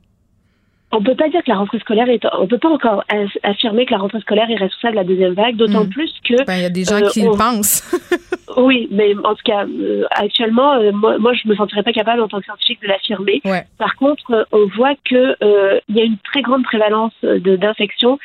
On 0.94 1.02
peut 1.02 1.14
pas 1.14 1.28
dire 1.28 1.42
que 1.42 1.50
la 1.50 1.56
rentrée 1.56 1.78
scolaire 1.80 2.08
est, 2.08 2.24
on 2.38 2.46
peut 2.46 2.58
pas 2.58 2.68
encore 2.68 3.04
affirmer 3.42 3.86
que 3.86 3.92
la 3.92 3.98
rentrée 3.98 4.20
scolaire 4.20 4.48
est 4.50 4.56
responsable 4.56 4.94
de 4.94 5.00
la 5.00 5.04
deuxième 5.04 5.34
vague, 5.34 5.56
d'autant 5.56 5.84
mm. 5.84 5.90
plus 5.90 6.12
que. 6.24 6.44
Ben, 6.44 6.56
il 6.56 6.62
y 6.62 6.66
a 6.66 6.70
des 6.70 6.84
gens 6.84 7.02
euh, 7.02 7.08
qui 7.08 7.22
le 7.22 7.36
pensent. 7.36 7.82
oui, 8.56 8.88
mais 8.90 9.14
en 9.24 9.34
tout 9.34 9.42
cas, 9.44 9.64
euh, 9.66 10.04
actuellement, 10.10 10.74
euh, 10.74 10.92
moi, 10.92 11.18
moi, 11.18 11.32
je 11.34 11.48
me 11.48 11.54
sentirais 11.54 11.82
pas 11.82 11.92
capable 11.92 12.20
en 12.20 12.28
tant 12.28 12.38
que 12.38 12.44
scientifique 12.44 12.80
de 12.82 12.88
l'affirmer. 12.88 13.42
Par 13.78 13.96
contre, 13.96 14.46
on 14.52 14.66
voit 14.76 14.94
que 15.04 15.36
il 15.88 15.96
y 15.96 16.00
a 16.00 16.04
une 16.04 16.18
très 16.18 16.42
grande 16.42 16.64
prévalence 16.64 17.12
d'infections 17.22 18.18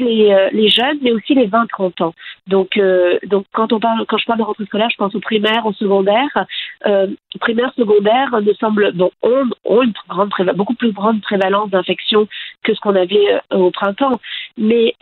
euh, 0.00 0.48
les 0.52 0.68
jeunes, 0.68 0.98
mais 1.02 1.12
aussi 1.12 1.34
les 1.34 1.48
20-30 1.48 2.02
ans. 2.02 2.14
Donc, 2.46 2.76
euh, 2.76 3.18
donc 3.26 3.46
quand 3.52 3.72
on 3.72 3.80
parle, 3.80 4.04
quand 4.06 4.18
je 4.18 4.26
parle 4.26 4.38
de 4.38 4.44
rentrée 4.44 4.64
scolaire, 4.64 4.88
je 4.90 4.96
pense 4.96 5.14
aux 5.14 5.20
primaires, 5.20 5.66
aux 5.66 5.72
secondaires. 5.72 6.46
Euh, 6.86 7.08
primaires, 7.40 7.72
secondaires 7.76 8.30
semble 8.58 8.92
bon, 8.92 9.10
ont, 9.22 9.48
ont 9.64 9.82
une 9.82 9.92
grande 10.08 10.30
beaucoup 10.54 10.74
plus 10.74 10.92
grande 10.92 11.20
prévalence 11.20 11.70
d'infection 11.70 12.28
que 12.62 12.74
ce 12.74 12.80
qu'on 12.80 12.94
avait 12.94 13.40
euh, 13.52 13.56
au 13.58 13.70
printemps. 13.70 14.20
Mais 14.56 14.94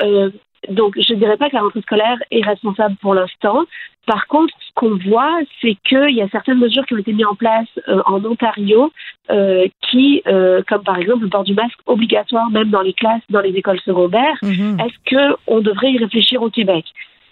donc, 0.69 0.95
je 0.99 1.15
ne 1.15 1.19
dirais 1.19 1.37
pas 1.37 1.49
que 1.49 1.55
la 1.55 1.63
rentrée 1.63 1.81
scolaire 1.81 2.19
est 2.31 2.45
responsable 2.45 2.97
pour 3.01 3.15
l'instant. 3.15 3.65
Par 4.07 4.27
contre, 4.27 4.53
ce 4.61 4.73
qu'on 4.75 4.97
voit, 4.97 5.39
c'est 5.61 5.77
qu'il 5.85 6.15
y 6.15 6.21
a 6.21 6.29
certaines 6.29 6.59
mesures 6.59 6.85
qui 6.85 6.95
ont 6.95 6.99
été 6.99 7.13
mises 7.13 7.27
en 7.27 7.35
place 7.35 7.69
euh, 7.89 8.03
en 8.07 8.23
Ontario, 8.25 8.93
euh, 9.31 9.67
qui, 9.89 10.23
euh, 10.27 10.63
comme 10.69 10.83
par 10.83 10.99
exemple 10.99 11.25
le 11.25 11.31
port 11.31 11.45
du 11.45 11.55
masque 11.55 11.79
obligatoire 11.87 12.51
même 12.51 12.71
dans 12.71 12.83
les 12.83 12.93
classes, 12.93 13.23
dans 13.31 13.41
les 13.41 13.57
écoles 13.57 13.81
secondaires. 13.81 14.37
Mhm. 14.43 14.79
Est-ce 14.81 15.39
qu'on 15.47 15.61
devrait 15.61 15.93
y 15.93 15.99
réfléchir 15.99 16.43
au 16.43 16.51
Québec? 16.51 16.85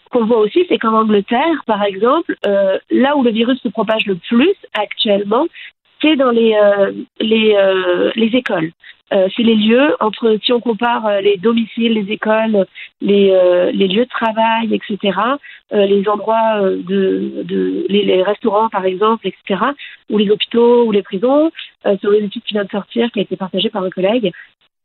Ce 0.04 0.10
qu'on 0.10 0.24
voit 0.24 0.38
aussi, 0.38 0.64
c'est 0.68 0.78
qu'en 0.78 0.94
Angleterre, 0.94 1.62
par 1.66 1.82
exemple, 1.82 2.34
là 2.90 3.14
où 3.16 3.22
le 3.22 3.30
virus 3.30 3.60
se 3.60 3.68
propage 3.68 4.06
le 4.06 4.14
plus 4.14 4.54
actuellement, 4.72 5.46
c'est 6.00 6.16
dans 6.16 6.30
les, 6.30 6.56
les, 7.20 7.54
les 8.14 8.36
écoles. 8.38 8.70
Euh, 9.12 9.28
c'est 9.34 9.42
les 9.42 9.54
lieux 9.54 9.96
entre, 10.00 10.36
si 10.42 10.52
on 10.52 10.60
compare 10.60 11.06
euh, 11.06 11.20
les 11.20 11.38
domiciles, 11.38 11.94
les 11.94 12.12
écoles, 12.12 12.66
les, 13.00 13.30
euh, 13.30 13.70
les 13.72 13.88
lieux 13.88 14.04
de 14.04 14.10
travail, 14.10 14.74
etc., 14.74 15.18
les 15.70 16.08
endroits 16.08 16.62
de, 16.62 17.42
de 17.44 17.84
les, 17.90 18.22
restaurants 18.22 18.70
par 18.70 18.86
exemple, 18.86 19.28
etc., 19.28 19.60
ou 20.08 20.16
les 20.16 20.30
hôpitaux 20.30 20.84
ou 20.86 20.92
les 20.92 21.02
prisons, 21.02 21.50
sur 22.00 22.12
une 22.12 22.24
étude 22.24 22.42
qui 22.44 22.54
vient 22.54 22.64
de 22.64 22.70
sortir, 22.70 23.10
qui 23.10 23.18
a 23.18 23.22
été 23.22 23.36
partagée 23.36 23.68
par 23.68 23.84
un 23.84 23.90
collègue, 23.90 24.32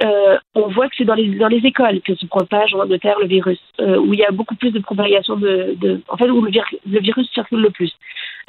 euh, 0.03 0.37
on 0.55 0.67
voit 0.67 0.89
que 0.89 0.95
c'est 0.97 1.05
dans 1.05 1.13
les, 1.13 1.35
dans 1.35 1.47
les 1.47 1.65
écoles 1.65 2.01
que 2.01 2.15
se 2.15 2.25
propage 2.25 2.73
en 2.73 2.79
Angleterre 2.79 3.19
le 3.19 3.27
virus, 3.27 3.59
euh, 3.79 3.97
où 3.97 4.13
il 4.13 4.19
y 4.19 4.25
a 4.25 4.31
beaucoup 4.31 4.55
plus 4.55 4.71
de 4.71 4.79
propagation 4.79 5.37
de, 5.37 5.75
de 5.79 6.01
en 6.09 6.17
fait, 6.17 6.29
où 6.29 6.41
le, 6.41 6.51
virus 6.99 7.29
circule 7.31 7.61
le 7.61 7.69
plus. 7.69 7.91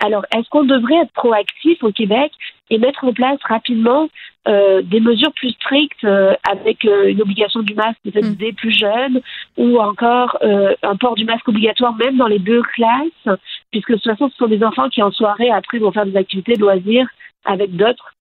Alors, 0.05 0.25
est-ce 0.35 0.49
qu'on 0.49 0.65
devrait 0.65 1.03
être 1.03 1.13
proactif 1.13 1.85
au 1.85 1.93
Québec 1.93 2.33
et 2.71 2.79
mettre 2.79 3.05
en 3.05 3.13
place 3.13 3.39
rapidement 3.45 4.09
euh, 4.47 4.83
des 4.83 5.01
mesures 5.01 5.33
plus 5.33 5.51
strictes 5.53 6.05
euh, 6.05 6.35
avec 6.51 6.85
euh, 6.85 7.09
une 7.09 7.23
obligation 7.23 7.63
du 7.63 7.75
masque 7.75 7.99
peut-être 8.05 8.31
mm. 8.31 8.35
des 8.35 8.53
plus 8.53 8.73
jeunes 8.73 9.21
ou 9.57 9.79
encore 9.79 10.39
un 10.43 10.97
port 10.97 11.15
du 11.15 11.25
masque 11.25 11.49
obligatoire 11.49 11.95
même 11.95 12.17
dans 12.17 12.27
les 12.27 12.39
deux 12.39 12.63
classes, 12.75 13.39
puisque 13.71 13.91
de 13.91 13.95
toute 13.95 14.05
façon, 14.05 14.29
ce 14.29 14.37
sont 14.37 14.49
des 14.49 14.63
enfants 14.63 14.89
qui 14.89 15.03
en 15.03 15.13
soirée 15.13 15.51
après 15.51 15.79
vont 15.79 15.93
faire 15.93 16.07
des 16.07 16.17
activités 16.17 16.55
de 16.55 16.61
loisirs 16.61 17.07
avec 17.45 17.75
d'autres 17.77 18.15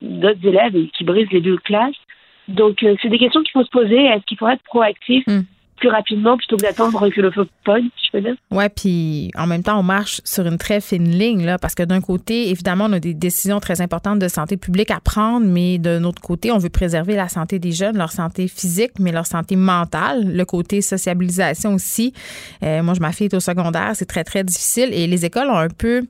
d'autres 0.00 0.46
élèves 0.46 0.76
et 0.76 0.88
qui 0.88 1.04
brisent 1.04 1.30
les 1.30 1.40
deux 1.40 1.58
classes. 1.58 1.96
Donc, 2.50 2.82
euh, 2.82 2.96
c'est 3.00 3.08
des 3.08 3.18
questions 3.18 3.42
qu'il 3.42 3.52
faut 3.52 3.64
se 3.64 3.70
poser. 3.70 4.04
Est-ce 4.04 4.24
qu'il 4.26 4.38
faut 4.38 4.48
être 4.48 4.62
proactif 4.64 5.24
hmm. 5.26 5.42
Plus 5.80 5.88
rapidement 5.88 6.36
plutôt 6.36 6.56
que 6.56 6.62
d'attendre 6.62 7.08
que 7.08 7.20
le 7.20 7.30
feu 7.30 7.46
pogne, 7.64 7.88
si 7.98 8.06
je 8.06 8.12
peux 8.12 8.20
dire? 8.20 8.36
Oui, 8.50 8.64
puis 8.68 9.30
en 9.36 9.46
même 9.46 9.62
temps, 9.62 9.80
on 9.80 9.82
marche 9.82 10.20
sur 10.24 10.46
une 10.46 10.58
très 10.58 10.80
fine 10.80 11.08
ligne, 11.08 11.44
là, 11.44 11.58
parce 11.58 11.74
que 11.74 11.82
d'un 11.82 12.00
côté, 12.00 12.50
évidemment, 12.50 12.84
on 12.88 12.92
a 12.92 13.00
des 13.00 13.14
décisions 13.14 13.58
très 13.58 13.80
importantes 13.80 14.18
de 14.18 14.28
santé 14.28 14.56
publique 14.56 14.90
à 14.90 15.00
prendre, 15.00 15.46
mais 15.46 15.78
d'un 15.78 16.04
autre 16.04 16.20
côté, 16.20 16.52
on 16.52 16.58
veut 16.58 16.68
préserver 16.68 17.16
la 17.16 17.28
santé 17.28 17.58
des 17.58 17.72
jeunes, 17.72 17.96
leur 17.96 18.12
santé 18.12 18.46
physique, 18.46 18.92
mais 19.00 19.10
leur 19.10 19.26
santé 19.26 19.56
mentale, 19.56 20.36
le 20.36 20.44
côté 20.44 20.82
sociabilisation 20.82 21.74
aussi. 21.74 22.12
Euh, 22.62 22.82
moi, 22.82 22.94
je 22.94 23.00
ma 23.00 23.12
fille 23.12 23.26
est 23.26 23.34
au 23.34 23.40
secondaire, 23.40 23.92
c'est 23.94 24.06
très, 24.06 24.24
très 24.24 24.44
difficile 24.44 24.90
et 24.92 25.06
les 25.06 25.24
écoles 25.24 25.48
ont 25.48 25.56
un 25.56 25.68
peu 25.68 26.02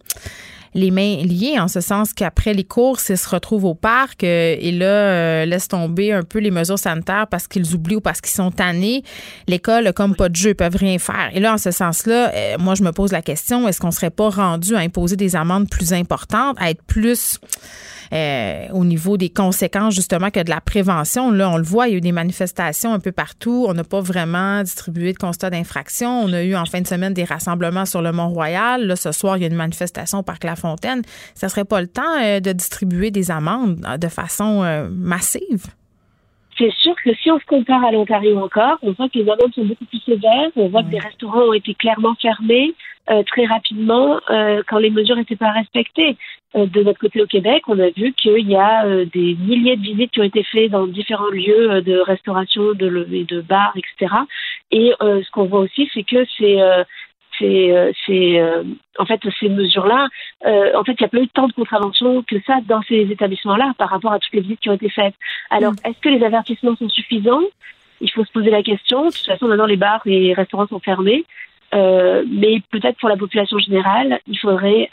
les 0.75 0.91
mains 0.91 1.17
liées 1.17 1.59
en 1.59 1.69
ce 1.69 1.81
sens 1.81 2.13
qu'après 2.13 2.55
les 2.55 2.65
courses, 2.65 3.09
ils 3.09 3.19
se 3.19 3.29
retrouvent 3.29 3.65
au 3.65 3.75
parc 3.75 4.23
euh, 4.25 4.57
et 4.59 4.73
là 4.73 4.87
euh, 4.87 5.45
laissent 5.45 5.69
tomber 5.69 6.13
un 6.13 6.23
peu 6.23 6.39
les 6.39 6.51
mesures 6.51 6.79
sanitaires 6.79 7.27
parce 7.29 7.49
qu'ils 7.49 7.75
oublient 7.75 7.97
ou 7.97 8.01
parce 8.01 8.21
qu'ils 8.21 8.35
sont 8.35 8.51
tannés. 8.51 9.03
L'école, 9.49 9.93
comme 9.93 10.15
pas 10.15 10.29
de 10.29 10.37
jeu, 10.37 10.51
ils 10.51 10.55
peuvent 10.55 10.77
rien 10.77 10.99
faire. 10.99 11.31
Et 11.33 11.41
là, 11.41 11.55
en 11.55 11.59
ce 11.59 11.71
sens-là, 11.71 12.33
euh, 12.35 12.57
moi, 12.59 12.75
je 12.75 12.83
me 12.83 12.93
pose 12.93 13.13
la 13.13 13.23
question 13.23 13.67
est-ce 13.69 13.81
qu'on 13.81 13.91
serait 13.91 14.11
pas 14.11 14.31
rendu 14.31 14.77
à 14.77 14.79
imposer 14.79 15.17
des 15.17 15.37
amendes 15.37 15.69
plus 15.69 15.93
importantes, 15.93 16.57
à 16.61 16.71
être 16.71 16.83
plus 16.83 17.39
euh, 18.13 18.67
au 18.73 18.85
niveau 18.85 19.17
des 19.17 19.31
conséquences 19.31 19.95
justement 19.95 20.31
que 20.31 20.41
de 20.41 20.51
la 20.51 20.61
prévention? 20.61 21.31
Là, 21.31 21.51
on 21.51 21.57
le 21.57 21.63
voit, 21.63 21.89
il 21.89 21.93
y 21.93 21.95
a 21.95 21.99
eu 21.99 22.01
des 22.01 22.13
manifestations 22.13 22.93
un 22.93 23.01
peu 23.01 23.13
partout. 23.13 23.67
On 23.69 23.75
n'a 23.75 23.85
pas 23.85 24.01
vraiment 24.01 24.63
distribué 24.63 25.13
de 25.13 25.19
constat 25.19 25.51
d'infraction. 25.51 26.23
On 26.23 26.33
a 26.33 26.43
eu 26.43 26.55
en 26.55 26.67
fin 26.67 26.81
de 26.81 26.87
semaine 26.87 27.15
des 27.15 27.25
rassemblements 27.25 27.87
sur 27.87 28.03
le 28.03 28.13
Mont-Royal. 28.13 28.87
Là, 28.87 28.97
ce 28.97 29.13
soir, 29.13 29.37
il 29.37 29.41
y 29.41 29.45
a 29.45 29.49
une 29.49 29.55
manifestation 29.55 30.19
au 30.19 30.23
Parc 30.23 30.45
La 30.45 30.57
Lafontaine, 30.63 31.03
ça 31.35 31.49
serait 31.49 31.65
pas 31.65 31.81
le 31.81 31.89
temps 31.89 32.19
de 32.19 32.53
distribuer 32.53 33.11
des 33.11 33.31
amendes 33.31 33.81
de 33.99 34.09
façon 34.09 34.89
massive? 34.91 35.67
c'est 36.61 36.73
sûr 36.75 36.95
que 37.03 37.15
si 37.15 37.31
on 37.31 37.39
se 37.39 37.47
compare 37.47 37.83
à 37.85 37.91
l'Ontario 37.91 38.39
encore, 38.39 38.77
on 38.83 38.93
voit 38.93 39.09
que 39.09 39.19
les 39.19 39.31
amendes 39.31 39.55
sont 39.55 39.65
beaucoup 39.65 39.87
plus 39.87 40.01
sévères, 40.01 40.51
on 40.57 40.69
voit 40.69 40.83
que 40.83 40.91
des 40.91 40.99
restaurants 40.99 41.49
ont 41.49 41.53
été 41.55 41.75
clairement 41.75 42.15
fermés 42.21 42.75
euh, 43.11 43.23
très 43.25 43.47
rapidement 43.47 44.21
euh, 44.31 44.63
quand 44.69 44.79
les 44.79 44.91
mesures 44.91 45.17
n'étaient 45.17 45.37
pas 45.37 45.51
respectées. 45.51 46.17
Euh, 46.55 46.67
de 46.67 46.83
notre 46.83 46.99
côté 46.99 47.23
au 47.23 47.27
Québec, 47.27 47.63
on 47.67 47.79
a 47.79 47.89
vu 47.91 48.13
qu'il 48.13 48.49
y 48.49 48.57
a 48.57 49.05
des 49.07 49.37
milliers 49.37 49.77
de 49.77 49.83
visites 49.83 50.11
qui 50.11 50.21
ont 50.21 50.25
été 50.25 50.45
faites 50.45 50.71
dans 50.71 50.87
différents 50.87 51.31
lieux 51.31 51.81
de 51.81 51.99
restauration, 51.99 52.73
de, 52.75 53.07
de 53.09 53.41
bars, 53.41 53.75
etc. 53.77 54.15
Et 54.71 54.93
ce 55.01 55.31
qu'on 55.31 55.47
voit 55.47 55.61
aussi, 55.61 55.89
c'est 55.95 56.05
que 56.05 56.25
c'est 56.39 56.59
c'est, 57.41 57.73
euh, 57.73 57.93
euh, 58.11 58.65
en 58.99 59.07
fait 59.07 59.21
ces 59.41 59.49
mesures-là, 59.49 60.09
euh, 60.47 60.73
en 60.77 60.85
fait, 60.85 60.93
il 60.93 61.03
n'y 61.03 61.07
a 61.07 61.09
pas 61.09 61.19
eu 61.19 61.29
tant 61.29 61.49
de 61.49 61.53
contraventions 61.53 62.23
que 62.23 62.37
ça 62.47 62.59
dans 62.67 62.83
ces 62.83 63.11
établissements-là 63.11 63.73
par 63.79 63.89
rapport 63.89 64.13
à 64.13 64.19
toutes 64.19 64.33
les 64.35 64.41
visites 64.41 64.61
qui 64.61 64.69
ont 64.69 64.75
été 64.75 64.91
faites. 64.91 65.15
Alors, 65.51 65.73
mm. 65.73 65.89
est-ce 65.89 66.01
que 66.01 66.09
les 66.09 66.25
avertissements 66.25 66.77
sont 66.77 66.89
suffisants? 66.89 67.43
Il 68.01 68.11
faut 68.11 68.25
se 68.25 68.33
poser 68.33 68.51
la 68.51 68.63
question. 68.63 69.07
De 69.07 69.11
toute 69.11 69.27
façon, 69.27 69.49
maintenant, 69.49 69.67
les 69.67 69.77
bars 69.77 70.03
et 70.07 70.19
les 70.21 70.35
restaurants 70.35 70.67
sont 70.67 70.81
fermés. 70.81 71.25
mais 71.73 72.63
peut-être 72.71 72.99
pour 72.99 73.09
la 73.09 73.17
population 73.17 73.59
générale, 73.59 74.21
il 74.27 74.39
faudrait 74.39 74.89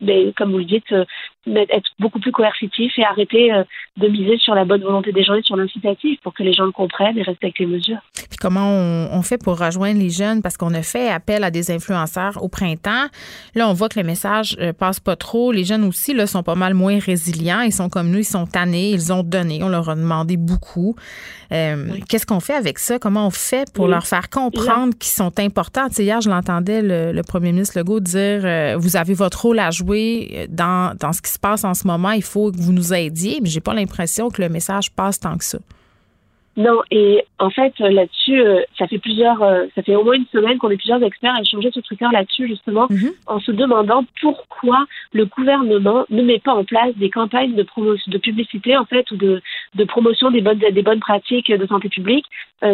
mais 0.00 0.32
comme 0.36 0.52
vous 0.52 0.58
le 0.58 0.64
dites, 0.64 0.92
euh, 0.92 1.04
être 1.46 1.90
beaucoup 1.98 2.20
plus 2.20 2.32
coercitif 2.32 2.92
et 2.96 3.04
arrêter 3.04 3.52
euh, 3.52 3.64
de 3.96 4.08
miser 4.08 4.38
sur 4.38 4.54
la 4.54 4.64
bonne 4.64 4.82
volonté 4.82 5.12
des 5.12 5.24
gens 5.24 5.34
et 5.34 5.42
sur 5.42 5.56
l'incitatif 5.56 6.20
pour 6.22 6.32
que 6.32 6.42
les 6.42 6.52
gens 6.52 6.64
le 6.64 6.72
comprennent 6.72 7.18
et 7.18 7.22
respectent 7.22 7.58
les 7.58 7.66
mesures. 7.66 7.98
Puis 8.14 8.38
comment 8.40 8.70
on, 8.70 9.22
fait 9.22 9.38
pour 9.42 9.58
rejoindre 9.58 9.98
les 9.98 10.10
jeunes? 10.10 10.42
Parce 10.42 10.56
qu'on 10.56 10.72
a 10.74 10.82
fait 10.82 11.08
appel 11.08 11.44
à 11.44 11.50
des 11.50 11.70
influenceurs 11.70 12.42
au 12.42 12.48
printemps. 12.48 13.06
Là, 13.54 13.68
on 13.68 13.72
voit 13.72 13.88
que 13.88 13.98
le 13.98 14.06
message 14.06 14.56
euh, 14.60 14.72
passe 14.72 15.00
pas 15.00 15.16
trop. 15.16 15.50
Les 15.50 15.64
jeunes 15.64 15.84
aussi 15.84 16.14
là, 16.14 16.26
sont 16.26 16.42
pas 16.42 16.54
mal 16.54 16.74
moins 16.74 16.98
résilients. 16.98 17.60
Ils 17.60 17.72
sont 17.72 17.88
comme 17.88 18.10
nous, 18.10 18.18
ils 18.18 18.24
sont 18.24 18.46
tannés, 18.46 18.90
ils 18.90 19.12
ont 19.12 19.22
donné. 19.22 19.62
On 19.62 19.68
leur 19.68 19.88
a 19.88 19.96
demandé 19.96 20.36
beaucoup. 20.36 20.94
Qu'est-ce 22.08 22.26
qu'on 22.26 22.40
fait 22.40 22.54
avec 22.54 22.80
ça? 22.80 22.98
Comment 22.98 23.28
on 23.28 23.30
fait 23.30 23.72
pour 23.72 23.86
leur 23.86 24.08
faire 24.08 24.28
comprendre 24.28 24.92
qu'ils 24.98 25.12
sont 25.12 25.38
importants? 25.38 25.86
hier, 25.96 26.20
je 26.20 26.28
l'entendais, 26.28 26.82
le, 26.82 27.22
premier 27.22 27.52
ministre 27.52 27.78
Legault 27.78 28.00
dire 28.00 28.76
Vous 28.76 28.96
avez 28.96 29.14
votre 29.14 29.42
rôle 29.42 29.60
à 29.60 29.63
jouer 29.70 30.30
euh, 30.34 30.46
dans, 30.48 30.96
dans 30.98 31.12
ce 31.12 31.22
qui 31.22 31.30
se 31.30 31.38
passe 31.38 31.64
en 31.64 31.74
ce 31.74 31.86
moment. 31.86 32.10
Il 32.10 32.22
faut 32.22 32.50
que 32.50 32.56
vous 32.56 32.72
nous 32.72 32.92
aidiez, 32.92 33.40
mais 33.42 33.48
j'ai 33.48 33.60
pas 33.60 33.74
l'impression 33.74 34.30
que 34.30 34.42
le 34.42 34.48
message 34.48 34.90
passe 34.92 35.20
tant 35.20 35.36
que 35.36 35.44
ça. 35.44 35.58
Non, 36.56 36.82
et 36.92 37.24
en 37.40 37.50
fait, 37.50 37.72
euh, 37.80 37.90
là-dessus, 37.90 38.40
euh, 38.40 38.60
ça 38.78 38.86
fait 38.86 38.98
plusieurs, 38.98 39.42
euh, 39.42 39.64
ça 39.74 39.82
fait 39.82 39.96
au 39.96 40.04
moins 40.04 40.14
une 40.14 40.26
semaine 40.26 40.56
qu'on 40.58 40.70
est 40.70 40.76
plusieurs 40.76 41.02
experts 41.02 41.34
à 41.34 41.40
échanger 41.40 41.72
sur 41.72 41.82
Twitter 41.82 42.06
là-dessus, 42.12 42.46
justement, 42.46 42.86
mhm. 42.90 43.10
en 43.26 43.40
se 43.40 43.50
demandant 43.50 44.04
pourquoi 44.20 44.86
le 45.12 45.24
gouvernement 45.24 46.04
ne 46.10 46.22
met 46.22 46.38
pas 46.38 46.54
en 46.54 46.64
place 46.64 46.94
des 46.94 47.10
campagnes 47.10 47.54
de 47.54 47.64
promotion, 47.64 48.10
de 48.12 48.18
publicité, 48.18 48.76
en 48.76 48.84
fait, 48.84 49.10
ou 49.10 49.16
de, 49.16 49.42
de 49.74 49.84
promotion 49.84 50.30
des 50.30 50.42
bonnes, 50.42 50.58
des 50.58 50.82
bonnes 50.82 51.00
pratiques 51.00 51.50
de 51.50 51.66
santé 51.66 51.88
publique 51.88 52.26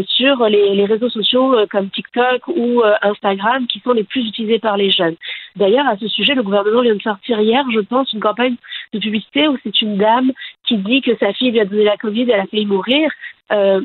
sur 0.06 0.44
les, 0.44 0.74
les, 0.76 0.84
réseaux 0.84 1.08
sociaux 1.08 1.56
comme 1.68 1.90
TikTok 1.90 2.46
ou 2.48 2.82
Instagram, 3.02 3.66
qui 3.66 3.80
sont 3.80 3.92
les 3.92 4.04
plus 4.04 4.28
utilisés 4.28 4.60
par 4.60 4.76
les 4.76 4.90
jeunes. 4.90 5.16
D'ailleurs, 5.56 5.86
à 5.86 5.96
ce 5.96 6.08
sujet, 6.08 6.34
le 6.34 6.42
gouvernement 6.42 6.82
vient 6.82 6.94
de 6.94 7.02
sortir 7.02 7.40
hier, 7.40 7.64
je 7.72 7.80
pense, 7.80 8.12
une 8.12 8.20
campagne 8.20 8.56
de 8.92 8.98
publicité 8.98 9.48
où 9.48 9.56
c'est 9.62 9.82
une 9.82 9.96
dame 9.96 10.32
qui 10.66 10.76
dit 10.78 11.02
que 11.02 11.16
sa 11.16 11.32
fille 11.32 11.50
lui 11.50 11.60
a 11.60 11.64
donné 11.64 11.84
la 11.84 11.96
Covid, 11.96 12.22
elle 12.30 12.40
a 12.40 12.46
failli 12.46 12.66
mourir. 12.66 13.10
Euh, 13.52 13.80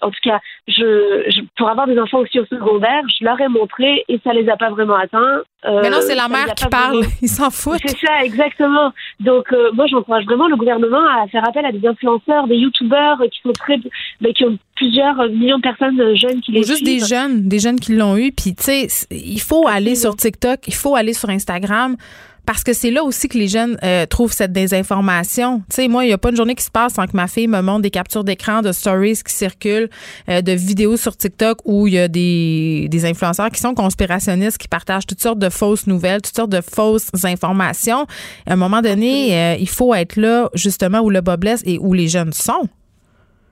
en 0.00 0.10
tout 0.10 0.20
cas, 0.22 0.40
je, 0.66 1.42
pour 1.56 1.68
avoir 1.68 1.86
des 1.86 1.98
enfants 1.98 2.18
aussi 2.18 2.38
au 2.38 2.46
secondaire, 2.46 3.02
je 3.18 3.24
leur 3.24 3.40
ai 3.40 3.48
montré 3.48 4.04
et 4.08 4.20
ça 4.24 4.32
les 4.32 4.48
a 4.48 4.56
pas 4.56 4.70
vraiment 4.70 4.96
atteints. 4.96 5.42
Euh, 5.64 5.80
mais 5.82 5.90
non, 5.90 5.98
c'est 6.00 6.14
la 6.14 6.28
mère 6.28 6.54
qui 6.54 6.66
parle, 6.66 7.04
ils 7.22 7.28
s'en 7.28 7.50
foutent. 7.50 7.80
C'est 7.84 8.06
ça, 8.06 8.22
exactement. 8.22 8.92
Donc, 9.20 9.52
euh, 9.52 9.70
moi, 9.72 9.86
j'encourage 9.86 10.24
vraiment 10.24 10.48
le 10.48 10.56
gouvernement 10.56 11.02
à 11.20 11.26
faire 11.28 11.46
appel 11.48 11.64
à 11.64 11.72
des 11.72 11.86
influenceurs, 11.86 12.46
des 12.46 12.56
youtubeurs 12.56 13.18
qui 13.30 13.40
sont 13.42 13.52
très, 13.52 13.78
ben, 14.20 14.32
qui 14.32 14.44
ont 14.44 14.56
plusieurs 14.76 15.16
millions 15.28 15.58
de 15.58 15.62
personnes 15.62 16.16
jeunes 16.16 16.40
qui 16.40 16.52
les 16.52 16.62
Juste 16.62 16.84
des 16.84 17.00
jeunes, 17.00 17.48
des 17.48 17.58
jeunes 17.58 17.80
qui 17.80 17.96
l'ont 17.96 18.16
eu. 18.16 18.30
Puis, 18.32 18.54
tu 18.54 18.62
sais, 18.62 18.86
il 19.10 19.40
faut 19.40 19.66
aller 19.66 19.96
sur 19.96 20.14
TikTok, 20.14 20.60
il 20.66 20.74
faut 20.74 20.94
aller 20.94 21.12
sur 21.12 21.28
Instagram 21.28 21.96
parce 22.48 22.64
que 22.64 22.72
c'est 22.72 22.90
là 22.90 23.04
aussi 23.04 23.28
que 23.28 23.36
les 23.36 23.46
jeunes 23.46 23.76
euh, 23.84 24.06
trouvent 24.06 24.32
cette 24.32 24.52
désinformation. 24.52 25.58
Tu 25.68 25.82
sais, 25.82 25.86
moi, 25.86 26.06
il 26.06 26.06
n'y 26.06 26.14
a 26.14 26.18
pas 26.18 26.30
une 26.30 26.36
journée 26.36 26.54
qui 26.54 26.64
se 26.64 26.70
passe 26.70 26.94
sans 26.94 27.06
que 27.06 27.14
ma 27.14 27.28
fille 27.28 27.46
me 27.46 27.60
montre 27.60 27.82
des 27.82 27.90
captures 27.90 28.24
d'écran 28.24 28.62
de 28.62 28.72
stories 28.72 29.20
qui 29.22 29.34
circulent, 29.34 29.90
euh, 30.30 30.40
de 30.40 30.52
vidéos 30.52 30.96
sur 30.96 31.14
TikTok 31.14 31.58
où 31.66 31.86
il 31.88 31.92
y 31.92 31.98
a 31.98 32.08
des, 32.08 32.88
des 32.90 33.04
influenceurs 33.04 33.50
qui 33.50 33.60
sont 33.60 33.74
conspirationnistes, 33.74 34.56
qui 34.56 34.66
partagent 34.66 35.04
toutes 35.04 35.20
sortes 35.20 35.38
de 35.38 35.50
fausses 35.50 35.86
nouvelles, 35.86 36.22
toutes 36.22 36.36
sortes 36.36 36.50
de 36.50 36.62
fausses 36.62 37.10
informations. 37.22 38.06
À 38.46 38.54
un 38.54 38.56
moment 38.56 38.80
donné, 38.80 39.36
euh, 39.36 39.56
il 39.60 39.68
faut 39.68 39.92
être 39.92 40.16
là 40.16 40.48
justement 40.54 41.00
où 41.00 41.10
le 41.10 41.20
bas 41.20 41.36
blesse 41.36 41.62
et 41.66 41.78
où 41.78 41.92
les 41.92 42.08
jeunes 42.08 42.32
sont. 42.32 42.66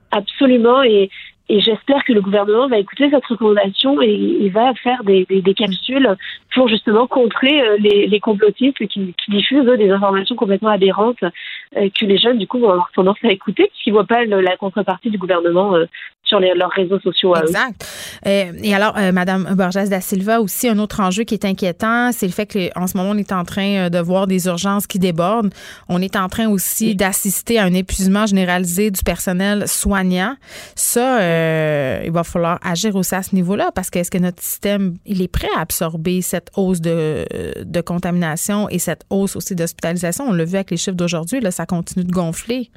Absolument. 0.09 0.81
Et 0.81 1.11
et 1.49 1.61
j'espère 1.61 2.03
que 2.03 2.11
le 2.11 2.21
gouvernement 2.21 2.67
va 2.67 2.77
écouter 2.77 3.09
cette 3.09 3.25
recommandation 3.25 4.01
et 4.01 4.49
va 4.49 4.73
faire 4.75 5.03
des, 5.03 5.25
des, 5.29 5.53
capsules 5.53 6.15
pour 6.53 6.67
justement 6.67 7.07
contrer 7.07 7.61
euh, 7.61 7.77
les, 7.79 8.07
les 8.07 8.19
complotistes 8.19 8.85
qui, 8.87 9.15
diffusent 9.29 9.65
des 9.77 9.89
informations 9.89 10.35
complètement 10.35 10.69
aberrantes 10.69 11.23
euh, 11.23 11.89
que 11.97 12.05
les 12.05 12.17
jeunes, 12.17 12.37
du 12.37 12.47
coup, 12.47 12.59
vont 12.59 12.71
avoir 12.71 12.91
tendance 12.93 13.17
à 13.23 13.31
écouter 13.31 13.67
puisqu'ils 13.71 13.93
voient 13.93 14.05
pas 14.05 14.25
la 14.25 14.57
contrepartie 14.57 15.09
du 15.09 15.17
gouvernement 15.17 15.75
euh, 15.75 15.85
sur 16.27 16.39
les, 16.39 16.53
leurs 16.53 16.71
réseaux 16.71 16.99
sociaux. 16.99 17.35
exact. 17.35 17.85
et 18.25 18.75
alors, 18.75 18.95
Madame 19.13 19.55
Borges 19.55 19.89
da 19.89 20.01
Silva, 20.01 20.41
aussi, 20.41 20.67
un 20.67 20.79
autre 20.79 20.99
enjeu 20.99 21.23
qui 21.23 21.33
est 21.33 21.45
inquiétant, 21.45 22.11
c'est 22.11 22.25
le 22.25 22.33
fait 22.33 22.45
qu'en 22.45 22.87
ce 22.87 22.97
moment, 22.97 23.11
on 23.11 23.17
est 23.17 23.31
en 23.31 23.43
train 23.45 23.89
de 23.89 23.99
voir 23.99 24.27
des 24.27 24.47
urgences 24.47 24.87
qui 24.87 24.99
débordent. 24.99 25.53
On 25.87 26.01
est 26.01 26.15
en 26.15 26.27
train 26.27 26.47
aussi 26.49 26.95
d'assister 26.95 27.59
à 27.59 27.63
un 27.63 27.73
épuisement 27.73 28.25
généralisé 28.25 28.91
du 28.91 29.01
personnel 29.03 29.67
soignant. 29.67 30.35
Ça, 30.75 31.19
euh, 31.21 32.01
il 32.05 32.11
va 32.11 32.23
falloir 32.23 32.59
agir 32.63 32.95
aussi 32.95 33.15
à 33.15 33.23
ce 33.23 33.35
niveau-là 33.35 33.71
parce 33.73 33.89
que 33.89 33.99
est-ce 33.99 34.11
que 34.11 34.17
notre 34.17 34.41
système 34.41 34.95
il 35.05 35.21
est 35.21 35.27
prêt 35.27 35.49
à 35.55 35.61
absorber 35.61 36.21
cette 36.21 36.49
hausse 36.55 36.81
de, 36.81 37.25
de 37.63 37.81
contamination 37.81 38.69
et 38.69 38.79
cette 38.79 39.03
hausse 39.09 39.35
aussi 39.35 39.55
d'hospitalisation? 39.55 40.25
On 40.27 40.33
l'a 40.33 40.45
vu 40.45 40.55
avec 40.55 40.71
les 40.71 40.77
chiffres 40.77 40.97
d'aujourd'hui, 40.97 41.39
là, 41.39 41.51
ça 41.51 41.65
continue 41.65 42.05
de 42.05 42.11
gonfler. 42.11 42.69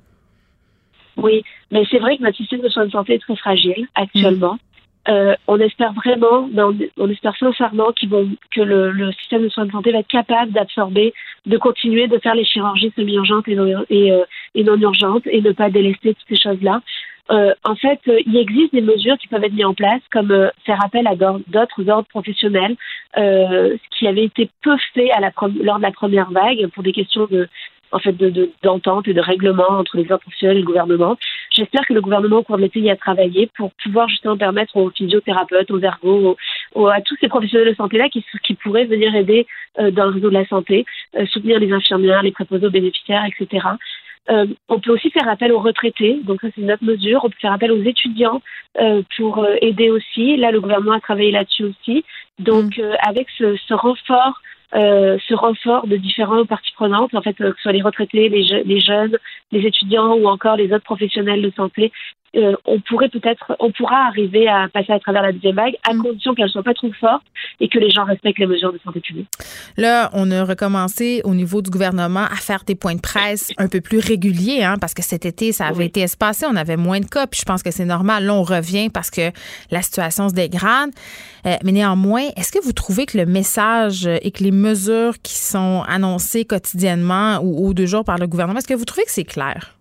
Oui, 1.23 1.43
mais 1.71 1.85
c'est 1.91 1.99
vrai 1.99 2.17
que 2.17 2.23
notre 2.23 2.37
système 2.37 2.61
de 2.61 2.69
soins 2.69 2.87
de 2.87 2.91
santé 2.91 3.15
est 3.15 3.19
très 3.19 3.37
fragile 3.37 3.87
actuellement. 3.95 4.59
Euh, 5.09 5.35
on 5.47 5.59
espère 5.59 5.93
vraiment, 5.95 6.49
on 6.99 7.11
espère 7.11 7.37
sincèrement 7.37 7.89
que 7.93 8.61
le, 8.61 9.13
système 9.13 9.43
de 9.43 9.49
soins 9.49 9.65
de 9.65 9.73
santé 9.73 9.93
va 9.93 10.01
être 10.01 10.09
capable 10.09 10.53
d'absorber, 10.53 11.15
de 11.47 11.57
continuer 11.57 12.07
de 12.07 12.19
faire 12.19 12.35
les 12.35 12.45
chirurgies 12.45 12.93
semi-urgentes 12.95 13.49
et, 13.49 13.57
et, 13.89 14.13
euh, 14.13 14.25
et, 14.55 14.63
non 14.63 14.77
urgentes 14.77 15.27
et 15.27 15.41
ne 15.41 15.53
pas 15.53 15.71
délester 15.71 16.15
toutes 16.15 16.29
ces 16.29 16.43
choses-là. 16.43 16.81
Euh, 17.31 17.55
en 17.65 17.77
fait, 17.77 18.01
euh, 18.09 18.21
il 18.27 18.37
existe 18.37 18.75
des 18.75 18.83
mesures 18.83 19.17
qui 19.17 19.29
peuvent 19.29 19.43
être 19.43 19.55
mises 19.55 19.65
en 19.65 19.75
place, 19.75 20.03
comme 20.13 20.51
faire 20.67 20.85
appel 20.85 21.07
à 21.07 21.15
d'autres 21.15 21.89
ordres 21.89 22.09
professionnels, 22.09 22.77
ce 23.17 23.99
qui 23.99 24.07
avait 24.07 24.25
été 24.25 24.51
peu 24.63 24.77
fait 24.93 25.11
lors 25.63 25.79
de 25.79 25.83
la 25.83 25.93
première 25.93 26.31
vague 26.31 26.67
pour 26.75 26.83
des 26.83 26.93
questions 26.93 27.27
de 27.31 27.49
en 27.93 27.99
fait 27.99 28.15
d'entente 28.63 29.09
et 29.09 29.15
de 29.15 29.21
règlement 29.21 29.69
entre 29.69 29.97
les 29.97 30.05
professionnels 30.05 30.59
et 30.59 30.61
le 30.61 30.67
gouvernement. 30.67 31.17
J'espère 31.51 31.87
que 31.87 31.93
le 31.93 32.01
gouvernement 32.01 32.39
au 32.39 32.43
cours 32.43 32.57
de 32.57 32.63
l'été 32.63 32.81
y 32.81 32.91
a 32.91 32.97
travaillé 32.97 33.51
pour 33.57 33.73
pouvoir 33.83 34.09
justement 34.09 34.37
permettre 34.37 34.77
aux 34.77 34.91
physiothérapeutes, 34.91 35.71
aux 35.71 35.81
ergots, 35.81 36.37
à 36.77 37.01
tous 37.01 37.17
ces 37.21 37.29
professionnels 37.29 37.71
de 37.71 37.75
santé 37.75 37.99
là 37.99 38.09
qui, 38.09 38.25
qui 38.45 38.55
pourraient 38.55 38.85
venir 38.85 39.15
aider 39.15 39.47
dans 39.77 40.05
le 40.05 40.11
réseau 40.11 40.31
de 40.31 40.35
la 40.35 40.47
santé, 40.47 40.85
soutenir 41.27 41.59
les 41.59 41.73
infirmières, 41.73 42.23
les 42.23 42.33
préposés 42.33 42.67
aux 42.67 42.71
bénéficiaires, 42.71 43.25
etc. 43.27 43.67
Euh, 44.31 44.47
on 44.69 44.79
peut 44.79 44.93
aussi 44.93 45.11
faire 45.11 45.29
appel 45.29 45.53
aux 45.53 45.59
retraités, 45.59 46.21
donc 46.23 46.41
ça 46.41 46.49
c'est 46.55 46.61
une 46.61 46.71
autre 46.71 46.85
mesure. 46.85 47.21
On 47.25 47.31
peut 47.31 47.39
faire 47.41 47.53
appel 47.53 47.73
aux 47.73 47.83
étudiants 47.83 48.41
euh, 48.81 49.03
pour 49.17 49.39
euh, 49.39 49.57
aider 49.61 49.91
aussi. 49.91 50.37
Là, 50.37 50.51
le 50.53 50.61
gouvernement 50.61 50.93
a 50.93 51.01
travaillé 51.01 51.33
là-dessus 51.33 51.65
aussi. 51.65 52.05
Donc, 52.39 52.79
mm. 52.79 52.97
avec 53.07 53.29
ce, 53.37 53.57
ce 53.57 53.75
renfort 53.75 54.41
euh, 54.75 55.19
ce 55.27 55.35
renfort 55.35 55.87
de 55.87 55.97
différentes 55.97 56.49
parties 56.49 56.73
prenantes, 56.75 57.15
en 57.15 57.23
fait, 57.23 57.35
que 57.35 57.53
ce 57.53 57.63
soit 57.63 57.73
les 57.73 57.83
retraités, 57.83 58.29
les, 58.29 58.63
les, 58.65 58.81
jeunes, 58.81 59.19
les 59.51 59.67
étudiants 59.67 60.15
ou 60.15 60.27
encore 60.29 60.57
les 60.57 60.73
autres 60.73 60.85
professionnels 60.85 61.43
de 61.43 61.51
santé, 61.57 61.93
euh, 62.37 62.55
on 62.65 62.79
pourrait 62.81 63.09
peut-être, 63.09 63.57
on 63.59 63.73
pourra 63.73 64.07
arriver 64.07 64.47
à 64.47 64.69
passer 64.69 64.93
à 64.93 65.01
travers 65.01 65.23
la 65.23 65.33
deuxième 65.33 65.57
vague 65.57 65.75
à 65.89 65.95
mm. 65.95 66.03
condition 66.03 66.35
qu'elle 66.35 66.49
soit 66.49 66.63
pas 66.63 66.75
trop 66.75 66.93
forte 66.93 67.25
et 67.59 67.69
que 67.69 67.79
les 67.79 67.91
gens 67.91 68.05
respectent 68.05 68.39
les 68.39 68.47
mesures 68.47 68.73
de 68.73 68.79
santé 68.85 69.01
publique. 69.01 69.29
Là, 69.77 70.11
on 70.13 70.31
a 70.31 70.45
recommencé 70.45 71.23
au 71.25 71.35
niveau 71.35 71.61
du 71.61 71.71
gouvernement 71.71 72.25
à 72.25 72.37
faire 72.37 72.63
des 72.65 72.77
points 72.77 72.95
de 72.95 73.01
presse 73.01 73.51
un 73.59 73.67
peu 73.67 73.81
plus 73.81 73.99
réguliers, 73.99 74.63
hein, 74.63 74.77
parce 74.81 74.95
que 74.95 75.03
cet 75.03 75.27
été, 75.27 75.51
ça 75.51 75.67
avait 75.67 75.87
été 75.87 76.01
espacé, 76.03 76.47
on 76.49 76.55
avait 76.55 76.77
moins 76.77 77.01
de 77.01 77.07
cas, 77.07 77.27
puis 77.27 77.41
je 77.41 77.45
pense 77.45 77.65
que 77.65 77.73
c'est 77.73 77.85
normal. 77.85 78.25
Là, 78.25 78.35
on 78.35 78.45
revient 78.45 78.91
parce 78.91 79.11
que 79.11 79.33
la 79.73 79.83
situation 79.83 80.29
se 80.29 80.35
dégrade. 80.35 80.91
Euh, 81.47 81.57
mais 81.65 81.73
néanmoins, 81.73 82.29
est-ce 82.37 82.53
que 82.53 82.63
vous 82.63 82.73
trouvez 82.73 83.07
que 83.07 83.19
le 83.19 83.27
message 83.27 84.07
et 84.07 84.31
que 84.31 84.45
les 84.45 84.53
mesures 84.53 85.15
qui 85.23 85.35
sont 85.35 85.83
annoncées 85.89 86.45
quotidiennement 86.45 87.41
ou, 87.43 87.67
ou 87.67 87.75
deux 87.75 87.87
jours 87.87 88.05
par 88.05 88.19
le 88.19 88.27
gouvernement, 88.27 88.59
est-ce 88.59 88.69
que 88.69 88.75
vous 88.75 88.85
trouvez 88.85 89.05
que 89.05 89.11
c'est 89.11 89.25
clair? 89.25 89.80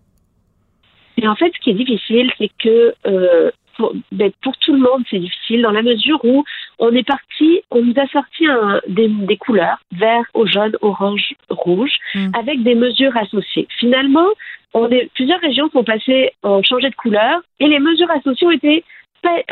Et 1.16 1.28
en 1.28 1.34
fait, 1.34 1.52
ce 1.54 1.60
qui 1.60 1.70
est 1.70 1.74
difficile, 1.74 2.30
c'est 2.38 2.50
que 2.62 2.94
euh, 3.06 3.50
pour, 3.76 3.94
ben, 4.12 4.30
pour 4.42 4.56
tout 4.58 4.72
le 4.72 4.78
monde, 4.78 5.02
c'est 5.10 5.18
difficile 5.18 5.62
dans 5.62 5.70
la 5.70 5.82
mesure 5.82 6.24
où 6.24 6.44
on 6.78 6.94
est 6.94 7.06
parti, 7.06 7.60
on 7.70 7.82
nous 7.82 7.94
a 7.96 8.06
sorti 8.08 8.46
un, 8.46 8.80
des, 8.88 9.08
des, 9.08 9.36
couleurs 9.36 9.78
vert, 9.92 10.24
au 10.34 10.46
jaune, 10.46 10.76
orange, 10.80 11.34
rouge, 11.48 11.92
mm. 12.14 12.30
avec 12.38 12.62
des 12.62 12.74
mesures 12.74 13.16
associées. 13.16 13.68
Finalement, 13.78 14.26
on 14.74 14.88
est, 14.90 15.10
plusieurs 15.14 15.40
régions 15.40 15.68
sont 15.70 15.84
passées, 15.84 16.32
ont 16.42 16.62
changé 16.62 16.90
de 16.90 16.94
couleur 16.94 17.40
et 17.58 17.66
les 17.66 17.78
mesures 17.78 18.10
associées 18.10 18.46
ont 18.46 18.52
été 18.52 18.84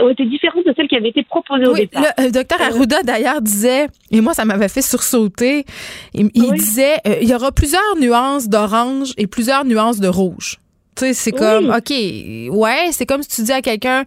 ont 0.01 0.09
été 0.09 0.25
différentes 0.25 0.67
de 0.67 0.73
celles 0.77 0.89
qui 0.89 0.97
avaient 0.97 1.11
été 1.11 1.23
proposées 1.23 1.67
au 1.67 1.75
départ. 1.75 2.03
Le 2.17 2.25
euh, 2.25 2.31
docteur 2.31 2.59
euh, 2.61 2.65
Arruda, 2.65 3.03
d'ailleurs, 3.03 3.43
disait, 3.43 3.89
et 4.11 4.21
moi, 4.21 4.33
ça 4.35 4.45
m'avait 4.45 4.69
fait 4.69 4.83
sursauter, 4.83 5.65
il, 6.15 6.31
disait, 6.31 6.97
euh, 7.07 7.17
il 7.21 7.29
y 7.29 7.35
aura 7.35 7.53
plusieurs 7.53 7.97
nuances 8.01 8.49
d'orange 8.49 9.13
et 9.17 9.27
plusieurs 9.27 9.65
nuances 9.65 10.01
de 10.01 10.09
rouge. 10.09 10.57
Tu 10.99 11.05
sais, 11.07 11.15
c'est 11.15 11.33
comme, 11.33 11.71
OK, 11.71 11.91
ouais, 11.91 12.91
c'est 12.93 13.07
comme 13.07 13.23
si 13.23 13.29
tu 13.29 13.43
dis 13.43 13.53
à 13.53 13.63
quelqu'un, 13.63 14.05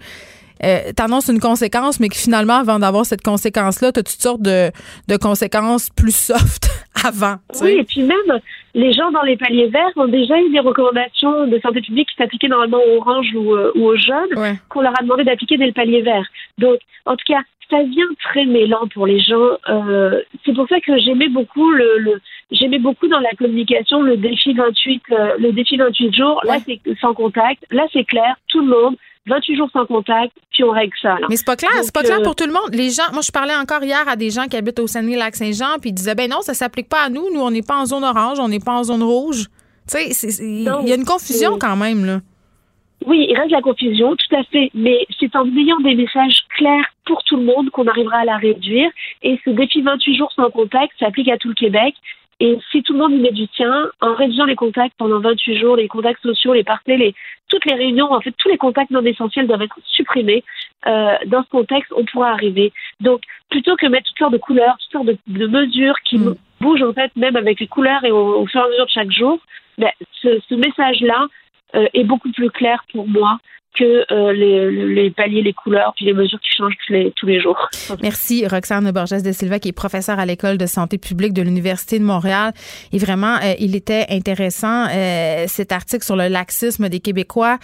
euh, 0.64 0.92
t'annonces 0.96 1.30
une 1.30 1.40
conséquence, 1.40 2.00
mais 2.00 2.10
que 2.10 2.18
finalement, 2.18 2.58
avant 2.58 2.80
d'avoir 2.80 3.06
cette 3.06 3.22
conséquence-là, 3.24 3.92
t'as 3.92 4.04
toutes 4.04 4.22
sortes 4.22 4.42
de, 4.42 4.72
de 5.08 5.18
conséquences 5.18 5.90
plus 5.96 6.16
soft 6.16 6.70
avant. 7.06 7.36
Oui, 7.62 7.72
et 7.80 7.84
puis 7.84 8.02
même, 8.04 8.40
les 8.74 8.94
gens 8.94 9.12
dans 9.12 9.22
les 9.24 9.38
paliers 9.38 9.68
verts 9.68 9.92
ont 9.96 10.08
déjà 10.08 10.40
eu 10.40 10.50
des 10.50 10.60
recommandations 10.60 11.48
de 11.48 11.60
santé 11.60 11.82
publique 11.82 12.10
qui 12.10 12.16
s'appliquaient 12.16 12.48
normalement 12.48 12.80
au 12.88 12.98
orange 12.98 13.28
ou, 13.36 13.54
euh, 13.54 13.72
ou 13.76 13.86
aux 13.88 13.98
jaunes, 13.98 14.58
qu'on 14.70 14.82
leur 14.82 14.98
a 15.00 15.04
demandé 15.04 15.24
d'appliquer 15.24 15.58
dès 15.58 15.68
le 15.68 15.74
palier 15.74 16.02
vert. 16.02 16.26
Donc, 16.58 16.80
en 17.06 17.16
tout 17.16 17.26
cas, 17.28 17.42
ça 17.72 17.82
vient 17.84 18.08
très 18.20 18.46
mêlant 18.46 18.88
pour 18.94 19.08
les 19.08 19.20
gens. 19.20 19.58
Euh, 19.70 20.22
c'est 20.46 20.54
pour 20.54 20.68
ça 20.68 20.80
que 20.82 21.00
j'aimais 21.00 21.30
beaucoup 21.30 21.72
le, 21.72 22.00
le 22.00 22.22
j'aimais 22.52 22.80
beaucoup 22.80 23.08
dans 23.08 23.20
la 23.20 23.32
communication 23.32 24.02
le 24.02 24.18
défi 24.18 24.54
28 24.54 25.04
euh, 25.12 25.38
le 25.40 25.54
défi 25.54 25.78
28 25.78 26.14
jours. 26.14 26.42
Là 26.44 26.58
c'est 26.66 26.80
sans 27.00 27.14
contact. 27.14 27.64
Là 27.72 27.84
c'est 27.94 28.04
clair, 28.04 28.36
tout 28.50 28.60
le 28.60 28.68
monde 28.68 28.96
28 29.28 29.56
jours 29.56 29.70
sans 29.72 29.86
contact, 29.86 30.36
puis 30.52 30.64
on 30.64 30.72
règle 30.72 30.94
ça. 31.02 31.18
Mais 31.30 31.36
c'est 31.36 31.46
pas 31.46 31.56
clair, 31.56 31.72
c'est 31.84 31.94
pas 31.94 32.04
clair 32.04 32.20
euh, 32.20 32.24
pour 32.24 32.36
tout 32.36 32.46
le 32.46 32.54
monde. 32.54 32.74
Les 32.74 32.90
gens, 32.90 33.04
moi, 33.14 33.22
je 33.22 33.32
parlais 33.32 33.56
encore 33.56 33.84
hier 33.84 34.08
à 34.08 34.16
des 34.16 34.32
gens 34.32 34.48
qui 34.48 34.58
habitent 34.58 34.80
au 34.80 34.88
Saguenay-Lac-Saint-Jean, 34.88 35.78
puis 35.80 35.92
ils 35.92 35.94
disaient, 35.94 36.16
ben 36.16 36.30
non, 36.30 36.42
ça 36.42 36.54
s'applique 36.54 36.90
pas 36.90 37.04
à 37.04 37.10
nous. 37.10 37.32
Nous, 37.34 37.42
on 37.42 37.52
n'est 37.52 37.62
pas 37.62 37.78
en 37.78 37.86
zone 37.86 38.04
orange, 38.04 38.40
on 38.40 38.48
n'est 38.48 38.60
pas 38.60 38.74
en 38.74 38.84
zone 38.84 39.04
rouge. 39.04 39.48
Tu 39.88 40.12
sais, 40.12 40.40
il 40.42 40.64
y 40.64 40.92
a 40.92 40.96
une 40.96 41.06
confusion 41.06 41.58
quand 41.60 41.76
même, 41.76 42.06
là. 42.06 42.20
Oui, 43.06 43.26
il 43.30 43.36
reste 43.36 43.52
la 43.52 43.62
confusion, 43.62 44.16
tout 44.16 44.36
à 44.36 44.44
fait, 44.44 44.70
mais 44.76 45.08
c'est 45.20 45.36
en 45.36 45.46
ayant 45.58 45.80
des 45.80 45.96
messages 45.96 46.44
clairs 46.56 46.86
pour 47.06 47.24
tout 47.24 47.36
le 47.36 47.44
monde 47.44 47.72
qu'on 47.72 47.88
arrivera 47.88 48.18
à 48.18 48.26
la 48.26 48.38
réduire. 48.38 48.92
Et 49.24 49.40
ce 49.44 49.50
défi 49.50 49.82
28 49.82 50.18
jours 50.18 50.32
sans 50.36 50.52
contact 50.52 50.94
s'applique 51.00 51.30
à 51.30 51.38
tout 51.38 51.48
le 51.50 51.56
Québec. 51.56 51.96
Et 52.40 52.58
si 52.72 52.82
tout 52.82 52.94
le 52.94 53.00
monde 53.00 53.14
y 53.14 53.20
met 53.20 53.32
du 53.32 53.48
tien, 53.50 53.90
en 54.02 54.16
réduisant 54.16 54.46
les 54.46 54.56
contacts 54.56 54.96
pendant 54.98 55.20
28 55.20 55.60
jours, 55.60 55.76
les 55.76 55.88
contacts 55.88 56.22
sociaux, 56.22 56.54
les 56.54 56.64
parties, 56.64 56.98
les, 56.98 57.14
toutes 57.50 57.66
les 57.66 57.76
réunions, 57.76 58.12
en 58.12 58.20
fait, 58.20 58.34
tous 58.38 58.50
les 58.50 58.58
contacts 58.58 58.90
non 58.90 59.06
essentiels 59.06 59.48
doivent 59.48 59.62
être 59.62 59.78
supprimés. 59.86 60.44
Euh, 60.88 61.16
dans 61.28 61.44
ce 61.44 61.50
contexte, 61.50 61.94
on 61.96 62.04
pourra 62.06 62.32
arriver. 62.32 62.74
Donc, 63.00 63.22
plutôt 63.50 63.76
que 63.76 63.86
mettre 63.86 64.08
toutes 64.08 64.18
sortes 64.18 64.34
de 64.34 64.40
couleurs, 64.40 64.76
toutes 64.80 64.92
sortes 64.92 65.18
de, 65.28 65.48
mesures 65.48 66.00
qui 66.04 66.18
mm. 66.18 66.36
bougent, 66.60 66.84
en 66.84 66.94
fait, 66.94 67.16
même 67.16 67.36
avec 67.36 67.60
les 67.60 67.68
couleurs 67.68 68.04
et 68.04 68.12
au, 68.12 68.46
fur 68.48 68.62
et 68.62 68.64
à 68.64 68.68
mesure 68.70 68.86
de 68.86 68.92
chaque 68.92 69.12
jour, 69.12 69.40
ben, 69.78 69.92
ce, 70.22 70.40
ce 70.50 70.56
message-là 70.56 71.28
euh, 71.76 71.88
est 71.94 72.04
beaucoup 72.04 72.32
plus 72.32 72.50
clair 72.50 72.84
pour 72.92 73.08
moi 73.08 73.38
que 73.74 74.06
euh, 74.12 74.34
les, 74.34 74.94
les, 74.94 75.12
paliers, 75.12 75.42
les 75.42 75.54
couleurs, 75.54 75.94
puis 75.96 76.06
les 76.06 76.14
mesures 76.14 76.40
qui 76.42 76.50
changent 76.56 76.76
tous 76.86 76.94
les, 76.94 77.14
tous 77.16 77.26
les 77.26 77.40
jours. 77.40 77.70
Merci, 78.02 78.46
Roxane 78.46 78.92
Borges 78.92 79.24
de 79.24 79.32
Silva, 79.32 79.60
qui 79.60 79.70
est 79.70 79.74
professeure 79.74 80.20
à 80.20 80.26
l'École 80.26 80.58
de 80.58 80.66
santé 80.66 80.98
publique 80.98 81.34
de 81.34 81.42
l'Université 81.42 81.98
de 81.98 82.04
Montréal. 82.04 82.54
Et 82.92 82.98
vraiment, 82.98 83.36
euh, 83.36 83.54
il 83.60 83.76
était 83.76 84.06
intéressant, 84.10 84.88
euh, 84.90 85.46
cet 85.48 85.72
article 85.72 86.04
sur 86.04 86.18
le 86.18 86.28
laxisme 86.28 86.90
des 86.90 87.00
Québécois. 87.00 87.60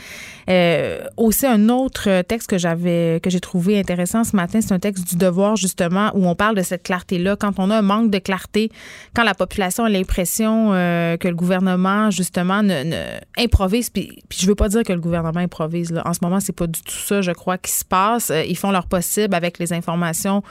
aussi, 1.17 1.45
un 1.45 1.69
autre 1.69 2.21
texte 2.21 2.49
que 2.49 2.57
j'avais, 2.57 3.19
que 3.21 3.29
j'ai 3.29 3.41
trouvé 3.41 3.77
intéressant 3.77 4.23
ce 4.23 4.35
matin, 4.35 4.61
c'est 4.61 4.73
un 4.73 4.79
texte 4.79 5.09
du 5.09 5.17
devoir, 5.17 5.57
justement, 5.57 6.11
où 6.13 6.25
on 6.27 6.35
parle 6.35 6.55
de 6.55 6.61
cette 6.61 6.83
clarté-là. 6.83 7.35
Quand 7.35 7.59
on 7.59 7.69
a 7.69 7.77
un 7.77 7.81
manque 7.81 8.11
de 8.11 8.19
clarté, 8.19 8.71
quand 9.13 9.23
la 9.23 9.33
population 9.33 9.83
a 9.83 9.89
l'impression 9.89 10.71
que 10.71 11.27
le 11.27 11.35
gouvernement, 11.35 12.11
justement, 12.11 12.63
ne, 12.63 12.83
ne 12.83 13.03
improvise, 13.37 13.89
puis, 13.89 14.21
puis 14.29 14.39
je 14.41 14.47
veux 14.47 14.55
pas 14.55 14.69
dire 14.69 14.83
que 14.83 14.93
le 14.93 14.99
gouvernement 14.99 15.39
improvise, 15.39 15.96
en 16.05 16.13
ce 16.13 16.19
moment, 16.21 16.39
c'est 16.39 16.55
pas 16.55 16.67
du 16.67 16.81
tout 16.81 16.95
ça, 16.95 17.21
je 17.21 17.31
crois, 17.31 17.57
qui 17.57 17.71
se 17.71 17.85
passe. 17.85 18.29
Euh, 18.29 18.43
ils 18.43 18.57
font 18.57 18.71
leur 18.71 18.87
possible 18.87 19.35
avec 19.35 19.59
les 19.59 19.73
informations 19.73 20.43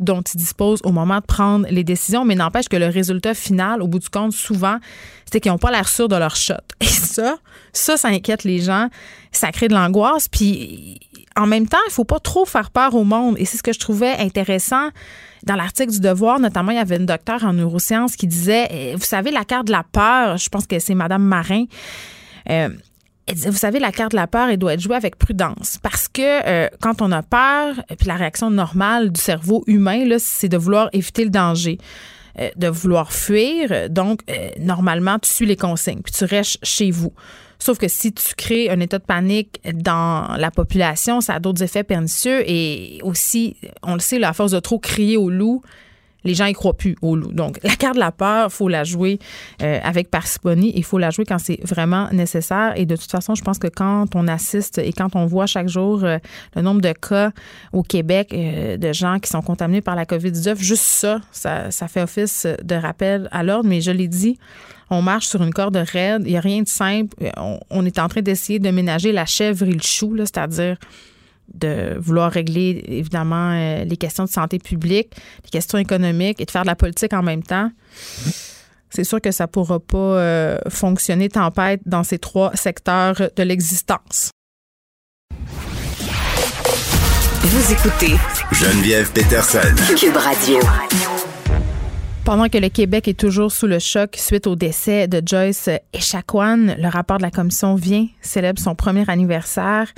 dont 0.00 0.20
ils 0.20 0.36
disposent 0.36 0.80
au 0.84 0.90
moment 0.90 1.18
de 1.18 1.24
prendre 1.24 1.66
les 1.70 1.84
décisions, 1.84 2.24
mais 2.24 2.34
n'empêche 2.34 2.68
que 2.68 2.76
le 2.76 2.88
résultat 2.88 3.34
final, 3.34 3.82
au 3.82 3.86
bout 3.86 4.00
du 4.00 4.08
compte, 4.08 4.32
souvent, 4.32 4.78
c'est 5.30 5.40
qu'ils 5.40 5.52
n'ont 5.52 5.58
pas 5.58 5.70
l'air 5.70 5.88
sûrs 5.88 6.08
de 6.08 6.16
leur 6.16 6.34
shot. 6.34 6.54
Et 6.80 6.86
ça, 6.86 7.36
ça, 7.72 7.96
ça 7.96 8.08
inquiète 8.08 8.44
les 8.44 8.58
gens, 8.58 8.88
ça 9.30 9.52
crée 9.52 9.68
de 9.68 9.74
l'angoisse, 9.74 10.28
puis 10.28 11.00
en 11.36 11.46
même 11.46 11.68
temps, 11.68 11.78
il 11.88 11.92
faut 11.92 12.04
pas 12.04 12.18
trop 12.18 12.44
faire 12.44 12.70
peur 12.70 12.94
au 12.94 13.04
monde. 13.04 13.36
Et 13.38 13.44
c'est 13.44 13.56
ce 13.56 13.62
que 13.62 13.72
je 13.72 13.78
trouvais 13.78 14.16
intéressant 14.18 14.88
dans 15.44 15.56
l'article 15.56 15.92
du 15.92 16.00
Devoir, 16.00 16.38
notamment, 16.40 16.72
il 16.72 16.76
y 16.76 16.80
avait 16.80 16.96
une 16.96 17.06
docteure 17.06 17.44
en 17.44 17.52
neurosciences 17.52 18.16
qui 18.16 18.26
disait, 18.26 18.68
eh, 18.70 18.94
vous 18.94 19.04
savez, 19.04 19.30
la 19.30 19.44
carte 19.44 19.66
de 19.66 19.72
la 19.72 19.84
peur, 19.84 20.36
je 20.36 20.48
pense 20.48 20.66
que 20.66 20.78
c'est 20.78 20.94
Madame 20.94 21.22
Marin, 21.22 21.64
euh, 22.50 22.68
vous 23.30 23.52
savez, 23.52 23.78
la 23.78 23.92
carte 23.92 24.12
de 24.12 24.16
la 24.16 24.26
peur, 24.26 24.48
elle 24.48 24.58
doit 24.58 24.74
être 24.74 24.80
jouée 24.80 24.96
avec 24.96 25.16
prudence 25.16 25.78
parce 25.82 26.08
que 26.08 26.46
euh, 26.46 26.68
quand 26.80 27.00
on 27.02 27.12
a 27.12 27.22
peur, 27.22 27.82
puis 27.98 28.08
la 28.08 28.16
réaction 28.16 28.50
normale 28.50 29.10
du 29.12 29.20
cerveau 29.20 29.62
humain, 29.66 30.04
c'est 30.18 30.48
de 30.48 30.56
vouloir 30.56 30.88
éviter 30.92 31.24
le 31.24 31.30
danger, 31.30 31.78
euh, 32.38 32.50
de 32.56 32.68
vouloir 32.68 33.12
fuir. 33.12 33.88
Donc, 33.90 34.20
euh, 34.28 34.50
normalement, 34.58 35.18
tu 35.18 35.32
suis 35.32 35.46
les 35.46 35.56
consignes, 35.56 36.00
puis 36.02 36.12
tu 36.12 36.24
restes 36.24 36.58
chez 36.64 36.90
vous. 36.90 37.12
Sauf 37.58 37.78
que 37.78 37.86
si 37.86 38.12
tu 38.12 38.34
crées 38.34 38.70
un 38.70 38.80
état 38.80 38.98
de 38.98 39.04
panique 39.04 39.60
dans 39.72 40.36
la 40.36 40.50
population, 40.50 41.20
ça 41.20 41.34
a 41.34 41.38
d'autres 41.38 41.62
effets 41.62 41.84
pernicieux 41.84 42.42
et 42.44 42.98
aussi, 43.04 43.56
on 43.84 43.94
le 43.94 44.00
sait, 44.00 44.18
la 44.18 44.32
force 44.32 44.50
de 44.50 44.58
trop 44.58 44.80
crier 44.80 45.16
au 45.16 45.30
loup, 45.30 45.62
les 46.24 46.34
gens 46.34 46.46
y 46.46 46.52
croient 46.52 46.76
plus 46.76 46.96
au 47.02 47.16
loup. 47.16 47.32
Donc, 47.32 47.58
la 47.62 47.74
carte 47.76 47.94
de 47.94 48.00
la 48.00 48.12
peur, 48.12 48.52
faut 48.52 48.68
la 48.68 48.84
jouer 48.84 49.18
euh, 49.62 49.78
avec 49.82 50.10
parcimonie. 50.10 50.72
Il 50.74 50.84
faut 50.84 50.98
la 50.98 51.10
jouer 51.10 51.24
quand 51.24 51.38
c'est 51.38 51.60
vraiment 51.64 52.08
nécessaire. 52.12 52.74
Et 52.76 52.86
de 52.86 52.96
toute 52.96 53.10
façon, 53.10 53.34
je 53.34 53.42
pense 53.42 53.58
que 53.58 53.68
quand 53.68 54.14
on 54.14 54.28
assiste 54.28 54.78
et 54.78 54.92
quand 54.92 55.16
on 55.16 55.26
voit 55.26 55.46
chaque 55.46 55.68
jour 55.68 56.04
euh, 56.04 56.18
le 56.54 56.62
nombre 56.62 56.80
de 56.80 56.92
cas 56.92 57.32
au 57.72 57.82
Québec 57.82 58.32
euh, 58.32 58.76
de 58.76 58.92
gens 58.92 59.18
qui 59.18 59.30
sont 59.30 59.42
contaminés 59.42 59.80
par 59.80 59.96
la 59.96 60.04
COVID-19, 60.04 60.56
juste 60.58 60.82
ça, 60.82 61.20
ça, 61.32 61.88
fait 61.88 62.02
office 62.02 62.46
de 62.62 62.74
rappel 62.74 63.28
à 63.32 63.42
l'ordre. 63.42 63.68
Mais 63.68 63.80
je 63.80 63.90
l'ai 63.90 64.08
dit, 64.08 64.38
on 64.90 65.02
marche 65.02 65.26
sur 65.26 65.42
une 65.42 65.52
corde 65.52 65.76
raide. 65.76 66.22
Il 66.24 66.30
n'y 66.30 66.36
a 66.36 66.40
rien 66.40 66.62
de 66.62 66.68
simple. 66.68 67.16
On, 67.36 67.58
on 67.70 67.84
est 67.84 67.98
en 67.98 68.08
train 68.08 68.22
d'essayer 68.22 68.58
de 68.58 68.70
ménager 68.70 69.12
la 69.12 69.26
chèvre 69.26 69.64
et 69.64 69.72
le 69.72 69.82
chou, 69.82 70.16
c'est-à-dire 70.18 70.76
de 71.54 71.96
vouloir 71.98 72.30
régler 72.30 72.84
évidemment 72.88 73.52
euh, 73.52 73.84
les 73.84 73.96
questions 73.96 74.24
de 74.24 74.30
santé 74.30 74.58
publique, 74.58 75.14
les 75.44 75.50
questions 75.50 75.78
économiques 75.78 76.40
et 76.40 76.44
de 76.44 76.50
faire 76.50 76.62
de 76.62 76.68
la 76.68 76.76
politique 76.76 77.12
en 77.12 77.22
même 77.22 77.42
temps. 77.42 77.70
C'est 78.90 79.04
sûr 79.04 79.20
que 79.20 79.30
ça 79.30 79.44
ne 79.44 79.48
pourra 79.48 79.80
pas 79.80 79.98
euh, 79.98 80.58
fonctionner 80.68 81.28
tempête 81.28 81.80
dans 81.86 82.04
ces 82.04 82.18
trois 82.18 82.54
secteurs 82.54 83.16
de 83.34 83.42
l'existence. 83.42 84.30
Vous 87.44 87.72
écoutez 87.72 88.16
Geneviève 88.52 89.10
Peterson. 89.12 89.74
Cube 89.96 90.16
Radio. 90.16 90.58
Pendant 92.24 92.48
que 92.48 92.58
le 92.58 92.68
Québec 92.68 93.08
est 93.08 93.18
toujours 93.18 93.50
sous 93.50 93.66
le 93.66 93.80
choc 93.80 94.14
suite 94.16 94.46
au 94.46 94.54
décès 94.54 95.08
de 95.08 95.20
Joyce 95.26 95.68
Echaquan, 95.92 96.76
le 96.78 96.88
rapport 96.88 97.18
de 97.18 97.22
la 97.22 97.32
commission 97.32 97.74
vient, 97.74 98.06
célèbre 98.20 98.60
son 98.60 98.76
premier 98.76 99.04
anniversaire. 99.08 99.92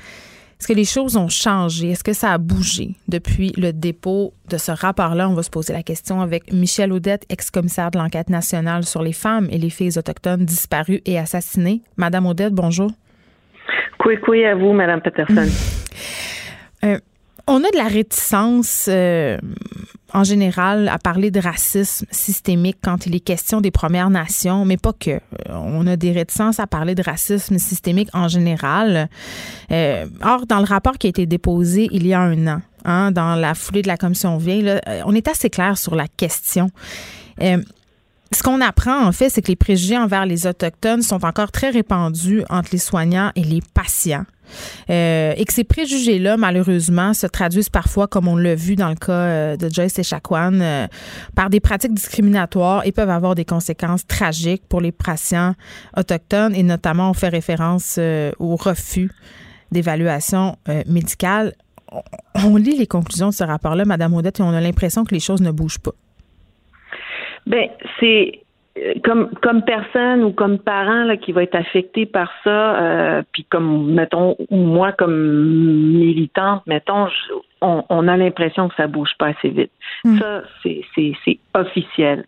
Est-ce 0.59 0.68
que 0.68 0.72
les 0.72 0.84
choses 0.84 1.16
ont 1.16 1.28
changé? 1.28 1.90
Est-ce 1.90 2.05
que 2.05 2.12
ça 2.12 2.32
a 2.32 2.38
bougé 2.38 2.90
depuis 3.09 3.52
le 3.57 3.72
dépôt 3.72 4.32
de 4.50 4.57
ce 4.57 4.72
rapport-là? 4.72 5.28
On 5.28 5.34
va 5.34 5.42
se 5.42 5.50
poser 5.50 5.72
la 5.72 5.82
question 5.82 6.20
avec 6.20 6.52
Michel 6.52 6.92
Audette, 6.92 7.24
ex-commissaire 7.28 7.90
de 7.90 7.98
l'enquête 7.98 8.30
nationale 8.30 8.84
sur 8.84 9.02
les 9.02 9.12
femmes 9.12 9.48
et 9.50 9.59
les 9.59 9.70
filles 9.70 9.98
autochtones 9.98 10.44
disparues 10.44 11.02
et 11.07 11.18
assassinées. 11.18 11.82
Madame 11.96 12.26
Audette, 12.26 12.55
bonjour. 12.55 12.90
Oui 14.28 14.44
à 14.44 14.55
vous, 14.55 14.72
Madame 14.72 15.00
Peterson. 15.00 15.48
Euh, 16.82 16.98
on 17.46 17.64
a 17.64 17.70
de 17.70 17.78
la 17.78 17.88
réticence 17.88 18.90
euh, 18.92 19.38
en 20.14 20.24
général 20.24 20.88
à 20.88 20.98
parler 20.98 21.30
de 21.30 21.40
racisme 21.40 22.06
systémique 22.10 22.78
quand 22.82 23.06
il 23.06 23.14
est 23.14 23.20
question 23.20 23.60
des 23.60 23.70
Premières 23.70 24.10
Nations, 24.10 24.64
mais 24.64 24.76
pas 24.76 24.92
que. 24.92 25.10
Euh, 25.10 25.18
on 25.50 25.86
a 25.86 25.96
des 25.96 26.12
réticences 26.12 26.60
à 26.60 26.66
parler 26.66 26.94
de 26.94 27.02
racisme 27.02 27.58
systémique 27.58 28.08
en 28.14 28.28
général. 28.28 29.08
Euh, 29.70 30.06
or, 30.22 30.46
dans 30.46 30.58
le 30.58 30.64
rapport 30.64 30.98
qui 30.98 31.08
a 31.08 31.10
été 31.10 31.26
déposé 31.26 31.88
il 31.92 32.06
y 32.06 32.14
a 32.14 32.20
un 32.20 32.46
an, 32.46 32.62
hein, 32.84 33.10
dans 33.10 33.34
la 33.34 33.54
foulée 33.54 33.82
de 33.82 33.88
la 33.88 33.96
commission 33.96 34.38
Vieille, 34.38 34.80
on 35.04 35.14
est 35.14 35.28
assez 35.28 35.50
clair 35.50 35.76
sur 35.76 35.94
la 35.94 36.06
question 36.08 36.70
ce 38.34 38.42
qu'on 38.42 38.60
apprend, 38.60 39.06
en 39.06 39.12
fait, 39.12 39.30
c'est 39.30 39.42
que 39.42 39.48
les 39.48 39.56
préjugés 39.56 39.96
envers 39.96 40.26
les 40.26 40.46
Autochtones 40.46 41.02
sont 41.02 41.24
encore 41.24 41.52
très 41.52 41.70
répandus 41.70 42.42
entre 42.50 42.70
les 42.72 42.78
soignants 42.78 43.30
et 43.36 43.44
les 43.44 43.60
patients. 43.72 44.24
Euh, 44.90 45.32
et 45.36 45.45
que 45.45 45.53
ces 45.53 45.64
préjugés-là, 45.64 46.36
malheureusement, 46.36 47.14
se 47.14 47.26
traduisent 47.26 47.68
parfois, 47.68 48.07
comme 48.07 48.28
on 48.28 48.36
l'a 48.36 48.55
vu 48.55 48.76
dans 48.76 48.88
le 48.88 48.95
cas 48.95 49.12
euh, 49.12 49.57
de 49.57 49.68
Joyce 49.68 49.99
Echaquan, 49.99 50.61
euh, 50.61 50.86
par 51.34 51.51
des 51.51 51.61
pratiques 51.61 51.95
discriminatoires 51.95 52.86
et 52.86 52.92
peuvent 52.92 53.11
avoir 53.11 53.34
des 53.34 53.45
conséquences 53.45 54.07
tragiques 54.07 54.62
pour 54.68 54.80
les 54.80 54.92
patients 54.92 55.55
autochtones. 55.97 56.55
Et 56.55 56.62
notamment, 56.62 57.11
on 57.11 57.14
fait 57.14 57.28
référence 57.28 57.99
au 58.38 58.57
refus 58.57 59.11
d'évaluation 59.72 60.57
médicale. 60.86 61.55
On 62.34 62.57
lit 62.57 62.76
les 62.76 62.86
conclusions 62.86 63.28
de 63.28 63.34
ce 63.34 63.45
rapport-là, 63.45 63.84
Madame 63.84 64.14
Odette, 64.14 64.40
et 64.40 64.42
on 64.42 64.51
a 64.51 64.61
l'impression 64.61 65.05
que 65.05 65.14
les 65.14 65.20
choses 65.20 65.40
ne 65.40 65.51
bougent 65.51 65.78
pas. 65.78 65.92
Ben, 67.47 67.68
c'est 68.01 68.43
comme 69.04 69.30
comme 69.40 69.62
personne 69.62 70.24
ou 70.24 70.32
comme 70.32 70.58
parent 70.58 71.04
là, 71.04 71.16
qui 71.16 71.32
va 71.32 71.44
être 71.44 71.54
affecté 71.54 72.06
par 72.06 72.30
ça, 72.42 72.76
euh, 72.80 73.22
puis 73.32 73.44
comme 73.44 73.92
mettons 73.92 74.36
ou 74.50 74.56
moi 74.56 74.92
comme 74.92 75.14
militante, 75.14 76.66
mettons, 76.66 77.06
on, 77.60 77.84
on, 77.88 78.08
a 78.08 78.16
l'impression 78.16 78.68
que 78.68 78.74
ça 78.74 78.88
bouge 78.88 79.12
pas 79.18 79.28
assez 79.28 79.50
vite. 79.50 79.70
Hmm. 80.04 80.18
Ça, 80.18 80.42
c'est 80.62 80.82
c'est 81.24 81.38
officiel. 81.54 82.24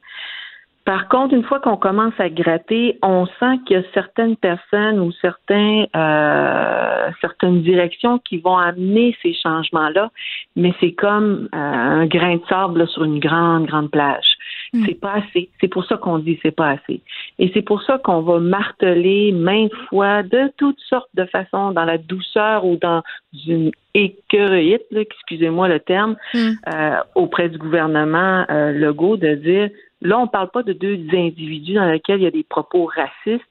Par 0.85 1.09
contre, 1.09 1.35
une 1.35 1.43
fois 1.43 1.59
qu'on 1.59 1.77
commence 1.77 2.15
à 2.19 2.29
gratter, 2.29 2.97
on 3.03 3.27
sent 3.27 3.59
qu'il 3.67 3.77
y 3.77 3.81
a 3.81 3.83
certaines 3.93 4.37
personnes 4.37 5.01
ou 5.01 5.11
certains 5.11 5.87
euh, 5.97 7.11
certaines 7.21 7.63
directions 7.63 8.21
qui 8.21 8.39
vont 8.39 8.57
amener 8.57 9.17
ces 9.21 9.35
changements-là, 9.35 10.13
mais 10.55 10.73
c'est 10.79 10.93
comme 10.93 11.49
euh, 11.53 11.59
un 11.59 12.07
grain 12.07 12.37
de 12.37 12.47
sable 12.49 12.87
sur 12.87 13.03
une 13.03 13.19
grande 13.19 13.67
grande 13.67 13.91
plage. 13.91 14.36
Mm. 14.77 14.85
C'est 14.87 15.01
pas 15.01 15.15
assez. 15.15 15.49
C'est 15.61 15.69
pour 15.69 15.85
ça 15.87 15.97
qu'on 15.97 16.19
dit 16.19 16.39
c'est 16.43 16.55
pas 16.55 16.71
assez. 16.71 17.01
Et 17.39 17.51
c'est 17.55 17.63
pour 17.63 17.83
ça 17.83 17.99
qu'on 17.99 18.21
va 18.23 18.39
marteler 18.39 19.33
maintes 19.33 19.75
fois 19.89 20.23
de 20.23 20.53
toutes 20.57 20.81
sortes 20.81 21.11
de 21.15 21.25
façons, 21.27 21.73
dans 21.73 21.85
la 21.85 21.99
douceur 21.99 22.65
ou 22.65 22.77
dans 22.77 23.03
une 23.47 23.71
écœurite, 23.95 24.83
excusez-moi 24.95 25.69
le 25.69 25.81
terme, 25.81 26.17
mm. 26.35 26.39
euh, 26.75 26.97
auprès 27.15 27.49
du 27.49 27.59
gouvernement 27.59 28.45
euh, 28.51 28.73
Legault 28.73 29.17
de 29.17 29.35
dire 29.35 29.71
là, 30.03 30.19
on 30.19 30.27
parle 30.27 30.51
pas 30.51 30.63
de 30.63 30.73
deux 30.73 30.99
individus 31.13 31.75
dans 31.75 31.91
lesquels 31.91 32.21
il 32.21 32.25
y 32.25 32.29
a 32.29 32.31
des 32.31 32.45
propos 32.45 32.87
racistes 32.95 33.45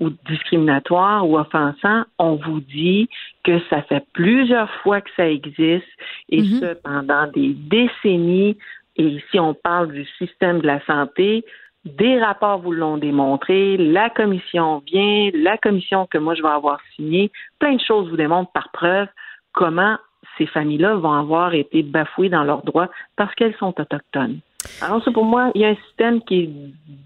ou 0.00 0.10
discriminatoires 0.28 1.28
ou 1.28 1.38
offensants, 1.38 2.04
on 2.18 2.36
vous 2.36 2.60
dit 2.60 3.08
que 3.42 3.58
ça 3.68 3.82
fait 3.82 4.04
plusieurs 4.12 4.70
fois 4.82 5.00
que 5.00 5.10
ça 5.16 5.28
existe 5.28 5.88
et 6.28 6.42
mm-hmm. 6.42 6.60
ce 6.60 6.74
pendant 6.74 7.26
des 7.26 7.54
décennies 7.54 8.56
et 8.98 9.22
si 9.30 9.38
on 9.38 9.54
parle 9.54 9.92
du 9.92 10.04
système 10.18 10.60
de 10.60 10.66
la 10.66 10.84
santé, 10.84 11.44
des 11.84 12.20
rapports 12.20 12.58
vous 12.58 12.72
l'ont 12.72 12.98
démontré, 12.98 13.76
la 13.76 14.10
commission 14.10 14.82
vient, 14.86 15.30
la 15.32 15.56
commission 15.56 16.06
que 16.06 16.18
moi 16.18 16.34
je 16.34 16.42
vais 16.42 16.48
avoir 16.48 16.80
signée, 16.96 17.30
plein 17.58 17.74
de 17.74 17.80
choses 17.80 18.10
vous 18.10 18.16
démontrent 18.16 18.52
par 18.52 18.70
preuve 18.72 19.06
comment 19.52 19.96
ces 20.36 20.46
familles-là 20.46 20.96
vont 20.96 21.12
avoir 21.12 21.54
été 21.54 21.82
bafouées 21.82 22.28
dans 22.28 22.44
leurs 22.44 22.62
droits 22.62 22.90
parce 23.16 23.34
qu'elles 23.34 23.56
sont 23.56 23.74
autochtones. 23.80 24.40
Alors, 24.80 25.00
c'est 25.04 25.12
pour 25.12 25.24
moi, 25.24 25.50
il 25.54 25.62
y 25.62 25.64
a 25.64 25.68
un 25.68 25.76
système 25.86 26.20
qui 26.22 26.40
est 26.40 26.50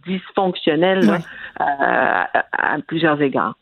dysfonctionnel 0.06 1.08
euh, 1.08 1.14
à 1.60 2.78
plusieurs 2.86 3.20
égards. 3.20 3.54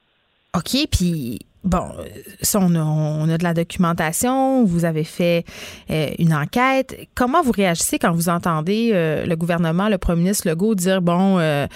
OK, 0.56 0.86
puis 0.90 1.38
Bon, 1.62 1.90
ça, 2.40 2.58
on 2.58 3.28
a, 3.28 3.36
de 3.36 3.42
la 3.42 3.52
documentation, 3.52 4.64
vous 4.64 4.86
avez 4.86 5.04
fait 5.04 5.44
euh, 5.90 6.08
une 6.18 6.32
enquête. 6.32 6.96
Comment 7.14 7.42
vous 7.42 7.52
réagissez 7.52 7.98
quand 7.98 8.12
vous 8.12 8.30
entendez 8.30 8.92
euh, 8.94 9.26
le 9.26 9.36
gouvernement, 9.36 9.90
le 9.90 9.98
premier 9.98 10.22
ministre 10.22 10.48
Legault 10.48 10.74
dire, 10.74 11.02
bon, 11.02 11.38
euh, 11.38 11.66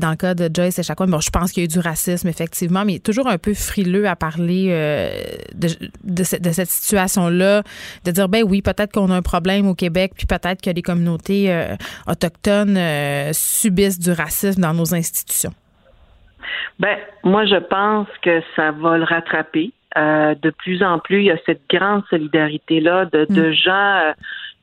dans 0.00 0.10
le 0.10 0.16
cas 0.16 0.34
de 0.34 0.50
Joyce 0.52 0.80
et 0.80 0.82
Chacun, 0.82 1.06
bon, 1.06 1.20
je 1.20 1.30
pense 1.30 1.52
qu'il 1.52 1.62
y 1.62 1.64
a 1.64 1.66
eu 1.66 1.68
du 1.68 1.78
racisme, 1.78 2.26
effectivement, 2.26 2.84
mais 2.84 2.98
toujours 2.98 3.28
un 3.28 3.38
peu 3.38 3.54
frileux 3.54 4.08
à 4.08 4.16
parler 4.16 4.66
de, 5.54 5.68
de, 6.02 6.24
cette 6.24 6.70
situation-là, 6.70 7.62
de 8.04 8.10
dire, 8.10 8.28
ben 8.28 8.42
oui, 8.42 8.62
peut-être 8.62 8.92
qu'on 8.92 9.12
a 9.12 9.14
un 9.14 9.22
problème 9.22 9.68
au 9.68 9.76
Québec, 9.76 10.12
puis 10.16 10.26
peut-être 10.26 10.60
que 10.60 10.70
les 10.70 10.82
communautés 10.82 11.56
autochtones 12.08 12.78
subissent 13.32 14.00
du 14.00 14.10
racisme 14.10 14.60
dans 14.60 14.74
nos 14.74 14.92
institutions. 14.92 15.52
Ben, 16.78 16.96
moi, 17.24 17.44
je 17.46 17.56
pense 17.56 18.08
que 18.22 18.42
ça 18.56 18.70
va 18.72 18.98
le 18.98 19.04
rattraper. 19.04 19.72
Euh, 19.96 20.34
de 20.40 20.50
plus 20.50 20.82
en 20.82 20.98
plus, 20.98 21.18
il 21.18 21.24
y 21.24 21.30
a 21.30 21.38
cette 21.46 21.68
grande 21.68 22.04
solidarité-là 22.10 23.06
de, 23.06 23.26
de 23.28 23.48
mm. 23.48 23.52
gens 23.52 23.96
euh, 24.04 24.12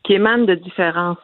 qui 0.03 0.13
émanent 0.13 0.45
de 0.45 0.55
différentes 0.55 1.19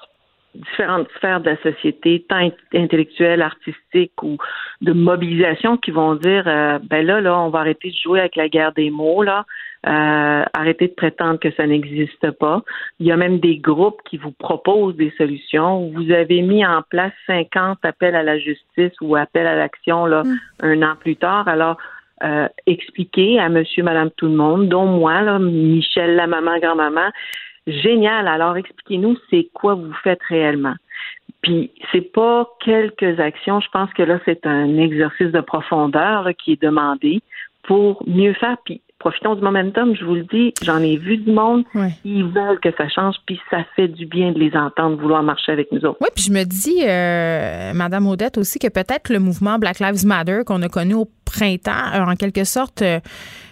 différentes 0.55 1.07
sphères 1.15 1.41
de 1.41 1.49
la 1.49 1.57
société, 1.63 2.23
tant 2.29 2.51
intellectuelle, 2.75 3.41
artistique 3.41 4.11
ou 4.21 4.37
de 4.81 4.93
mobilisation, 4.93 5.77
qui 5.77 5.91
vont 5.91 6.15
dire 6.15 6.47
euh, 6.47 6.79
ben 6.83 7.05
là, 7.05 7.21
là, 7.21 7.39
on 7.39 7.49
va 7.49 7.59
arrêter 7.59 7.89
de 7.89 7.95
jouer 7.95 8.19
avec 8.19 8.35
la 8.35 8.49
guerre 8.49 8.71
des 8.73 8.89
mots, 8.89 9.23
là. 9.23 9.45
Euh, 9.85 10.43
arrêtez 10.53 10.87
de 10.87 10.93
prétendre 10.93 11.39
que 11.39 11.51
ça 11.51 11.67
n'existe 11.67 12.31
pas. 12.31 12.61
Il 12.99 13.07
y 13.07 13.11
a 13.11 13.17
même 13.17 13.39
des 13.39 13.57
groupes 13.57 13.99
qui 14.05 14.17
vous 14.17 14.31
proposent 14.31 14.95
des 14.95 15.11
solutions. 15.17 15.89
Vous 15.89 16.11
avez 16.11 16.41
mis 16.41 16.65
en 16.65 16.81
place 16.89 17.11
50 17.27 17.79
appels 17.83 18.15
à 18.15 18.23
la 18.23 18.39
justice 18.39 18.93
ou 19.01 19.15
appels 19.15 19.47
à 19.47 19.55
l'action 19.55 20.05
là 20.05 20.23
mm. 20.23 20.39
un 20.61 20.81
an 20.83 20.95
plus 20.97 21.17
tard. 21.17 21.49
Alors 21.49 21.77
euh, 22.23 22.47
expliquez 22.65 23.39
à 23.39 23.49
monsieur, 23.49 23.83
madame, 23.83 24.09
tout 24.15 24.27
le 24.27 24.35
monde, 24.35 24.69
dont 24.69 24.85
moi, 24.85 25.21
là, 25.21 25.39
Michel, 25.39 26.15
la 26.15 26.27
maman, 26.27 26.57
grand-maman, 26.59 27.09
génial. 27.67 28.29
Alors 28.29 28.55
expliquez-nous 28.55 29.17
c'est 29.29 29.49
quoi 29.53 29.75
vous 29.75 29.93
faites 30.03 30.23
réellement? 30.29 30.75
Puis 31.41 31.71
c'est 31.91 32.13
pas 32.13 32.49
quelques 32.63 33.19
actions. 33.19 33.59
Je 33.59 33.67
pense 33.69 33.91
que 33.93 34.03
là 34.03 34.19
c'est 34.23 34.45
un 34.45 34.77
exercice 34.77 35.31
de 35.31 35.41
profondeur 35.41 36.29
qui 36.37 36.53
est 36.53 36.61
demandé 36.61 37.21
pour 37.63 38.01
mieux 38.07 38.33
faire. 38.33 38.55
Puis 38.63 38.81
profitons 39.03 39.35
du 39.35 39.41
momentum, 39.41 39.93
je 39.97 40.05
vous 40.05 40.15
le 40.15 40.23
dis, 40.23 40.53
j'en 40.61 40.77
ai 40.77 40.95
vu 40.95 41.17
du 41.17 41.29
monde, 41.29 41.65
ils 42.05 42.23
veulent 42.23 42.59
que 42.61 42.69
ça 42.77 42.87
change, 42.87 43.15
puis 43.25 43.37
ça 43.51 43.65
fait 43.75 43.89
du 43.89 44.05
bien 44.05 44.31
de 44.31 44.39
les 44.39 44.55
entendre 44.55 44.95
vouloir 44.95 45.21
marcher 45.23 45.51
avec 45.51 45.69
nous 45.73 45.83
autres. 45.83 45.97
Oui, 45.99 46.07
puis 46.15 46.23
je 46.23 46.31
me 46.31 46.45
dis, 46.45 46.79
euh, 46.83 47.73
Madame 47.73 48.07
Odette 48.07 48.37
aussi, 48.37 48.59
que 48.59 48.69
peut-être 48.69 49.11
le 49.11 49.19
mouvement 49.19 49.59
Black 49.59 49.79
Lives 49.79 50.05
Matter 50.05 50.43
qu'on 50.45 50.61
a 50.61 50.69
connu 50.69 50.93
au 50.93 51.09
printemps, 51.25 52.07
en 52.07 52.15
quelque 52.15 52.45
sorte, 52.45 52.81
euh, 52.81 53.01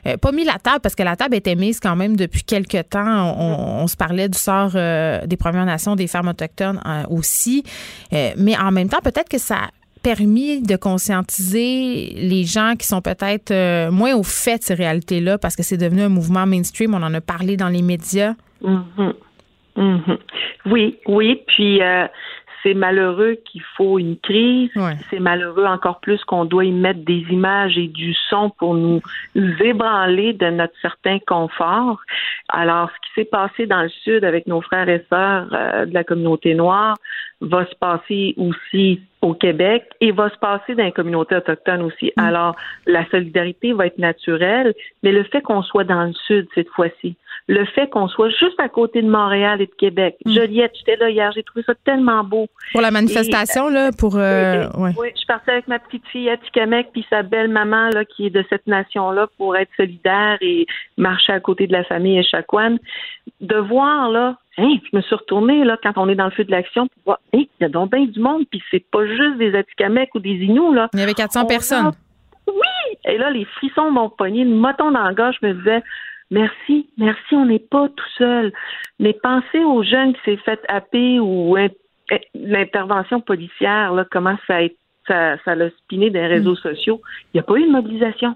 euh, 0.07 0.15
pas 0.15 0.31
mis 0.31 0.45
la 0.45 0.57
table, 0.57 0.79
parce 0.81 0.95
que 0.95 1.03
la 1.03 1.17
table 1.17 1.35
était 1.35 1.55
mise 1.55 1.81
quand 1.81 1.97
même 1.97 2.15
depuis 2.15 2.43
quelques 2.43 2.89
temps. 2.89 3.35
On, 3.37 3.87
se 3.87 3.97
parlait 3.97 4.29
du 4.29 4.37
sort 4.37 4.71
des 4.71 5.37
Premières 5.37 5.65
Nations, 5.65 5.97
des 5.97 6.07
femmes 6.07 6.29
autochtones 6.29 6.79
aussi, 7.09 7.63
mais 8.11 8.57
en 8.57 8.71
même 8.71 8.87
temps, 8.87 9.01
peut-être 9.03 9.27
que 9.27 9.39
ça 9.39 9.57
permis 10.03 10.61
de 10.61 10.75
conscientiser 10.75 12.13
les 12.15 12.43
gens 12.43 12.73
qui 12.77 12.87
sont 12.87 13.01
peut-être 13.01 13.51
euh, 13.51 13.91
moins 13.91 14.15
au 14.15 14.23
fait 14.23 14.57
de 14.57 14.63
ces 14.63 14.73
réalités-là 14.73 15.37
parce 15.37 15.55
que 15.55 15.63
c'est 15.63 15.77
devenu 15.77 16.01
un 16.01 16.09
mouvement 16.09 16.45
mainstream. 16.45 16.93
On 16.93 17.03
en 17.03 17.13
a 17.13 17.21
parlé 17.21 17.57
dans 17.57 17.69
les 17.69 17.81
médias. 17.81 18.33
Mm-hmm. 18.63 19.13
Mm-hmm. 19.77 20.17
Oui, 20.67 20.97
oui. 21.07 21.41
Puis 21.47 21.81
euh, 21.81 22.07
c'est 22.63 22.73
malheureux 22.73 23.37
qu'il 23.45 23.61
faut 23.75 23.99
une 23.99 24.17
crise. 24.17 24.71
C'est 25.09 25.19
malheureux 25.19 25.65
encore 25.65 25.99
plus 25.99 26.23
qu'on 26.25 26.45
doit 26.45 26.65
y 26.65 26.71
mettre 26.71 26.99
des 27.01 27.25
images 27.29 27.77
et 27.77 27.87
du 27.87 28.13
son 28.29 28.49
pour 28.49 28.75
nous 28.75 29.01
ébranler 29.35 30.33
de 30.33 30.47
notre 30.47 30.73
certain 30.81 31.19
confort. 31.19 32.01
Alors, 32.49 32.89
ce 32.89 33.07
qui 33.07 33.13
s'est 33.15 33.29
passé 33.29 33.65
dans 33.65 33.81
le 33.81 33.89
Sud 33.89 34.23
avec 34.23 34.47
nos 34.47 34.61
frères 34.61 34.89
et 34.89 35.05
sœurs 35.09 35.47
euh, 35.53 35.85
de 35.85 35.93
la 35.93 36.03
communauté 36.03 36.53
noire 36.53 36.97
va 37.41 37.65
se 37.65 37.75
passer 37.75 38.35
aussi 38.37 39.01
au 39.21 39.33
Québec 39.33 39.85
et 39.99 40.11
va 40.11 40.29
se 40.29 40.37
passer 40.37 40.75
dans 40.75 40.83
les 40.83 40.91
communautés 40.91 41.35
autochtones 41.35 41.83
aussi. 41.83 42.11
Mm. 42.17 42.21
Alors, 42.21 42.55
la 42.85 43.07
solidarité 43.09 43.73
va 43.73 43.87
être 43.87 43.99
naturelle, 43.99 44.73
mais 45.03 45.11
le 45.11 45.23
fait 45.23 45.41
qu'on 45.41 45.63
soit 45.63 45.83
dans 45.83 46.05
le 46.05 46.13
Sud 46.13 46.47
cette 46.53 46.69
fois-ci, 46.69 47.15
le 47.51 47.65
fait 47.65 47.89
qu'on 47.89 48.07
soit 48.07 48.29
juste 48.29 48.57
à 48.59 48.69
côté 48.69 49.01
de 49.01 49.09
Montréal 49.09 49.61
et 49.61 49.65
de 49.65 49.75
Québec. 49.77 50.15
Mm. 50.25 50.33
Joliette, 50.33 50.71
j'étais 50.77 50.95
là 50.95 51.09
hier, 51.09 51.31
j'ai 51.35 51.43
trouvé 51.43 51.63
ça 51.65 51.73
tellement 51.83 52.23
beau. 52.23 52.47
Pour 52.71 52.79
la 52.79 52.91
manifestation, 52.91 53.67
là, 53.67 53.91
pour... 53.91 54.15
Euh, 54.15 54.67
oui, 54.77 54.91
je 55.13 55.17
suis 55.17 55.27
partie 55.27 55.49
avec 55.49 55.67
ma 55.67 55.77
petite 55.77 56.07
fille 56.07 56.29
à 56.29 56.37
Tikamek, 56.37 56.93
puis 56.93 57.05
sa 57.09 57.23
belle-maman, 57.23 57.89
là, 57.89 58.05
qui 58.05 58.27
est 58.27 58.29
de 58.29 58.43
cette 58.49 58.67
nation-là, 58.67 59.27
pour 59.37 59.57
être 59.57 59.69
solidaire 59.75 60.37
et 60.39 60.65
marcher 60.95 61.33
à 61.33 61.41
côté 61.41 61.67
de 61.67 61.73
la 61.73 61.83
famille 61.83 62.19
Echaquan. 62.19 62.77
De 63.41 63.57
voir, 63.57 64.09
là, 64.09 64.37
Hein, 64.57 64.75
je 64.91 64.97
me 64.97 65.01
suis 65.01 65.15
retournée 65.15 65.63
là 65.63 65.77
quand 65.81 65.93
on 65.95 66.09
est 66.09 66.15
dans 66.15 66.25
le 66.25 66.31
feu 66.31 66.43
de 66.43 66.51
l'action 66.51 66.87
pour 66.87 67.03
voir, 67.05 67.19
hein, 67.33 67.39
il 67.39 67.61
y 67.61 67.63
a 67.63 67.69
donc 67.69 67.89
bien 67.89 68.03
du 68.03 68.19
monde, 68.19 68.43
puis 68.51 68.61
c'est 68.69 68.83
pas 68.91 69.05
juste 69.07 69.37
des 69.37 69.55
Atikamekw 69.55 70.09
ou 70.15 70.19
des 70.19 70.31
Inuits 70.31 70.75
là. 70.75 70.89
Il 70.93 70.99
y 70.99 71.03
avait 71.03 71.13
400 71.13 71.45
personnes. 71.45 71.91
Oui, 72.47 72.97
et 73.05 73.17
là 73.17 73.31
les 73.31 73.45
frissons 73.45 73.91
m'ont 73.91 74.09
pogné, 74.09 74.43
le 74.43 74.53
moton 74.53 74.91
dans 74.91 75.03
la 75.03 75.13
gorge, 75.13 75.37
je 75.41 75.47
me 75.47 75.53
disais, 75.53 75.81
Merci, 76.31 76.89
merci, 76.97 77.35
on 77.35 77.45
n'est 77.45 77.59
pas 77.59 77.89
tout 77.89 78.09
seul. 78.17 78.53
Mais 78.99 79.13
pensez 79.13 79.59
aux 79.59 79.83
jeunes 79.83 80.13
qui 80.13 80.21
s'est 80.25 80.37
fait 80.37 80.59
happer 80.69 81.19
ou 81.19 81.57
eh, 81.57 81.69
l'intervention 82.33 83.19
policière, 83.19 83.93
là, 83.93 84.05
comment 84.09 84.37
ça 84.47 84.59
a, 84.59 84.67
ça, 85.07 85.37
ça 85.43 85.55
l'a 85.55 85.69
spiné 85.71 86.09
des 86.09 86.25
réseaux 86.25 86.53
mm. 86.53 86.63
sociaux. 86.63 87.01
Il 87.25 87.37
n'y 87.37 87.39
a 87.41 87.43
pas 87.43 87.57
eu 87.57 87.65
de 87.65 87.71
mobilisation. 87.71 88.35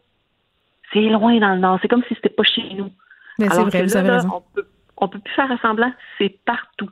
C'est 0.91 1.01
loin 1.01 1.39
dans 1.39 1.55
le 1.55 1.59
nord. 1.59 1.79
C'est 1.81 1.87
comme 1.87 2.03
si 2.03 2.15
c'était 2.15 2.29
pas 2.29 2.43
chez 2.43 2.73
nous. 2.75 2.91
Mais 3.39 3.47
c'est 3.49 3.63
vrai, 3.63 3.83
vous 3.83 3.97
avez 3.97 4.09
raison. 4.09 4.29
On 4.35 4.43
peut, 4.53 4.67
on 4.97 5.07
peut 5.07 5.19
plus 5.19 5.33
faire 5.33 5.57
semblant. 5.61 5.91
C'est 6.17 6.37
partout. 6.45 6.89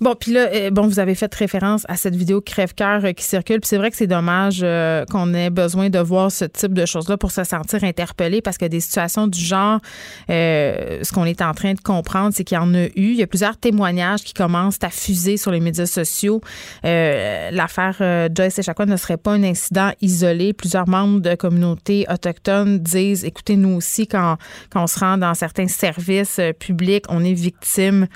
Bon, 0.00 0.14
puis 0.14 0.32
là, 0.32 0.48
euh, 0.52 0.70
bon, 0.70 0.86
vous 0.86 0.98
avez 0.98 1.14
fait 1.14 1.34
référence 1.34 1.84
à 1.88 1.96
cette 1.96 2.14
vidéo 2.14 2.40
crève-cœur 2.40 3.04
euh, 3.04 3.12
qui 3.12 3.24
circule. 3.24 3.60
Puis 3.60 3.68
c'est 3.68 3.78
vrai 3.78 3.90
que 3.90 3.96
c'est 3.96 4.06
dommage 4.06 4.60
euh, 4.62 5.04
qu'on 5.06 5.32
ait 5.32 5.48
besoin 5.48 5.88
de 5.88 5.98
voir 5.98 6.30
ce 6.30 6.44
type 6.44 6.74
de 6.74 6.84
choses-là 6.84 7.16
pour 7.16 7.30
se 7.30 7.44
sentir 7.44 7.82
interpellé 7.82 8.42
parce 8.42 8.58
que 8.58 8.66
des 8.66 8.80
situations 8.80 9.26
du 9.26 9.40
genre, 9.40 9.80
ce 10.28 11.12
qu'on 11.12 11.24
est 11.24 11.40
en 11.40 11.54
train 11.54 11.72
de 11.72 11.80
comprendre, 11.80 12.32
c'est 12.34 12.44
qu'il 12.44 12.56
y 12.56 12.60
en 12.60 12.74
a 12.74 12.84
eu. 12.84 12.90
Il 12.96 13.16
y 13.16 13.22
a 13.22 13.26
plusieurs 13.26 13.56
témoignages 13.56 14.22
qui 14.22 14.34
commencent 14.34 14.78
à 14.82 14.90
fuser 14.90 15.36
sur 15.36 15.50
les 15.50 15.60
médias 15.60 15.86
sociaux. 15.86 16.40
L'affaire 16.82 17.96
Joyce 18.34 18.58
Echaquan 18.58 18.86
ne 18.86 18.96
serait 18.96 19.16
pas 19.16 19.32
un 19.32 19.42
incident 19.42 19.92
isolé. 20.00 20.52
Plusieurs 20.52 20.88
membres 20.88 21.20
de 21.20 21.34
communautés 21.34 22.06
autochtones 22.10 22.78
disent, 22.78 23.24
écoutez, 23.24 23.56
nous 23.56 23.76
aussi, 23.76 24.06
quand, 24.06 24.36
on 24.74 24.86
se 24.86 24.98
rend 24.98 25.18
dans 25.18 25.34
certains 25.34 25.68
services 25.68 26.40
publics, 26.58 27.04
on 27.08 27.24
est 27.24 27.34
victime 27.34 28.06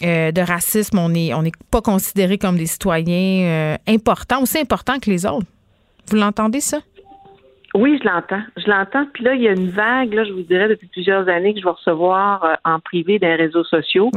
de 0.00 0.40
racisme, 0.40 0.98
n'est 1.12 1.32
on 1.34 1.42
pas 1.70 1.80
considéré 1.80 2.38
comme 2.38 2.56
des 2.56 2.66
citoyens 2.66 3.44
euh, 3.44 3.76
importants, 3.86 4.42
aussi 4.42 4.58
importants 4.58 4.98
que 4.98 5.10
les 5.10 5.26
autres. 5.26 5.46
Vous 6.06 6.16
l'entendez, 6.16 6.60
ça? 6.60 6.78
Oui, 7.74 7.98
je 8.02 8.08
l'entends. 8.08 8.42
Je 8.56 8.68
l'entends. 8.68 9.06
Puis 9.14 9.24
là, 9.24 9.34
il 9.34 9.42
y 9.42 9.48
a 9.48 9.52
une 9.52 9.70
vague, 9.70 10.12
là, 10.12 10.24
je 10.24 10.32
vous 10.32 10.42
dirais, 10.42 10.68
depuis 10.68 10.88
plusieurs 10.88 11.28
années 11.28 11.54
que 11.54 11.60
je 11.60 11.64
vais 11.64 11.70
recevoir 11.70 12.44
euh, 12.44 12.54
en 12.64 12.80
privé 12.80 13.18
des 13.18 13.34
réseaux 13.34 13.64
sociaux. 13.64 14.10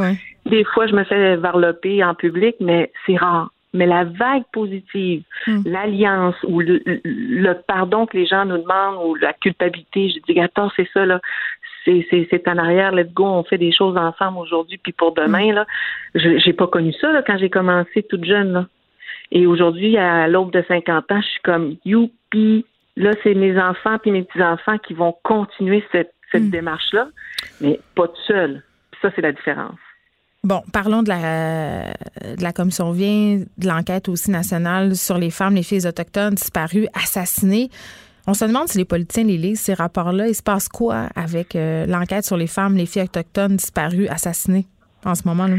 Des 0.45 0.63
fois, 0.65 0.87
je 0.87 0.93
me 0.93 1.03
fais 1.05 1.37
varloper 1.37 2.03
en 2.03 2.15
public, 2.15 2.55
mais 2.59 2.91
c'est 3.05 3.15
rare. 3.15 3.51
Mais 3.73 3.85
la 3.85 4.05
vague 4.05 4.43
positive, 4.53 5.23
hmm. 5.47 5.61
l'alliance 5.65 6.35
ou 6.47 6.61
le, 6.61 7.53
pardon 7.67 8.05
que 8.05 8.15
les 8.15 8.25
gens 8.25 8.45
nous 8.45 8.57
demandent 8.57 9.05
ou 9.05 9.15
la 9.15 9.33
culpabilité, 9.33 10.09
je 10.09 10.33
dis, 10.33 10.39
attends, 10.39 10.71
c'est 10.77 10.87
ça, 10.93 11.05
là 11.05 11.19
c'est 11.85 12.47
en 12.47 12.57
arrière, 12.57 12.91
let's 12.91 13.13
go, 13.13 13.25
on 13.25 13.43
fait 13.43 13.57
des 13.57 13.71
choses 13.71 13.97
ensemble 13.97 14.39
aujourd'hui, 14.39 14.77
puis 14.77 14.93
pour 14.93 15.13
demain, 15.13 15.53
là. 15.53 15.65
J'ai 16.15 16.53
pas 16.53 16.67
connu 16.67 16.93
ça 16.93 17.11
là, 17.11 17.21
quand 17.25 17.37
j'ai 17.37 17.49
commencé 17.49 18.03
toute 18.03 18.25
jeune. 18.25 18.53
Là. 18.53 18.67
Et 19.31 19.47
aujourd'hui, 19.47 19.97
à 19.97 20.27
l'aube 20.27 20.51
de 20.51 20.63
50 20.67 21.11
ans, 21.11 21.21
je 21.21 21.27
suis 21.27 21.41
comme 21.43 21.75
youpi. 21.85 22.65
Là, 22.95 23.11
c'est 23.23 23.33
mes 23.33 23.59
enfants 23.59 23.97
puis 24.01 24.11
mes 24.11 24.23
petits-enfants 24.23 24.77
qui 24.77 24.93
vont 24.93 25.15
continuer 25.23 25.83
cette, 25.91 26.13
cette 26.31 26.43
mm. 26.43 26.49
démarche-là, 26.49 27.07
mais 27.61 27.79
pas 27.95 28.07
tout 28.07 28.21
seul. 28.27 28.63
Ça, 29.01 29.11
c'est 29.15 29.21
la 29.21 29.31
différence. 29.31 29.77
Bon, 30.43 30.61
parlons 30.71 31.01
de 31.01 31.09
la, 31.09 31.93
de 32.35 32.43
la 32.43 32.53
commission 32.53 32.91
vient, 32.91 33.43
de 33.57 33.67
l'enquête 33.67 34.07
aussi 34.07 34.29
nationale 34.29 34.95
sur 34.95 35.17
les 35.17 35.31
femmes, 35.31 35.55
les 35.55 35.63
filles 35.63 35.87
autochtones 35.87 36.35
disparues, 36.35 36.87
assassinées. 36.93 37.69
On 38.27 38.33
se 38.33 38.45
demande 38.45 38.67
si 38.67 38.77
les 38.77 38.85
politiciens 38.85 39.23
les 39.23 39.37
lisent, 39.37 39.61
ces 39.61 39.73
rapports-là. 39.75 40.27
Il 40.27 40.35
se 40.35 40.43
passe 40.43 40.67
quoi 40.67 41.07
avec 41.15 41.55
euh, 41.55 41.85
l'enquête 41.85 42.25
sur 42.25 42.37
les 42.37 42.47
femmes, 42.47 42.75
les 42.75 42.85
filles 42.85 43.03
autochtones 43.03 43.57
disparues, 43.57 44.07
assassinées 44.07 44.65
en 45.05 45.13
ce 45.13 45.27
moment-là? 45.27 45.57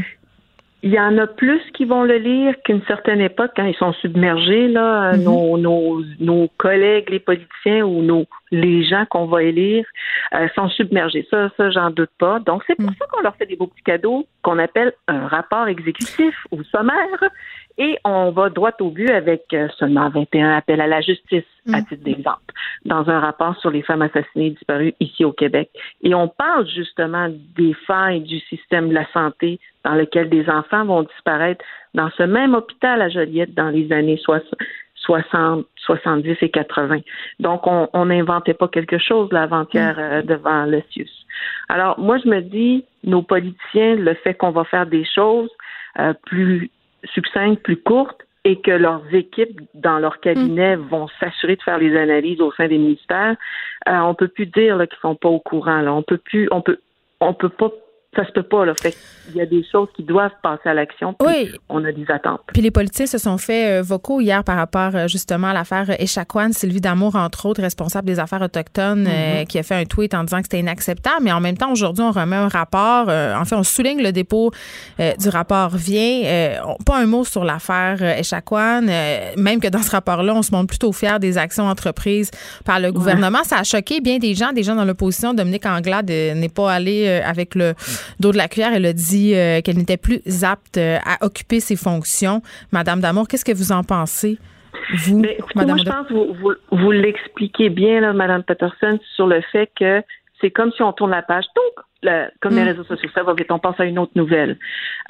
Il 0.83 0.91
y 0.91 0.99
en 0.99 1.17
a 1.17 1.25
plus 1.25 1.61
qui 1.73 1.85
vont 1.85 2.03
le 2.03 2.17
lire 2.17 2.53
qu'une 2.63 2.83
certaine 2.83 3.19
époque 3.19 3.51
quand 3.55 3.65
ils 3.65 3.75
sont 3.75 3.93
submergés, 3.93 4.67
là, 4.67 5.11
euh, 5.11 5.17
mm-hmm. 5.17 5.61
nos, 5.61 6.03
nos, 6.19 6.47
collègues, 6.57 7.09
les 7.09 7.19
politiciens 7.19 7.83
ou 7.83 8.03
nos 8.03 8.25
les 8.51 8.85
gens 8.85 9.05
qu'on 9.09 9.25
va 9.25 9.43
élire 9.43 9.85
euh, 10.35 10.47
sont 10.55 10.69
submergés. 10.69 11.27
Ça, 11.31 11.49
ça, 11.57 11.71
j'en 11.71 11.89
doute 11.89 12.11
pas. 12.19 12.39
Donc, 12.39 12.63
c'est 12.67 12.75
pour 12.75 12.91
mm. 12.91 12.95
ça 12.99 13.05
qu'on 13.11 13.21
leur 13.21 13.35
fait 13.37 13.47
des 13.47 13.55
beaux 13.55 13.67
petits 13.67 13.83
cadeaux 13.83 14.27
qu'on 14.43 14.59
appelle 14.59 14.93
un 15.07 15.27
rapport 15.27 15.67
exécutif 15.67 16.35
ou 16.51 16.63
sommaire 16.63 17.23
et 17.77 17.97
on 18.03 18.31
va 18.31 18.49
droit 18.49 18.71
au 18.79 18.89
but 18.89 19.09
avec 19.09 19.45
euh, 19.53 19.67
seulement 19.77 20.09
21 20.09 20.57
appels 20.57 20.81
à 20.81 20.87
la 20.87 21.01
justice, 21.01 21.45
à 21.71 21.81
mm. 21.81 21.85
titre 21.85 22.03
d'exemple, 22.03 22.53
dans 22.85 23.07
un 23.09 23.19
rapport 23.19 23.55
sur 23.57 23.69
les 23.69 23.83
femmes 23.83 24.01
assassinées 24.01 24.51
disparues 24.51 24.93
ici 24.99 25.23
au 25.23 25.31
Québec. 25.31 25.69
Et 26.01 26.15
on 26.15 26.27
parle 26.27 26.67
justement 26.67 27.29
des 27.55 27.73
failles 27.85 28.21
du 28.21 28.39
système 28.39 28.89
de 28.89 28.93
la 28.95 29.05
santé 29.11 29.59
dans 29.83 29.93
lequel 29.93 30.29
des 30.29 30.49
enfants 30.49 30.85
vont 30.85 31.03
disparaître 31.03 31.63
dans 31.93 32.09
ce 32.17 32.23
même 32.23 32.55
hôpital 32.55 33.01
à 33.01 33.09
Joliette 33.09 33.53
dans 33.53 33.69
les 33.69 33.91
années 33.91 34.19
60, 35.05 35.65
70 35.85 36.37
et 36.41 36.49
80. 36.49 36.99
Donc, 37.39 37.61
on 37.67 38.05
n'inventait 38.05 38.55
pas 38.55 38.67
quelque 38.67 38.97
chose 38.97 39.31
l'avant-hier 39.31 39.95
mm. 39.97 39.99
euh, 40.01 40.21
devant 40.23 40.65
le 40.65 40.81
CIUS. 40.91 41.09
Alors, 41.69 41.99
moi, 41.99 42.17
je 42.23 42.27
me 42.27 42.41
dis, 42.41 42.85
nos 43.03 43.21
politiciens, 43.21 43.95
le 43.95 44.15
fait 44.15 44.33
qu'on 44.33 44.51
va 44.51 44.63
faire 44.63 44.87
des 44.87 45.05
choses 45.05 45.51
euh, 45.99 46.13
plus 46.25 46.71
succinctes, 47.05 47.63
plus 47.63 47.77
courtes, 47.77 48.21
et 48.43 48.61
que 48.61 48.71
leurs 48.71 49.03
équipes 49.13 49.59
dans 49.73 49.99
leur 49.99 50.21
cabinet 50.21 50.77
mm. 50.77 50.87
vont 50.87 51.07
s'assurer 51.19 51.57
de 51.57 51.61
faire 51.61 51.79
les 51.79 51.95
analyses 51.97 52.39
au 52.39 52.51
sein 52.53 52.67
des 52.67 52.77
ministères, 52.77 53.35
euh, 53.89 53.97
on 53.99 54.15
peut 54.15 54.29
plus 54.29 54.45
dire 54.45 54.77
qu'ils 54.77 54.99
sont 55.01 55.15
pas 55.15 55.27
au 55.27 55.39
courant. 55.39 55.81
Là. 55.81 55.93
On 55.93 56.01
peut 56.01 56.17
plus, 56.17 56.47
on 56.51 56.61
peut, 56.61 56.79
on 57.19 57.33
peut 57.33 57.49
pas 57.49 57.71
ça 58.15 58.25
se 58.25 58.31
peut 58.31 58.43
pas, 58.43 58.65
là. 58.65 58.73
Fait 58.73 58.95
il 59.29 59.35
y 59.35 59.41
a 59.41 59.45
des 59.45 59.63
choses 59.69 59.89
qui 59.95 60.03
doivent 60.03 60.31
passer 60.41 60.69
à 60.69 60.73
l'action. 60.73 61.15
Oui. 61.19 61.51
On 61.69 61.83
a 61.83 61.91
des 61.91 62.05
attentes. 62.09 62.41
Puis 62.53 62.61
les 62.61 62.71
politiciens 62.71 63.05
se 63.05 63.17
sont 63.17 63.37
fait 63.37 63.79
euh, 63.79 63.81
vocaux 63.83 64.21
hier 64.21 64.43
par 64.43 64.55
rapport 64.55 64.95
euh, 64.95 65.07
justement 65.07 65.47
à 65.47 65.53
l'affaire 65.53 66.01
Échaquan. 66.01 66.51
Sylvie 66.53 66.81
Damour, 66.81 67.15
entre 67.15 67.45
autres, 67.45 67.61
responsable 67.61 68.07
des 68.07 68.19
affaires 68.19 68.41
autochtones, 68.41 69.05
euh, 69.07 69.41
mm-hmm. 69.41 69.47
qui 69.47 69.59
a 69.59 69.63
fait 69.63 69.75
un 69.75 69.85
tweet 69.85 70.13
en 70.13 70.23
disant 70.23 70.37
que 70.37 70.43
c'était 70.43 70.59
inacceptable. 70.59 71.23
Mais 71.23 71.31
en 71.31 71.41
même 71.41 71.57
temps, 71.57 71.71
aujourd'hui, 71.71 72.03
on 72.03 72.11
remet 72.11 72.35
un 72.35 72.47
rapport. 72.47 73.09
en 73.09 73.45
fait, 73.45 73.55
on 73.55 73.63
souligne 73.63 74.01
le 74.01 74.11
dépôt 74.11 74.51
du 74.97 75.29
rapport 75.29 75.75
vient. 75.75 76.55
pas 76.85 76.97
un 76.97 77.05
mot 77.05 77.23
sur 77.23 77.43
l'affaire 77.43 78.01
Échaquan. 78.01 78.81
même 79.37 79.59
que 79.59 79.67
dans 79.67 79.81
ce 79.81 79.91
rapport-là, 79.91 80.33
on 80.33 80.41
se 80.41 80.51
montre 80.51 80.67
plutôt 80.67 80.91
fier 80.91 81.19
des 81.19 81.37
actions 81.37 81.67
entreprises 81.67 82.31
par 82.65 82.79
le 82.79 82.91
gouvernement. 82.91 83.43
Ça 83.43 83.59
a 83.59 83.63
choqué 83.63 84.01
bien 84.01 84.17
des 84.17 84.35
gens, 84.35 84.53
des 84.53 84.63
gens 84.63 84.75
dans 84.75 84.85
l'opposition. 84.85 85.33
Dominique 85.33 85.65
Anglade 85.65 86.09
n'est 86.09 86.49
pas 86.49 86.71
allé 86.71 87.07
avec 87.07 87.55
le 87.55 87.73
d'eau 88.19 88.31
de 88.31 88.37
la 88.37 88.47
cuillère. 88.47 88.73
Elle 88.73 88.85
a 88.85 88.93
dit 88.93 89.35
euh, 89.35 89.61
qu'elle 89.61 89.77
n'était 89.77 89.97
plus 89.97 90.21
apte 90.43 90.77
euh, 90.77 90.97
à 91.05 91.25
occuper 91.25 91.59
ses 91.59 91.75
fonctions. 91.75 92.41
Madame 92.71 92.99
Damour, 92.99 93.27
qu'est-ce 93.27 93.45
que 93.45 93.55
vous 93.55 93.71
en 93.71 93.83
pensez? 93.83 94.37
Vous, 95.05 95.23
Madame 95.55 95.75
moi, 95.75 95.85
je 95.85 95.89
pense 95.89 96.07
que 96.07 96.13
vous, 96.13 96.53
vous, 96.71 96.91
l'expliquez 96.91 97.69
bien, 97.69 98.01
là, 98.01 98.13
Madame 98.13 98.43
Peterson, 98.43 98.99
sur 99.15 99.27
le 99.27 99.41
fait 99.51 99.69
que 99.77 100.01
c'est 100.39 100.51
comme 100.51 100.71
si 100.71 100.81
on 100.83 100.93
tourne 100.93 101.11
la 101.11 101.23
page, 101.23 101.45
donc, 101.55 101.83
comme 102.41 102.55
les 102.55 102.63
mm. 102.63 102.67
réseaux 102.67 102.83
sociaux, 102.83 103.09
ça 103.13 103.23
va 103.23 103.33
vite, 103.33 103.51
on 103.51 103.59
passe 103.59 103.79
à 103.79 103.85
une 103.85 103.99
autre 103.99 104.11
nouvelle. 104.15 104.57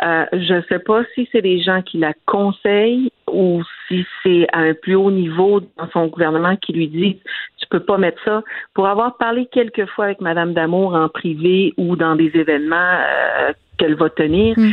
Euh, 0.03 0.25
je 0.33 0.53
ne 0.55 0.61
sais 0.69 0.79
pas 0.79 1.03
si 1.13 1.27
c'est 1.31 1.41
les 1.41 1.61
gens 1.61 1.81
qui 1.81 1.97
la 1.97 2.13
conseillent 2.25 3.11
ou 3.31 3.61
si 3.87 4.05
c'est 4.23 4.47
à 4.53 4.59
un 4.59 4.73
plus 4.73 4.95
haut 4.95 5.11
niveau 5.11 5.59
dans 5.59 5.89
son 5.91 6.07
gouvernement 6.07 6.55
qui 6.55 6.73
lui 6.73 6.87
dit 6.87 7.19
tu 7.59 7.67
peux 7.69 7.79
pas 7.83 7.97
mettre 7.97 8.21
ça. 8.23 8.43
Pour 8.73 8.87
avoir 8.87 9.17
parlé 9.17 9.47
quelques 9.51 9.85
fois 9.87 10.05
avec 10.05 10.21
Madame 10.21 10.53
Damour 10.53 10.93
en 10.93 11.09
privé 11.09 11.73
ou 11.77 11.95
dans 11.95 12.15
des 12.15 12.31
événements 12.33 12.75
euh, 12.77 13.51
qu'elle 13.77 13.95
va 13.95 14.09
tenir, 14.09 14.55
mm. 14.57 14.71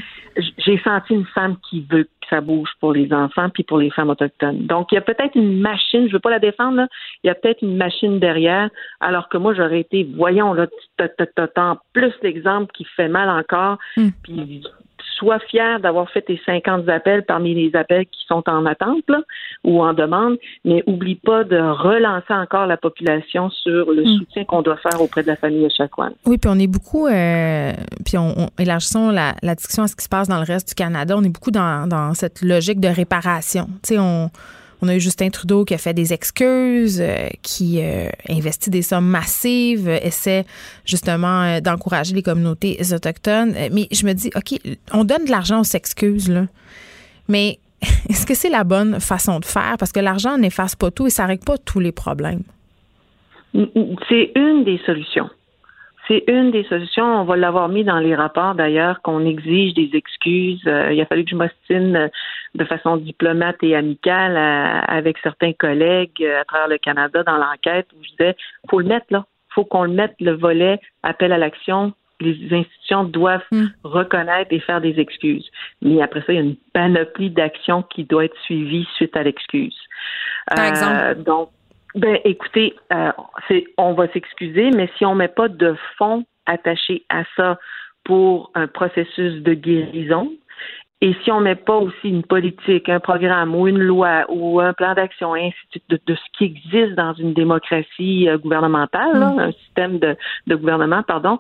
j'ai 0.58 0.78
senti 0.78 1.14
une 1.14 1.26
femme 1.26 1.56
qui 1.68 1.86
veut 1.90 2.04
que 2.04 2.28
ça 2.30 2.40
bouge 2.40 2.70
pour 2.80 2.92
les 2.92 3.12
enfants 3.12 3.50
puis 3.50 3.64
pour 3.64 3.78
les 3.78 3.90
femmes 3.90 4.10
autochtones. 4.10 4.66
Donc 4.66 4.92
il 4.92 4.94
y 4.94 4.98
a 4.98 5.02
peut-être 5.02 5.34
une 5.34 5.60
machine, 5.60 6.06
je 6.08 6.12
veux 6.12 6.20
pas 6.20 6.30
la 6.30 6.38
défendre 6.38 6.76
là, 6.76 6.88
il 7.22 7.26
y 7.26 7.30
a 7.30 7.34
peut-être 7.34 7.62
une 7.62 7.76
machine 7.76 8.18
derrière, 8.18 8.70
alors 9.00 9.28
que 9.28 9.38
moi 9.38 9.54
j'aurais 9.54 9.80
été, 9.80 10.08
voyons 10.16 10.54
là, 10.54 10.66
en 11.56 11.76
plus 11.92 12.12
l'exemple 12.22 12.72
qui 12.72 12.84
fait 12.96 13.08
mal 13.08 13.28
encore, 13.28 13.78
mm. 13.96 14.08
puis 14.22 14.62
sois 15.16 15.38
fier 15.38 15.80
d'avoir 15.80 16.10
fait 16.10 16.22
tes 16.22 16.40
50 16.44 16.88
appels 16.88 17.24
parmi 17.24 17.54
les 17.54 17.74
appels 17.76 18.06
qui 18.06 18.24
sont 18.26 18.42
en 18.46 18.66
attente 18.66 19.10
ou 19.62 19.82
en 19.82 19.92
demande, 19.94 20.36
mais 20.64 20.82
oublie 20.86 21.14
pas 21.14 21.44
de 21.44 21.56
relancer 21.56 22.32
encore 22.32 22.66
la 22.66 22.76
population 22.76 23.50
sur 23.50 23.92
le 23.92 24.02
hmm. 24.02 24.18
soutien 24.18 24.44
qu'on 24.44 24.62
doit 24.62 24.76
faire 24.76 25.00
auprès 25.00 25.22
de 25.22 25.28
la 25.28 25.36
famille 25.36 25.64
Echaquan. 25.64 26.10
Oui, 26.26 26.38
puis 26.38 26.50
on 26.52 26.58
est 26.58 26.66
beaucoup, 26.66 27.06
euh, 27.06 27.72
puis 28.04 28.18
on, 28.18 28.48
élargissons 28.58 29.10
la, 29.10 29.34
discussion 29.54 29.84
à 29.84 29.88
ce 29.88 29.96
qui 29.96 30.04
se 30.04 30.08
passe 30.08 30.28
dans 30.28 30.38
le 30.38 30.44
reste 30.44 30.68
du 30.68 30.74
Canada. 30.74 31.14
On 31.16 31.22
est 31.22 31.32
beaucoup 31.32 31.50
dans, 31.50 31.88
dans 31.88 32.14
cette 32.14 32.42
logique 32.42 32.80
de 32.80 32.88
réparation. 32.88 33.66
Tu 33.82 33.94
sais, 33.94 33.98
on 33.98 34.30
on 34.84 34.88
a 34.88 34.96
eu 34.96 35.00
Justin 35.00 35.30
Trudeau 35.30 35.64
qui 35.64 35.74
a 35.74 35.78
fait 35.78 35.94
des 35.94 36.12
excuses, 36.12 37.00
euh, 37.00 37.28
qui 37.42 37.80
euh, 37.80 38.08
investit 38.28 38.70
des 38.70 38.82
sommes 38.82 39.06
massives, 39.06 39.88
essaie 39.88 40.44
justement 40.84 41.42
euh, 41.42 41.60
d'encourager 41.60 42.14
les 42.14 42.22
communautés 42.22 42.78
autochtones. 42.92 43.54
Mais 43.72 43.88
je 43.90 44.06
me 44.06 44.12
dis, 44.12 44.30
OK, 44.36 44.58
on 44.92 45.04
donne 45.04 45.24
de 45.24 45.30
l'argent 45.30 45.60
aux 45.60 45.76
excuses, 45.76 46.28
là. 46.28 46.46
Mais 47.28 47.58
est-ce 48.10 48.26
que 48.26 48.34
c'est 48.34 48.50
la 48.50 48.64
bonne 48.64 49.00
façon 49.00 49.40
de 49.40 49.46
faire? 49.46 49.76
Parce 49.78 49.92
que 49.92 50.00
l'argent 50.00 50.36
n'efface 50.36 50.76
pas 50.76 50.90
tout 50.90 51.06
et 51.06 51.10
ça 51.10 51.24
règle 51.24 51.44
pas 51.44 51.56
tous 51.56 51.80
les 51.80 51.92
problèmes. 51.92 52.42
C'est 53.54 54.32
une 54.34 54.64
des 54.64 54.80
solutions. 54.84 55.30
C'est 56.06 56.24
une 56.28 56.50
des 56.50 56.64
solutions. 56.64 57.04
On 57.04 57.24
va 57.24 57.36
l'avoir 57.36 57.68
mis 57.68 57.82
dans 57.82 57.98
les 57.98 58.14
rapports 58.14 58.54
d'ailleurs 58.54 59.00
qu'on 59.02 59.24
exige 59.24 59.72
des 59.74 59.90
excuses. 59.94 60.62
Euh, 60.66 60.92
il 60.92 61.00
a 61.00 61.06
fallu 61.06 61.24
que 61.24 61.30
je 61.30 61.36
m'ostine 61.36 61.96
euh, 61.96 62.08
de 62.54 62.64
façon 62.64 62.96
diplomate 62.96 63.56
et 63.62 63.74
amicale 63.74 64.36
euh, 64.36 64.80
avec 64.86 65.16
certains 65.22 65.52
collègues 65.54 66.22
à 66.22 66.44
travers 66.44 66.68
le 66.68 66.78
Canada 66.78 67.22
dans 67.22 67.38
l'enquête 67.38 67.86
où 67.94 68.04
je 68.04 68.10
disais 68.10 68.36
faut 68.68 68.80
le 68.80 68.86
mettre 68.86 69.06
là. 69.10 69.24
faut 69.48 69.64
qu'on 69.64 69.84
le 69.84 69.92
mette 69.92 70.14
le 70.20 70.32
volet 70.32 70.78
appel 71.02 71.32
à 71.32 71.38
l'action. 71.38 71.94
Les 72.20 72.36
institutions 72.52 73.04
doivent 73.04 73.44
hmm. 73.50 73.66
reconnaître 73.82 74.52
et 74.52 74.60
faire 74.60 74.80
des 74.80 75.00
excuses. 75.00 75.50
Mais 75.80 76.02
après 76.02 76.20
ça, 76.20 76.32
il 76.32 76.36
y 76.36 76.38
a 76.38 76.42
une 76.42 76.56
panoplie 76.72 77.30
d'actions 77.30 77.82
qui 77.82 78.04
doit 78.04 78.26
être 78.26 78.38
suivie 78.42 78.86
suite 78.94 79.16
à 79.16 79.22
l'excuse. 79.22 79.76
Par 80.46 80.66
exemple? 80.66 81.22
Donc, 81.24 81.48
ben, 81.94 82.18
écoutez, 82.24 82.74
euh, 82.92 83.12
c'est, 83.48 83.64
on 83.78 83.94
va 83.94 84.08
s'excuser, 84.08 84.70
mais 84.70 84.90
si 84.98 85.04
on 85.06 85.14
met 85.14 85.28
pas 85.28 85.48
de 85.48 85.76
fonds 85.96 86.24
attachés 86.46 87.04
à 87.08 87.22
ça 87.36 87.58
pour 88.04 88.50
un 88.54 88.66
processus 88.66 89.42
de 89.42 89.54
guérison 89.54 90.30
Et 91.00 91.14
si 91.22 91.30
on 91.30 91.40
met 91.40 91.54
pas 91.54 91.76
aussi 91.76 92.08
une 92.08 92.22
politique, 92.22 92.88
un 92.88 93.00
programme 93.00 93.54
ou 93.54 93.68
une 93.68 93.78
loi 93.78 94.24
ou 94.28 94.60
un 94.60 94.72
plan 94.72 94.94
d'action, 94.94 95.34
ainsi 95.34 95.54
de, 95.88 95.98
de, 96.04 96.14
ce 96.14 96.20
qui 96.36 96.44
existe 96.44 96.94
dans 96.94 97.14
une 97.14 97.32
démocratie 97.32 98.28
euh, 98.28 98.38
gouvernementale, 98.38 99.14
mm. 99.14 99.38
un 99.38 99.52
système 99.52 99.98
de, 99.98 100.16
de 100.46 100.54
gouvernement, 100.56 101.02
pardon, 101.02 101.38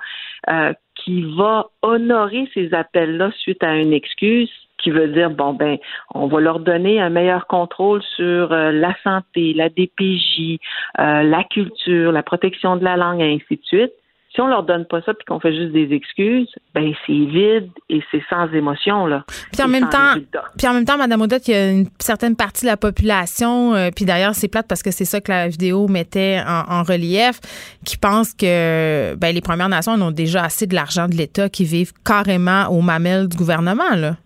euh, 0.48 0.72
qui 0.94 1.22
va 1.36 1.66
honorer 1.82 2.48
ces 2.54 2.72
appels-là 2.72 3.32
suite 3.38 3.62
à 3.62 3.76
une 3.76 3.92
excuse, 3.92 4.50
qui 4.78 4.90
veut 4.90 5.08
dire 5.08 5.30
bon 5.30 5.54
ben 5.54 5.78
on 6.14 6.26
va 6.26 6.40
leur 6.40 6.60
donner 6.60 7.00
un 7.00 7.10
meilleur 7.10 7.46
contrôle 7.46 8.02
sur 8.16 8.52
euh, 8.52 8.72
la 8.72 8.94
santé, 9.02 9.54
la 9.54 9.68
DPJ, 9.68 10.58
euh, 10.98 11.22
la 11.22 11.44
culture, 11.44 12.12
la 12.12 12.22
protection 12.22 12.76
de 12.76 12.84
la 12.84 12.96
langue 12.96 13.20
et 13.20 13.34
ainsi 13.34 13.56
de 13.56 13.64
suite. 13.64 13.92
Si 14.34 14.40
on 14.40 14.48
leur 14.48 14.64
donne 14.64 14.84
pas 14.84 15.00
ça 15.02 15.14
puis 15.14 15.24
qu'on 15.26 15.38
fait 15.38 15.54
juste 15.54 15.70
des 15.70 15.94
excuses, 15.94 16.48
ben 16.74 16.92
c'est 17.06 17.12
vide 17.12 17.70
et 17.88 18.02
c'est 18.10 18.22
sans 18.28 18.52
émotion 18.52 19.06
là. 19.06 19.24
Puis 19.52 19.62
en 19.62 19.68
même 19.68 19.88
temps, 19.88 20.14
puis 20.58 20.66
en 20.66 20.74
même 20.74 20.84
temps, 20.84 20.96
Madame 20.96 21.22
Odette, 21.22 21.46
il 21.46 21.50
y 21.52 21.56
a 21.56 21.70
une 21.70 21.86
certaine 22.00 22.34
partie 22.34 22.64
de 22.64 22.70
la 22.70 22.76
population, 22.76 23.76
euh, 23.76 23.90
puis 23.94 24.04
d'ailleurs 24.04 24.34
c'est 24.34 24.48
plate 24.48 24.66
parce 24.66 24.82
que 24.82 24.90
c'est 24.90 25.04
ça 25.04 25.20
que 25.20 25.30
la 25.30 25.46
vidéo 25.46 25.86
mettait 25.86 26.40
en, 26.44 26.82
relief, 26.82 27.38
qui 27.84 27.96
pense 27.96 28.34
que 28.34 29.14
ben, 29.14 29.32
les 29.32 29.40
Premières 29.40 29.68
Nations 29.68 29.92
ont 29.92 30.10
déjà 30.10 30.42
assez 30.42 30.66
de 30.66 30.74
l'argent 30.74 31.06
de 31.06 31.14
l'État 31.14 31.48
qui 31.48 31.64
vivent 31.64 31.92
carrément 32.04 32.66
aux 32.70 32.82
mamelles 32.82 33.28
du 33.28 33.36
gouvernement 33.36 33.94
là. 33.94 34.16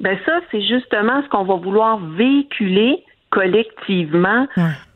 Ben 0.00 0.18
ça, 0.24 0.40
c'est 0.50 0.62
justement 0.62 1.22
ce 1.22 1.28
qu'on 1.28 1.44
va 1.44 1.54
vouloir 1.54 1.98
véhiculer 1.98 3.04
collectivement 3.30 4.46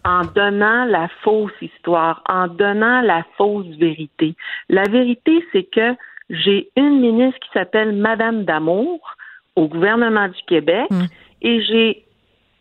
en 0.05 0.22
donnant 0.34 0.84
la 0.86 1.09
fausse 1.22 1.52
histoire, 1.61 2.22
en 2.28 2.48
donnant 2.48 3.00
la 3.00 3.24
fausse 3.36 3.66
vérité. 3.78 4.34
La 4.68 4.84
vérité, 4.84 5.44
c'est 5.52 5.64
que 5.64 5.94
j'ai 6.30 6.68
une 6.76 7.00
ministre 7.00 7.38
qui 7.40 7.50
s'appelle 7.52 7.92
Madame 7.92 8.44
Damour 8.44 8.98
au 9.57 9.68
gouvernement 9.68 10.28
du 10.28 10.42
Québec 10.46 10.86
mm. 10.90 11.05
et 11.42 11.62
j'ai 11.62 12.05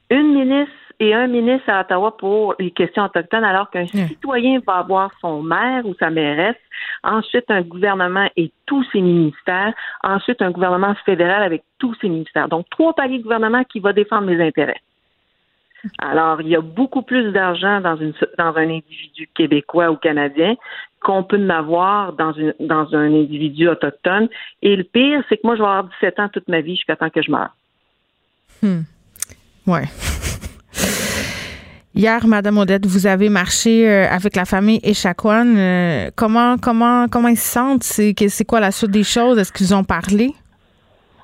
une 0.09 0.33
ministre 0.33 0.73
et 0.99 1.13
un 1.13 1.27
ministre 1.27 1.69
à 1.69 1.81
Ottawa 1.81 2.15
pour 2.17 2.55
les 2.59 2.71
questions 2.71 3.03
autochtones, 3.03 3.43
alors 3.43 3.69
qu'un 3.69 3.87
citoyen 3.87 4.59
va 4.65 4.77
avoir 4.77 5.11
son 5.19 5.41
maire 5.41 5.85
ou 5.85 5.93
sa 5.99 6.09
mairesse, 6.09 6.57
ensuite 7.03 7.45
un 7.49 7.61
gouvernement 7.61 8.29
et 8.35 8.51
tous 8.65 8.85
ses 8.91 9.01
ministères, 9.01 9.73
ensuite 10.03 10.41
un 10.41 10.51
gouvernement 10.51 10.95
fédéral 11.05 11.43
avec 11.43 11.63
tous 11.79 11.95
ses 12.01 12.09
ministères. 12.09 12.47
Donc, 12.47 12.69
trois 12.69 12.93
paliers 12.93 13.17
de 13.17 13.23
gouvernement 13.23 13.63
qui 13.63 13.79
va 13.79 13.93
défendre 13.93 14.29
les 14.29 14.41
intérêts. 14.41 14.81
Alors, 15.99 16.41
il 16.41 16.47
y 16.47 16.55
a 16.55 16.61
beaucoup 16.61 17.01
plus 17.01 17.31
d'argent 17.31 17.81
dans, 17.81 17.97
une, 17.97 18.13
dans 18.37 18.55
un 18.55 18.69
individu 18.69 19.29
québécois 19.35 19.91
ou 19.91 19.97
canadien 19.97 20.55
qu'on 21.01 21.23
peut 21.23 21.37
en 21.37 21.49
avoir 21.49 22.13
dans, 22.13 22.31
une, 22.31 22.53
dans 22.61 22.95
un 22.95 23.13
individu 23.13 23.67
autochtone. 23.67 24.29
Et 24.61 24.75
le 24.75 24.85
pire, 24.85 25.21
c'est 25.27 25.37
que 25.37 25.41
moi, 25.43 25.55
je 25.55 25.61
vais 25.61 25.67
avoir 25.67 25.83
17 26.01 26.19
ans 26.19 26.29
toute 26.29 26.47
ma 26.47 26.61
vie 26.61 26.75
jusqu'à 26.75 26.95
temps 26.95 27.09
que 27.09 27.21
je 27.21 27.31
meure. 27.31 27.53
Hmm. 28.61 28.83
Ouais. 29.67 29.83
Hier, 31.95 32.25
Madame 32.25 32.57
Odette, 32.57 32.87
vous 32.87 33.05
avez 33.05 33.29
marché 33.29 33.87
euh, 33.87 34.07
avec 34.09 34.35
la 34.35 34.45
famille 34.45 34.79
Echaquan. 34.83 35.45
Euh, 35.55 36.09
comment, 36.15 36.57
comment, 36.57 37.07
comment 37.07 37.27
ils 37.27 37.37
se 37.37 37.53
sentent? 37.53 37.83
C'est, 37.83 38.15
c'est 38.29 38.45
quoi 38.45 38.59
la 38.59 38.71
suite 38.71 38.89
des 38.89 39.03
choses? 39.03 39.37
Est-ce 39.37 39.53
qu'ils 39.53 39.75
ont 39.75 39.83
parlé? 39.83 40.31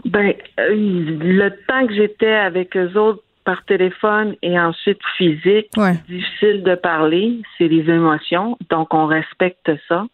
Ben, 0.05 0.31
euh, 0.59 0.75
le 0.75 1.49
temps 1.67 1.87
que 1.87 1.95
j'étais 1.95 2.31
avec 2.31 2.77
eux 2.77 2.95
autres 2.95 3.23
par 3.45 3.65
téléphone 3.65 4.35
et 4.43 4.59
ensuite 4.59 4.99
physique, 5.17 5.71
difficile 6.07 6.61
de 6.61 6.75
parler, 6.75 7.41
c'est 7.57 7.67
les 7.67 7.91
émotions. 7.91 8.55
Donc, 8.69 8.93
on 8.93 9.07
respecte 9.07 9.71
ça. 9.87 10.05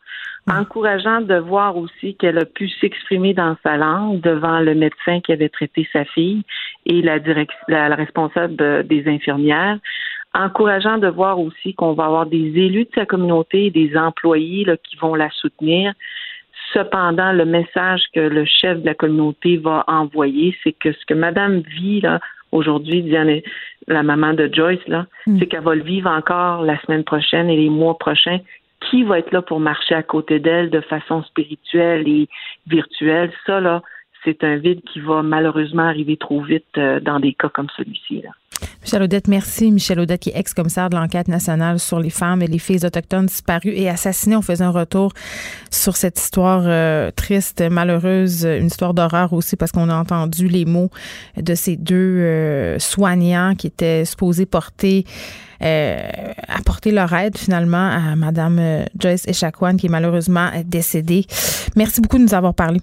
Encourageant 0.47 1.22
de 1.22 1.36
voir 1.36 1.76
aussi 1.76 2.16
qu'elle 2.16 2.38
a 2.38 2.45
pu 2.45 2.70
s'exprimer 2.70 3.34
dans 3.34 3.58
sa 3.64 3.76
langue 3.76 4.22
devant 4.22 4.60
le 4.60 4.76
médecin 4.76 5.20
qui 5.20 5.34
avait 5.34 5.49
traité 5.49 5.89
sa 5.91 6.06
fille 6.06 6.43
et 6.86 7.01
la, 7.01 7.18
la 7.68 7.95
responsable 7.95 8.86
des 8.88 9.08
infirmières 9.08 9.80
encourageant 10.36 10.98
de 10.98 11.08
voir 11.08 11.40
aussi 11.40 11.74
qu'on 11.74 11.94
va 11.94 12.06
avoir 12.06 12.26
des 12.26 12.38
élus 12.38 12.86
de 12.86 12.92
sa 12.94 13.06
communauté, 13.06 13.72
des 13.72 13.96
employés 13.96 14.68
qui 14.84 14.98
vont 14.98 15.16
la 15.16 15.30
soutenir. 15.32 15.94
Cependant, 16.74 17.32
le 17.32 17.46
message 17.46 18.04
que 18.14 18.20
le 18.20 18.46
chef 18.46 18.82
de 18.82 18.86
la 18.86 18.94
communauté 18.94 19.58
va 19.58 19.86
envoyer, 19.88 20.56
c'est 20.64 20.74
que 20.74 20.92
ce 20.92 21.06
que 21.06 21.14
Madame 21.14 21.62
vit 21.62 22.02
là 22.02 22.20
aujourd'hui, 22.52 23.02
Diane, 23.02 23.40
la 23.88 24.04
maman 24.04 24.34
de 24.34 24.50
Joyce 24.52 24.86
là, 24.88 25.06
hmm. 25.26 25.40
c'est 25.40 25.48
qu'elle 25.48 25.64
va 25.64 25.76
le 25.76 25.84
vivre 25.84 26.10
encore 26.10 26.64
la 26.64 26.80
semaine 26.82 27.04
prochaine 27.04 27.50
et 27.50 27.58
les 27.58 27.70
mois 27.70 27.98
prochains. 27.98 28.40
Qui 28.90 29.04
va 29.04 29.20
être 29.20 29.32
là 29.32 29.42
pour 29.42 29.60
marcher 29.60 29.96
à 29.96 30.04
côté 30.04 30.40
d'elle 30.40 30.70
de 30.70 30.82
façon 30.82 31.24
spirituelle 31.24 32.08
et 32.08 32.28
virtuelle? 32.68 33.32
Ça 33.46 33.60
là, 33.60 33.82
c'est 34.24 34.44
un 34.44 34.58
vide 34.58 34.82
qui 34.82 35.00
va 35.00 35.24
malheureusement 35.24 35.84
arriver 35.84 36.18
trop 36.18 36.42
vite 36.42 36.78
euh, 36.78 37.00
dans 37.00 37.20
des 37.20 37.34
cas 37.34 37.50
comme 37.50 37.70
celui-ci 37.78 38.22
là. 38.22 38.32
Michel 38.86 39.02
Audette, 39.02 39.28
merci. 39.28 39.72
Michel 39.72 40.00
Audette, 40.00 40.22
qui 40.22 40.30
est 40.30 40.38
ex-commissaire 40.38 40.92
de 40.92 40.96
l'enquête 40.96 41.28
nationale 41.28 41.80
sur 41.80 42.00
les 42.00 42.12
femmes 42.12 42.44
et 42.44 42.48
les 42.48 42.60
filles 42.60 42.86
autochtones 42.86 43.26
disparues 43.26 43.74
et 43.74 43.90
assassinées. 43.90 44.36
On 44.36 44.44
faisait 44.44 44.64
un 44.64 44.70
retour 44.70 45.12
sur 45.72 45.98
cette 45.98 46.20
histoire 46.20 46.62
euh, 46.66 47.10
triste, 47.10 47.64
malheureuse, 47.64 48.46
une 48.46 48.68
histoire 48.68 48.94
d'horreur 48.94 49.34
aussi 49.34 49.56
parce 49.56 49.72
qu'on 49.72 49.90
a 49.90 49.96
entendu 49.96 50.48
les 50.48 50.66
mots 50.66 50.92
de 51.36 51.56
ces 51.56 51.78
deux 51.78 51.96
euh, 51.96 52.78
soignants 52.78 53.56
qui 53.58 53.66
étaient 53.66 54.06
supposés 54.06 54.46
porter 54.46 55.04
euh, 55.64 55.98
apporter 56.48 56.92
leur 56.92 57.12
aide 57.14 57.40
finalement 57.40 57.90
à 57.90 58.16
Madame 58.16 58.86
Joyce 59.00 59.28
Echaquan 59.28 59.78
qui 59.78 59.88
est 59.88 59.90
malheureusement 59.90 60.52
décédée. 60.64 61.26
Merci 61.76 62.02
beaucoup 62.02 62.20
de 62.20 62.24
nous 62.24 62.36
avoir 62.36 62.54
parlé. 62.54 62.80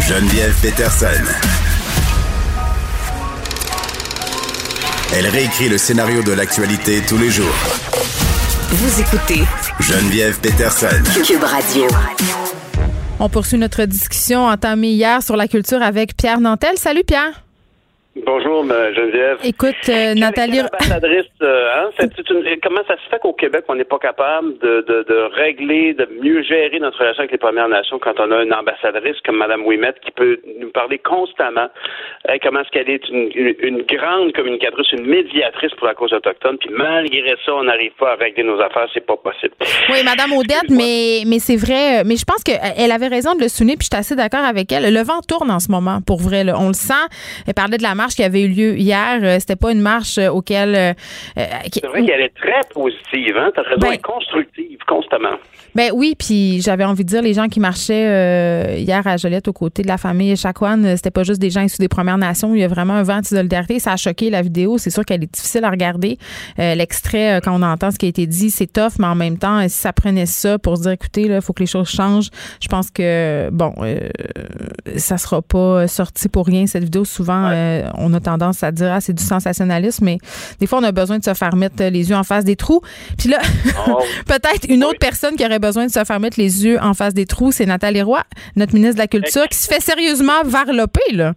Geneviève 0.00 0.54
Peterson. 0.60 1.53
Elle 5.12 5.26
réécrit 5.28 5.68
le 5.68 5.78
scénario 5.78 6.22
de 6.22 6.32
l'actualité 6.32 7.00
tous 7.06 7.18
les 7.18 7.30
jours. 7.30 7.54
Vous 8.70 9.00
écoutez 9.00 9.42
Geneviève 9.80 10.38
Peterson. 10.40 10.86
Cube 11.24 11.42
Radio. 11.42 11.86
On 13.20 13.28
poursuit 13.28 13.58
notre 13.58 13.84
discussion 13.84 14.46
entamée 14.46 14.90
hier 14.90 15.22
sur 15.22 15.36
la 15.36 15.46
culture 15.46 15.82
avec 15.82 16.16
Pierre 16.16 16.40
Nantel. 16.40 16.76
Salut 16.76 17.04
Pierre. 17.06 17.44
Bonjour, 18.16 18.64
Geneviève. 18.64 19.38
Écoute, 19.42 19.74
euh, 19.88 20.14
Nathalie. 20.14 20.60
Ambassadrice, 20.60 21.26
euh, 21.42 21.88
hein, 21.98 22.06
comment 22.62 22.82
ça 22.86 22.94
se 22.94 23.08
fait 23.10 23.18
qu'au 23.18 23.32
Québec, 23.32 23.64
on 23.66 23.74
n'est 23.74 23.82
pas 23.82 23.98
capable 23.98 24.56
de, 24.58 24.84
de, 24.86 25.04
de, 25.08 25.34
régler, 25.34 25.94
de 25.94 26.08
mieux 26.22 26.42
gérer 26.44 26.78
notre 26.78 26.98
relation 26.98 27.22
avec 27.22 27.32
les 27.32 27.38
Premières 27.38 27.68
Nations 27.68 27.98
quand 27.98 28.14
on 28.20 28.30
a 28.30 28.44
une 28.44 28.54
ambassadrice 28.54 29.16
comme 29.24 29.38
Mme 29.38 29.66
Ouimet 29.66 29.94
qui 30.04 30.12
peut 30.12 30.38
nous 30.60 30.70
parler 30.70 30.98
constamment? 30.98 31.66
Hein, 32.28 32.36
comment 32.40 32.60
est-ce 32.60 32.70
qu'elle 32.70 32.88
est 32.88 33.08
une, 33.08 33.30
une, 33.34 33.82
grande 33.82 34.32
communicatrice, 34.32 34.92
une 34.92 35.06
médiatrice 35.06 35.72
pour 35.74 35.88
la 35.88 35.94
cause 35.94 36.12
autochtone, 36.12 36.56
puis 36.58 36.70
malgré 36.70 37.34
ça, 37.44 37.52
on 37.52 37.64
n'arrive 37.64 37.92
pas 37.98 38.12
à 38.12 38.14
régler 38.14 38.44
nos 38.44 38.60
affaires, 38.60 38.88
c'est 38.94 39.04
pas 39.04 39.16
possible. 39.16 39.54
Oui, 39.90 39.98
Mme 40.04 40.38
Odette, 40.38 40.70
mais, 40.70 41.24
mais 41.26 41.40
c'est 41.40 41.56
vrai. 41.56 42.04
Mais 42.04 42.14
je 42.14 42.24
pense 42.24 42.44
qu'elle 42.44 42.92
avait 42.92 43.08
raison 43.08 43.34
de 43.34 43.40
le 43.40 43.48
souligner, 43.48 43.76
puis 43.76 43.88
je 43.90 43.96
suis 43.96 44.00
assez 44.00 44.14
d'accord 44.14 44.44
avec 44.44 44.70
elle. 44.70 44.94
Le 44.94 45.02
vent 45.02 45.20
tourne 45.26 45.50
en 45.50 45.58
ce 45.58 45.70
moment, 45.72 45.98
pour 46.06 46.20
vrai. 46.20 46.44
On 46.56 46.68
le 46.68 46.74
sent. 46.74 46.94
Elle 47.48 47.54
parlait 47.54 47.78
de 47.78 47.82
la 47.82 47.94
marche 47.96 48.03
qui 48.12 48.22
avait 48.22 48.42
eu 48.42 48.48
lieu 48.48 48.76
hier. 48.76 49.20
Euh, 49.22 49.38
c'était 49.38 49.56
pas 49.56 49.72
une 49.72 49.80
marche 49.80 50.18
euh, 50.18 50.28
auquel. 50.28 50.74
Euh, 50.74 50.92
c'est 51.72 51.86
vrai 51.86 52.04
qu'elle 52.04 52.20
est 52.20 52.34
très 52.34 52.60
positive, 52.72 53.36
hein? 53.36 53.50
T'as 53.54 53.62
raison, 53.62 53.78
ben, 53.80 53.98
constructive 53.98 54.78
constamment. 54.86 55.38
Ben 55.74 55.90
oui, 55.92 56.14
puis 56.18 56.60
j'avais 56.62 56.84
envie 56.84 57.04
de 57.04 57.08
dire, 57.08 57.22
les 57.22 57.34
gens 57.34 57.48
qui 57.48 57.58
marchaient 57.60 58.80
hier 58.80 59.06
à 59.06 59.16
Joliette 59.16 59.48
aux 59.48 59.52
côtés 59.52 59.82
de 59.82 59.88
la 59.88 59.98
famille 59.98 60.36
Chakwan, 60.36 60.96
c'était 60.96 61.10
pas 61.10 61.24
juste 61.24 61.40
des 61.40 61.50
gens 61.50 61.62
issus 61.62 61.78
des 61.78 61.88
Premières 61.88 62.18
Nations. 62.18 62.54
Il 62.54 62.60
y 62.60 62.64
a 62.64 62.68
vraiment 62.68 62.94
un 62.94 63.02
vent 63.02 63.20
de 63.20 63.26
solidarité. 63.26 63.78
Ça 63.78 63.92
a 63.92 63.96
choqué 63.96 64.30
la 64.30 64.42
vidéo. 64.42 64.78
C'est 64.78 64.90
sûr 64.90 65.04
qu'elle 65.04 65.22
est 65.24 65.34
difficile 65.34 65.64
à 65.64 65.70
regarder. 65.70 66.18
L'extrait, 66.58 67.40
quand 67.42 67.58
on 67.58 67.62
entend 67.62 67.90
ce 67.90 67.98
qui 67.98 68.06
a 68.06 68.08
été 68.08 68.26
dit, 68.26 68.50
c'est 68.50 68.72
tough, 68.72 68.92
mais 68.98 69.06
en 69.06 69.14
même 69.14 69.38
temps, 69.38 69.62
si 69.62 69.76
ça 69.76 69.92
prenait 69.92 70.26
ça 70.26 70.58
pour 70.58 70.76
se 70.76 70.82
dire, 70.82 70.92
écoutez, 70.92 71.22
il 71.22 71.40
faut 71.40 71.52
que 71.52 71.62
les 71.62 71.66
choses 71.66 71.88
changent, 71.88 72.30
je 72.60 72.68
pense 72.68 72.90
que, 72.90 73.50
bon, 73.50 73.74
ça 74.96 75.18
sera 75.18 75.42
pas 75.42 75.88
sorti 75.88 76.28
pour 76.28 76.46
rien, 76.46 76.66
cette 76.66 76.84
vidéo. 76.84 77.04
Souvent, 77.04 77.50
on 77.96 78.12
a 78.14 78.20
tendance 78.20 78.62
à 78.62 78.70
dire, 78.70 78.92
ah, 78.92 79.00
c'est 79.00 79.14
du 79.14 79.24
sensationnalisme, 79.24 80.04
mais 80.04 80.18
des 80.60 80.66
fois, 80.66 80.78
on 80.78 80.84
a 80.84 80.92
besoin 80.92 81.18
de 81.18 81.24
se 81.24 81.34
faire 81.34 81.56
mettre 81.56 81.82
les 81.82 82.10
yeux 82.10 82.16
en 82.16 82.24
face 82.24 82.44
des 82.44 82.56
trous. 82.56 82.80
Puis 83.18 83.28
là, 83.28 83.38
oh. 83.88 83.98
peut-être 84.26 84.68
une 84.68 84.84
autre 84.84 84.98
personne 84.98 85.36
qui 85.36 85.44
aurait 85.44 85.58
besoin 85.66 85.86
de 85.86 85.90
se 85.90 86.04
faire 86.04 86.20
mettre 86.20 86.38
les 86.38 86.66
yeux 86.66 86.78
en 86.80 86.94
face 86.94 87.14
des 87.14 87.26
trous, 87.26 87.52
c'est 87.52 87.66
Nathalie 87.66 88.02
Roy, 88.02 88.22
notre 88.56 88.74
ministre 88.74 88.96
de 88.96 89.00
la 89.00 89.06
Culture, 89.08 89.48
qui 89.48 89.56
se 89.56 89.72
fait 89.72 89.80
sérieusement 89.80 90.42
varloper, 90.44 91.12
là. 91.12 91.32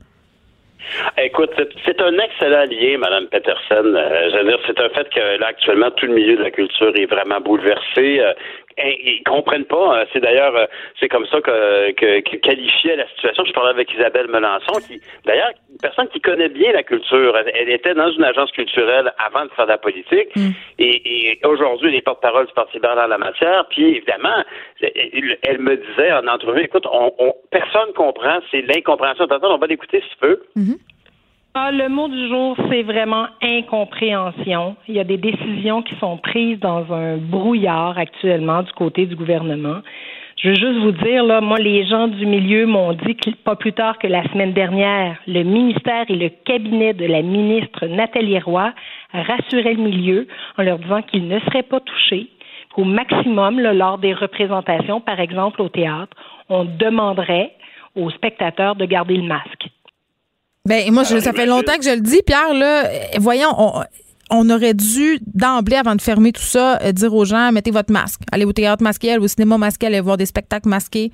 Écoute, 1.18 1.52
c'est 1.86 2.00
un 2.02 2.18
excellent 2.18 2.66
lien, 2.72 2.98
Mme 2.98 3.28
Peterson. 3.28 3.86
Euh, 3.96 4.58
c'est 4.66 4.80
un 4.80 4.90
fait 4.90 5.10
que 5.14 5.40
là, 5.40 5.48
actuellement, 5.48 5.92
tout 5.92 6.06
le 6.06 6.14
milieu 6.14 6.38
de 6.38 6.44
la 6.44 6.52
culture 6.52 6.94
est 6.96 7.08
vraiment 7.08 7.42
bouleversé. 7.42 8.20
Euh, 8.22 8.34
ils 8.78 9.24
comprennent 9.26 9.66
pas. 9.66 10.06
C'est 10.14 10.20
d'ailleurs, 10.20 10.68
c'est 11.00 11.10
comme 11.10 11.26
ça 11.28 11.42
que, 11.42 11.92
que, 11.92 12.96
la 12.96 13.08
situation. 13.10 13.46
Je 13.46 13.54
parlais 13.54 13.72
avec 13.72 13.94
Isabelle 13.94 14.28
Melançon, 14.28 14.80
qui, 14.88 15.00
d'ailleurs, 15.26 15.52
une 15.70 15.78
personne 15.78 16.08
qui 16.10 16.20
connaît 16.22 16.50
bien 16.50 16.72
la 16.72 16.84
culture. 16.84 17.38
Elle, 17.38 17.70
était 17.70 17.94
dans 17.94 18.12
une 18.12 18.24
agence 18.24 18.52
culturelle 18.52 19.12
avant 19.18 19.46
de 19.46 19.52
faire 19.52 19.66
de 19.66 19.72
la 19.72 19.78
politique. 19.78 20.36
Mm. 20.36 20.50
Et, 20.80 21.32
et 21.32 21.46
aujourd'hui, 21.46 21.92
les 21.92 22.02
porte-parole 22.02 22.48
du 22.48 22.54
Parti 22.54 22.76
libéral 22.76 22.98
dans 22.98 23.08
la 23.08 23.18
matière. 23.18 23.66
Puis, 23.70 23.98
évidemment, 23.98 24.44
elle, 24.82 25.60
me 25.60 25.76
disait 25.76 26.12
en 26.14 26.28
entrevue, 26.28 26.64
écoute, 26.64 26.86
on, 26.92 27.14
on, 27.20 27.34
personne 27.52 27.94
comprend, 27.96 28.40
c'est 28.52 28.62
l'incompréhension. 28.62 29.26
On 29.30 29.58
va 29.58 29.68
l'écouter 29.68 30.02
si 30.02 30.18
tu 30.18 30.26
veux. 30.26 30.44
Mm-hmm. 30.56 30.78
Ah, 31.60 31.72
le 31.72 31.90
mot 31.90 32.08
du 32.08 32.28
jour, 32.28 32.56
c'est 32.70 32.84
vraiment 32.84 33.26
incompréhension. 33.42 34.76
Il 34.88 34.94
y 34.94 35.00
a 35.00 35.04
des 35.04 35.18
décisions 35.18 35.82
qui 35.82 35.96
sont 35.96 36.18
prises 36.18 36.60
dans 36.60 36.94
un 36.94 37.18
brouillard 37.18 37.98
actuellement 37.98 38.62
du 38.62 38.72
côté 38.74 39.08
du 39.08 39.16
gouvernement. 39.16 39.80
Je 40.38 40.50
veux 40.50 40.54
juste 40.54 40.78
vous 40.82 40.92
dire, 40.92 41.24
là, 41.24 41.42
moi, 41.42 41.58
les 41.58 41.84
gens 41.88 42.10
du 42.10 42.28
milieu 42.28 42.68
m'ont 42.68 42.94
dit 42.94 43.16
que 43.16 43.32
pas 43.44 43.56
plus 43.56 43.74
tard 43.74 43.98
que 43.98 44.06
la 44.06 44.22
semaine 44.30 44.54
dernière, 44.54 45.18
le 45.26 45.42
ministère 45.42 46.06
et 46.10 46.16
le 46.16 46.30
cabinet 46.46 46.94
de 46.94 47.08
la 47.08 47.24
ministre 47.24 47.88
Nathalie 47.88 48.38
Roy 48.38 48.72
rassuraient 49.12 49.74
le 49.74 49.82
milieu 49.82 50.28
en 50.60 50.62
leur 50.62 50.78
disant 50.78 51.02
qu'ils 51.02 51.28
ne 51.28 51.40
seraient 51.40 51.64
pas 51.64 51.80
touchés, 51.80 52.28
qu'au 52.76 52.84
maximum, 52.84 53.60
lors 53.60 53.98
des 53.98 54.14
représentations, 54.14 55.02
par 55.02 55.20
exemple 55.20 55.64
au 55.64 55.70
théâtre, 55.70 56.16
on 56.50 56.66
demanderait 56.66 57.52
aux 57.96 58.12
spectateurs 58.12 58.76
de 58.76 58.86
garder 58.86 59.18
le 59.18 59.24
masque. 59.24 59.70
Ben 60.68 60.92
moi, 60.92 61.06
ça 61.06 61.32
fait 61.32 61.46
longtemps 61.46 61.78
que 61.78 61.86
je 61.86 61.92
le 61.92 62.02
dis, 62.02 62.22
Pierre. 62.26 62.54
Là, 62.54 62.90
voyons, 63.20 63.56
on, 64.30 64.50
aurait 64.50 64.74
dû 64.74 65.20
d'emblée, 65.26 65.78
avant 65.78 65.96
de 65.96 66.02
fermer 66.02 66.34
tout 66.34 66.42
ça, 66.42 66.78
euh, 66.82 66.92
dire 66.92 67.14
aux 67.14 67.24
gens 67.24 67.54
mettez 67.54 67.72
votre 67.72 67.94
masque, 67.94 68.20
allez 68.34 68.44
au 68.44 68.52
théâtre 68.52 68.84
masqué, 68.84 69.12
allez 69.12 69.24
au 69.24 69.28
cinéma 69.30 69.58
masqué, 69.58 69.88
allez 69.88 70.02
voir 70.02 70.18
des 70.18 70.26
spectacles 70.26 70.68
masqués. 70.68 71.12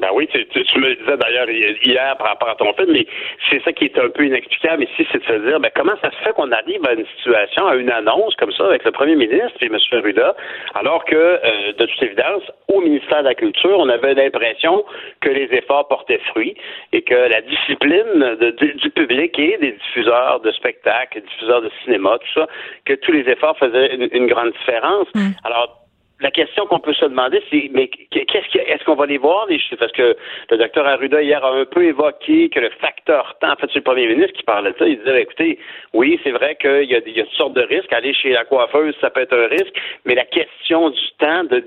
Ben 0.00 0.08
oui, 0.14 0.28
tu, 0.32 0.46
tu, 0.46 0.78
me 0.78 0.88
le 0.88 0.94
disais 0.96 1.16
d'ailleurs 1.16 1.48
hier 1.50 2.16
par 2.16 2.28
rapport 2.28 2.48
à 2.48 2.54
ton 2.54 2.72
film, 2.74 2.92
mais 2.92 3.06
c'est 3.50 3.62
ça 3.62 3.72
qui 3.72 3.84
est 3.84 3.98
un 3.98 4.08
peu 4.08 4.24
inexplicable 4.24 4.84
ici, 4.84 5.06
c'est 5.12 5.18
de 5.18 5.24
se 5.24 5.46
dire 5.46 5.60
ben, 5.60 5.70
comment 5.74 5.94
ça 6.02 6.10
se 6.10 6.16
fait 6.24 6.32
qu'on 6.32 6.50
arrive 6.52 6.84
à 6.86 6.94
une 6.94 7.06
situation, 7.16 7.66
à 7.66 7.76
une 7.76 7.90
annonce 7.90 8.34
comme 8.36 8.52
ça 8.52 8.66
avec 8.66 8.84
le 8.84 8.92
premier 8.92 9.16
ministre 9.16 9.56
et 9.60 9.66
M. 9.66 9.76
Ruda, 10.02 10.34
alors 10.74 11.04
que, 11.04 11.16
euh, 11.16 11.72
de 11.76 11.86
toute 11.86 12.02
évidence, 12.02 12.42
au 12.68 12.80
ministère 12.80 13.20
de 13.20 13.28
la 13.28 13.34
Culture, 13.34 13.78
on 13.78 13.88
avait 13.88 14.14
l'impression 14.14 14.84
que 15.20 15.28
les 15.28 15.48
efforts 15.52 15.88
portaient 15.88 16.20
fruit 16.30 16.54
et 16.92 17.02
que 17.02 17.14
la 17.14 17.42
discipline 17.42 18.36
du 18.58 18.90
public 18.90 19.38
et 19.38 19.58
des 19.58 19.72
diffuseurs 19.72 20.40
de 20.40 20.50
spectacles, 20.52 21.20
diffuseurs 21.20 21.62
de 21.62 21.70
cinéma, 21.84 22.18
tout 22.18 22.40
ça, 22.40 22.46
que 22.84 22.94
tous 22.94 23.12
les 23.12 23.28
efforts 23.28 23.56
faisaient 23.58 23.94
une, 23.94 24.26
grande 24.26 24.52
différence. 24.52 25.08
Mm. 25.14 25.30
Alors, 25.44 25.80
la 26.20 26.30
question 26.30 26.66
qu'on 26.66 26.80
peut 26.80 26.92
se 26.92 27.04
demander, 27.04 27.42
c'est 27.50 27.70
mais 27.72 27.88
qu'est-ce 27.88 28.58
est-ce 28.58 28.84
qu'on 28.84 28.94
va 28.94 29.06
les 29.06 29.18
voir 29.18 29.46
les 29.48 29.58
chiffres? 29.58 29.76
Parce 29.78 29.92
que 29.92 30.16
le 30.50 30.58
docteur 30.58 30.86
Arruda 30.86 31.22
hier 31.22 31.42
a 31.42 31.52
un 31.54 31.64
peu 31.64 31.84
évoqué 31.84 32.50
que 32.50 32.60
le 32.60 32.70
facteur 32.80 33.36
temps, 33.40 33.52
en 33.52 33.56
fait, 33.56 33.68
c'est 33.72 33.78
le 33.78 33.84
premier 33.84 34.06
ministre 34.06 34.36
qui 34.36 34.42
parlait 34.42 34.72
de 34.72 34.78
ça. 34.78 34.86
Il 34.86 34.98
disait, 34.98 35.22
écoutez, 35.22 35.58
oui, 35.94 36.20
c'est 36.22 36.30
vrai 36.30 36.56
qu'il 36.60 36.90
y 36.90 36.94
a, 36.94 37.00
il 37.06 37.16
y 37.16 37.20
a 37.20 37.24
toutes 37.24 37.36
sortes 37.36 37.54
de 37.54 37.62
risques. 37.62 37.92
Aller 37.92 38.12
chez 38.12 38.32
la 38.32 38.44
coiffeuse, 38.44 38.94
ça 39.00 39.10
peut 39.10 39.20
être 39.20 39.34
un 39.34 39.46
risque, 39.46 39.74
mais 40.04 40.14
la 40.14 40.26
question 40.26 40.90
du 40.90 41.00
temps 41.18 41.44
de, 41.44 41.60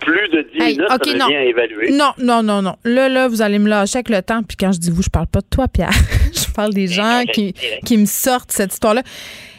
plus 0.00 0.28
de 0.28 0.42
10 0.42 0.58
minutes, 0.58 0.88
ça 0.88 0.98
devient 0.98 1.36
à 1.36 1.44
évaluer. 1.44 1.90
Non, 1.92 2.12
non, 2.18 2.42
non, 2.42 2.62
non. 2.62 2.74
Là, 2.84 3.08
là, 3.08 3.28
vous 3.28 3.42
allez 3.42 3.58
me 3.58 3.68
lâcher 3.68 3.98
avec 3.98 4.08
le 4.08 4.22
temps. 4.22 4.42
Puis 4.42 4.56
quand 4.56 4.72
je 4.72 4.80
dis 4.80 4.90
vous, 4.90 5.02
je 5.02 5.10
parle 5.10 5.28
pas 5.32 5.40
de 5.40 5.48
toi, 5.48 5.66
Pierre. 5.72 5.90
je 6.34 6.52
parle 6.52 6.74
des 6.74 6.88
gens 6.88 7.22
qui, 7.32 7.52
qui 7.86 7.96
me 7.96 8.06
sortent 8.06 8.50
cette 8.50 8.72
histoire-là. 8.72 9.02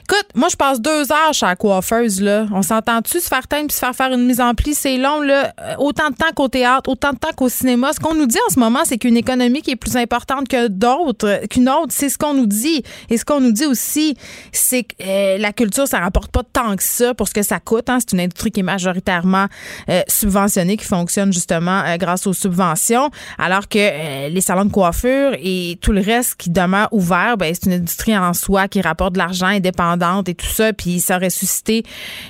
Écoute, 0.10 0.28
moi, 0.36 0.48
je 0.50 0.56
passe 0.56 0.80
deux 0.80 1.12
heures 1.12 1.34
chez 1.34 1.46
la 1.46 1.58
coiffeuse, 1.58 2.22
là. 2.22 2.46
On 2.54 2.62
s'entend-tu 2.62 3.20
se 3.20 3.28
faire 3.28 3.46
teindre 3.46 3.68
puis 3.68 3.74
se 3.74 3.80
faire 3.80 3.94
faire 3.94 4.14
une 4.14 4.26
mise 4.26 4.40
en 4.40 4.54
pli? 4.54 4.74
C'est 4.74 4.96
long, 4.96 5.20
là. 5.20 5.54
Euh, 5.60 5.76
autant 5.80 6.12
de 6.12 6.16
temps 6.16 6.32
qu'au 6.34 6.48
théâtre, 6.48 6.90
autant 6.90 7.12
de 7.12 7.18
temps 7.18 7.34
qu'au 7.36 7.50
cinéma. 7.50 7.92
Ce 7.92 8.00
qu'on 8.00 8.16
nous 8.16 8.26
dit 8.26 8.38
en 8.48 8.54
ce 8.54 8.58
moment, 8.58 8.80
c'est 8.86 8.98
qu'une 8.98 9.18
économie 9.18 9.62
qui 9.62 9.72
est 9.72 9.76
plus 9.76 9.98
importante 9.98 10.48
que 10.48 10.70
d'autres, 10.70 11.28
euh, 11.28 11.46
qu'une 11.48 11.68
autre, 11.68 11.90
c'est 11.90 12.08
ce 12.08 12.18
qu'on 12.18 12.34
nous 12.34 12.46
dit. 12.46 12.84
Et 13.10 13.18
ce 13.18 13.26
qu'on 13.26 13.42
nous 13.42 13.52
dit 13.52 13.66
aussi, 13.66 14.16
c'est 14.54 14.84
que 14.84 14.96
euh, 15.06 15.38
la 15.40 15.52
culture, 15.52 15.90
ça 15.90 16.00
rapporte 16.00 16.32
pas 16.32 16.44
tant 16.54 16.78
que 16.78 16.84
ça 16.84 17.14
pour 17.14 17.28
ce 17.28 17.34
que 17.34 17.44
ça 17.44 17.60
coûte. 17.60 17.90
Hein. 17.90 17.98
C'est 18.00 18.14
une 18.14 18.22
industrie 18.22 18.52
qui 18.52 18.62
est 18.62 18.64
majoritairement 18.64 19.48
subventionnée, 20.08 20.78
qui 20.78 20.86
fonctionne 20.86 21.34
justement 21.34 21.84
grâce 21.98 22.28
aux 22.28 22.34
subventions, 22.34 23.10
alors 23.38 23.68
que 23.68 24.30
les 24.30 24.42
salons 24.42 24.66
de 24.66 24.72
coiffure 24.72 25.34
et 25.40 25.78
tout 25.82 25.92
le 25.92 26.02
reste 26.02 26.36
qui 26.36 26.50
demeure 26.50 26.88
ouvert, 26.92 27.36
ben, 27.38 27.54
c'est 27.54 27.66
une 27.66 27.74
industrie 27.74 28.18
en 28.18 28.34
soi 28.34 28.68
qui 28.68 28.82
rapporte 28.82 29.14
de 29.14 29.18
l'argent 29.18 29.48
indépendant 29.48 29.97
et 30.28 30.36
tout 30.36 30.46
ça, 30.46 30.74
puis 30.74 31.00
ça 31.00 31.18
aurait 31.18 31.30
suscité. 31.30 31.84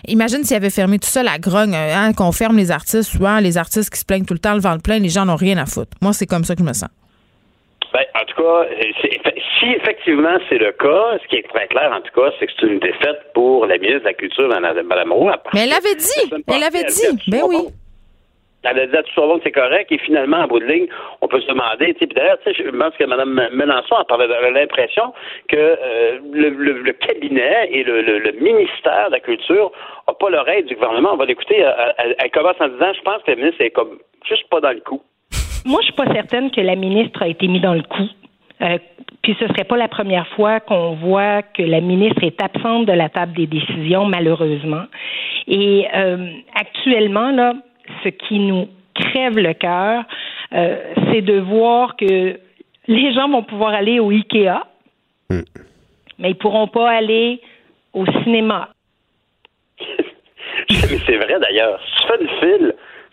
Imagine 0.07 0.43
s'il 0.43 0.57
avait 0.57 0.70
fermé 0.70 0.99
tout 0.99 1.07
ça, 1.07 1.24
la 1.24 1.38
grogne, 1.38 1.76
hein, 1.76 2.13
qu'on 2.13 2.32
ferme 2.32 2.57
les 2.57 2.72
artistes, 2.72 3.11
souvent 3.11 3.39
les 3.39 3.57
artistes 3.57 3.89
qui 3.89 3.99
se 3.99 4.05
plaignent 4.05 4.26
tout 4.26 4.34
le 4.34 4.39
temps, 4.39 4.53
le 4.53 4.61
ventre 4.61 4.84
plein, 4.84 4.99
les 4.99 5.09
gens 5.09 5.26
n'ont 5.26 5.36
rien 5.36 5.57
à 5.57 5.65
foutre. 5.65 5.91
Moi, 6.01 6.13
c'est 6.13 6.26
comme 6.26 6.43
ça 6.43 6.55
que 6.55 6.61
je 6.61 6.68
me 6.68 6.74
sens. 6.74 6.89
Ben, 7.93 8.03
en 8.15 8.26
tout 8.26 8.41
cas, 8.41 8.68
si 9.59 9.65
effectivement 9.65 10.38
c'est 10.49 10.57
le 10.57 10.72
cas, 10.74 11.18
ce 11.24 11.28
qui 11.30 11.38
est 11.38 11.47
très 11.47 11.68
clair 11.68 11.91
en 11.91 12.01
tout 12.01 12.13
cas, 12.20 12.32
c'est 12.39 12.47
que 12.47 12.51
c'est 12.59 12.68
une 12.68 12.80
défaite 12.80 13.32
pour 13.34 13.65
la 13.65 13.78
ministre 13.78 14.01
de 14.01 14.05
la 14.05 14.13
Culture, 14.13 14.47
Mme 14.49 15.11
Roux. 15.11 15.30
Mais 15.53 15.61
elle 15.61 15.70
l'avait 15.70 15.95
dit, 15.95 16.43
elle 16.47 16.59
l'avait 16.59 16.84
dit, 16.84 17.30
ben 17.30 17.41
oui 17.47 17.68
elle 18.64 18.80
a 18.80 18.88
dit 18.88 18.95
à 18.95 19.03
tout 19.03 19.22
le 19.22 19.38
que 19.38 19.43
c'est 19.43 19.51
correct, 19.51 19.91
et 19.91 19.97
finalement, 19.99 20.38
en 20.38 20.47
bout 20.47 20.60
de 20.60 20.66
ligne, 20.66 20.88
on 21.22 21.28
peut 21.28 21.39
se 21.39 21.47
demander, 21.47 21.93
tu 21.93 22.08
d'ailleurs, 22.08 22.38
je 22.45 22.70
pense 22.70 22.95
que 22.97 23.03
Mme 23.05 23.49
Mélenchon 23.53 23.95
a 23.95 24.49
l'impression 24.51 25.14
que 25.47 25.55
euh, 25.55 26.20
le, 26.34 26.91
cabinet 26.93 27.70
et 27.72 27.84
le, 27.84 28.32
ministère 28.41 29.08
de 29.08 29.14
la 29.14 29.20
Culture 29.20 29.72
n'ont 30.08 30.14
pas 30.16 30.30
l'oreille 30.30 30.64
du 30.64 30.76
gouvernement. 30.76 31.10
On 31.14 31.18
va 31.18 31.26
l'écouter. 31.26 31.66
Elle, 31.97 32.32
commence 32.32 32.55
en 32.60 32.68
disant, 32.68 32.93
je 32.93 33.01
pense 33.01 33.24
que 33.24 33.32
la 33.32 33.38
ministre 33.38 33.62
est 33.62 33.70
comme 33.70 33.99
juste 34.28 34.47
pas 34.49 34.60
dans 34.60 34.72
le 34.72 34.82
coup. 34.82 35.01
Moi, 35.66 35.80
je 35.82 35.86
suis 35.86 35.95
pas 35.95 36.12
certaine 36.14 36.51
que 36.51 36.62
la 36.62 36.76
ministre 36.76 37.22
a 37.22 37.28
été 37.28 37.47
mise 37.47 37.62
dans 37.62 37.74
le 37.74 37.84
coup. 37.84 38.10
Euh, 38.62 38.78
puis 39.22 39.36
ce 39.39 39.47
serait 39.47 39.66
pas 39.66 39.78
la 39.78 39.88
première 39.88 40.28
fois 40.30 40.60
qu'on 40.60 40.95
voit 40.95 41.41
que 41.41 41.62
la 41.62 41.82
ministre 41.82 42.24
est 42.24 42.41
absente 42.41 42.86
de 42.86 42.93
la 42.93 43.10
table 43.10 43.34
des 43.34 43.45
décisions, 43.45 44.05
malheureusement. 44.05 44.84
Et 45.47 45.86
euh, 45.93 46.30
actuellement, 46.55 47.32
là, 47.32 47.53
ce 48.03 48.09
qui 48.09 48.39
nous 48.39 48.67
crève 48.93 49.38
le 49.38 49.53
cœur, 49.53 50.03
euh, 50.53 50.93
c'est 51.11 51.21
de 51.21 51.39
voir 51.39 51.95
que 51.95 52.39
les 52.88 53.13
gens 53.13 53.29
vont 53.29 53.43
pouvoir 53.43 53.73
aller 53.73 53.99
au 53.99 54.11
IKEA, 54.11 54.63
hmm. 55.29 55.41
mais 56.19 56.31
ils 56.31 56.38
pourront 56.38 56.67
pas 56.67 56.89
aller 56.89 57.41
au 57.93 58.05
cinéma. 58.23 58.69
c'est 60.69 61.17
vrai 61.17 61.39
d'ailleurs. 61.39 61.79
Si 61.85 62.05
tu 62.19 62.27
fais 62.39 62.57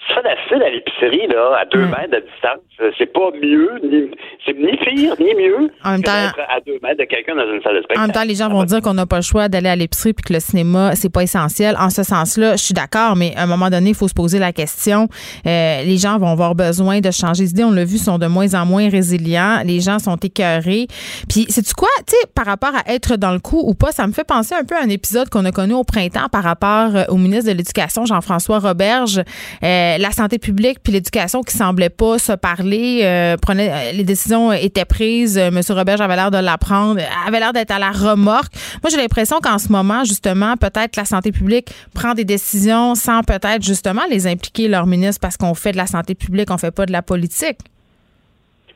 ça, 0.09 0.21
la 0.23 0.37
file 0.49 0.63
à 0.63 0.71
l'épicerie, 0.71 1.27
là, 1.29 1.59
à 1.61 1.65
deux 1.65 1.85
hmm. 1.85 1.91
mètres 1.91 2.11
de 2.11 2.21
distance, 2.21 2.93
c'est 2.99 3.13
pas 3.13 3.31
mieux, 3.41 3.71
ni, 3.83 4.11
c'est 4.45 4.57
ni 4.57 4.77
pire, 4.77 5.15
ni 5.19 5.35
mieux 5.35 5.71
en 5.85 5.93
même 5.93 6.03
temps, 6.03 6.13
à 6.13 6.61
deux 6.67 6.79
mètres 6.83 6.99
de 6.99 7.05
quelqu'un 7.05 7.35
dans 7.35 7.51
une 7.51 7.63
salle 7.63 7.77
de 7.77 7.83
spectacle. 7.83 8.01
En 8.01 8.03
même 8.03 8.13
temps, 8.13 8.25
les 8.25 8.35
gens 8.35 8.49
vont 8.49 8.65
dire 8.65 8.81
qu'on 8.81 8.95
n'a 8.95 9.07
pas 9.07 9.17
le 9.17 9.23
choix 9.23 9.49
d'aller 9.49 9.69
à 9.69 9.77
l'épicerie 9.77 10.13
puis 10.13 10.25
que 10.25 10.33
le 10.33 10.41
cinéma, 10.41 10.95
c'est 10.95 11.13
pas 11.13 11.23
essentiel. 11.23 11.77
En 11.79 11.91
ce 11.91 12.03
sens-là, 12.03 12.57
je 12.57 12.63
suis 12.63 12.75
d'accord, 12.75 13.17
mais 13.17 13.33
à 13.37 13.45
un 13.45 13.47
moment 13.47 13.71
donné, 13.71 13.91
il 13.91 13.95
faut 13.95 14.09
se 14.09 14.15
poser 14.15 14.39
la 14.39 14.53
question. 14.53 15.09
Euh, 15.47 15.83
les 15.83 15.97
gens 15.97 16.19
vont 16.19 16.29
avoir 16.29 16.55
besoin 16.55 17.01
de 17.01 17.11
changer 17.11 17.45
d'idée. 17.45 17.65
On 17.65 17.71
l'a 17.71 17.85
vu, 17.85 17.99
sont 17.99 18.19
de 18.19 18.27
moins 18.27 18.55
en 18.55 18.67
moins 18.67 18.89
résilients. 18.89 19.63
Les 19.65 19.81
gens 19.81 19.99
sont 19.99 20.17
écœurés. 20.17 20.87
Puis, 21.29 21.47
c'est-tu 21.49 21.75
quoi, 21.75 21.89
tu 22.07 22.17
sais, 22.17 22.27
par 22.35 22.47
rapport 22.47 22.73
à 22.75 22.93
être 22.93 23.17
dans 23.17 23.33
le 23.33 23.41
coup 23.41 23.63
ou 23.65 23.75
pas, 23.75 23.93
ça 23.93 24.07
me 24.07 24.13
fait 24.13 24.25
penser 24.25 24.55
un 24.55 24.65
peu 24.65 24.77
à 24.77 24.83
un 24.83 24.89
épisode 24.89 25.29
qu'on 25.29 25.45
a 25.45 25.53
connu 25.53 25.75
au 25.75 25.85
printemps 25.85 26.29
par 26.31 26.43
rapport 26.43 26.95
euh, 26.95 27.05
au 27.09 27.17
ministre 27.17 27.51
de 27.51 27.57
l'Éducation, 27.57 28.05
Jean-François 28.05 28.59
Roberge. 28.59 29.23
Euh, 29.63 29.94
la 29.99 30.11
santé 30.11 30.39
publique 30.39 30.79
puis 30.83 30.93
l'éducation 30.93 31.43
qui 31.43 31.57
semblaient 31.57 31.91
pas 31.91 32.19
se 32.19 32.33
parler, 32.33 33.01
euh, 33.03 33.37
prenait, 33.37 33.71
euh, 33.71 33.93
les 33.93 34.05
décisions 34.05 34.53
étaient 34.53 34.85
prises. 34.85 35.39
Euh, 35.39 35.51
Monsieur 35.51 35.75
Robert 35.75 36.01
avait 36.01 36.17
l'air 36.17 36.31
de 36.31 36.39
l'apprendre, 36.39 37.01
avait 37.27 37.41
l'air 37.41 37.53
d'être 37.53 37.71
à 37.71 37.79
la 37.79 37.91
remorque. 37.91 38.53
Moi, 38.83 38.91
j'ai 38.91 38.97
l'impression 38.97 39.39
qu'en 39.43 39.59
ce 39.59 39.71
moment, 39.71 40.05
justement, 40.05 40.57
peut-être 40.57 40.97
la 40.97 41.05
santé 41.05 41.33
publique 41.33 41.69
prend 41.95 42.15
des 42.15 42.25
décisions 42.25 42.95
sans 42.95 43.23
peut-être 43.23 43.63
justement 43.63 44.03
les 44.11 44.27
impliquer 44.27 44.69
leur 44.69 44.87
ministre 44.87 45.21
parce 45.21 45.37
qu'on 45.37 45.55
fait 45.55 45.73
de 45.73 45.77
la 45.77 45.87
santé 45.87 46.15
publique, 46.15 46.51
on 46.51 46.59
fait 46.59 46.71
pas 46.71 46.87
de 46.87 46.93
la 46.93 47.03
politique. 47.03 47.59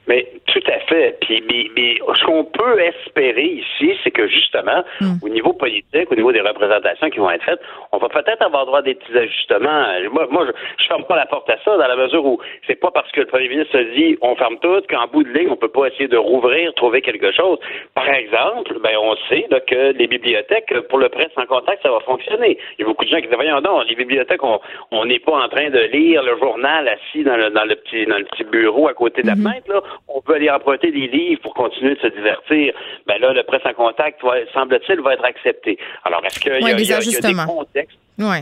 Mais 0.09 0.27
tout 0.47 0.63
à 0.67 0.79
fait. 0.81 1.19
Puis, 1.21 1.43
mais, 1.47 1.95
ce 2.15 2.25
qu'on 2.25 2.45
peut 2.45 2.81
espérer 2.81 3.45
ici, 3.45 3.95
c'est 4.03 4.11
que 4.11 4.27
justement, 4.27 4.83
hmm. 5.01 5.17
au 5.23 5.29
niveau 5.29 5.53
politique, 5.53 6.11
au 6.11 6.15
niveau 6.15 6.33
des 6.33 6.41
représentations 6.41 7.11
qui 7.11 7.19
vont 7.19 7.31
être 7.31 7.45
faites, 7.45 7.61
on 7.93 7.99
va 7.99 8.09
peut-être 8.09 8.43
avoir 8.43 8.65
droit 8.65 8.79
à 8.79 8.83
des 8.83 8.95
petits 8.95 9.17
ajustements. 9.17 9.85
Moi, 10.11 10.27
moi 10.31 10.47
je, 10.47 10.53
je 10.83 10.89
ferme 10.89 11.05
pas 11.05 11.17
la 11.17 11.27
porte 11.27 11.49
à 11.51 11.59
ça, 11.63 11.77
dans 11.77 11.87
la 11.87 11.97
mesure 11.97 12.25
où 12.25 12.41
c'est 12.67 12.81
pas 12.81 12.91
parce 12.91 13.11
que 13.13 13.21
le 13.21 13.27
premier 13.27 13.49
ministre 13.49 13.79
se 13.79 13.85
dit 13.95 14.17
on 14.23 14.35
ferme 14.37 14.59
tout 14.61 14.81
qu'en 14.89 15.07
bout 15.09 15.23
de 15.23 15.29
ligne, 15.31 15.49
on 15.51 15.57
peut 15.57 15.69
pas 15.69 15.87
essayer 15.89 16.09
de 16.09 16.17
rouvrir, 16.17 16.73
trouver 16.75 17.03
quelque 17.03 17.31
chose. 17.33 17.59
Par 17.95 18.09
exemple, 18.09 18.79
ben 18.83 18.97
on 19.01 19.15
sait 19.29 19.47
que 19.67 19.93
les 19.93 20.07
bibliothèques, 20.07 20.73
pour 20.89 20.99
le 20.99 21.11
prêt 21.11 21.29
sans 21.35 21.45
contact, 21.45 21.83
ça 21.83 21.91
va 21.91 22.01
fonctionner. 22.01 22.57
Il 22.79 22.83
y 22.83 22.85
a 22.85 22.87
beaucoup 22.87 23.05
de 23.05 23.11
gens 23.11 23.19
qui 23.19 23.27
disent 23.27 23.35
voyons 23.35 23.61
non, 23.61 23.83
les 23.83 23.95
bibliothèques, 23.95 24.43
on 24.43 25.05
n'est 25.05 25.19
pas 25.19 25.45
en 25.45 25.49
train 25.49 25.69
de 25.69 25.81
lire 25.81 26.23
le 26.23 26.39
journal 26.39 26.89
assis 26.89 27.25
dans 27.25 27.37
le, 27.37 27.51
dans 27.51 27.65
le 27.65 27.77
petit 27.77 28.07
dans 28.07 28.17
le 28.17 28.25
petit 28.25 28.45
bureau 28.45 28.89
à 28.89 28.95
côté 28.95 29.21
de 29.23 29.27
la 29.27 29.35
mm-hmm. 29.35 29.43
fenêtre. 29.43 29.69
Là 29.69 29.83
on 30.07 30.21
peut 30.21 30.35
aller 30.35 30.51
emprunter 30.51 30.91
des 30.93 31.09
livres 31.09 31.41
pour 31.43 31.55
continuer 31.55 31.95
de 31.95 32.01
se 32.01 32.07
divertir. 32.09 32.75
Ben 33.07 33.19
là, 33.21 33.33
le 33.33 33.43
presse 33.43 33.63
en 33.65 33.75
contact, 33.75 34.21
semble-t-il, 34.53 35.01
va 35.01 35.15
être 35.15 35.25
accepté. 35.25 35.79
Alors, 36.05 36.25
est-ce 36.25 36.41
qu'il 36.41 36.53
y, 36.53 36.71
a 36.71 36.75
des 36.75 37.35
contextes? 37.47 37.99
Oui. 38.19 38.39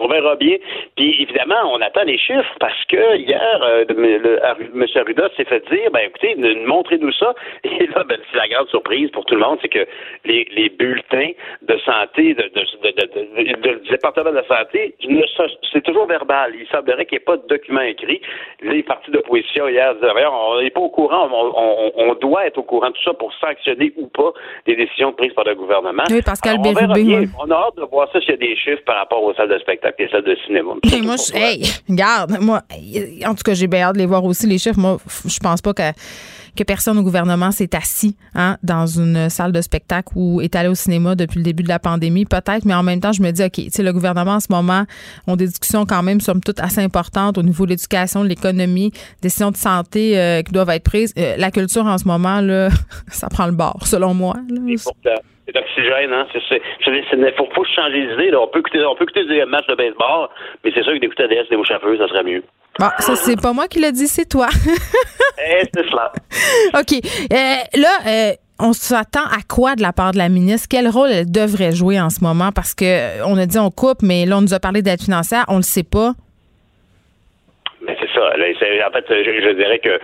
On 0.00 0.08
verra 0.08 0.36
bien. 0.36 0.56
Puis 0.96 1.22
évidemment, 1.22 1.72
on 1.72 1.80
attend 1.80 2.04
les 2.04 2.18
chiffres 2.18 2.54
parce 2.60 2.84
que 2.86 3.16
hier, 3.16 3.60
euh, 3.62 3.84
M. 3.88 4.86
Arruda 4.94 5.28
s'est 5.36 5.44
fait 5.44 5.64
dire, 5.70 5.90
ben 5.92 6.00
écoutez, 6.06 6.36
montrez-nous 6.66 7.12
ça. 7.12 7.34
Et 7.64 7.86
là, 7.88 8.04
ben, 8.04 8.18
c'est 8.30 8.38
la 8.38 8.48
grande 8.48 8.68
surprise 8.68 9.10
pour 9.10 9.24
tout 9.24 9.34
le 9.34 9.40
monde, 9.40 9.58
c'est 9.60 9.68
que 9.68 9.86
les, 10.24 10.48
les 10.52 10.68
bulletins 10.68 11.30
de 11.62 11.78
santé 11.78 12.34
de, 12.34 12.50
de, 12.54 13.78
du 13.82 13.88
département 13.90 14.30
de 14.30 14.36
la 14.36 14.46
santé, 14.46 14.94
c'est 15.72 15.82
toujours 15.82 16.06
verbal. 16.06 16.52
Il 16.54 16.66
semblerait 16.68 17.04
qu'il 17.06 17.18
n'y 17.18 17.22
ait 17.22 17.24
pas 17.24 17.36
de 17.36 17.46
document 17.48 17.80
écrit. 17.80 18.20
Les 18.62 18.82
partis 18.82 19.10
d'opposition 19.10 19.68
hier 19.68 19.94
disaient, 19.96 20.08
on 20.30 20.60
n'est 20.60 20.70
pas 20.70 20.80
au 20.80 20.90
courant, 20.90 21.28
on, 21.32 21.92
on, 21.96 22.14
doit 22.14 22.46
être 22.46 22.58
au 22.58 22.62
courant 22.62 22.88
de 22.88 22.94
tout 22.94 23.02
ça 23.04 23.14
pour 23.14 23.32
sanctionner 23.34 23.92
ou 23.96 24.06
pas 24.08 24.32
des 24.66 24.76
décisions 24.76 25.12
prises 25.12 25.32
par 25.32 25.44
le 25.44 25.54
gouvernement. 25.54 26.04
Oui, 26.10 26.20
Pascal 26.22 26.56
on, 26.58 26.62
on 26.62 27.50
a 27.50 27.54
hâte 27.54 27.76
de 27.76 27.84
voir 27.84 28.10
ça 28.12 28.20
s'il 28.20 28.30
y 28.30 28.34
a 28.34 28.36
des 28.36 28.56
chiffres 28.56 28.82
par 28.84 28.96
rapport 28.96 29.22
aux 29.22 29.34
salles 29.34 29.48
de 29.48 29.58
spectacle 29.58 29.87
et 29.98 30.08
salles 30.08 30.24
de 30.24 30.36
cinéma. 30.46 30.74
moi, 31.02 31.16
je, 31.16 31.36
hey, 31.36 31.62
regarde, 31.88 32.38
moi, 32.40 32.62
en 33.26 33.34
tout 33.34 33.42
cas, 33.44 33.54
j'ai 33.54 33.66
bien 33.66 33.82
hâte 33.82 33.94
de 33.94 34.00
les 34.00 34.06
voir 34.06 34.24
aussi, 34.24 34.46
les 34.46 34.58
chiffres. 34.58 34.78
Moi, 34.78 34.98
je 35.26 35.38
pense 35.38 35.60
pas 35.60 35.74
que 35.74 35.92
que 36.58 36.64
personne 36.64 36.98
au 36.98 37.02
gouvernement 37.02 37.52
s'est 37.52 37.74
assis 37.76 38.16
hein, 38.34 38.56
dans 38.64 38.86
une 38.86 39.30
salle 39.30 39.52
de 39.52 39.60
spectacle 39.60 40.12
ou 40.16 40.40
est 40.40 40.56
allé 40.56 40.68
au 40.68 40.74
cinéma 40.74 41.14
depuis 41.14 41.38
le 41.38 41.44
début 41.44 41.62
de 41.62 41.68
la 41.68 41.78
pandémie, 41.78 42.24
peut-être, 42.24 42.64
mais 42.64 42.74
en 42.74 42.82
même 42.82 43.00
temps, 43.00 43.12
je 43.12 43.22
me 43.22 43.30
dis, 43.30 43.44
OK, 43.44 43.52
tu 43.52 43.70
sais, 43.70 43.82
le 43.84 43.92
gouvernement 43.92 44.32
en 44.32 44.40
ce 44.40 44.48
moment 44.50 44.84
ont 45.28 45.36
des 45.36 45.46
discussions 45.46 45.86
quand 45.86 46.02
même, 46.02 46.20
somme 46.20 46.40
toute, 46.40 46.58
assez 46.58 46.80
importantes 46.80 47.38
au 47.38 47.42
niveau 47.42 47.64
de 47.64 47.70
l'éducation, 47.70 48.24
de 48.24 48.28
l'économie, 48.28 48.90
décisions 49.22 49.52
de 49.52 49.56
santé 49.56 50.18
euh, 50.18 50.42
qui 50.42 50.52
doivent 50.52 50.70
être 50.70 50.82
prises. 50.82 51.14
Euh, 51.16 51.36
la 51.36 51.52
culture 51.52 51.86
en 51.86 51.96
ce 51.96 52.08
moment, 52.08 52.40
là, 52.40 52.70
ça 53.08 53.28
prend 53.28 53.46
le 53.46 53.52
bord, 53.52 53.86
selon 53.86 54.12
moi. 54.12 54.34
C'est 55.48 55.58
oxygène, 55.58 56.12
hein. 56.12 56.26
C'est, 56.30 56.60
il 56.84 57.34
faut, 57.38 57.48
faut 57.54 57.64
changer 57.64 58.06
d'idée. 58.06 58.36
On 58.36 58.48
peut 58.48 58.58
écouter, 58.58 58.84
on 58.84 58.94
peut 58.94 59.04
écouter 59.04 59.24
des 59.24 59.46
matchs 59.46 59.66
de 59.66 59.74
baseball, 59.74 60.28
mais 60.62 60.70
c'est 60.74 60.82
sûr 60.82 60.92
que 60.92 60.98
d'écouter 60.98 61.26
DS 61.26 61.48
des 61.48 61.56
mouches 61.56 61.70
à 61.70 61.80
ça 61.80 62.08
serait 62.08 62.22
mieux. 62.22 62.42
Bon, 62.78 62.88
ça, 62.98 63.16
c'est 63.16 63.40
pas 63.40 63.54
moi 63.54 63.66
qui 63.66 63.80
l'ai 63.80 63.90
dit, 63.90 64.08
c'est 64.08 64.28
toi. 64.28 64.48
eh, 65.38 65.62
c'est 65.74 65.88
cela. 65.88 66.12
OK. 66.78 66.92
Euh, 67.32 67.80
là, 67.80 67.98
euh, 68.06 68.32
on 68.60 68.74
s'attend 68.74 69.24
à 69.24 69.40
quoi 69.48 69.74
de 69.74 69.80
la 69.80 69.94
part 69.94 70.12
de 70.12 70.18
la 70.18 70.28
ministre? 70.28 70.68
Quel 70.70 70.86
rôle 70.86 71.10
elle 71.10 71.30
devrait 71.30 71.72
jouer 71.72 71.98
en 71.98 72.10
ce 72.10 72.22
moment? 72.22 72.50
Parce 72.54 72.74
que 72.74 72.84
euh, 72.84 73.24
on 73.26 73.38
a 73.38 73.46
dit 73.46 73.58
on 73.58 73.70
coupe, 73.70 74.02
mais 74.02 74.26
là, 74.26 74.36
on 74.36 74.42
nous 74.42 74.54
a 74.54 74.60
parlé 74.60 74.82
d'aide 74.82 75.00
financière, 75.00 75.46
on 75.48 75.56
le 75.56 75.62
sait 75.62 75.82
pas. 75.82 76.12
Mais 77.80 77.96
c'est 77.98 78.12
ça. 78.12 78.28
en 78.28 78.92
fait, 78.92 79.04
je, 79.08 79.52
dirais 79.54 79.78
que 79.78 79.98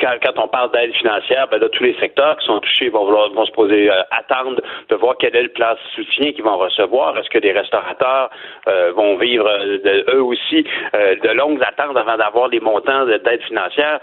quand, 0.00 0.38
on 0.38 0.48
parle 0.48 0.70
d'aide 0.72 0.92
financière, 0.94 1.48
ben 1.48 1.60
là, 1.60 1.68
tous 1.68 1.84
les 1.84 1.94
secteurs 1.98 2.36
qui 2.38 2.46
sont 2.46 2.60
touchés 2.60 2.88
vont, 2.88 3.04
vont 3.04 3.46
se 3.46 3.52
poser, 3.52 3.90
euh, 3.90 4.02
attendre 4.10 4.60
de 4.88 4.96
voir 4.96 5.16
quel 5.18 5.34
est 5.36 5.42
le 5.42 5.48
plan 5.48 5.72
de 5.72 5.78
soutien 5.94 6.32
qu'ils 6.32 6.44
vont 6.44 6.58
recevoir. 6.58 7.16
Est-ce 7.18 7.30
que 7.30 7.38
les 7.38 7.52
restaurateurs 7.52 8.30
euh, 8.68 8.92
vont 8.92 9.16
vivre 9.16 9.46
euh, 9.46 10.02
eux 10.14 10.22
aussi 10.22 10.64
de 10.92 11.32
longues 11.32 11.62
attentes 11.62 11.96
avant 11.96 12.16
d'avoir 12.16 12.48
les 12.48 12.60
montants 12.60 13.04
d'aide 13.06 13.42
financière? 13.46 14.00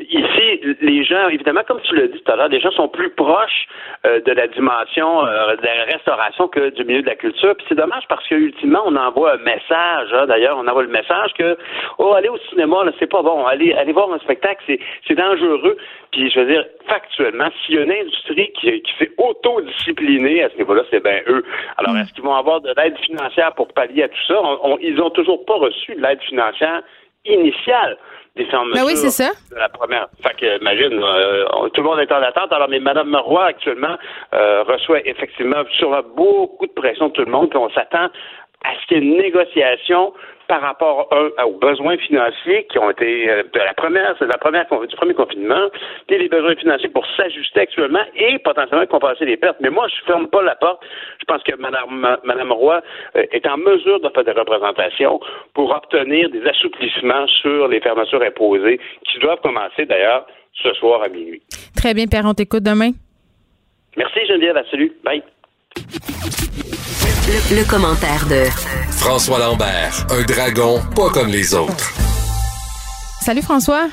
Ici, 0.00 0.76
les 0.80 1.04
gens, 1.04 1.28
évidemment, 1.28 1.62
comme 1.66 1.80
tu 1.82 1.94
l'as 1.94 2.08
dit 2.08 2.20
tout 2.20 2.32
à 2.32 2.36
l'heure, 2.36 2.48
les 2.48 2.60
gens 2.60 2.70
sont 2.72 2.88
plus 2.88 3.10
proches 3.10 3.66
euh, 4.06 4.20
de 4.20 4.32
la 4.32 4.46
dimension 4.48 5.26
euh, 5.26 5.56
de 5.56 5.62
la 5.64 5.84
restauration 5.84 6.48
que 6.48 6.70
du 6.70 6.84
milieu 6.84 7.02
de 7.02 7.06
la 7.06 7.14
culture. 7.14 7.54
Puis 7.56 7.66
c'est 7.68 7.74
dommage 7.74 8.04
parce 8.08 8.26
que 8.28 8.34
ultimement, 8.34 8.82
on 8.86 8.96
envoie 8.96 9.34
un 9.34 9.38
message. 9.38 10.12
Hein, 10.12 10.26
D'ailleurs, 10.26 10.58
on 10.58 10.66
envoie 10.66 10.82
le 10.82 10.88
message 10.88 11.32
que 11.38 11.56
oh, 11.98 12.12
aller 12.14 12.28
au 12.28 12.38
cinéma, 12.50 12.84
là, 12.84 12.92
c'est 12.98 13.10
pas 13.10 13.22
bon. 13.22 13.46
Aller, 13.46 13.72
aller 13.74 13.92
voir 13.92 14.12
un 14.12 14.18
spectacle, 14.18 14.62
c'est, 14.66 14.78
c'est 15.06 15.14
dangereux. 15.14 15.76
Puis 16.10 16.30
je 16.30 16.40
veux 16.40 16.46
dire, 16.46 16.64
factuellement, 16.86 17.48
s'il 17.64 17.76
y 17.76 17.78
a 17.78 17.82
une 17.82 17.92
industrie 17.92 18.52
qui, 18.60 18.82
qui 18.82 18.92
s'est 18.98 19.12
autodisciplinée 19.18 20.42
à 20.42 20.50
ce 20.50 20.56
niveau-là, 20.56 20.82
c'est 20.90 21.02
bien 21.02 21.20
eux. 21.26 21.44
Alors, 21.78 21.96
est-ce 21.96 22.12
qu'ils 22.12 22.24
vont 22.24 22.34
avoir 22.34 22.60
de 22.60 22.72
l'aide 22.76 22.98
financière 22.98 23.54
pour 23.54 23.68
pallier 23.72 24.04
à 24.04 24.08
tout 24.08 24.24
ça? 24.26 24.34
ils 24.80 25.00
ont 25.00 25.10
toujours 25.10 25.44
pas 25.44 25.54
reçu 25.54 25.94
de 25.94 26.02
l'aide 26.02 26.20
financière 26.22 26.82
initiale 27.24 27.96
des 28.34 28.46
ben 28.46 28.84
oui, 28.86 28.96
c'est 28.96 29.10
ça. 29.10 29.30
la 29.54 29.68
première. 29.68 30.08
Fait 30.22 30.34
que, 30.34 30.58
imagine, 30.58 30.98
euh, 31.02 31.68
tout 31.74 31.82
le 31.82 31.88
monde 31.88 32.00
est 32.00 32.10
en 32.10 32.22
attente. 32.22 32.50
Alors, 32.50 32.68
mais 32.68 32.80
Mme 32.80 33.14
Roy, 33.16 33.44
actuellement, 33.44 33.96
euh, 34.32 34.62
reçoit 34.62 35.06
effectivement 35.06 35.62
sur 35.76 36.02
beaucoup 36.16 36.66
de 36.66 36.72
pression 36.72 37.08
de 37.08 37.12
tout 37.12 37.24
le 37.24 37.30
monde, 37.30 37.50
puis 37.50 37.58
on 37.58 37.68
s'attend 37.70 38.08
à 38.64 38.74
ce 38.80 38.86
qu'il 38.86 38.96
y 38.96 39.00
ait 39.00 39.04
une 39.04 39.18
négociation 39.18 40.14
par 40.48 40.60
rapport 40.60 41.08
aux 41.44 41.58
besoins 41.58 41.96
financiers 41.96 42.66
qui 42.70 42.78
ont 42.78 42.90
été 42.90 43.30
euh, 43.30 43.42
de 43.52 43.58
la 43.58 43.74
première, 43.74 44.14
c'est 44.18 44.26
la 44.26 44.38
première 44.38 44.66
du 44.86 44.96
premier 44.96 45.14
confinement, 45.14 45.68
puis 46.06 46.18
les 46.18 46.28
besoins 46.28 46.54
financiers 46.56 46.88
pour 46.88 47.06
s'ajuster 47.16 47.60
actuellement 47.60 48.04
et 48.16 48.38
potentiellement 48.38 48.86
compenser 48.86 49.24
les 49.24 49.36
pertes. 49.36 49.56
Mais 49.60 49.70
moi, 49.70 49.86
je 49.88 50.04
ferme 50.04 50.28
pas 50.28 50.42
la 50.42 50.54
porte. 50.56 50.82
Je 51.20 51.24
pense 51.24 51.42
que 51.42 51.54
Mme, 51.56 52.18
Madame 52.24 52.52
Roy 52.52 52.82
euh, 53.16 53.24
est 53.32 53.46
en 53.46 53.56
mesure 53.56 54.00
de 54.00 54.08
faire 54.08 54.24
des 54.24 54.32
représentations 54.32 55.20
pour 55.54 55.74
obtenir 55.74 56.30
des 56.30 56.44
assouplissements 56.46 57.26
sur 57.28 57.68
les 57.68 57.80
fermetures 57.80 58.22
imposées 58.22 58.80
qui 59.10 59.18
doivent 59.20 59.40
commencer 59.40 59.86
d'ailleurs 59.86 60.26
ce 60.62 60.72
soir 60.74 61.02
à 61.02 61.08
minuit. 61.08 61.42
Très 61.76 61.94
bien, 61.94 62.06
Père, 62.06 62.24
on 62.24 62.34
t'écoute 62.34 62.62
demain. 62.62 62.90
Merci 63.96 64.26
Geneviève, 64.26 64.62
salut. 64.70 64.92
Bye. 65.04 65.22
Le, 67.32 67.66
commentaire 67.66 68.28
de 68.28 68.44
François 68.90 69.38
Lambert, 69.38 70.06
un 70.10 70.22
dragon 70.22 70.80
pas 70.94 71.08
comme 71.08 71.28
les 71.28 71.54
autres. 71.54 71.90
Salut 73.22 73.40
François. 73.40 73.88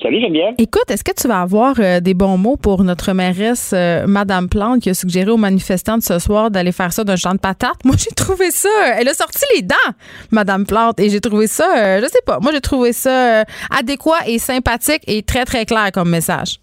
Salut 0.00 0.18
Geneviève. 0.18 0.54
Écoute, 0.56 0.90
est-ce 0.90 1.04
que 1.04 1.12
tu 1.14 1.28
vas 1.28 1.42
avoir 1.42 1.74
euh, 1.78 2.00
des 2.00 2.14
bons 2.14 2.38
mots 2.38 2.56
pour 2.56 2.84
notre 2.84 3.12
mairesse 3.12 3.74
euh, 3.76 4.06
Madame 4.06 4.48
Plante 4.48 4.80
qui 4.80 4.88
a 4.88 4.94
suggéré 4.94 5.30
aux 5.30 5.36
manifestants 5.36 5.98
de 5.98 6.02
ce 6.02 6.18
soir 6.18 6.50
d'aller 6.50 6.72
faire 6.72 6.90
ça 6.94 7.04
d'un 7.04 7.16
champ 7.16 7.34
de 7.34 7.38
patates? 7.38 7.76
Moi, 7.84 7.96
j'ai 7.98 8.14
trouvé 8.14 8.50
ça. 8.50 8.70
Elle 8.98 9.08
a 9.08 9.14
sorti 9.14 9.44
les 9.54 9.60
dents, 9.60 9.92
Madame 10.30 10.64
Plante, 10.64 10.98
et 11.00 11.10
j'ai 11.10 11.20
trouvé 11.20 11.48
ça, 11.48 11.68
euh, 11.76 12.00
je 12.00 12.06
sais 12.06 12.22
pas, 12.24 12.38
moi 12.40 12.52
j'ai 12.52 12.62
trouvé 12.62 12.94
ça 12.94 13.44
adéquat 13.78 14.26
et 14.26 14.38
sympathique 14.38 15.02
et 15.06 15.22
très 15.22 15.44
très 15.44 15.66
clair 15.66 15.90
comme 15.92 16.08
message. 16.08 16.60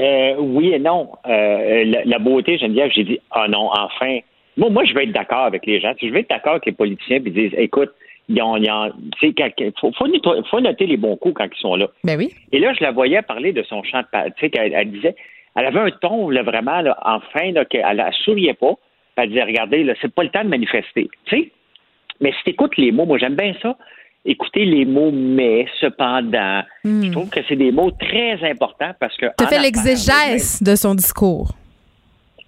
oui 0.00 0.72
et 0.72 0.78
non. 0.78 1.10
La, 1.26 2.04
la, 2.06 2.18
beauté, 2.18 2.56
Geneviève, 2.56 2.90
j'ai 2.94 3.04
dit, 3.04 3.20
ah 3.32 3.48
non, 3.48 3.68
enfin, 3.70 4.20
moi, 4.62 4.70
moi, 4.70 4.84
je 4.84 4.94
vais 4.94 5.04
être 5.04 5.12
d'accord 5.12 5.44
avec 5.44 5.66
les 5.66 5.80
gens. 5.80 5.92
Je 6.00 6.08
vais 6.08 6.20
être 6.20 6.30
d'accord 6.30 6.52
avec 6.52 6.66
les 6.66 6.72
politiciens 6.72 7.16
et 7.16 7.30
disent, 7.30 7.54
écoute, 7.56 7.90
il 8.28 8.40
faut, 9.80 9.92
faut, 9.92 10.60
noter 10.60 10.86
les 10.86 10.96
bons 10.96 11.16
coups 11.16 11.34
quand 11.34 11.48
ils 11.52 11.60
sont 11.60 11.74
là. 11.74 11.88
Ben 12.04 12.16
oui. 12.16 12.32
Et 12.52 12.60
là, 12.60 12.72
je 12.72 12.82
la 12.82 12.92
voyais 12.92 13.20
parler 13.22 13.52
de 13.52 13.62
son 13.64 13.82
chant 13.82 14.00
de 14.00 14.30
tu 14.36 14.46
sais, 14.46 14.50
elle, 14.54 14.90
disait, 14.92 15.16
elle 15.56 15.66
avait 15.66 15.80
un 15.80 15.90
ton 15.90 16.30
là, 16.30 16.42
vraiment, 16.42 16.80
là, 16.80 16.96
enfin, 17.04 17.50
là, 17.50 17.64
qu'elle 17.64 17.96
ne 17.96 18.12
souriait 18.24 18.54
pas. 18.54 18.74
Elle 19.16 19.30
disait, 19.30 19.42
regardez, 19.42 19.82
là, 19.82 19.94
c'est 20.00 20.14
pas 20.14 20.22
le 20.22 20.30
temps 20.30 20.44
de 20.44 20.48
manifester. 20.48 21.08
Tu 21.26 21.36
sais? 21.36 21.50
Mais 22.20 22.30
si 22.30 22.44
tu 22.44 22.50
écoutes 22.50 22.76
les 22.76 22.92
mots, 22.92 23.04
moi 23.04 23.18
j'aime 23.18 23.34
bien 23.34 23.52
ça. 23.60 23.76
Écouter 24.24 24.64
les 24.64 24.84
mots 24.84 25.10
mais, 25.12 25.66
cependant. 25.80 26.62
Hmm. 26.84 27.02
Je 27.06 27.10
trouve 27.10 27.28
que 27.28 27.40
c'est 27.48 27.56
des 27.56 27.72
mots 27.72 27.90
très 27.90 28.38
importants 28.48 28.92
parce 29.00 29.16
que. 29.16 29.26
Tu 29.36 29.46
fait 29.46 29.58
l'exégèse 29.58 30.62
de 30.62 30.76
son 30.76 30.94
discours. 30.94 31.50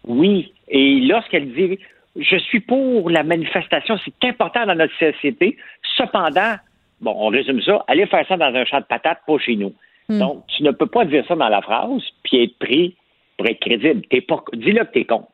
Oui. 0.06 0.52
Et 0.68 1.00
lorsqu'elle 1.00 1.52
dit 1.52 1.78
je 2.16 2.36
suis 2.36 2.60
pour 2.60 3.10
la 3.10 3.22
manifestation, 3.22 3.98
c'est 4.04 4.28
important 4.28 4.66
dans 4.66 4.74
notre 4.74 4.96
société. 4.98 5.56
Cependant, 5.96 6.54
bon, 7.00 7.14
on 7.16 7.28
résume 7.28 7.60
ça, 7.62 7.84
aller 7.88 8.06
faire 8.06 8.26
ça 8.28 8.36
dans 8.36 8.54
un 8.54 8.64
champ 8.64 8.80
de 8.80 8.84
patates, 8.84 9.20
pas 9.26 9.38
chez 9.38 9.56
nous. 9.56 9.74
Hmm. 10.08 10.18
Donc, 10.18 10.46
tu 10.48 10.62
ne 10.62 10.70
peux 10.70 10.86
pas 10.86 11.04
dire 11.04 11.24
ça 11.26 11.34
dans 11.34 11.48
la 11.48 11.62
phrase, 11.62 12.02
puis 12.22 12.44
être 12.44 12.58
pris 12.58 12.96
pour 13.36 13.46
être 13.46 13.60
crédible. 13.60 14.02
pas, 14.28 14.44
dis-le 14.52 14.84
que 14.84 14.92
t'es 14.92 15.04
con. 15.04 15.26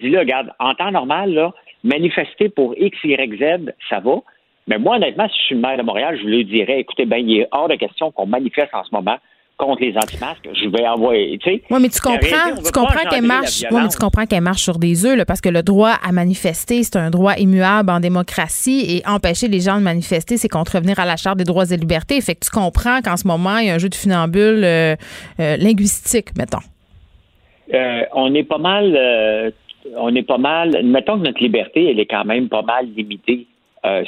Dis-le, 0.00 0.18
regarde, 0.18 0.50
en 0.58 0.74
temps 0.74 0.90
normal, 0.90 1.32
là, 1.32 1.54
manifester 1.84 2.48
pour 2.48 2.74
X, 2.76 2.98
Y, 3.02 3.38
Z, 3.38 3.72
ça 3.88 4.00
va. 4.00 4.16
Mais 4.66 4.78
moi, 4.78 4.96
honnêtement, 4.96 5.28
si 5.28 5.38
je 5.38 5.44
suis 5.44 5.54
le 5.54 5.60
maire 5.60 5.78
de 5.78 5.82
Montréal, 5.82 6.18
je 6.20 6.26
lui 6.26 6.44
dirais, 6.44 6.80
écoutez, 6.80 7.06
ben, 7.06 7.18
il 7.18 7.40
est 7.40 7.48
hors 7.52 7.68
de 7.68 7.76
question 7.76 8.10
qu'on 8.10 8.26
manifeste 8.26 8.74
en 8.74 8.84
ce 8.84 8.90
moment 8.92 9.16
contre 9.56 9.82
les 9.82 9.96
anti-masques, 9.96 10.48
je 10.52 10.68
vais 10.68 10.86
envoyer, 10.86 11.38
tu 11.38 11.50
sais. 11.50 11.62
Oui, 11.70 11.78
mais 11.80 11.88
tu 11.88 12.00
comprends, 12.00 12.62
tu 12.62 12.72
comprends 12.72 13.08
qu'elle 13.08 13.24
marche, 13.24 13.64
oui, 13.70 13.80
mais 13.82 13.88
tu 13.88 13.96
comprends 13.96 14.26
qu'elle 14.26 14.42
marche 14.42 14.62
sur 14.62 14.78
des 14.78 15.06
œufs, 15.06 15.24
parce 15.26 15.40
que 15.40 15.48
le 15.48 15.62
droit 15.62 15.94
à 16.06 16.12
manifester, 16.12 16.82
c'est 16.82 16.96
un 16.96 17.10
droit 17.10 17.34
immuable 17.38 17.90
en 17.90 18.00
démocratie 18.00 18.84
et 18.88 19.08
empêcher 19.08 19.48
les 19.48 19.60
gens 19.60 19.78
de 19.78 19.82
manifester, 19.82 20.36
c'est 20.36 20.48
contrevenir 20.48 20.98
à 20.98 21.06
la 21.06 21.16
Charte 21.16 21.38
des 21.38 21.44
droits 21.44 21.70
et 21.70 21.76
libertés. 21.76 22.20
Fait 22.20 22.34
que 22.34 22.44
tu 22.44 22.50
comprends 22.50 23.00
qu'en 23.00 23.16
ce 23.16 23.26
moment, 23.26 23.56
il 23.58 23.68
y 23.68 23.70
a 23.70 23.74
un 23.74 23.78
jeu 23.78 23.88
de 23.88 23.94
funambule 23.94 24.62
euh, 24.62 24.94
euh, 25.40 25.56
linguistique, 25.56 26.36
mettons. 26.36 26.58
Euh, 27.72 28.02
on 28.14 28.34
est 28.34 28.44
pas 28.44 28.58
mal, 28.58 29.52
on 29.96 30.14
est 30.14 30.22
pas 30.22 30.38
mal, 30.38 30.82
mettons 30.84 31.18
que 31.18 31.24
notre 31.24 31.42
liberté, 31.42 31.90
elle 31.90 31.98
est 31.98 32.06
quand 32.06 32.24
même 32.24 32.48
pas 32.48 32.62
mal 32.62 32.86
limitée 32.94 33.46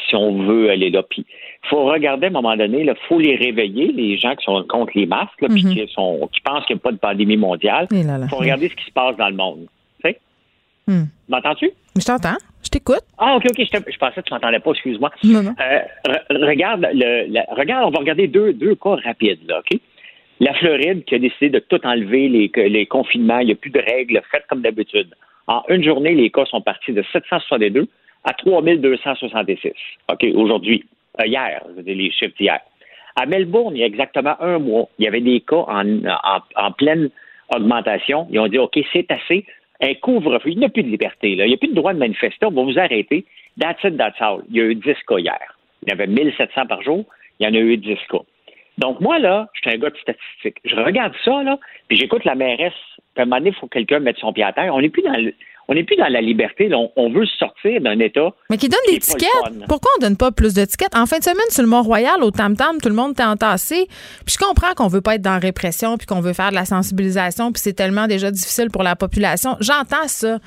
si 0.09 0.17
on 0.17 0.43
veut 0.43 0.71
aller 0.71 0.91
là. 0.91 1.03
Puis 1.03 1.25
il 1.65 1.69
faut 1.69 1.85
regarder 1.85 2.27
à 2.27 2.29
un 2.29 2.33
moment 2.33 2.57
donné, 2.57 2.81
il 2.81 2.95
faut 3.09 3.19
les 3.19 3.37
réveiller, 3.37 3.93
les 3.93 4.17
gens 4.17 4.35
qui 4.37 4.45
sont 4.45 4.63
contre 4.69 4.93
les 4.95 5.07
masques, 5.07 5.33
puis 5.39 5.65
mhm. 5.65 5.75
qui, 5.75 5.89
sont, 5.93 6.29
qui 6.33 6.41
pensent 6.41 6.65
qu'il 6.67 6.77
n'y 6.77 6.81
a 6.81 6.83
pas 6.83 6.93
de 6.93 6.99
pandémie 6.99 7.37
mondiale. 7.37 7.87
Il 7.91 8.27
faut 8.31 8.37
regarder 8.37 8.69
ce 8.69 8.75
qui 8.75 8.85
se 8.85 8.93
passe 8.93 9.17
dans 9.17 9.29
le 9.29 9.37
monde. 9.37 9.67
Tu 10.03 10.11
sais? 10.11 10.21
Hmm. 10.87 11.05
M'entends-tu? 11.29 11.71
Je 11.97 12.05
t'entends. 12.05 12.37
Je 12.63 12.71
t'écoute. 12.71 13.03
Ah, 13.19 13.37
OK, 13.37 13.47
OK. 13.49 13.59
Je, 13.59 13.99
pensais 13.99 14.23
que 14.23 14.29
tu 14.29 14.35
m'entendais 14.35 14.61
pas, 14.61 14.71
excuse-moi. 14.71 15.11
Euh, 15.25 15.81
regarde, 16.31 16.87
le, 16.93 17.55
regarde, 17.55 17.85
on 17.87 17.91
va 17.91 17.99
regarder 17.99 18.27
deux, 18.29 18.53
deux 18.53 18.75
cas 18.75 18.97
rapides, 19.05 19.47
là, 19.49 19.61
OK? 19.61 19.79
La 20.41 20.55
Floride 20.55 21.05
qui 21.05 21.17
a 21.17 21.19
décidé 21.19 21.51
de 21.51 21.59
tout 21.59 21.81
enlever, 21.85 22.29
les, 22.29 22.51
les 22.69 22.87
confinements, 22.87 23.41
il 23.41 23.47
n'y 23.47 23.53
a 23.53 23.57
plus 23.57 23.71
de 23.71 23.81
règles, 23.81 24.21
faites 24.31 24.45
comme 24.49 24.63
d'habitude. 24.63 25.13
En 25.49 25.63
une 25.69 25.83
journée, 25.83 26.15
les 26.15 26.31
cas 26.31 26.45
sont 26.45 26.61
partis 26.61 26.93
de 26.93 27.03
762 27.13 27.89
à 28.25 28.33
3266. 28.35 29.73
OK, 30.11 30.27
aujourd'hui, 30.35 30.85
euh, 31.21 31.27
hier, 31.27 31.63
les 31.85 32.11
chiffres 32.11 32.35
d'hier. 32.39 32.61
À 33.17 33.27
Melbourne, 33.27 33.75
il 33.75 33.81
y 33.81 33.83
a 33.83 33.87
exactement 33.87 34.41
un 34.41 34.59
mois, 34.59 34.89
il 34.99 35.05
y 35.05 35.09
avait 35.09 35.21
des 35.21 35.41
cas 35.41 35.65
en, 35.67 36.71
pleine 36.73 37.11
augmentation. 37.55 38.29
Ils 38.31 38.39
ont 38.39 38.49
dit, 38.49 38.59
OK, 38.59 38.79
c'est 38.93 39.11
assez. 39.11 39.45
Un 39.81 39.95
couvre-feu. 39.95 40.51
Il 40.51 40.59
n'y 40.59 40.65
a 40.65 40.69
plus 40.69 40.83
de 40.83 40.89
liberté. 40.89 41.33
Il 41.33 41.45
n'y 41.45 41.55
a 41.55 41.57
plus 41.57 41.69
de 41.69 41.75
droit 41.75 41.95
de 41.95 41.99
manifester. 41.99 42.47
On 42.47 42.51
va 42.51 42.63
vous 42.63 42.79
arrêter. 42.79 43.25
That's 43.61 43.83
it, 43.85 43.97
that's 43.97 44.21
all. 44.21 44.43
Il 44.51 44.57
y 44.57 44.61
a 44.61 44.65
eu 44.65 44.75
10 44.75 44.85
cas 45.07 45.19
hier. 45.19 45.57
Il 45.83 45.89
y 45.89 45.93
avait 45.93 46.07
1700 46.07 46.67
par 46.67 46.83
jour. 46.83 47.05
Il 47.39 47.47
y 47.47 47.51
en 47.51 47.55
a 47.55 47.59
eu 47.59 47.77
10 47.77 47.97
cas. 48.11 48.19
Donc, 48.79 49.01
moi, 49.01 49.19
là, 49.19 49.49
je 49.55 49.61
suis 49.61 49.77
un 49.77 49.81
gars 49.81 49.91
de 49.91 49.97
statistique. 49.97 50.59
Je 50.65 50.77
regarde 50.77 51.13
ça, 51.25 51.43
là, 51.43 51.59
puis 51.89 51.97
j'écoute 51.97 52.25
la 52.25 52.37
mairesse. 52.37 52.73
Puis 53.15 53.21
à 53.21 53.23
un 53.23 53.25
moment 53.25 53.39
donné, 53.39 53.51
il 53.51 53.55
faut 53.57 53.67
que 53.67 53.75
quelqu'un 53.75 53.99
mette 53.99 54.19
son 54.19 54.33
pied 54.33 54.45
à 54.45 54.53
terre. 54.53 54.73
On 54.75 54.81
n'est 54.81 54.89
plus 54.89 55.03
dans 55.03 55.13
le, 55.13 55.35
on 55.69 55.75
n'est 55.75 55.85
plus 55.85 55.97
dans 55.97 56.09
la 56.09 56.23
liberté. 56.23 56.71
On, 56.73 57.11
veut 57.11 57.27
sortir 57.39 57.81
d'un 57.83 57.99
État. 58.01 58.31
Mais 58.49 58.57
qui 58.57 58.71
donne 58.71 58.81
des 58.89 58.99
tickets. 58.99 59.29
Pourquoi 59.69 59.91
on 59.99 60.01
donne 60.01 60.17
pas 60.17 60.33
plus 60.33 60.55
de 60.55 60.65
tickets? 60.65 60.97
En 60.97 61.05
fin 61.05 61.19
de 61.19 61.23
semaine, 61.23 61.51
sur 61.51 61.63
le 61.63 61.69
Mont-Royal, 61.69 62.23
au 62.23 62.31
Tam-Tam, 62.31 62.79
tout 62.83 62.89
le 62.89 62.95
monde 62.95 63.13
était 63.13 63.25
entassé. 63.25 63.87
Puis 64.25 64.35
je 64.35 64.39
comprends 64.39 64.73
qu'on 64.75 64.89
veut 64.89 65.03
pas 65.03 65.17
être 65.17 65.23
dans 65.23 65.33
la 65.33 65.39
répression, 65.39 65.99
puis 65.99 66.07
qu'on 66.07 66.21
veut 66.21 66.33
faire 66.33 66.51
de 66.51 66.55
la 66.55 66.65
sensibilisation, 66.65 67.53
puis 67.53 67.61
c'est 67.61 67.75
tellement 67.75 68.07
déjà 68.07 68.31
difficile 68.31 68.71
pour 68.71 68.83
la 68.83 68.97
population. 68.97 69.57
J'entends 69.61 70.09
ça. 70.09 70.39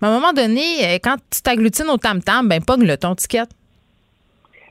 Mais 0.00 0.08
à 0.08 0.10
un 0.12 0.14
moment 0.14 0.32
donné, 0.32 0.62
euh, 0.82 0.98
quand 1.02 1.16
tu 1.30 1.42
t'agglutines 1.42 1.90
au 1.90 1.98
Tam-Tam, 1.98 2.48
ben 2.48 2.62
pogne-le 2.66 2.96
ton 2.96 3.14
ticket. 3.14 3.44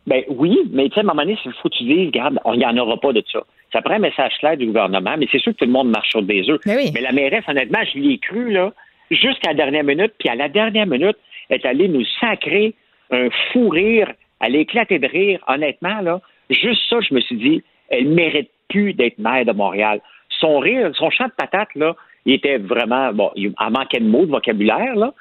Ben 0.08 0.24
oui, 0.28 0.58
mais 0.72 0.90
tu 0.90 0.96
sais, 0.96 1.02
à 1.02 1.04
un 1.04 1.06
moment 1.06 1.22
donné, 1.22 1.38
il 1.46 1.54
faut 1.62 1.70
que 1.70 1.76
tu 1.76 1.84
dises, 1.84 2.08
regarde, 2.08 2.40
il 2.52 2.58
n'y 2.58 2.66
en 2.66 2.76
aura 2.78 2.98
pas 2.98 3.14
de 3.14 3.24
ça. 3.32 3.42
Ça 3.72 3.84
prend 3.84 3.94
un 3.94 4.00
message 4.00 4.34
clair 4.40 4.58
du 4.58 4.66
gouvernement, 4.66 5.16
mais 5.20 5.28
c'est 5.32 5.38
sûr 5.38 5.52
que 5.52 5.58
tout 5.58 5.66
le 5.66 5.72
monde 5.72 5.92
marche 5.92 6.10
sur 6.10 6.24
des 6.24 6.50
œufs. 6.50 6.60
Mais, 6.66 6.90
mais 6.92 7.02
la 7.02 7.12
mairesse, 7.12 7.44
honnêtement, 7.48 7.82
je 7.94 8.00
l'ai 8.00 8.18
cru, 8.18 8.52
là 8.52 8.74
jusqu'à 9.12 9.50
la 9.50 9.56
dernière 9.56 9.84
minute, 9.84 10.14
puis 10.20 10.30
à 10.30 10.36
la 10.36 10.50
dernière 10.50 10.88
minute, 10.88 11.18
est 11.50 11.66
allée 11.66 11.88
nous 11.88 12.06
sacrer 12.20 12.74
un 13.12 13.30
fou 13.52 13.70
rire, 13.70 14.12
elle 14.40 14.56
éclater 14.56 15.00
de 15.00 15.08
rire, 15.08 15.40
honnêtement, 15.48 16.02
là. 16.02 16.22
Juste 16.50 16.82
ça, 16.90 16.98
je 17.02 17.14
me 17.14 17.20
suis 17.22 17.38
dit, 17.38 17.64
elle 17.90 18.08
mérite 18.08 18.50
plus 18.70 18.94
d'être 18.94 19.20
maire 19.20 19.46
de 19.46 19.52
Montréal. 19.52 20.00
Son 20.40 20.60
rire, 20.60 20.92
son 20.96 21.10
chant 21.10 21.26
de 21.26 21.32
patate, 21.32 21.74
là, 21.76 21.96
il 22.26 22.34
était 22.34 22.58
vraiment, 22.58 23.12
bon, 23.14 23.32
il 23.36 23.54
manquait 23.72 24.00
de 24.00 24.06
mots, 24.06 24.26
de 24.26 24.32
vocabulaire, 24.32 24.96
là, 24.96 25.14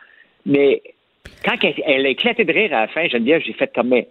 mais 0.47 0.83
quand 1.45 1.55
elle, 1.63 2.07
a 2.07 2.09
éclaté 2.09 2.45
de 2.45 2.53
rire 2.53 2.73
à 2.73 2.83
la 2.83 2.89
fin, 2.89 3.07
Geneviève, 3.09 3.43
j'ai 3.45 3.53
fait 3.53 3.73
comme, 3.75 3.89
mais 3.89 4.09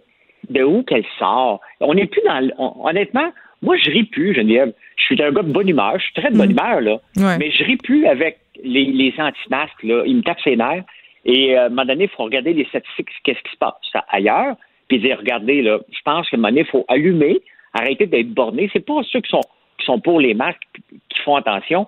de 0.48 0.62
où 0.62 0.82
qu'elle 0.82 1.04
sort? 1.18 1.60
On 1.80 1.94
n'est 1.94 2.06
plus 2.06 2.22
dans, 2.24 2.74
honnêtement, 2.84 3.32
moi, 3.62 3.76
je 3.76 3.90
ris 3.90 4.04
plus, 4.04 4.34
Geneviève. 4.34 4.72
Je 4.96 5.04
suis 5.04 5.22
un 5.22 5.32
gars 5.32 5.42
de 5.42 5.52
bonne 5.52 5.68
humeur, 5.68 5.98
je 5.98 6.04
suis 6.04 6.14
très 6.14 6.30
de 6.30 6.36
bonne 6.36 6.48
mm. 6.48 6.58
humeur, 6.58 6.80
là, 6.80 7.00
mais 7.38 7.50
je 7.50 7.64
ris 7.64 7.76
plus 7.76 8.06
avec 8.06 8.38
les, 8.62 9.14
anti-masques, 9.18 9.82
là, 9.82 10.02
ils 10.06 10.16
me 10.16 10.22
tapent 10.22 10.40
ses 10.42 10.56
nerfs. 10.56 10.84
Et 11.24 11.56
euh, 11.56 11.62
à 11.62 11.66
un 11.66 11.68
moment 11.68 11.84
donné, 11.84 12.04
il 12.04 12.10
faut 12.10 12.24
regarder 12.24 12.52
les 12.52 12.64
statistiques, 12.66 13.08
qu'est-ce 13.24 13.42
qui 13.42 13.52
se 13.52 13.58
passe 13.58 13.74
ailleurs, 14.08 14.56
puis 14.88 14.98
dire, 14.98 15.18
regardez, 15.18 15.62
là, 15.62 15.78
je 15.90 16.00
pense 16.04 16.28
qu'à 16.28 16.36
un 16.36 16.38
moment 16.38 16.48
donné, 16.48 16.60
il 16.60 16.70
faut 16.70 16.84
allumer, 16.88 17.40
arrêter 17.74 18.06
d'être 18.06 18.30
borné. 18.30 18.70
C'est 18.72 18.84
pas 18.84 19.00
ceux 19.10 19.20
qui 19.20 19.30
sont, 19.30 19.42
qui 19.78 19.84
sont 19.84 20.00
pour 20.00 20.20
les 20.20 20.34
masques 20.34 20.62
qui 21.08 21.20
font 21.22 21.36
attention, 21.36 21.86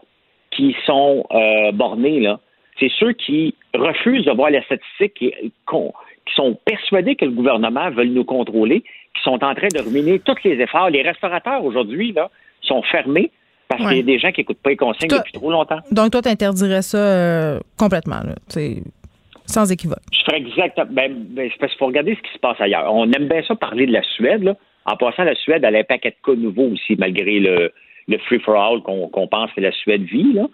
qui 0.51 0.77
sont 0.85 1.25
euh, 1.33 1.73
bornés. 1.73 2.29
C'est 2.79 2.91
ceux 2.99 3.13
qui 3.13 3.55
refusent 3.75 4.25
de 4.25 4.33
voir 4.33 4.51
les 4.51 4.63
statistiques, 4.63 5.15
qui, 5.15 5.33
sont 6.37 6.59
persuadés 6.65 7.17
que 7.17 7.25
le 7.25 7.33
gouvernement 7.33 7.91
veut 7.91 8.05
nous 8.05 8.25
contrôler, 8.25 8.83
qui 8.83 9.23
sont 9.23 9.43
en 9.43 9.55
train 9.55 9.69
de 9.75 9.81
ruiner 9.81 10.21
tous 10.21 10.37
les 10.45 10.61
efforts. 10.61 10.91
Les 10.91 11.03
restaurateurs, 11.03 11.65
aujourd'hui, 11.65 12.15
sont 12.63 12.83
fermés 12.83 13.31
parce 13.71 13.89
qu'il 13.89 13.99
y 13.99 14.01
a 14.01 14.03
des 14.03 14.19
gens 14.19 14.33
qui 14.33 14.41
n'écoutent 14.41 14.63
pas 14.63 14.71
les 14.71 14.77
consignes 14.77 15.09
depuis 15.09 15.33
trop 15.33 15.51
longtemps. 15.51 15.79
Donc, 15.93 16.11
toi, 16.11 16.23
tu 16.23 16.29
interdirais 16.29 16.83
ça 16.83 16.99
euh, 16.99 17.61
complètement, 17.79 18.21
là, 18.25 18.35
sans 19.47 19.71
équivoque. 19.71 20.03
Je 20.13 20.23
ferais 20.25 20.39
exactement. 20.39 20.87
Ben, 20.91 21.13
ben, 21.31 21.49
c'est 21.51 21.59
parce 21.59 21.73
qu'il 21.73 21.79
faut 21.79 21.87
regarder 21.87 22.17
ce 22.17 22.21
qui 22.21 22.33
se 22.35 22.39
passe 22.39 22.61
ailleurs. 22.61 22.93
On 22.93 23.11
aime 23.13 23.29
bien 23.29 23.43
ça 23.47 23.55
parler 23.55 23.87
de 23.87 23.93
la 23.93 24.03
Suède. 24.03 24.43
Là. 24.43 24.57
En 24.87 24.97
passant, 24.97 25.25
la 25.25 25.35
Suède, 25.35 25.63
elle 25.65 25.77
a 25.77 25.81
un 25.81 25.85
paquet 25.85 26.11
de 26.11 26.17
cas 26.25 26.37
nouveaux 26.37 26.69
aussi, 26.73 26.97
malgré 26.97 27.39
le, 27.39 27.73
le 28.09 28.19
free-for-all 28.19 28.83
qu'on 28.83 29.27
pense 29.29 29.53
que 29.53 29.61
la 29.61 29.73
Suède 29.73 30.03
vit. 30.03 30.33
Là. 30.33 30.47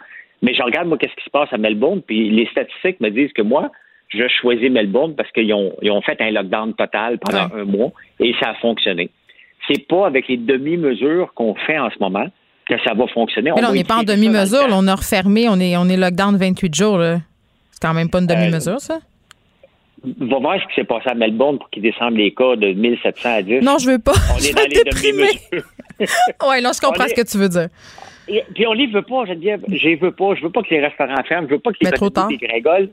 Mais 0.43 0.55
je 0.55 0.62
regarde, 0.62 0.88
moi, 0.88 0.98
qu'est-ce 0.98 1.14
qui 1.14 1.24
se 1.24 1.30
passe 1.30 1.52
à 1.52 1.59
Melbourne, 1.59 2.02
puis 2.06 2.30
les 2.30 2.47
statistiques 2.47 3.01
me 3.01 3.10
disent 3.10 3.32
que 3.32 3.43
moi, 3.43 3.70
je 4.09 4.28
choisis 4.28 4.70
Melbourne 4.70 5.14
parce 5.14 5.30
qu'ils 5.32 5.52
ont, 5.52 5.74
ils 5.82 5.90
ont 5.90 6.02
fait 6.02 6.20
un 6.20 6.30
lockdown 6.30 6.74
total 6.74 7.18
pendant 7.18 7.55
un 7.55 7.64
mois 7.64 7.93
et 8.20 8.34
ça 8.40 8.51
a 8.51 8.55
fonctionné. 8.55 9.10
C'est 9.68 9.86
pas 9.88 10.06
avec 10.06 10.28
les 10.28 10.36
demi-mesures 10.36 11.32
qu'on 11.34 11.55
fait 11.55 11.78
en 11.78 11.90
ce 11.90 11.98
moment 11.98 12.26
que 12.66 12.74
ça 12.82 12.94
va 12.94 13.06
fonctionner. 13.06 13.52
Mais 13.55 13.64
on 13.64 13.72
n'est 13.72 13.84
pas 13.84 13.98
en 13.98 14.02
demi-mesure. 14.02 14.66
On 14.70 14.86
a 14.88 14.94
refermé, 14.94 15.48
on 15.48 15.59
est, 15.60 15.76
on 15.76 15.88
est 15.88 15.97
lockdown 15.97 16.36
28 16.36 16.74
jours. 16.74 17.01
C'est 17.70 17.80
quand 17.80 17.94
même 17.94 18.10
pas 18.10 18.18
une 18.18 18.26
demi-mesure, 18.26 18.80
ça? 18.80 18.98
Va 20.05 20.38
voir 20.38 20.60
ce 20.60 20.66
qui 20.68 20.74
s'est 20.74 20.84
passé 20.84 21.09
à 21.09 21.14
Melbourne 21.14 21.59
pour 21.59 21.70
qu'ils 21.70 21.82
descendent 21.82 22.16
les 22.16 22.32
cas 22.32 22.55
de 22.56 22.72
1700 22.72 23.28
à 23.28 23.43
10. 23.43 23.60
Non, 23.60 23.78
je 23.78 23.90
veux 23.90 23.98
pas. 23.98 24.12
On 24.34 24.38
est 24.38 24.52
dans 24.52 24.62
les 24.62 24.84
demi-mesures. 24.84 25.66
oui, 26.48 26.62
non, 26.62 26.70
je 26.74 26.80
comprends 26.80 27.09
ce 27.09 27.14
que 27.14 27.28
tu 27.28 27.38
veux 27.38 27.48
dire. 27.48 27.68
Et, 28.28 28.43
puis 28.55 28.66
on 28.66 28.72
les 28.72 28.86
veut 28.88 29.02
pas, 29.02 29.24
je 29.26 29.32
Je 29.34 30.01
veux 30.01 30.12
pas. 30.12 30.34
Je 30.34 30.43
veux 30.43 30.51
pas 30.51 30.62
que 30.62 30.70
les 30.70 30.80
restaurants 30.80 31.22
ferment. 31.28 31.47
Je 31.48 31.55
veux 31.55 31.60
pas 31.60 31.70
que 31.72 31.78
les 31.80 31.90
petits 31.90 32.38
dégringolent. 32.38 32.90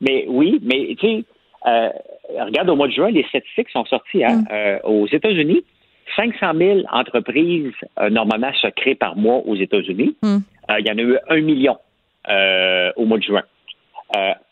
Mais 0.00 0.26
oui, 0.28 0.60
mais 0.62 0.94
tu 0.98 1.06
sais, 1.06 1.24
euh, 1.66 1.88
regarde, 2.38 2.68
au 2.68 2.76
mois 2.76 2.88
de 2.88 2.92
juin, 2.92 3.10
les 3.10 3.24
statistiques 3.24 3.70
sont 3.70 3.84
sorties 3.86 4.24
hein, 4.24 4.42
mm. 4.42 4.48
euh, 4.52 4.78
aux 4.84 5.06
États-Unis. 5.06 5.64
500 6.14 6.54
000 6.54 6.80
entreprises, 6.90 7.72
euh, 7.98 8.10
normalement, 8.10 8.52
se 8.60 8.68
créent 8.68 8.94
par 8.94 9.16
mois 9.16 9.42
aux 9.46 9.56
États-Unis. 9.56 10.16
Hmm. 10.22 10.38
Euh, 10.70 10.80
il 10.80 10.86
y 10.86 10.90
en 10.90 10.98
a 10.98 11.02
eu 11.02 11.18
un 11.28 11.40
million 11.40 11.76
euh, 12.28 12.90
au 12.96 13.04
mois 13.04 13.18
de 13.18 13.24
juin. 13.24 13.42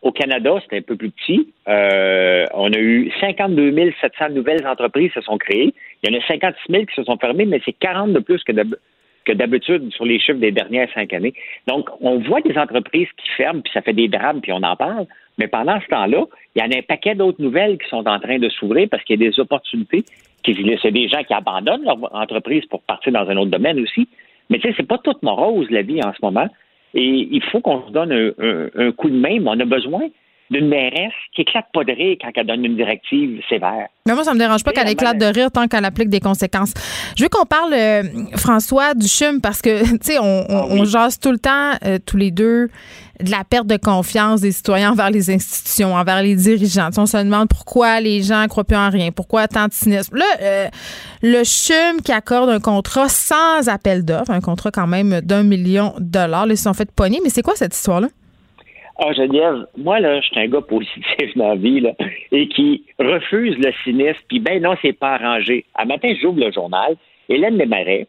au 0.03 0.13
Canada, 0.13 0.59
c'était 0.63 0.79
un 0.79 0.83
peu 0.83 0.97
plus 0.97 1.11
petit. 1.11 1.53
on 1.67 2.73
a 2.73 2.79
eu 2.79 3.11
52 3.21 3.93
700 4.01 4.31
nouvelles 4.31 4.67
entreprises 4.67 5.13
qui 5.13 5.21
se 5.21 5.23
sont 5.23 5.39
créées. 5.39 5.75
Il 6.03 6.11
y 6.11 6.15
en 6.15 6.19
a 6.19 6.27
56 6.27 6.73
000 6.73 6.85
qui 6.87 6.95
se 6.95 7.05
sont 7.05 7.17
fermées, 7.19 7.47
mais 7.47 7.61
c'est 7.65 7.73
40 7.73 8.13
de 8.13 8.19
plus 8.21 8.43
que 8.45 9.33
d'habitude 9.33 9.93
sur 9.93 10.05
les 10.05 10.19
chiffres 10.19 10.39
des 10.39 10.53
dernières 10.53 10.89
cinq 10.93 11.13
années. 11.13 11.35
Donc, 11.67 11.89
on 12.01 12.19
voit 12.19 12.43
des 12.43 12.59
entreprises 12.59 13.09
qui 13.17 13.29
ferment, 13.37 13.63
puis 13.63 13.73
ça 13.73 13.81
fait 13.81 13.93
des 13.93 14.09
drames, 14.09 14.41
puis 14.41 14.53
on 14.53 14.63
en 14.63 14.77
parle. 14.77 15.07
Mais 15.39 15.49
pendant 15.49 15.81
ce 15.81 15.87
temps-là, 15.87 16.25
il 16.55 16.63
y 16.63 16.65
en 16.65 16.71
a 16.71 16.79
un 16.79 16.83
paquet 16.83 17.15
d'autres 17.15 17.43
nouvelles 17.43 17.79
qui 17.79 17.89
sont 17.89 18.07
en 18.07 18.21
train 18.21 18.39
de 18.39 18.49
s'ouvrir 18.51 18.89
parce 18.91 19.03
qu'il 19.05 19.21
y 19.21 19.27
a 19.27 19.31
des 19.31 19.41
opportunités 19.41 20.05
c'est 20.45 20.91
des 20.91 21.09
gens 21.09 21.23
qui 21.23 21.33
abandonnent 21.33 21.85
leur 21.85 22.15
entreprise 22.15 22.65
pour 22.67 22.83
partir 22.83 23.13
dans 23.13 23.29
un 23.29 23.37
autre 23.37 23.51
domaine 23.51 23.81
aussi. 23.81 24.09
Mais 24.51 24.59
tu 24.59 24.69
sais, 24.69 24.75
c'est 24.77 24.87
pas 24.87 24.99
toute 24.99 25.23
morose 25.23 25.71
la 25.71 25.83
vie 25.83 26.03
en 26.03 26.13
ce 26.13 26.19
moment. 26.23 26.49
Et 26.95 27.29
il 27.31 27.43
faut 27.45 27.61
qu'on 27.61 27.87
se 27.87 27.93
donne 27.93 28.13
un, 28.13 28.93
coup 28.93 29.11
de 29.11 29.17
main, 29.17 29.41
mais 29.41 29.49
on 29.49 29.61
a 29.61 29.65
besoin 29.65 30.09
d'une 30.51 30.69
mairesse 30.69 31.13
qui 31.35 31.43
éclate 31.43 31.67
pas 31.73 31.85
de 31.85 31.93
rire 31.93 32.17
quand 32.21 32.31
elle 32.35 32.47
donne 32.47 32.65
une 32.65 32.77
directive 32.77 33.41
sévère. 33.49 33.89
Mais 34.07 34.15
moi, 34.15 34.25
ça 34.25 34.35
me 34.35 34.39
dérange 34.39 34.63
pas 34.63 34.73
qu'elle 34.73 34.91
éclate 34.91 35.19
de 35.19 35.25
rire 35.25 35.51
tant 35.51 35.67
qu'elle 35.67 35.85
applique 35.85 36.11
des 36.11 36.21
conséquences. 36.21 36.75
Je 37.17 37.23
veux 37.23 37.29
qu'on 37.31 37.47
parle, 37.47 37.73
euh, 37.73 38.03
François, 38.37 38.95
du 38.95 39.09
CHUM, 39.09 39.41
parce 39.41 39.63
que, 39.63 39.83
tu 39.93 39.99
sais, 40.03 40.19
on, 40.19 40.45
ah 40.49 40.85
jase 40.85 41.19
tout 41.19 41.33
le 41.33 41.39
temps, 41.39 41.73
euh, 41.85 41.99
tous 42.05 42.19
les 42.19 42.31
deux, 42.31 42.69
de 43.23 43.31
la 43.31 43.45
perte 43.45 43.67
de 43.67 43.77
confiance 43.77 44.41
des 44.41 44.53
citoyens 44.53 44.93
envers 44.93 45.11
les 45.11 45.31
institutions, 45.31 45.95
envers 45.95 46.23
les 46.23 46.35
dirigeants. 46.35 46.91
on 46.99 47.07
se 47.07 47.17
demande 47.17 47.49
pourquoi 47.49 48.01
les 48.01 48.23
gens 48.23 48.47
croient 48.49 48.65
plus 48.65 48.77
en 48.77 48.91
rien, 48.91 49.11
pourquoi 49.13 49.49
tant 49.49 49.69
de 49.69 49.73
cynisme. 49.73 50.17
Là, 50.17 50.25
euh, 50.43 50.69
le 51.23 51.43
CHUM 51.45 52.03
qui 52.03 52.13
accorde 52.13 52.51
un 52.51 52.61
contrat 52.61 53.09
sans 53.09 53.69
appel 53.69 54.05
d'offres, 54.05 54.31
un 54.31 54.41
contrat 54.41 54.71
quand 54.71 54.87
même 54.87 55.21
d'un 55.23 55.45
million 55.45 55.95
de 55.99 56.05
dollars, 56.05 56.47
ils 56.49 56.59
se 56.59 56.65
sont 56.65 56.75
fait 56.75 56.91
pogner. 56.91 57.21
Mais 57.23 57.31
c'est 57.31 57.43
quoi 57.43 57.55
cette 57.57 57.75
histoire-là? 57.75 58.09
Ah, 58.97 59.13
Geneviève, 59.13 59.67
moi, 59.77 59.99
là, 59.99 60.21
je 60.21 60.27
suis 60.27 60.39
un 60.39 60.47
gars 60.47 60.61
positif 60.61 61.05
dans 61.37 61.49
la 61.49 61.55
vie, 61.57 61.81
là, 61.81 61.93
et 62.31 62.49
qui 62.49 62.85
refuse 62.99 63.57
le 63.59 63.73
cynisme, 63.83 64.21
puis 64.29 64.39
ben 64.39 64.63
non, 64.63 64.75
c'est 64.83 64.93
pas 64.93 65.15
arrangé. 65.15 65.65
Un 65.75 65.87
matin, 65.87 66.15
j'ouvre 66.21 66.39
le 66.39 66.53
journal, 66.53 66.97
Hélène 67.29 67.59
Desmarais, 67.59 68.07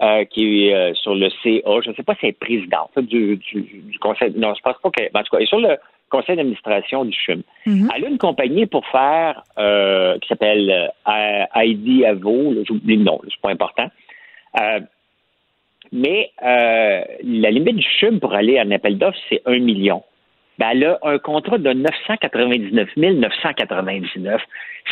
euh, 0.00 0.24
qui 0.26 0.68
est 0.68 0.74
euh, 0.74 0.94
sur 0.94 1.16
le 1.16 1.28
CA, 1.42 1.80
je 1.84 1.90
ne 1.90 1.94
sais 1.94 2.04
pas 2.04 2.14
si 2.14 2.26
elle 2.26 2.30
est 2.30 2.32
présidente 2.38 2.96
du, 2.98 3.36
du, 3.36 3.98
conseil, 4.00 4.32
non, 4.36 4.54
je 4.54 4.62
pense 4.62 4.76
pas 4.80 4.90
qu'elle, 4.90 5.10
en 5.12 5.22
tout 5.22 5.30
cas, 5.30 5.38
elle 5.38 5.42
est 5.42 5.46
sur 5.46 5.58
le 5.58 5.76
conseil 6.08 6.36
d'administration 6.36 7.04
du 7.04 7.18
CHUM. 7.18 7.42
Mm-hmm. 7.66 7.88
Elle 7.96 8.04
a 8.04 8.08
une 8.08 8.18
compagnie 8.18 8.66
pour 8.66 8.86
faire, 8.86 9.42
euh, 9.58 10.16
qui 10.20 10.28
s'appelle 10.28 10.92
ID 11.04 12.04
Avo, 12.04 12.54
j'oublie 12.64 12.96
le 12.96 13.04
nom, 13.04 13.20
c'est 13.24 13.40
pas 13.40 13.50
important. 13.50 13.88
mais 15.90 16.30
la 16.40 17.50
limite 17.50 17.76
du 17.76 17.86
CHUM 17.98 18.20
pour 18.20 18.34
aller 18.34 18.56
à 18.56 18.62
un 18.62 18.70
appel 18.70 18.98
d'offres, 18.98 19.18
c'est 19.28 19.42
un 19.46 19.58
million 19.58 20.04
ben, 20.58 20.70
elle 20.72 20.84
a 20.84 20.98
un 21.02 21.18
contrat 21.18 21.58
de 21.58 21.72
999 21.72 22.96
999. 22.96 24.42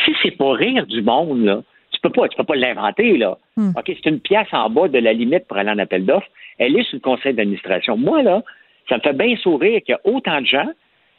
Si 0.05 0.15
c'est 0.23 0.31
pour 0.31 0.55
rire 0.55 0.85
du 0.85 1.01
monde, 1.01 1.43
là, 1.43 1.61
tu 1.91 1.99
peux 2.01 2.09
pas, 2.09 2.27
tu 2.27 2.37
peux 2.37 2.43
pas 2.43 2.55
l'inventer, 2.55 3.17
là. 3.17 3.37
Hmm. 3.55 3.71
OK, 3.77 3.85
c'est 3.87 4.09
une 4.09 4.19
pièce 4.19 4.47
en 4.51 4.69
bas 4.69 4.87
de 4.87 4.99
la 4.99 5.13
limite 5.13 5.47
pour 5.47 5.57
aller 5.57 5.71
en 5.71 5.79
appel 5.79 6.05
d'offres. 6.05 6.27
Elle 6.57 6.77
est 6.77 6.83
sur 6.83 6.95
le 6.95 7.01
conseil 7.01 7.33
d'administration. 7.33 7.97
Moi, 7.97 8.21
là, 8.23 8.43
ça 8.87 8.97
me 8.97 9.01
fait 9.01 9.13
bien 9.13 9.35
sourire 9.37 9.81
qu'il 9.81 9.93
y 9.93 9.95
a 9.95 10.01
autant 10.03 10.41
de 10.41 10.45
gens 10.45 10.69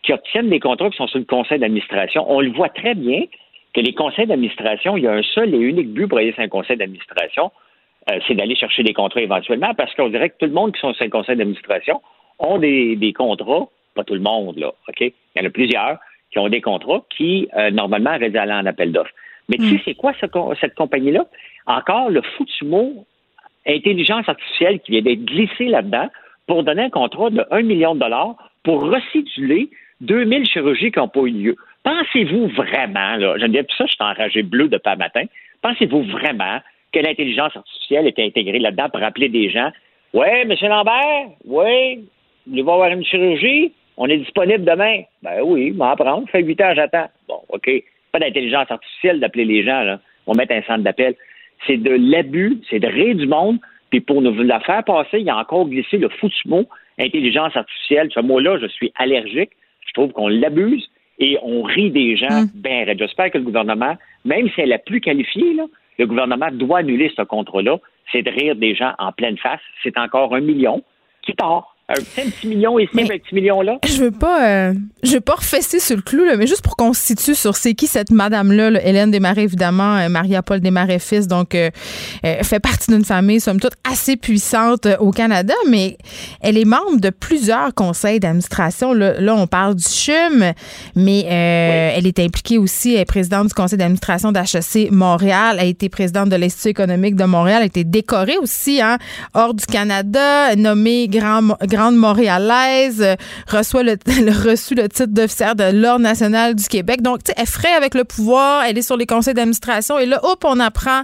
qui 0.02 0.12
obtiennent 0.12 0.48
des 0.48 0.60
contrats 0.60 0.90
qui 0.90 0.96
sont 0.96 1.08
sur 1.08 1.18
le 1.18 1.24
conseil 1.24 1.58
d'administration. 1.58 2.24
On 2.30 2.40
le 2.40 2.50
voit 2.50 2.68
très 2.68 2.94
bien 2.94 3.24
que 3.74 3.80
les 3.80 3.92
conseils 3.92 4.26
d'administration, 4.26 4.96
il 4.96 5.04
y 5.04 5.06
a 5.06 5.12
un 5.12 5.22
seul 5.22 5.54
et 5.54 5.58
unique 5.58 5.92
but 5.92 6.06
pour 6.06 6.18
aller 6.18 6.32
sur 6.32 6.42
un 6.42 6.48
conseil 6.48 6.76
d'administration, 6.76 7.50
euh, 8.10 8.18
c'est 8.26 8.34
d'aller 8.34 8.56
chercher 8.56 8.82
des 8.82 8.94
contrats 8.94 9.20
éventuellement, 9.20 9.74
parce 9.74 9.94
qu'on 9.94 10.08
dirait 10.08 10.30
que 10.30 10.36
tout 10.38 10.46
le 10.46 10.52
monde 10.52 10.72
qui 10.72 10.80
sont 10.80 10.94
sur 10.94 11.04
un 11.04 11.10
conseil 11.10 11.36
d'administration 11.36 12.00
ont 12.38 12.58
des, 12.58 12.96
des 12.96 13.12
contrats 13.12 13.68
pas 13.98 14.04
tout 14.04 14.14
le 14.14 14.20
monde, 14.20 14.56
là, 14.58 14.68
OK? 14.88 15.00
Il 15.00 15.12
y 15.36 15.40
en 15.40 15.46
a 15.46 15.50
plusieurs 15.50 15.98
qui 16.30 16.38
ont 16.38 16.48
des 16.48 16.60
contrats 16.60 17.02
qui, 17.16 17.48
euh, 17.56 17.70
normalement, 17.70 18.14
auraient 18.14 18.30
dû 18.30 18.38
aller 18.38 18.52
en 18.52 18.66
appel 18.66 18.92
d'offres. 18.92 19.14
Mais 19.48 19.56
tu 19.56 19.68
sais, 19.68 19.74
mm. 19.74 19.80
c'est 19.84 19.94
quoi 19.94 20.12
cette 20.60 20.74
compagnie-là? 20.74 21.26
Encore 21.66 22.10
le 22.10 22.22
foutu 22.22 22.64
mot 22.64 23.06
intelligence 23.66 24.28
artificielle 24.28 24.80
qui 24.80 24.92
vient 24.92 25.02
d'être 25.02 25.24
glissée 25.24 25.66
là-dedans 25.66 26.08
pour 26.46 26.62
donner 26.62 26.82
un 26.82 26.90
contrat 26.90 27.30
de 27.30 27.44
1 27.50 27.62
million 27.62 27.94
de 27.94 28.00
dollars 28.00 28.36
pour 28.62 28.82
reciduler 28.82 29.68
2000 30.00 30.46
chirurgies 30.46 30.92
qui 30.92 30.98
n'ont 30.98 31.08
pas 31.08 31.20
eu 31.20 31.30
lieu. 31.30 31.56
Pensez-vous 31.82 32.48
vraiment, 32.48 33.16
là, 33.16 33.36
j'aime 33.38 33.52
bien 33.52 33.64
ça, 33.76 33.84
je 33.86 33.92
suis 33.92 34.04
enragé 34.04 34.42
bleu 34.42 34.68
depuis 34.68 34.90
le 34.90 34.96
matin, 34.96 35.24
pensez-vous 35.62 36.02
vraiment 36.04 36.58
que 36.92 37.00
l'intelligence 37.00 37.54
artificielle 37.56 38.06
est 38.06 38.18
intégrée 38.18 38.58
là-dedans 38.58 38.88
pour 38.90 39.02
appeler 39.02 39.28
des 39.28 39.50
gens 39.50 39.70
Ouais, 40.14 40.42
M. 40.42 40.54
Lambert, 40.62 41.28
oui, 41.44 41.96
vous 42.46 42.52
voulez 42.52 42.62
avoir 42.62 42.88
une 42.88 43.04
chirurgie? 43.04 43.72
On 43.98 44.06
est 44.06 44.18
disponible 44.18 44.64
demain? 44.64 45.02
Ben 45.22 45.42
oui, 45.44 45.72
m'en 45.72 45.94
prendre. 45.96 46.28
Fait 46.30 46.40
huit 46.40 46.60
heures, 46.60 46.74
j'attends. 46.76 47.08
Bon, 47.28 47.40
OK. 47.48 47.68
Pas 48.12 48.20
d'intelligence 48.20 48.70
artificielle 48.70 49.18
d'appeler 49.18 49.44
les 49.44 49.64
gens, 49.64 49.82
là. 49.82 50.00
On 50.26 50.32
va 50.32 50.38
mettre 50.38 50.54
un 50.54 50.62
centre 50.62 50.84
d'appel. 50.84 51.16
C'est 51.66 51.76
de 51.76 51.90
l'abus, 51.90 52.60
c'est 52.70 52.78
de 52.78 52.86
rire 52.86 53.16
du 53.16 53.26
monde. 53.26 53.58
Puis 53.90 54.00
pour 54.00 54.22
nous 54.22 54.32
la 54.42 54.60
faire 54.60 54.84
passer, 54.84 55.18
il 55.18 55.26
y 55.26 55.30
a 55.30 55.36
encore 55.36 55.68
glissé 55.68 55.98
le 55.98 56.08
foutu 56.08 56.48
mot 56.48 56.66
intelligence 56.98 57.56
artificielle. 57.56 58.08
Ce 58.12 58.20
mot-là, 58.20 58.58
je 58.60 58.66
suis 58.66 58.92
allergique. 58.96 59.50
Je 59.86 59.92
trouve 59.94 60.12
qu'on 60.12 60.28
l'abuse 60.28 60.88
et 61.18 61.38
on 61.42 61.62
rit 61.62 61.90
des 61.90 62.16
gens. 62.16 62.42
Mm. 62.42 62.50
Ben, 62.54 62.98
j'espère 62.98 63.30
que 63.30 63.38
le 63.38 63.44
gouvernement, 63.44 63.96
même 64.24 64.48
si 64.50 64.60
elle 64.60 64.66
est 64.66 64.76
la 64.76 64.78
plus 64.78 65.00
qualifiée, 65.00 65.54
là, 65.54 65.66
le 65.98 66.06
gouvernement 66.06 66.48
doit 66.52 66.78
annuler 66.78 67.10
ce 67.16 67.22
contrat-là. 67.22 67.78
C'est 68.12 68.22
de 68.22 68.30
rire 68.30 68.54
des 68.54 68.74
gens 68.74 68.92
en 68.98 69.10
pleine 69.10 69.38
face. 69.38 69.60
C'est 69.82 69.98
encore 69.98 70.34
un 70.34 70.40
million 70.40 70.82
qui 71.22 71.32
part 71.32 71.74
un 71.90 71.94
petit 72.02 72.47
million 72.47 72.78
ici, 72.78 72.90
un 72.94 73.06
petit 73.06 73.35
million 73.35 73.62
là. 73.62 73.78
Je 73.86 73.97
veux 74.02 74.10
pas, 74.10 74.47
euh, 74.47 74.74
je 75.02 75.15
veux 75.15 75.20
pas 75.23 75.36
refesser 75.36 75.81
sur 75.81 75.97
le 75.97 76.02
clou, 76.02 76.23
là, 76.23 76.36
mais 76.36 76.47
juste 76.47 76.60
pour 76.60 76.77
qu'on 76.77 76.93
se 76.93 77.01
situe 77.01 77.35
sur 77.35 77.56
c'est 77.56 77.73
qui 77.73 77.86
cette 77.86 78.10
madame-là, 78.10 78.78
Hélène 78.85 79.10
Desmarais, 79.10 79.44
évidemment, 79.44 79.97
euh, 79.97 80.10
Maria-Paul 80.10 80.60
Desmarais 80.60 80.98
fils, 80.98 81.27
donc 81.27 81.55
euh, 81.55 81.70
fait 82.23 82.60
partie 82.60 82.90
d'une 82.90 83.06
famille, 83.06 83.40
somme 83.40 83.59
toute, 83.59 83.73
assez 83.90 84.16
puissante 84.16 84.86
au 85.01 85.12
Canada, 85.12 85.55
mais 85.66 85.97
elle 86.43 86.59
est 86.59 86.66
membre 86.66 87.01
de 87.01 87.09
plusieurs 87.09 87.74
conseils 87.74 88.20
d'administration. 88.20 88.93
Là, 88.93 89.19
là, 89.19 89.35
on 89.35 89.47
parle 89.47 89.74
du 89.74 89.85
CHUM, 89.85 90.52
mais 90.94 91.20
elle 91.20 92.06
est 92.06 92.19
impliquée 92.19 92.59
aussi, 92.59 92.94
elle 92.94 93.01
est 93.01 93.05
présidente 93.06 93.48
du 93.48 93.55
conseil 93.55 93.78
d'administration 93.78 94.31
d'HEC 94.31 94.90
Montréal, 94.90 95.56
elle 95.59 95.65
a 95.65 95.69
été 95.69 95.89
présidente 95.89 96.28
de 96.28 96.36
l'Institut 96.36 96.69
économique 96.69 97.16
de 97.16 97.24
Montréal, 97.24 97.59
elle 97.59 97.62
a 97.62 97.66
été 97.66 97.85
décorée 97.85 98.36
aussi, 98.36 98.82
hein, 98.82 98.98
hors 99.32 99.55
du 99.55 99.65
Canada, 99.65 100.55
nommée 100.55 101.09
grand, 101.09 101.56
grand 101.66 101.77
grande 101.78 101.96
montréalaise, 101.96 103.02
euh, 103.02 103.14
reçoit 103.48 103.82
le, 103.84 103.92
reçu 104.48 104.74
le 104.74 104.88
titre 104.88 105.12
d'officière 105.12 105.55
de 105.55 105.70
l'Ordre 105.72 106.00
national 106.00 106.55
du 106.55 106.64
Québec. 106.64 107.02
Donc, 107.02 107.22
tu 107.22 107.30
sais, 107.30 107.34
elle 107.38 107.46
ferait 107.46 107.72
avec 107.72 107.94
le 107.94 108.05
pouvoir, 108.05 108.64
elle 108.64 108.76
est 108.76 108.82
sur 108.82 108.96
les 108.96 109.06
conseils 109.06 109.34
d'administration 109.34 109.98
et 109.98 110.06
là, 110.06 110.20
hop, 110.22 110.44
on 110.44 110.59
apprend 110.60 111.02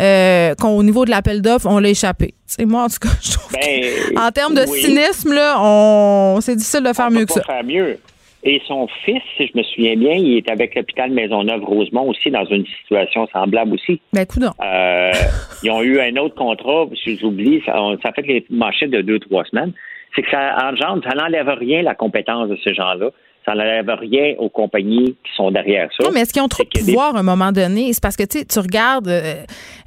euh, 0.00 0.54
qu'au 0.54 0.82
niveau 0.82 1.04
de 1.04 1.10
l'appel 1.10 1.40
d'offres, 1.42 1.66
on 1.66 1.78
l'a 1.78 1.90
échappé. 1.90 2.34
C'est 2.46 2.64
moi, 2.64 2.84
en 2.84 2.88
tout 2.88 2.98
cas, 3.00 3.14
je 3.22 3.32
trouve 3.32 3.52
ben, 3.52 4.18
en 4.18 4.30
termes 4.30 4.54
de 4.54 4.66
cynisme, 4.66 5.32
là, 5.32 5.56
on, 5.60 6.38
c'est 6.40 6.56
difficile 6.56 6.82
de 6.82 6.92
faire 6.92 7.10
mieux 7.10 7.24
que 7.24 7.32
ça. 7.32 7.42
Faire 7.42 7.64
mieux. 7.64 7.98
Et 8.44 8.62
son 8.68 8.86
fils, 9.04 9.20
si 9.36 9.48
je 9.48 9.58
me 9.58 9.64
souviens 9.64 9.96
bien, 9.96 10.14
il 10.14 10.36
est 10.36 10.48
avec 10.48 10.76
l'hôpital 10.76 11.10
Maisonneuve-Rosemont 11.10 12.08
aussi 12.08 12.30
dans 12.30 12.44
une 12.44 12.64
situation 12.66 13.26
semblable 13.32 13.74
aussi. 13.74 14.00
Ben, 14.12 14.26
coup 14.26 14.38
euh, 14.40 15.12
Ils 15.64 15.70
ont 15.72 15.82
eu 15.82 16.00
un 16.00 16.16
autre 16.16 16.36
contrat, 16.36 16.86
si 17.02 17.18
j'oublie, 17.18 17.60
ça, 17.66 17.74
ça 18.00 18.12
fait 18.12 18.22
les 18.22 18.46
manchettes 18.48 18.90
de 18.90 19.02
deux, 19.02 19.18
trois 19.18 19.44
semaines 19.44 19.72
c'est 20.14 20.22
que 20.22 20.30
ça 20.30 20.56
engendre, 20.68 21.02
ça 21.04 21.14
n'enlève 21.14 21.48
rien 21.48 21.82
la 21.82 21.94
compétence 21.94 22.48
de 22.48 22.56
ces 22.64 22.74
gens-là. 22.74 23.10
Ça 23.44 23.54
n'enlève 23.54 23.88
rien 23.88 24.34
aux 24.38 24.50
compagnies 24.50 25.16
qui 25.24 25.32
sont 25.34 25.50
derrière 25.50 25.88
ça. 25.96 26.04
Non, 26.04 26.10
mais 26.12 26.20
est-ce 26.20 26.34
qu'ils 26.34 26.42
ont 26.42 26.48
trop 26.48 26.64
de 26.64 26.68
pouvoir 26.68 27.16
à 27.16 27.20
un 27.20 27.22
moment 27.22 27.50
donné? 27.50 27.92
C'est 27.94 28.02
parce 28.02 28.16
que 28.16 28.24
tu 28.24 28.58
regardes 28.58 29.08
euh, 29.08 29.36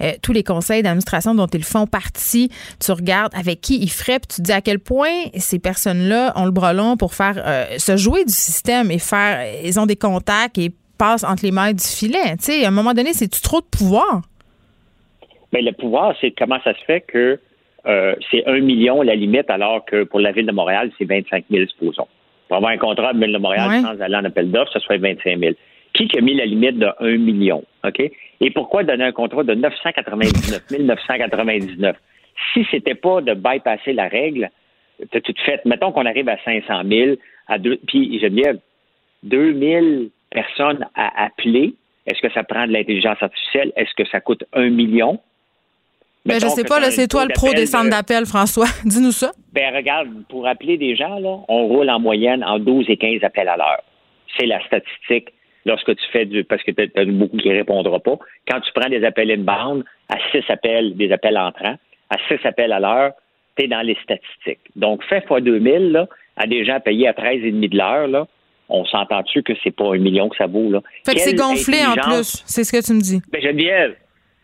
euh, 0.01 0.11
tous 0.23 0.33
les 0.33 0.41
conseils 0.43 0.81
d'administration 0.81 1.35
dont 1.35 1.47
ils 1.47 1.63
font 1.63 1.85
partie, 1.85 2.49
tu 2.83 2.91
regardes 2.91 3.35
avec 3.35 3.61
qui 3.61 3.77
ils 3.77 3.91
feraient, 3.91 4.19
puis 4.19 4.29
tu 4.29 4.35
te 4.37 4.41
dis 4.41 4.51
à 4.51 4.61
quel 4.61 4.79
point 4.79 5.25
ces 5.35 5.59
personnes-là 5.59 6.33
ont 6.37 6.45
le 6.45 6.51
bras 6.51 6.73
long 6.73 6.97
pour 6.97 7.13
faire 7.13 7.35
euh, 7.37 7.77
se 7.77 7.97
jouer 7.97 8.25
du 8.25 8.33
système 8.33 8.89
et 8.89 8.97
faire. 8.97 9.45
Ils 9.63 9.79
ont 9.79 9.85
des 9.85 9.95
contacts 9.95 10.57
et 10.57 10.71
passent 10.97 11.23
entre 11.23 11.43
les 11.43 11.51
mailles 11.51 11.75
du 11.75 11.83
filet. 11.83 12.37
Tu 12.37 12.45
sais, 12.45 12.65
à 12.65 12.69
un 12.69 12.71
moment 12.71 12.93
donné, 12.93 13.13
c'est-tu 13.13 13.41
trop 13.41 13.61
de 13.61 13.65
pouvoir? 13.65 14.21
Bien, 15.51 15.61
le 15.61 15.73
pouvoir, 15.73 16.15
c'est 16.19 16.31
comment 16.31 16.59
ça 16.63 16.73
se 16.73 16.83
fait 16.85 17.01
que 17.01 17.39
euh, 17.87 18.15
c'est 18.29 18.45
un 18.47 18.59
million 18.59 19.01
la 19.01 19.15
limite, 19.15 19.49
alors 19.49 19.85
que 19.85 20.03
pour 20.03 20.19
la 20.19 20.31
Ville 20.31 20.45
de 20.45 20.51
Montréal, 20.51 20.91
c'est 20.97 21.05
25 21.05 21.45
000, 21.49 21.65
supposons. 21.67 22.07
Pour 22.47 22.57
avoir 22.57 22.71
un 22.71 22.77
contrat 22.77 23.09
à 23.09 23.13
la 23.13 23.19
Ville 23.19 23.33
de 23.33 23.39
Montréal 23.39 23.81
sans 23.81 24.01
aller 24.01 24.15
en 24.15 24.25
appel 24.25 24.51
d'offres, 24.51 24.71
ce 24.73 24.79
serait 24.79 24.97
25 24.97 25.39
000. 25.39 25.53
Qui 25.93 26.09
a 26.17 26.21
mis 26.21 26.35
la 26.35 26.45
limite 26.45 26.77
de 26.77 26.87
1 26.99 27.17
million? 27.17 27.63
OK? 27.83 27.99
Et 27.99 28.49
pourquoi 28.51 28.83
donner 28.83 29.05
un 29.05 29.11
contrat 29.11 29.43
de 29.43 29.53
999 29.53 30.79
999? 30.79 31.95
Si 32.53 32.65
c'était 32.71 32.95
pas 32.95 33.21
de 33.21 33.33
bypasser 33.33 33.93
la 33.93 34.07
règle, 34.07 34.49
t'as 35.11 35.21
tout 35.21 35.33
fait. 35.45 35.63
Mettons 35.65 35.91
qu'on 35.91 36.05
arrive 36.05 36.29
à 36.29 36.37
500 36.43 36.83
000, 36.87 37.15
à 37.47 37.57
deux, 37.57 37.77
puis 37.87 38.19
j'aime 38.19 38.33
bien 38.33 38.53
2000 39.23 40.09
personnes 40.29 40.87
à 40.95 41.25
appeler. 41.25 41.73
Est-ce 42.07 42.21
que 42.21 42.31
ça 42.33 42.43
prend 42.43 42.65
de 42.65 42.71
l'intelligence 42.71 43.21
artificielle? 43.21 43.71
Est-ce 43.75 43.93
que 43.95 44.07
ça 44.09 44.21
coûte 44.21 44.43
un 44.53 44.69
million? 44.69 45.19
Ben, 46.25 46.39
je 46.39 46.47
sais 46.47 46.63
pas, 46.63 46.79
là, 46.79 46.91
c'est 46.91 47.07
toi 47.07 47.25
le 47.25 47.33
pro 47.33 47.51
des 47.53 47.65
centres 47.65 47.89
d'appel, 47.89 48.25
François. 48.25 48.67
Dis-nous 48.85 49.11
ça. 49.11 49.31
Ben, 49.53 49.75
regarde, 49.75 50.09
pour 50.29 50.47
appeler 50.47 50.77
des 50.77 50.95
gens, 50.95 51.19
là, 51.19 51.37
on 51.47 51.67
roule 51.67 51.89
en 51.89 51.99
moyenne 51.99 52.43
en 52.43 52.59
12 52.59 52.85
et 52.89 52.97
15 52.97 53.23
appels 53.23 53.49
à 53.49 53.57
l'heure. 53.57 53.83
C'est 54.37 54.45
la 54.45 54.63
statistique 54.65 55.33
lorsque 55.65 55.95
tu 55.95 56.03
fais 56.11 56.25
du, 56.25 56.43
parce 56.43 56.63
que 56.63 56.71
tu 56.71 56.81
as 56.95 57.05
beaucoup 57.05 57.37
qui 57.37 57.49
ne 57.49 57.55
répondront 57.55 57.99
pas. 57.99 58.17
Quand 58.47 58.59
tu 58.61 58.71
prends 58.73 58.89
des 58.89 59.03
appels 59.03 59.31
inbound 59.31 59.83
à 60.09 60.17
6 60.31 60.43
appels, 60.49 60.95
des 60.95 61.11
appels 61.11 61.37
entrants, 61.37 61.75
à 62.09 62.17
6 62.27 62.45
appels 62.45 62.71
à 62.71 62.79
l'heure, 62.79 63.13
tu 63.57 63.65
es 63.65 63.67
dans 63.67 63.81
les 63.81 63.97
statistiques. 64.03 64.71
Donc, 64.75 65.03
fais 65.05 65.21
fois 65.21 65.41
2000, 65.41 65.91
là, 65.91 66.07
à 66.37 66.47
des 66.47 66.65
gens 66.65 66.79
payés 66.79 67.07
à 67.07 67.13
13,5 67.13 67.69
de 67.69 67.77
l'heure, 67.77 68.07
là, 68.07 68.27
on 68.69 68.85
s'entend-tu 68.85 69.43
que 69.43 69.53
c'est 69.63 69.75
pas 69.75 69.93
un 69.93 69.97
million 69.97 70.29
que 70.29 70.37
ça 70.37 70.47
vaut, 70.47 70.71
là? 70.71 70.81
Fait 71.05 71.13
que 71.13 71.19
c'est 71.19 71.35
gonflé 71.35 71.79
en 71.85 71.93
plus, 71.93 72.43
c'est 72.45 72.63
ce 72.63 72.71
que 72.71 72.83
tu 72.83 72.93
me 72.93 73.01
dis. 73.01 73.21
Ben, 73.29 73.41
Geneviève, 73.41 73.95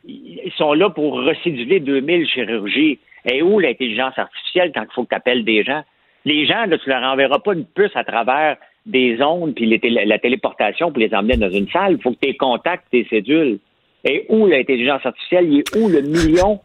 ils 0.07 0.51
sont 0.57 0.73
là 0.73 0.89
pour 0.89 1.13
reciduler 1.13 1.79
2000 1.79 2.27
chirurgies. 2.27 2.99
Et 3.29 3.41
où 3.41 3.59
l'intelligence 3.59 4.17
artificielle 4.17 4.71
quand 4.73 4.83
il 4.83 4.93
faut 4.93 5.03
que 5.03 5.09
tu 5.09 5.15
appelles 5.15 5.43
des 5.43 5.63
gens? 5.63 5.83
Les 6.23 6.45
gens, 6.45 6.65
là, 6.65 6.77
tu 6.77 6.89
leur 6.89 7.03
enverras 7.03 7.39
pas 7.39 7.53
une 7.53 7.65
puce 7.65 7.95
à 7.95 8.03
travers 8.03 8.57
des 8.85 9.21
ondes 9.21 9.53
puis 9.53 9.65
la 9.65 10.19
téléportation 10.19 10.91
pour 10.91 10.99
les 10.99 11.13
emmener 11.13 11.35
dans 11.35 11.49
une 11.49 11.67
salle. 11.69 11.93
Il 11.93 12.01
faut 12.01 12.11
que 12.11 12.25
tu 12.25 12.33
contactes 12.35 12.85
tes 12.89 13.05
cédules. 13.09 13.59
Et 14.05 14.25
où 14.29 14.47
l'intelligence 14.47 15.05
artificielle? 15.05 15.51
Il 15.51 15.59
est 15.59 15.75
où 15.75 15.89
le 15.89 16.01
million? 16.01 16.59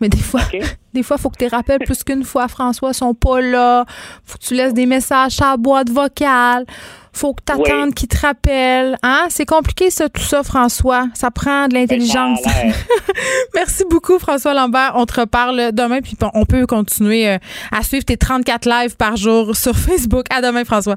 Mais 0.00 0.08
des 0.08 0.18
fois, 0.18 0.40
des 0.94 1.02
fois, 1.02 1.18
faut 1.18 1.30
que 1.30 1.44
tu 1.44 1.46
rappelles 1.46 1.80
plus 1.80 2.02
qu'une 2.02 2.24
fois, 2.24 2.48
François, 2.48 2.92
sont 2.92 3.14
pas 3.14 3.40
là. 3.40 3.84
Faut 4.24 4.38
que 4.38 4.44
tu 4.44 4.54
laisses 4.54 4.74
des 4.74 4.86
messages 4.86 5.40
à 5.40 5.50
la 5.50 5.56
boîte 5.56 5.90
vocale. 5.90 6.64
Faut 7.12 7.34
que 7.34 7.42
tu 7.44 7.52
attendes 7.52 7.94
qu'ils 7.94 8.08
te 8.08 8.18
rappellent. 8.18 8.96
Hein? 9.02 9.26
C'est 9.30 9.44
compliqué, 9.44 9.90
ça, 9.90 10.08
tout 10.08 10.22
ça, 10.22 10.42
François. 10.42 11.08
Ça 11.14 11.30
prend 11.30 11.66
de 11.66 11.74
l'intelligence. 11.74 12.40
Merci 13.54 13.84
beaucoup, 13.90 14.18
François 14.18 14.54
Lambert. 14.54 14.92
On 14.94 15.06
te 15.06 15.20
reparle 15.20 15.72
demain, 15.72 16.00
puis 16.00 16.16
on 16.34 16.44
peut 16.44 16.66
continuer 16.66 17.28
euh, 17.28 17.38
à 17.72 17.82
suivre 17.82 18.04
tes 18.04 18.16
34 18.16 18.66
lives 18.68 18.96
par 18.96 19.16
jour 19.16 19.56
sur 19.56 19.76
Facebook. 19.76 20.26
À 20.30 20.40
demain, 20.40 20.64
François. 20.64 20.96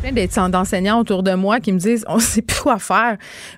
plein 0.00 0.48
d'enseignants 0.48 1.00
autour 1.00 1.22
de 1.22 1.34
moi 1.34 1.60
qui 1.60 1.72
me 1.72 1.78
disent 1.78 2.04
on 2.08 2.18
sait 2.18 2.42
plus 2.42 2.60
quoi 2.60 2.78
faire 2.78 3.16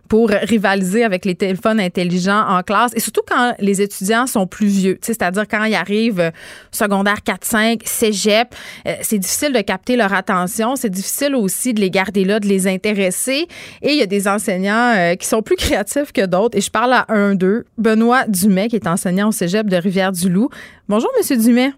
pour 0.09 0.31
rivaliser 0.31 1.05
avec 1.05 1.25
les 1.25 1.35
téléphones 1.35 1.81
intelligents 1.81 2.45
en 2.49 2.63
classe. 2.63 2.93
Et 2.95 3.01
surtout 3.01 3.23
quand 3.27 3.55
les 3.59 3.81
étudiants 3.81 4.27
sont 4.27 4.47
plus 4.47 4.67
vieux, 4.67 4.99
c'est-à-dire 5.01 5.47
quand 5.49 5.65
ils 5.65 5.75
arrivent 5.75 6.21
euh, 6.21 6.31
secondaire 6.71 7.23
4 7.23 7.45
5, 7.45 7.81
cégep, 7.85 8.55
euh, 8.87 8.95
c'est 9.03 9.19
difficile 9.19 9.53
de 9.53 9.61
capter 9.61 9.97
leur 9.97 10.13
attention, 10.13 10.77
c'est 10.77 10.91
difficile 10.91 11.35
aussi 11.35 11.75
de 11.75 11.81
les 11.81 11.91
garder 11.91 12.25
là, 12.25 12.41
de 12.41 12.47
les 12.47 12.67
intéresser. 12.67 13.47
Et 13.83 13.93
il 13.93 13.97
y 13.97 14.03
a 14.03 14.07
des 14.07 14.29
enseignants 14.29 14.95
euh, 14.97 15.15
qui 15.15 15.27
sont 15.27 15.43
plus 15.43 15.57
créatifs 15.63 16.13
que 16.13 16.27
d'autres. 16.27 16.57
Et 16.59 16.61
je 16.61 16.71
parle 16.71 16.93
à 16.93 17.07
un 17.09 17.35
d'eux, 17.35 17.65
Benoît 17.79 18.27
Dumais 18.27 18.69
qui 18.69 18.77
est 18.77 18.87
enseignant 18.87 19.29
au 19.29 19.33
cégep 19.33 19.69
de 19.69 19.77
Rivière-du-Loup. 19.77 20.49
Bonjour 20.89 21.11
monsieur 21.17 21.37
Dumais. 21.37 21.73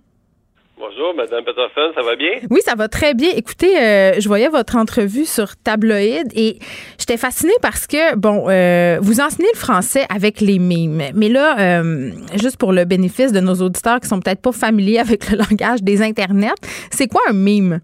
Bonjour, 0.76 1.14
Madame 1.14 1.44
Peterson, 1.44 1.92
ça 1.94 2.02
va 2.02 2.16
bien? 2.16 2.32
Oui, 2.50 2.60
ça 2.60 2.74
va 2.74 2.88
très 2.88 3.14
bien. 3.14 3.30
Écoutez, 3.36 3.78
euh, 3.78 4.18
je 4.18 4.26
voyais 4.26 4.48
votre 4.48 4.76
entrevue 4.76 5.24
sur 5.24 5.54
Tabloïd 5.64 6.32
et 6.36 6.58
j'étais 6.98 7.16
fascinée 7.16 7.54
parce 7.62 7.86
que, 7.86 8.16
bon, 8.16 8.48
euh, 8.48 8.98
vous 9.00 9.20
enseignez 9.20 9.50
le 9.54 9.58
français 9.58 10.04
avec 10.12 10.40
les 10.40 10.58
mimes. 10.58 11.02
Mais 11.14 11.28
là, 11.28 11.56
euh, 11.60 12.10
juste 12.34 12.58
pour 12.58 12.72
le 12.72 12.84
bénéfice 12.84 13.32
de 13.32 13.38
nos 13.38 13.54
auditeurs 13.64 14.00
qui 14.00 14.08
sont 14.08 14.18
peut-être 14.18 14.42
pas 14.42 14.50
familiers 14.50 14.98
avec 14.98 15.30
le 15.30 15.38
langage 15.38 15.80
des 15.82 16.02
Internets, 16.02 16.58
c'est 16.90 17.06
quoi 17.06 17.22
un 17.28 17.34
mime? 17.34 17.78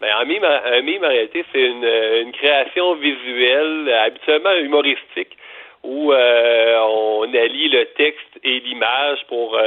Ben, 0.00 0.10
un 0.20 0.24
mime, 0.24 0.44
un 0.44 0.82
mime, 0.82 1.02
en 1.02 1.08
réalité, 1.08 1.44
c'est 1.52 1.62
une, 1.62 1.84
une 2.26 2.32
création 2.32 2.94
visuelle, 2.94 3.92
habituellement 4.06 4.54
humoristique, 4.54 5.36
où 5.82 6.12
on 6.12 7.22
allie 7.34 7.68
le 7.70 7.86
texte 7.96 8.38
et 8.44 8.60
l'image 8.60 9.18
pour 9.28 9.58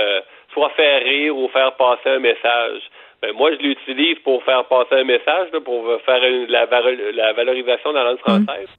soit 0.55 0.69
faire 0.69 1.03
rire 1.03 1.37
ou 1.37 1.47
faire 1.49 1.73
passer 1.75 2.09
un 2.09 2.19
message. 2.19 2.81
Ben, 3.21 3.33
moi, 3.33 3.51
je 3.51 3.57
l'utilise 3.57 4.17
pour 4.19 4.43
faire 4.43 4.65
passer 4.65 4.95
un 4.95 5.03
message, 5.03 5.49
pour 5.63 5.85
faire 6.05 6.21
la, 6.47 6.65
la, 7.13 7.33
valorisation 7.33 7.91
de 7.91 7.95
la 7.95 8.03
langue 8.05 8.19
mm. 8.25 8.45
française. 8.45 8.69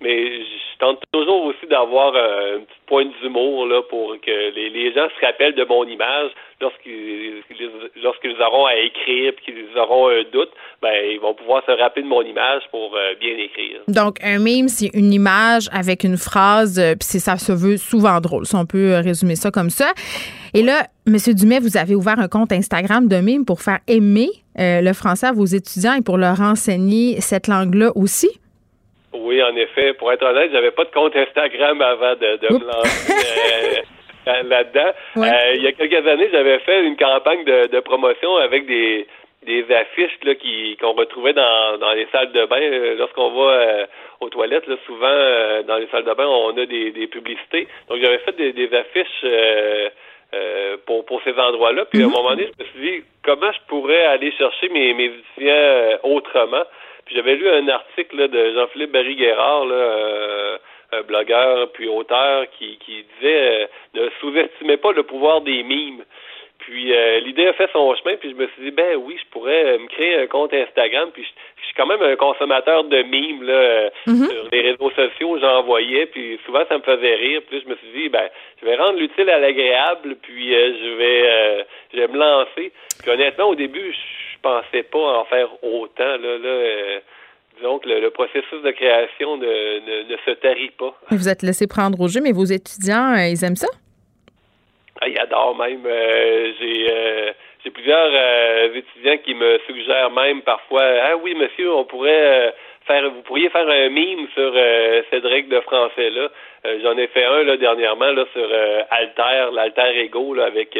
Mais 0.00 0.40
je 0.40 0.78
tente 0.78 0.98
toujours 1.12 1.44
aussi 1.44 1.66
d'avoir 1.68 2.14
un 2.14 2.60
petit 2.60 2.80
point 2.86 3.04
d'humour 3.04 3.66
là 3.66 3.82
pour 3.90 4.16
que 4.20 4.54
les, 4.54 4.92
gens 4.94 5.08
se 5.08 5.26
rappellent 5.26 5.54
de 5.54 5.64
mon 5.64 5.84
image 5.84 6.30
lorsqu'ils 6.60 7.42
lorsqu'ils 8.02 8.40
auront 8.40 8.66
à 8.66 8.76
écrire 8.76 9.32
et 9.32 9.44
qu'ils 9.44 9.78
auront 9.78 10.08
un 10.08 10.22
doute, 10.32 10.50
ben 10.80 10.94
ils 11.12 11.20
vont 11.20 11.34
pouvoir 11.34 11.62
se 11.66 11.72
rappeler 11.72 12.02
de 12.02 12.08
mon 12.08 12.22
image 12.22 12.62
pour 12.70 12.96
euh, 12.96 13.14
bien 13.20 13.36
écrire. 13.36 13.80
Donc 13.88 14.16
un 14.22 14.38
meme 14.38 14.68
c'est 14.68 14.90
une 14.94 15.12
image 15.12 15.68
avec 15.72 16.02
une 16.02 16.16
phrase 16.16 16.78
euh, 16.78 16.94
puis 16.98 17.20
ça 17.20 17.36
se 17.36 17.52
veut 17.52 17.76
souvent 17.76 18.20
drôle, 18.20 18.46
si 18.46 18.56
on 18.56 18.64
peut 18.64 18.94
euh, 18.94 19.00
résumer 19.00 19.36
ça 19.36 19.50
comme 19.50 19.70
ça. 19.70 19.92
Et 20.54 20.62
là, 20.62 20.86
Monsieur 21.06 21.34
Dumais, 21.34 21.60
vous 21.60 21.76
avez 21.76 21.94
ouvert 21.94 22.18
un 22.18 22.26
compte 22.26 22.52
Instagram 22.52 23.06
de 23.06 23.16
meme 23.16 23.44
pour 23.44 23.60
faire 23.60 23.78
aimer 23.86 24.30
le 24.56 24.92
français 24.92 25.28
à 25.28 25.32
vos 25.32 25.46
étudiants 25.46 25.94
et 25.94 26.02
pour 26.02 26.18
leur 26.18 26.40
enseigner 26.40 27.20
cette 27.20 27.46
langue-là 27.46 27.92
aussi? 27.94 28.39
Oui, 29.12 29.42
en 29.42 29.54
effet. 29.56 29.92
Pour 29.94 30.12
être 30.12 30.24
honnête, 30.24 30.50
j'avais 30.52 30.70
pas 30.70 30.84
de 30.84 30.90
compte 30.90 31.16
Instagram 31.16 31.80
avant 31.82 32.14
de, 32.14 32.52
me 32.52 32.64
lancer 32.64 33.82
euh, 34.28 34.42
là-dedans. 34.44 34.92
Euh, 35.16 35.54
il 35.56 35.62
y 35.62 35.66
a 35.66 35.72
quelques 35.72 36.06
années, 36.06 36.28
j'avais 36.30 36.58
fait 36.60 36.84
une 36.84 36.96
campagne 36.96 37.44
de, 37.44 37.80
promotion 37.80 38.36
avec 38.36 38.66
des 38.66 39.06
des 39.46 39.64
affiches 39.74 40.18
là, 40.22 40.34
qui 40.34 40.76
qu'on 40.76 40.92
retrouvait 40.92 41.32
dans, 41.32 41.78
dans 41.78 41.92
les 41.92 42.06
salles 42.12 42.30
de 42.30 42.44
bain. 42.44 42.60
Euh, 42.60 42.94
lorsqu'on 42.96 43.30
va 43.30 43.86
aux 44.20 44.28
toilettes, 44.28 44.66
là, 44.66 44.76
souvent 44.84 45.62
dans 45.66 45.76
les 45.76 45.86
salles 45.88 46.04
de 46.04 46.12
bain, 46.12 46.26
on 46.26 46.56
a 46.58 46.66
des, 46.66 46.90
des 46.90 47.06
publicités. 47.06 47.66
Donc 47.88 48.00
j'avais 48.02 48.18
fait 48.18 48.36
des, 48.36 48.52
des 48.52 48.68
affiches 48.76 49.24
pour, 50.84 51.06
pour 51.06 51.22
ces 51.22 51.32
endroits-là. 51.32 51.86
Puis 51.86 52.02
à 52.02 52.04
un 52.04 52.08
mhm. 52.08 52.14
moment 52.14 52.30
donné, 52.30 52.50
je 52.58 52.64
me 52.64 52.68
suis 52.68 52.80
dit 52.80 53.04
comment 53.24 53.50
je 53.50 53.58
pourrais 53.66 54.04
aller 54.04 54.30
chercher 54.32 54.68
mes, 54.68 54.92
mes 54.92 55.06
étudiants 55.06 55.98
autrement? 56.04 56.64
J'avais 57.14 57.36
lu 57.36 57.48
un 57.48 57.68
article 57.68 58.28
de 58.28 58.54
Jean-Philippe 58.54 58.92
Barry-Guerrard, 58.92 59.66
euh, 59.70 60.58
un 60.92 61.02
blogueur 61.02 61.70
puis 61.72 61.88
auteur, 61.88 62.46
qui, 62.58 62.78
qui 62.78 63.04
disait 63.18 63.62
euh, 63.62 63.66
ne 63.94 64.08
sous-estimez 64.20 64.76
pas 64.76 64.92
le 64.92 65.02
pouvoir 65.02 65.40
des 65.40 65.62
mimes. 65.62 66.04
Puis 66.58 66.94
euh, 66.94 67.20
l'idée 67.20 67.46
a 67.46 67.52
fait 67.54 67.70
son 67.72 67.94
chemin, 67.96 68.16
puis 68.16 68.30
je 68.30 68.36
me 68.36 68.46
suis 68.48 68.64
dit 68.64 68.70
ben 68.70 68.96
oui, 68.96 69.16
je 69.18 69.30
pourrais 69.30 69.78
me 69.78 69.88
créer 69.88 70.16
un 70.16 70.26
compte 70.26 70.52
Instagram, 70.52 71.10
puis 71.12 71.24
je, 71.24 71.64
suis 71.64 71.74
quand 71.74 71.86
même 71.86 72.02
un 72.02 72.16
consommateur 72.16 72.84
de 72.84 73.02
mimes 73.02 73.44
là 73.44 73.90
mhm. 74.06 74.28
sur 74.28 74.48
les 74.52 74.60
réseaux 74.60 74.90
sociaux, 74.90 75.38
j'en 75.40 75.62
voyais, 75.62 76.06
puis 76.06 76.38
souvent 76.44 76.64
ça 76.68 76.76
me 76.76 76.82
faisait 76.82 77.14
rire, 77.14 77.40
puis 77.48 77.62
je 77.64 77.68
me 77.68 77.76
suis 77.76 77.88
dit 77.94 78.08
ben 78.08 78.28
je 78.60 78.66
vais 78.66 78.76
rendre 78.76 78.98
l'utile 78.98 79.30
à 79.30 79.38
l'agréable, 79.38 80.16
puis 80.22 80.50
je 80.50 80.96
vais 80.96 81.66
je 81.94 82.00
vais 82.00 82.08
me 82.08 82.18
lancer. 82.18 82.72
Puis 83.02 83.10
honnêtement 83.10 83.48
au 83.48 83.54
début, 83.54 83.92
je 83.92 84.29
pensais 84.42 84.82
pas 84.82 85.20
en 85.20 85.24
faire 85.24 85.48
autant. 85.62 86.16
Là, 86.16 86.38
là 86.38 86.48
euh, 86.48 87.00
disons 87.56 87.78
que 87.78 87.88
le, 87.88 88.10
processus 88.10 88.62
de 88.62 88.70
création 88.70 89.36
ne, 89.36 90.16
se 90.24 90.30
tarit 90.32 90.70
pas. 90.70 90.94
Vous 91.10 91.28
êtes 91.28 91.42
laissé 91.42 91.66
prendre 91.66 92.00
au 92.00 92.08
jeu, 92.08 92.20
mais 92.22 92.32
vos 92.32 92.44
étudiants, 92.44 93.14
euh, 93.16 93.28
ils 93.28 93.44
aiment 93.44 93.56
ça? 93.56 93.68
Ah, 95.00 95.08
ils 95.08 95.18
adorent 95.18 95.56
même. 95.56 95.84
Euh, 95.86 96.52
j'ai 96.60 97.34
j'ai 97.62 97.70
plusieurs 97.70 98.74
étudiants 98.74 99.18
qui 99.18 99.34
me 99.34 99.58
suggèrent 99.66 100.10
même 100.10 100.40
parfois 100.40 100.82
Ah 100.82 101.16
oui, 101.18 101.34
monsieur, 101.34 101.70
on 101.70 101.84
pourrait 101.84 102.54
faire 102.86 103.10
vous 103.10 103.20
pourriez 103.20 103.50
faire 103.50 103.68
un 103.68 103.90
mime 103.90 104.26
sur 104.32 104.54
cette 105.10 105.24
règle 105.24 105.50
de 105.54 105.60
français 105.60 106.08
là. 106.08 106.30
J'en 106.82 106.96
ai 106.96 107.06
fait 107.08 107.24
un 107.24 107.42
là 107.42 107.58
dernièrement 107.58 108.12
là 108.12 108.24
sur 108.32 108.48
Alter, 108.90 109.50
l'Alter 109.52 110.04
Ego 110.04 110.32
là, 110.32 110.46
avec 110.46 110.74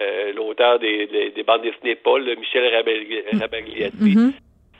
euh, 0.00 0.32
l'auteur 0.34 0.78
des, 0.78 1.06
des, 1.34 1.42
bandes 1.42 1.62
dessinées 1.62 1.96
Paul, 1.96 2.24
Michel 2.38 2.74
Rabagliati. 2.74 3.96
Mm-hmm. 3.96 4.32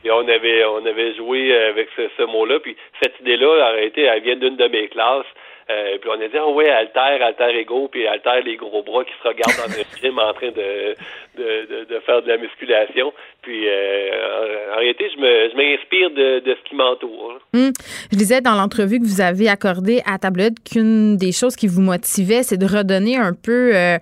Et 0.05 0.11
on 0.11 0.28
avait 0.28 0.65
on 0.65 0.86
avait 0.86 1.15
joué 1.15 1.55
avec 1.55 1.89
ce, 1.97 2.03
ce 2.16 2.23
mot-là. 2.23 2.61
Puis 2.61 2.77
cette 3.03 3.19
idée-là, 3.20 3.70
en 3.70 3.73
réalité, 3.73 4.03
elle 4.03 4.23
vient 4.23 4.36
d'une 4.36 4.57
de 4.57 4.69
mes 4.69 4.89
classes. 4.89 5.27
Euh, 5.70 5.99
puis 6.01 6.09
on 6.09 6.15
a 6.15 6.28
dit, 6.28 6.36
oh 6.43 6.55
ouais, 6.55 6.70
alter, 6.70 7.23
alter 7.23 7.59
ego, 7.59 7.89
puis 7.93 8.07
alter 8.07 8.40
les 8.43 8.57
gros 8.57 8.82
bras 8.82 9.05
qui 9.05 9.12
se 9.23 9.28
regardent 9.28 9.69
dans 9.69 9.70
un 9.70 9.85
film 10.01 10.19
en 10.19 10.32
train 10.32 10.49
de, 10.49 10.95
de, 11.36 11.85
de, 11.85 12.01
faire 12.07 12.23
de 12.23 12.28
la 12.28 12.39
musculation. 12.39 13.12
Puis 13.43 13.69
euh, 13.69 14.73
en, 14.74 14.78
réalité, 14.78 15.11
je 15.15 15.20
me 15.20 15.51
je 15.51 15.57
m'inspire 15.57 16.11
de, 16.11 16.39
de 16.40 16.57
ce 16.57 16.69
qui 16.69 16.74
m'entoure. 16.74 17.39
Hum. 17.53 17.73
Je 18.11 18.16
disais 18.16 18.40
dans 18.40 18.55
l'entrevue 18.55 18.99
que 18.99 19.05
vous 19.05 19.20
avez 19.20 19.51
accordée 19.51 20.01
à 20.07 20.16
Tablette 20.19 20.55
qu'une 20.65 21.19
des 21.19 21.32
choses 21.32 21.55
qui 21.55 21.66
vous 21.66 21.82
motivait, 21.82 22.43
c'est 22.43 22.57
de 22.57 22.66
redonner 22.66 23.19
un 23.19 23.35
peu 23.35 23.77
euh, 23.77 23.99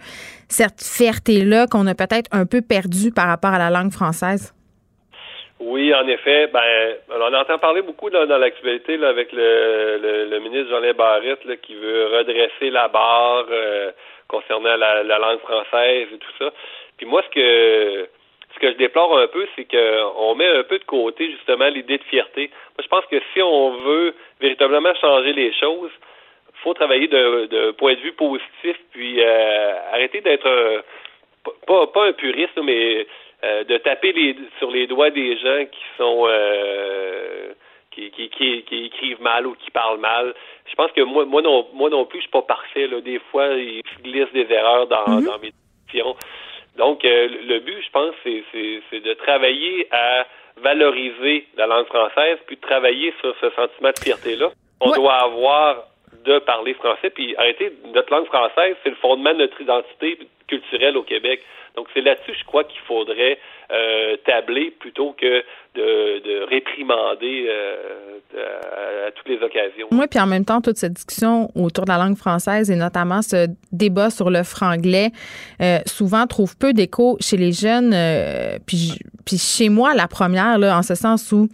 cette 0.49 0.83
fierté-là 0.83 1.67
qu'on 1.67 1.87
a 1.87 1.95
peut-être 1.95 2.29
un 2.33 2.47
peu 2.47 2.61
perdue 2.63 3.13
par 3.13 3.27
rapport 3.27 3.53
à 3.53 3.59
la 3.59 3.71
langue 3.71 3.93
française? 3.93 4.53
Oui, 5.59 5.95
en 5.95 6.07
effet. 6.07 6.49
Ben, 6.49 6.97
on 7.11 7.33
entend 7.33 7.59
parler 7.59 7.83
beaucoup 7.83 8.11
dans 8.11 8.25
l'actualité 8.27 9.03
avec 9.03 9.33
le, 9.33 10.27
le, 10.29 10.39
ministre 10.41 10.71
Jean-Léon 10.71 10.95
Barrette 10.95 11.61
qui 11.63 11.75
veut 11.75 12.07
redresser 12.19 12.71
la 12.71 12.89
barre 12.89 13.47
euh, 13.51 13.91
concernant 14.29 14.77
la, 14.77 15.03
langue 15.03 15.41
française 15.41 16.09
et 16.13 16.19
tout 16.19 16.33
ça. 16.39 16.53
Puis 16.99 17.07
moi, 17.07 17.23
ce 17.23 17.35
que 17.35 18.09
ce 18.55 18.61
que 18.61 18.73
je 18.73 18.77
déplore 18.77 19.19
un 19.19 19.27
peu, 19.27 19.47
c'est 19.55 19.67
qu'on 19.67 20.35
met 20.35 20.47
un 20.47 20.63
peu 20.63 20.79
de 20.79 20.85
côté 20.85 21.31
justement 21.31 21.69
l'idée 21.69 21.99
de 21.99 22.05
fierté. 22.05 22.51
Moi, 22.77 22.83
je 22.83 22.89
pense 22.89 23.05
que 23.07 23.21
si 23.33 23.43
on 23.43 23.77
veut 23.79 24.15
véritablement 24.41 24.95
changer 24.95 25.33
les 25.35 25.53
choses, 25.55 25.91
faut 26.63 26.75
travailler 26.75 27.09
de, 27.09 27.71
point 27.73 27.95
de 27.95 28.01
vue 28.01 28.13
positif, 28.13 28.77
puis 28.93 29.21
euh, 29.21 29.73
arrêter 29.93 30.21
d'être 30.21 30.83
pas, 31.67 31.87
pas 31.89 32.07
un 32.07 32.13
puriste, 32.13 32.59
mais 32.63 33.07
euh, 33.45 33.65
de 33.65 33.77
taper 33.79 34.13
les, 34.13 34.37
sur 34.59 34.71
les 34.71 34.87
doigts 34.87 35.11
des 35.11 35.37
gens 35.37 35.65
qui 35.71 35.85
sont 35.99 36.25
euh, 36.27 37.53
qui, 37.91 38.11
qui, 38.11 38.29
qui, 38.31 38.85
écrivent 38.87 39.21
mal 39.21 39.47
ou 39.47 39.55
qui 39.55 39.71
parlent 39.71 40.01
mal. 40.01 40.35
Je 40.69 40.75
pense 40.75 40.91
que 40.93 41.03
moi, 41.03 41.25
moi 41.25 41.43
non, 41.43 41.67
moi 41.73 41.91
non 41.91 42.05
plus, 42.07 42.19
je 42.19 42.23
suis 42.23 42.31
pas 42.31 42.43
parfait. 42.43 42.87
Là. 42.87 43.01
Des 43.01 43.19
fois, 43.31 43.49
il 43.49 43.83
glisse 44.03 44.33
des 44.33 44.47
erreurs 44.51 44.87
dans, 44.87 45.05
mm-hmm. 45.05 45.27
dans 45.27 45.39
mes 45.39 45.53
discussions. 45.53 46.17
Donc, 46.77 47.05
euh, 47.05 47.29
le 47.47 47.59
but, 47.61 47.83
je 47.83 47.91
pense, 47.91 48.15
c'est, 48.23 48.43
c'est, 48.91 49.01
de 49.01 49.15
travailler 49.15 49.87
à 49.93 50.27
valoriser 50.59 51.47
la 51.57 51.67
langue 51.67 51.87
française, 51.87 52.39
puis 52.47 52.57
de 52.57 52.61
travailler 52.61 53.15
sur 53.21 53.35
ce 53.41 53.51
sentiment 53.51 53.91
de 53.91 53.99
fierté-là. 54.03 54.51
On 54.81 54.93
doit 54.93 55.15
avoir 55.15 55.85
de 56.27 56.39
parler 56.41 56.75
français, 56.75 57.11
puis 57.11 57.35
arrêter, 57.37 57.73
notre 57.95 58.13
langue 58.13 58.27
française, 58.27 58.77
c'est 58.83 58.91
le 58.91 58.97
fondement 58.97 59.33
de 59.33 59.39
notre 59.39 59.61
identité 59.61 60.19
culturelle 60.49 60.97
au 60.97 61.03
Québec. 61.03 61.41
Donc, 61.77 61.89
c'est 61.93 62.01
là-dessus, 62.01 62.33
je 62.39 62.45
crois 62.47 62.65
qu'il 62.65 62.81
faudrait 62.89 63.39
euh, 63.71 64.17
tabler 64.25 64.71
plutôt 64.71 65.15
que 65.21 65.45
de, 65.75 66.45
réprimander 66.49 67.47
euh, 67.51 69.07
à, 69.07 69.11
toutes 69.11 69.29
les 69.29 69.43
occasions. 69.43 69.89
Oui, 69.91 70.07
puis 70.11 70.19
en 70.19 70.27
même 70.27 70.47
temps, 70.47 70.63
toute 70.63 70.79
cette 70.79 70.95
discussion 70.95 71.51
autour 71.55 71.85
de 71.85 71.91
la 71.91 71.99
langue 71.99 72.17
française 72.17 72.71
et 72.71 72.77
notamment 72.77 73.21
ce 73.21 73.47
débat 73.73 74.09
sur 74.09 74.31
le 74.31 74.43
franglais, 74.43 75.11
euh, 75.61 75.79
souvent 75.85 76.27
trouve 76.27 76.57
peu 76.57 76.73
d'écho 76.73 77.19
chez 77.21 77.37
les 77.37 77.53
jeunes. 77.53 77.95
puis, 78.67 78.93
puis 79.27 79.37
chez 79.37 79.69
moi, 79.69 79.95
la 79.95 80.09
première, 80.09 80.59
là, 80.59 80.79
en 80.79 80.83
ce 80.83 80.95
sens 80.95 81.31
où 81.33 81.47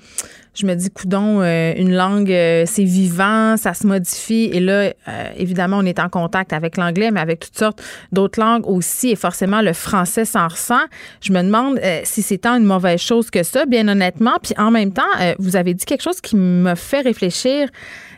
je 0.54 0.66
me 0.66 0.74
dis, 0.74 0.90
coudon, 0.90 1.40
euh, 1.40 1.72
une 1.76 1.94
langue, 1.94 2.30
euh, 2.30 2.64
c'est 2.66 2.84
vivant, 2.84 3.56
ça 3.56 3.72
se 3.72 3.86
modifie. 3.86 4.50
Et 4.52 4.60
là, 4.60 4.72
euh, 4.72 4.92
évidemment, 5.36 5.78
on 5.78 5.86
est 5.86 5.98
en 5.98 6.10
contact 6.10 6.52
avec 6.52 6.76
l'anglais, 6.76 7.10
mais 7.10 7.20
avec 7.20 7.40
toutes 7.40 7.56
sortes 7.56 7.82
d'autres 8.12 8.38
langues 8.38 8.66
aussi. 8.66 9.10
Et 9.10 9.16
forcément, 9.16 9.62
le 9.62 9.72
français 9.72 10.26
s'en 10.26 10.48
ressent. 10.48 10.82
Je 11.22 11.32
me 11.32 11.42
demande 11.42 11.80
si 12.04 12.22
c'est 12.22 12.38
tant 12.38 12.56
une 12.56 12.64
mauvaise 12.64 13.00
chose 13.00 13.30
que 13.30 13.42
ça, 13.42 13.64
bien 13.64 13.88
honnêtement. 13.88 14.34
Puis 14.42 14.54
en 14.58 14.70
même 14.70 14.92
temps, 14.92 15.02
vous 15.38 15.56
avez 15.56 15.74
dit 15.74 15.84
quelque 15.84 16.02
chose 16.02 16.20
qui 16.20 16.36
me 16.36 16.74
fait 16.74 17.00
réfléchir. 17.00 17.68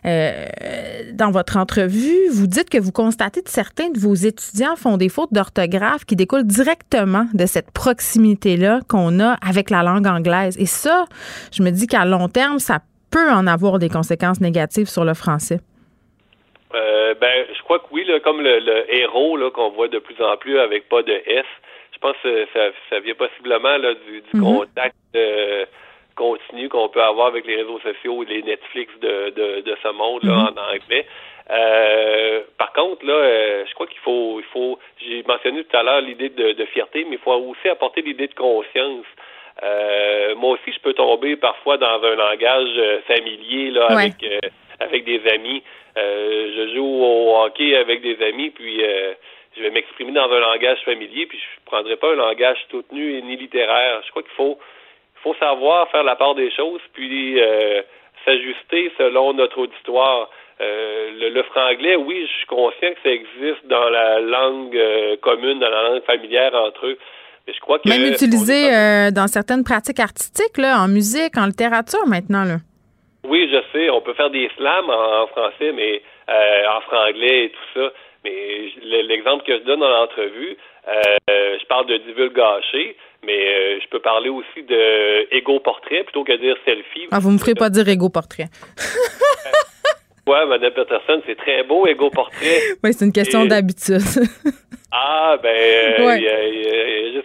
dans 0.05 1.31
votre 1.31 1.56
entrevue, 1.56 2.28
vous 2.31 2.47
dites 2.47 2.69
que 2.69 2.78
vous 2.78 2.93
constatez 2.93 3.43
que 3.43 3.51
certains 3.51 3.89
de 3.89 3.98
vos 3.98 4.15
étudiants 4.15 4.77
font 4.77 4.97
des 4.98 5.09
fautes 5.09 5.32
d'orthographe 5.32 6.05
qui 6.05 6.15
découlent 6.15 6.47
directement 6.47 7.27
de 7.32 7.47
cette 7.47 7.70
proximité-là 7.70 8.81
qu'on 8.86 9.19
a 9.20 9.32
avec 9.47 9.70
la 9.70 9.82
langue 9.82 10.06
anglaise. 10.06 10.56
Et 10.59 10.66
ça, 10.66 11.06
je 11.52 11.62
me 11.62 11.70
dis 11.70 11.86
qu'à 11.86 12.05
long 12.05 12.24
terme, 12.29 12.59
ça 12.59 12.79
peut 13.11 13.31
en 13.31 13.47
avoir 13.47 13.79
des 13.79 13.89
conséquences 13.89 14.41
négatives 14.41 14.89
sur 14.89 15.05
le 15.05 15.15
français? 15.15 15.61
Euh, 16.75 17.15
ben, 17.21 17.47
je 17.57 17.63
crois 17.63 17.79
que 17.79 17.85
oui, 17.93 18.05
comme 18.23 18.41
le, 18.41 18.93
héros 18.93 19.39
qu'on 19.53 19.71
voit 19.71 19.89
de 19.89 19.99
plus 19.99 20.21
en 20.21 20.37
plus 20.37 20.59
avec 20.59 20.89
pas 20.89 21.03
de 21.03 21.13
S. 21.13 21.47
Je 21.93 21.99
pense 21.99 22.17
que 22.23 22.47
ça, 22.91 23.01
vient 23.01 23.15
possiblement 23.15 23.79
du, 23.79 24.23
mhm. 24.35 24.43
contact 24.43 24.97
euh, 25.15 25.65
continu 26.17 26.69
qu'on 26.69 26.89
peut 26.89 27.03
avoir 27.03 27.29
avec 27.29 27.47
les 27.47 27.57
réseaux 27.57 27.81
sociaux 27.81 28.15
ou 28.15 28.23
les 28.25 28.43
Netflix 28.43 28.93
de, 29.01 29.77
ce 29.83 29.93
monde 29.93 30.25
là, 30.25 30.33
mhm. 30.33 30.59
en 30.59 30.75
anglais. 30.75 31.07
Euh, 31.51 32.41
par 32.59 32.73
contre, 32.73 33.05
là, 33.05 33.65
je 33.67 33.75
crois 33.75 33.87
qu'il 33.87 33.99
faut, 33.99 34.41
il 34.41 34.47
faut. 34.47 34.79
J'ai 34.99 35.23
mentionné 35.23 35.65
tout 35.65 35.77
à 35.77 35.83
l'heure 35.83 36.01
l'idée 36.01 36.31
de, 36.31 36.65
fierté, 36.67 37.05
mais 37.09 37.17
il 37.17 37.19
faut 37.19 37.33
aussi 37.33 37.69
apporter 37.69 38.03
l'idée 38.03 38.29
de 38.29 38.35
conscience. 38.35 39.07
Euh, 39.63 40.35
moi 40.35 40.53
aussi, 40.53 40.73
je 40.73 40.81
peux 40.81 40.95
tomber 40.95 41.37
parfois 41.37 41.79
dans 41.79 42.03
un 42.03 42.17
langage 42.17 42.71
euh, 42.77 43.01
familier 43.03 43.71
là, 43.71 43.87
avec 43.87 44.15
euh, 44.25 44.41
avec 44.81 45.05
des 45.05 45.21
amis. 45.31 45.63
je 45.97 46.75
joue 46.75 47.05
au 47.05 47.37
hockey 47.37 47.77
avec 47.77 48.03
des 48.03 48.21
amis, 48.25 48.51
puis 48.51 48.83
je 49.57 49.63
vais 49.63 49.71
m'exprimer 49.71 50.11
dans 50.11 50.31
un 50.31 50.41
langage 50.41 50.79
familier, 50.85 51.27
puis 51.27 51.39
je 51.39 51.61
ne 51.61 51.67
prendrai 51.67 51.97
pas 51.97 52.11
un 52.11 52.17
langage 52.17 52.59
soutenu 52.71 53.23
ni 53.23 53.37
littéraire. 53.37 54.03
Je 54.05 54.11
crois 54.11 54.23
qu'il 54.23 54.33
faut, 54.33 54.59
faut 55.23 55.35
savoir 55.35 55.89
faire 55.91 56.03
la 56.03 56.17
part 56.17 56.35
des 56.35 56.51
choses, 56.51 56.81
puis 56.93 57.39
s'ajuster 58.25 58.91
selon 58.99 59.35
notre 59.35 59.59
auditoire. 59.59 60.29
le, 60.59 61.29
le, 61.29 61.43
franglais, 61.45 61.95
oui, 61.95 62.27
je 62.27 62.39
suis 62.39 62.47
conscient 62.47 62.91
que 62.95 63.01
ça 63.05 63.11
existe 63.11 63.65
dans 63.67 63.89
la 63.91 64.19
langue 64.19 64.81
commune, 65.21 65.61
dans 65.61 65.71
la 65.71 65.83
langue 65.91 66.03
familière 66.03 66.53
entre 66.53 66.87
eux. 66.87 66.99
Je 67.47 67.61
crois 67.61 67.79
que 67.79 67.89
Même 67.89 68.11
utilisé 68.11 68.73
euh, 68.73 69.11
dans 69.11 69.27
certaines 69.27 69.65
pratiques 69.65 70.01
artistiques, 70.01 70.57
là, 70.57 70.81
en 70.81 70.89
musique, 70.89 71.37
en 71.37 71.47
littérature 71.47 72.07
maintenant. 72.07 72.45
Là. 72.45 72.57
Oui, 73.29 73.49
je 73.51 73.59
sais. 73.73 73.91
On 73.91 74.01
peut 74.01 74.15
faire 74.15 74.31
des 74.31 74.51
slams 74.57 74.89
en, 74.89 75.27
français, 75.29 75.73
mais 75.75 76.03
euh, 76.31 76.77
en 76.77 76.81
franglais 76.83 77.47
et 77.47 77.51
tout 77.51 77.81
ça. 77.81 77.93
Mais 78.25 78.73
l'exemple 79.07 79.45
que 79.45 79.59
je 79.59 79.65
donne 79.65 79.81
dans 79.81 79.91
l'entrevue, 79.91 80.57
euh, 80.89 81.59
je 81.61 81.66
parle 81.66 81.87
de 81.87 81.99
divulgacher, 81.99 82.97
mais 83.23 83.81
je 83.81 83.89
peux 83.91 84.01
parler 84.01 84.31
aussi 84.31 84.62
de 84.62 85.35
égo 85.35 85.61
portrait 85.61 86.05
plutôt 86.05 86.25
que 86.25 86.33
de 86.33 86.39
dire 86.39 86.57
selfie. 86.65 87.09
Ah, 87.11 87.19
vous 87.21 87.31
me 87.31 87.39
ferez 87.39 87.55
pas 87.55 87.69
dire 87.69 87.87
égo 87.87 88.09
portrait. 88.09 88.49
Oui, 90.27 90.37
Mme 90.49 90.73
Peterson, 90.73 91.21
c'est 91.27 91.37
très 91.37 91.65
beau, 91.65 91.87
égo 91.87 92.09
portrait. 92.09 92.61
oui, 92.83 92.95
c'est 92.95 93.05
une 93.05 93.12
question 93.12 93.45
d'habitude. 93.45 94.01
Ah, 94.97 95.37
ben, 95.43 95.49
euh, 95.49 96.07
ouais. 96.07 96.21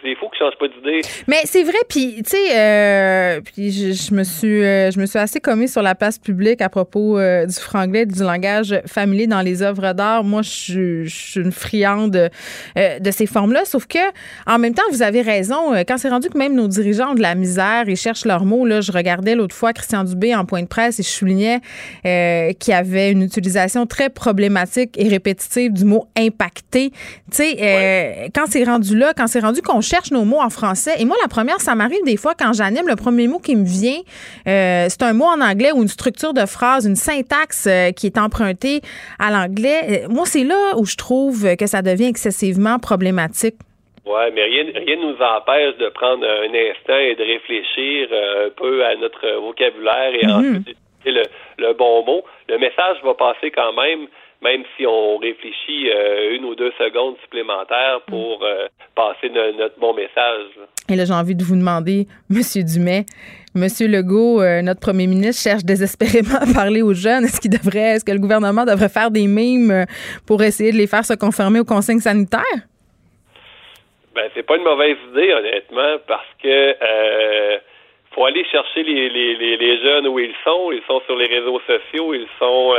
il, 0.03 0.15
faut 0.19 0.27
que 0.27 0.35
je 0.35 0.43
change 0.43 0.57
pas 0.59 0.67
d'idée. 0.67 1.01
Mais 1.27 1.41
c'est 1.43 1.61
vrai, 1.61 1.77
puis, 1.87 2.15
tu 2.23 2.31
sais, 2.31 2.57
euh, 2.57 3.41
puis 3.41 3.93
je, 3.93 4.11
me 4.11 4.23
suis, 4.23 4.63
euh, 4.63 4.89
je 4.89 4.99
me 4.99 5.05
suis 5.05 5.19
assez 5.19 5.39
commis 5.39 5.67
sur 5.67 5.83
la 5.83 5.93
place 5.93 6.17
publique 6.17 6.61
à 6.61 6.69
propos 6.69 7.19
du 7.19 7.53
franglais, 7.53 8.07
du 8.07 8.23
langage 8.23 8.81
familier 8.87 9.27
dans 9.27 9.41
les 9.41 9.61
œuvres 9.61 9.93
d'art. 9.93 10.23
Moi, 10.23 10.41
je, 10.41 11.03
suis 11.05 11.39
une 11.39 11.51
friande 11.51 12.31
de 12.75 13.11
ces 13.11 13.27
formes-là, 13.27 13.65
sauf 13.65 13.85
que, 13.85 13.99
en 14.47 14.57
même 14.57 14.73
temps, 14.73 14.89
vous 14.89 15.03
avez 15.03 15.21
raison. 15.21 15.73
Quand 15.87 15.99
c'est 15.99 16.09
rendu 16.09 16.29
que 16.29 16.39
même 16.39 16.55
nos 16.55 16.67
dirigeants 16.67 17.11
ont 17.11 17.15
de 17.15 17.21
la 17.21 17.35
misère 17.35 17.83
et 17.87 17.95
cherchent 17.95 18.25
leurs 18.25 18.45
mots, 18.45 18.65
là, 18.65 18.81
je 18.81 18.91
regardais 18.91 19.35
l'autre 19.35 19.55
fois 19.55 19.73
Christian 19.73 20.03
Dubé 20.03 20.33
en 20.33 20.45
point 20.45 20.63
de 20.63 20.67
presse 20.67 20.99
et 20.99 21.03
je 21.03 21.09
soulignais 21.09 21.59
qu'il 22.03 22.73
y 22.73 22.77
avait 22.77 23.11
une 23.11 23.21
utilisation 23.21 23.85
très 23.85 24.09
problématique 24.09 24.97
et 24.97 25.07
répétitive 25.07 25.71
du 25.71 25.85
mot 25.85 26.07
impacté. 26.17 26.89
Tu 27.29 27.37
sais, 27.37 27.58
euh, 27.59 28.27
quand 28.33 28.45
c'est 28.47 28.63
rendu 28.63 28.97
là, 28.97 29.13
quand 29.15 29.27
c'est 29.27 29.39
rendu 29.39 29.61
qu'on 29.61 29.81
cherche 29.81 30.11
nos 30.11 30.23
mots 30.23 30.41
en 30.41 30.49
français, 30.49 30.91
et 30.99 31.05
moi, 31.05 31.17
la 31.21 31.27
première, 31.27 31.59
ça 31.59 31.75
m'arrive 31.75 32.03
des 32.05 32.17
fois 32.17 32.33
quand 32.37 32.53
j'anime, 32.53 32.87
le 32.87 32.95
premier 32.95 33.27
mot 33.27 33.39
qui 33.39 33.55
me 33.55 33.65
vient, 33.65 33.99
euh, 34.47 34.87
c'est 34.89 35.03
un 35.03 35.13
mot 35.13 35.25
en 35.25 35.41
anglais 35.41 35.71
ou 35.73 35.81
une 35.81 35.87
structure 35.87 36.33
de 36.33 36.45
phrase, 36.45 36.85
une 36.85 36.95
syntaxe 36.95 37.67
euh, 37.67 37.91
qui 37.91 38.07
est 38.07 38.17
empruntée 38.17 38.81
à 39.19 39.31
l'anglais. 39.31 40.05
moi, 40.09 40.25
c'est 40.25 40.43
là 40.43 40.77
où 40.77 40.85
je 40.85 40.95
trouve 40.95 41.55
que 41.55 41.67
ça 41.67 41.81
devient 41.81 42.07
excessivement 42.07 42.79
problématique. 42.79 43.55
Oui, 44.05 44.23
mais 44.33 44.43
rien 44.43 44.63
ne 44.63 45.11
nous 45.11 45.17
empêche 45.21 45.77
de 45.77 45.89
prendre 45.89 46.25
un 46.25 46.53
instant 46.71 46.97
et 46.97 47.15
de 47.15 47.23
réfléchir 47.23 48.09
un 48.11 48.49
peu 48.49 48.83
à 48.83 48.95
notre 48.95 49.39
vocabulaire 49.39 50.13
et 50.15 50.25
mm-hmm. 50.25 50.59
ensuite 50.59 50.77
le, 51.05 51.23
le 51.57 51.73
bon 51.73 52.03
mot. 52.05 52.23
Le 52.47 52.57
message 52.57 52.97
va 53.03 53.13
passer 53.13 53.51
quand 53.51 53.73
même 53.73 54.07
même 54.41 54.63
si 54.77 54.85
on 54.85 55.17
réfléchit 55.17 55.89
euh, 55.89 56.35
une 56.35 56.45
ou 56.45 56.55
deux 56.55 56.71
secondes 56.77 57.15
supplémentaires 57.23 58.01
pour 58.07 58.43
euh, 58.43 58.67
passer 58.95 59.29
notre 59.29 59.77
bon 59.79 59.93
message. 59.93 60.45
Et 60.89 60.95
là, 60.95 61.03
j'ai 61.05 61.13
envie 61.13 61.35
de 61.35 61.43
vous 61.43 61.55
demander, 61.55 62.07
Monsieur 62.29 62.63
Dumais, 62.63 63.05
Monsieur 63.53 63.87
Legault, 63.87 64.41
euh, 64.41 64.61
notre 64.61 64.79
premier 64.79 65.07
ministre, 65.07 65.43
cherche 65.43 65.63
désespérément 65.63 66.39
à 66.39 66.53
parler 66.53 66.81
aux 66.81 66.93
jeunes. 66.93 67.25
Est-ce 67.25 67.41
qu'il 67.41 67.51
devrait, 67.51 67.95
est-ce 67.95 68.05
que 68.05 68.11
le 68.11 68.19
gouvernement 68.19 68.63
devrait 68.63 68.89
faire 68.89 69.11
des 69.11 69.27
mimes 69.27 69.85
pour 70.25 70.41
essayer 70.41 70.71
de 70.71 70.77
les 70.77 70.87
faire 70.87 71.03
se 71.03 71.13
conformer 71.13 71.59
aux 71.59 71.65
consignes 71.65 71.99
sanitaires? 71.99 72.41
Ben, 74.15 74.29
c'est 74.33 74.43
pas 74.43 74.55
une 74.55 74.63
mauvaise 74.63 74.97
idée, 75.11 75.33
honnêtement, 75.33 75.97
parce 76.07 76.27
que 76.41 76.75
faut 78.15 78.25
aller 78.25 78.43
chercher 78.45 78.81
les, 78.81 79.07
les, 79.07 79.57
les, 79.57 79.83
jeunes 79.83 80.07
où 80.07 80.17
ils 80.17 80.33
sont. 80.43 80.71
Ils 80.71 80.81
sont 80.87 80.99
sur 81.05 81.15
les 81.15 81.27
réseaux 81.27 81.61
sociaux, 81.67 82.15
ils 82.15 82.27
sont 82.39 82.73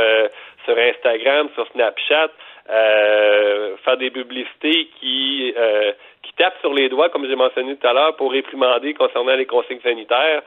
sur 0.65 0.77
Instagram, 0.77 1.49
sur 1.55 1.67
Snapchat, 1.67 2.31
euh, 2.69 3.75
faire 3.83 3.97
des 3.97 4.11
publicités 4.11 4.89
qui 4.99 5.53
euh, 5.57 5.91
qui 6.23 6.33
tapent 6.33 6.59
sur 6.61 6.73
les 6.73 6.89
doigts, 6.89 7.09
comme 7.09 7.27
j'ai 7.27 7.35
mentionné 7.35 7.75
tout 7.75 7.87
à 7.87 7.93
l'heure, 7.93 8.15
pour 8.15 8.31
réprimander 8.31 8.93
concernant 8.93 9.35
les 9.35 9.45
consignes 9.45 9.81
sanitaires. 9.81 10.41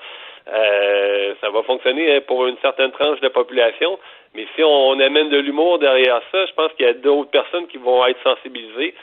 Euh, 0.47 1.35
ça 1.41 1.51
va 1.51 1.63
fonctionner 1.63 2.17
hein, 2.17 2.21
pour 2.27 2.47
une 2.47 2.59
certaine 2.59 2.93
tranche 2.93 3.19
de 3.21 3.25
la 3.25 3.31
population, 3.31 3.99
mais 4.35 4.47
si 4.55 4.63
on 4.63 4.99
amène 5.01 5.31
de 5.31 5.39
l'humour 5.39 5.79
derrière 5.79 6.21
ça, 6.31 6.45
je 6.47 6.53
pense 6.53 6.71
qu'il 6.75 6.85
y 6.85 6.89
a 6.89 6.93
d'autres 6.93 7.31
personnes 7.31 7.67
qui 7.67 7.79
vont 7.79 8.05
être 8.07 8.23
sensibilisées. 8.23 8.95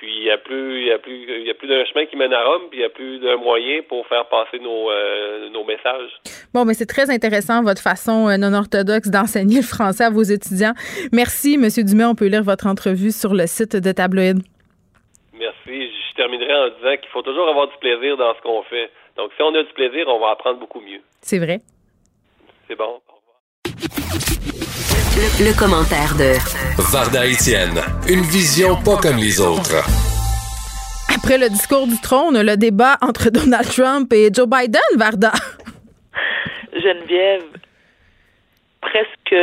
Puis 0.00 0.08
il 0.16 0.24
y 0.24 0.30
a 0.30 0.38
plus, 0.38 0.80
il 0.80 0.86
y 0.86 0.92
a 0.92 0.98
plus, 0.98 1.12
il 1.12 1.46
y 1.46 1.50
a 1.50 1.54
plus 1.54 1.68
d'un 1.68 1.84
chemin 1.84 2.06
qui 2.06 2.16
mène 2.16 2.32
à 2.32 2.42
Rome, 2.42 2.62
puis 2.70 2.78
il 2.78 2.82
y 2.82 2.86
a 2.86 2.88
plus 2.88 3.18
d'un 3.18 3.36
moyen 3.36 3.82
pour 3.86 4.06
faire 4.06 4.26
passer 4.30 4.58
nos, 4.58 4.90
euh, 4.90 5.50
nos 5.50 5.62
messages. 5.62 6.10
Bon, 6.54 6.64
mais 6.64 6.72
c'est 6.72 6.86
très 6.86 7.10
intéressant 7.10 7.62
votre 7.62 7.82
façon 7.82 8.26
euh, 8.30 8.38
non 8.38 8.54
orthodoxe 8.54 9.10
d'enseigner 9.10 9.56
le 9.56 9.66
français 9.66 10.04
à 10.04 10.10
vos 10.10 10.22
étudiants. 10.22 10.72
Merci, 11.12 11.58
Monsieur 11.58 11.84
Dumais. 11.84 12.06
On 12.06 12.14
peut 12.14 12.28
lire 12.28 12.42
votre 12.42 12.66
entrevue 12.66 13.10
sur 13.10 13.34
le 13.34 13.46
site 13.46 13.76
de 13.76 13.92
Tabloïd. 13.92 14.38
Merci. 15.38 15.90
Je 16.10 16.16
terminerai 16.16 16.54
en 16.54 16.68
disant 16.78 16.96
qu'il 16.96 17.10
faut 17.12 17.20
toujours 17.20 17.50
avoir 17.50 17.68
du 17.68 17.76
plaisir 17.76 18.16
dans 18.16 18.34
ce 18.34 18.40
qu'on 18.40 18.62
fait. 18.62 18.90
Donc, 19.18 19.32
si 19.36 19.42
on 19.42 19.54
a 19.54 19.62
du 19.62 19.72
plaisir, 19.74 20.06
on 20.08 20.18
va 20.18 20.30
apprendre 20.30 20.58
beaucoup 20.58 20.80
mieux. 20.80 21.02
C'est 21.20 21.38
vrai. 21.38 21.60
C'est 22.68 22.76
bon. 22.76 23.02
Le, 25.20 25.52
commentaire 25.52 26.16
de 26.16 26.32
Varda 26.90 27.26
Etienne, 27.26 27.78
une 28.08 28.22
vision 28.22 28.74
pas 28.82 28.96
comme 28.96 29.18
les 29.18 29.38
autres. 29.38 29.84
Après 31.14 31.36
le 31.36 31.50
discours 31.50 31.86
du 31.86 32.00
trône, 32.00 32.40
le 32.40 32.56
débat 32.56 32.96
entre 33.02 33.28
Donald 33.30 33.68
Trump 33.68 34.10
et 34.14 34.30
Joe 34.32 34.48
Biden, 34.48 34.80
Varda. 34.96 35.32
Geneviève, 36.72 37.44
presque 38.80 39.36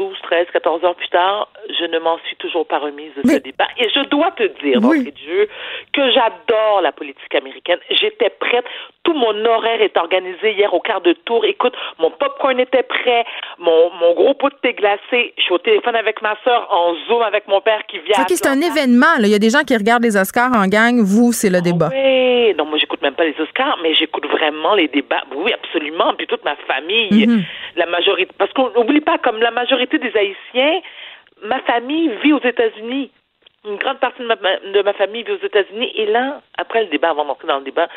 12, 0.00 0.16
13, 0.22 0.46
14 0.50 0.82
heures 0.84 0.94
plus 0.94 1.10
tard, 1.10 1.48
je 1.68 1.84
ne 1.84 1.98
m'en 1.98 2.16
suis 2.26 2.36
toujours 2.36 2.66
pas 2.66 2.78
remise 2.78 3.12
de 3.22 3.28
ce 3.28 3.36
débat. 3.36 3.68
Et 3.76 3.86
je 3.90 4.08
dois 4.08 4.30
te 4.30 4.44
dire, 4.64 4.78
oui. 4.82 5.12
Dieu, 5.12 5.46
que 5.92 6.10
j'adore 6.10 6.80
la 6.82 6.90
politique 6.90 7.34
américaine. 7.34 7.78
J'étais 7.90 8.30
prête. 8.30 8.64
Tout 9.02 9.12
mon 9.12 9.44
horaire 9.44 9.82
est 9.82 9.96
organisé 9.98 10.52
hier 10.52 10.72
au 10.72 10.80
quart 10.80 11.02
de 11.02 11.12
tour. 11.12 11.44
Écoute, 11.44 11.74
mon 11.98 12.10
popcorn 12.10 12.58
était 12.60 12.82
prêt, 12.82 13.24
mon, 13.58 13.90
mon 14.00 14.14
gros 14.14 14.32
pot 14.32 14.48
de 14.48 14.54
thé 14.62 14.72
glacé. 14.72 15.34
Je 15.36 15.42
suis 15.42 15.52
au 15.52 15.58
téléphone 15.58 15.96
avec 15.96 16.22
ma 16.22 16.34
soeur, 16.44 16.66
en 16.70 16.94
Zoom 17.06 17.20
avec 17.20 17.46
mon 17.46 17.60
père 17.60 17.82
qui 17.86 17.98
vient. 17.98 18.24
C'est 18.26 18.46
un 18.46 18.60
événement. 18.60 19.16
Il 19.18 19.28
y 19.28 19.34
a 19.34 19.38
des 19.38 19.50
gens 19.50 19.64
qui 19.66 19.76
regardent 19.76 20.04
les 20.04 20.16
Oscars 20.16 20.52
en 20.54 20.66
gang. 20.66 21.00
Vous, 21.02 21.32
c'est 21.32 21.50
le 21.50 21.58
ah 21.58 21.60
débat. 21.60 21.90
Oui, 21.92 22.54
non, 22.56 22.64
moi, 22.64 22.78
j'écoute 22.78 23.02
même 23.02 23.14
pas 23.14 23.24
les 23.24 23.38
Oscars, 23.38 23.78
mais 23.82 23.94
j'écoute 23.94 24.26
vraiment 24.26 24.74
les 24.74 24.88
débats. 24.88 25.24
Oui, 25.36 25.52
absolument. 25.52 26.14
Puis 26.16 26.26
toute 26.26 26.44
ma 26.44 26.56
famille, 26.56 27.26
mm-hmm. 27.26 27.42
la 27.76 27.86
majorité. 27.86 28.32
Parce 28.38 28.52
qu'on 28.52 28.70
n'oublie 28.70 29.00
pas, 29.00 29.18
comme 29.18 29.40
la 29.40 29.50
majorité 29.50 29.89
des 29.98 30.16
Haïtiens, 30.16 30.80
ma 31.42 31.60
famille 31.60 32.10
vit 32.22 32.32
aux 32.32 32.42
États-Unis. 32.42 33.10
Une 33.66 33.76
grande 33.76 33.98
partie 33.98 34.22
de 34.22 34.26
ma, 34.26 34.36
de 34.36 34.82
ma 34.82 34.92
famille 34.94 35.22
vit 35.22 35.32
aux 35.32 35.46
États-Unis. 35.46 35.92
Et 35.94 36.06
là, 36.06 36.40
après 36.56 36.84
le 36.84 36.88
débat, 36.88 37.10
avant 37.10 37.24
d'entrer 37.24 37.48
dans 37.48 37.58
le 37.58 37.64
débat, 37.64 37.88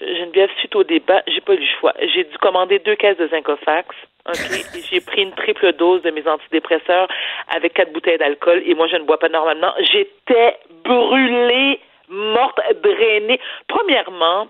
Geneviève, 0.00 0.50
suite 0.58 0.76
au 0.76 0.84
débat, 0.84 1.22
j'ai 1.26 1.40
pas 1.40 1.54
eu 1.54 1.58
le 1.58 1.66
choix. 1.80 1.92
J'ai 2.00 2.24
dû 2.24 2.38
commander 2.38 2.78
deux 2.78 2.94
caisses 2.94 3.16
de 3.16 3.26
Zincofax. 3.28 3.88
Okay. 4.26 4.80
j'ai 4.90 5.00
pris 5.00 5.22
une 5.22 5.32
triple 5.32 5.72
dose 5.72 6.02
de 6.02 6.10
mes 6.10 6.26
antidépresseurs 6.28 7.08
avec 7.48 7.74
quatre 7.74 7.92
bouteilles 7.92 8.18
d'alcool. 8.18 8.62
Et 8.64 8.74
moi, 8.74 8.86
je 8.86 8.96
ne 8.96 9.04
bois 9.04 9.18
pas 9.18 9.28
normalement. 9.28 9.72
J'étais 9.80 10.56
brûlée, 10.84 11.80
morte, 12.08 12.60
drainée. 12.82 13.40
Premièrement, 13.66 14.48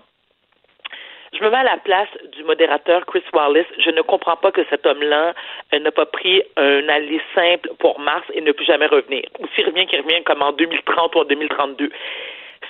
je 1.33 1.43
me 1.43 1.49
mets 1.49 1.57
à 1.57 1.63
la 1.63 1.77
place 1.77 2.09
du 2.33 2.43
modérateur 2.43 3.05
Chris 3.05 3.23
Wallace. 3.33 3.67
Je 3.77 3.91
ne 3.91 4.01
comprends 4.01 4.35
pas 4.35 4.51
que 4.51 4.61
cet 4.69 4.85
homme-là 4.85 5.33
euh, 5.73 5.79
n'a 5.79 5.91
pas 5.91 6.05
pris 6.05 6.41
un 6.57 6.89
aller 6.89 7.21
simple 7.35 7.69
pour 7.79 7.99
Mars 7.99 8.25
et 8.33 8.41
ne 8.41 8.51
peut 8.51 8.63
jamais 8.63 8.87
revenir. 8.87 9.23
Ou 9.39 9.47
s'il 9.55 9.65
revient, 9.67 9.85
qu'il 9.85 10.01
revient 10.01 10.23
comme 10.23 10.41
en 10.41 10.51
2030 10.51 11.15
ou 11.15 11.19
en 11.19 11.25
2032. 11.25 11.91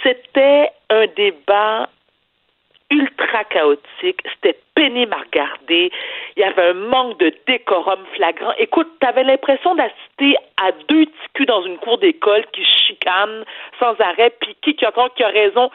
C'était 0.04 0.70
un 0.90 1.08
débat 1.08 1.90
ultra 2.92 3.44
chaotique, 3.44 4.22
c'était 4.34 4.58
pénible 4.74 5.14
à 5.14 5.18
regarder, 5.18 5.92
il 6.36 6.40
y 6.40 6.44
avait 6.44 6.70
un 6.70 6.74
manque 6.74 7.20
de 7.20 7.32
décorum 7.46 8.00
flagrant. 8.16 8.54
Écoute, 8.58 8.88
t'avais 9.00 9.24
l'impression 9.24 9.76
d'assister 9.76 10.36
à 10.58 10.72
deux 10.88 11.06
ticus 11.06 11.46
dans 11.46 11.62
une 11.64 11.78
cour 11.78 12.00
d'école 12.00 12.46
qui 12.52 12.66
chicanent 12.66 13.46
sans 13.80 13.94
arrêt, 14.00 14.34
puis 14.42 14.56
qui, 14.62 14.76
qui 14.76 14.86
a 14.86 15.28
raison? 15.28 15.70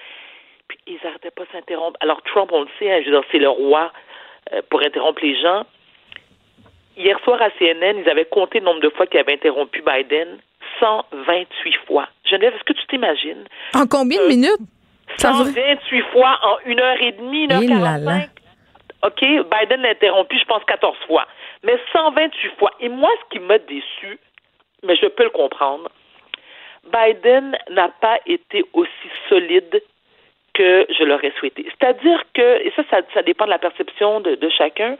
Ils 0.86 0.98
n'arrêtaient 1.02 1.30
pas 1.30 1.44
de 1.44 1.48
s'interrompre. 1.52 1.96
Alors 2.00 2.20
Trump, 2.22 2.50
on 2.52 2.62
le 2.62 2.68
sait, 2.78 2.92
hein, 2.92 3.22
c'est 3.32 3.38
le 3.38 3.48
roi 3.48 3.92
euh, 4.52 4.60
pour 4.70 4.80
interrompre 4.82 5.20
les 5.22 5.40
gens. 5.40 5.64
Hier 6.96 7.18
soir 7.24 7.40
à 7.42 7.50
CNN, 7.58 7.98
ils 7.98 8.08
avaient 8.08 8.26
compté 8.26 8.60
le 8.60 8.66
nombre 8.66 8.80
de 8.80 8.90
fois 8.90 9.06
qu'il 9.06 9.18
avait 9.18 9.34
interrompu 9.34 9.82
Biden. 9.82 10.38
128 10.80 11.74
fois. 11.86 12.08
Geneviève, 12.24 12.54
est-ce 12.54 12.64
que 12.64 12.72
tu 12.72 12.86
t'imagines? 12.86 13.44
En 13.74 13.86
combien 13.86 14.18
de 14.18 14.24
euh, 14.24 14.28
minutes? 14.28 14.60
128 15.18 16.02
fois 16.12 16.38
en 16.42 16.56
une 16.66 16.80
heure 16.80 16.96
et 17.00 17.12
demie, 17.12 17.44
une 17.44 17.52
heure 17.52 17.60
quarante-cinq. 17.60 18.30
OK, 19.04 19.20
Biden 19.20 19.82
l'a 19.82 19.90
interrompu, 19.90 20.38
je 20.38 20.44
pense, 20.44 20.64
14 20.64 20.96
fois. 21.06 21.26
mais 21.62 21.78
128 21.92 22.58
fois. 22.58 22.70
Et 22.80 22.88
moi, 22.88 23.10
ce 23.22 23.36
qui 23.36 23.44
m'a 23.44 23.58
déçu, 23.58 24.18
mais 24.82 24.96
je 24.96 25.06
peux 25.06 25.24
le 25.24 25.30
comprendre, 25.30 25.90
Biden 26.84 27.56
n'a 27.70 27.88
pas 28.00 28.18
été 28.26 28.64
aussi 28.72 29.08
solide 29.28 29.82
que 30.54 30.86
je 30.96 31.04
l'aurais 31.04 31.32
souhaité. 31.38 31.66
C'est-à-dire 31.68 32.22
que, 32.34 32.62
et 32.62 32.72
ça, 32.76 32.82
ça, 33.12 33.22
dépend 33.22 33.44
de 33.44 33.50
la 33.50 33.58
perception 33.58 34.20
de, 34.20 34.48
chacun, 34.48 34.96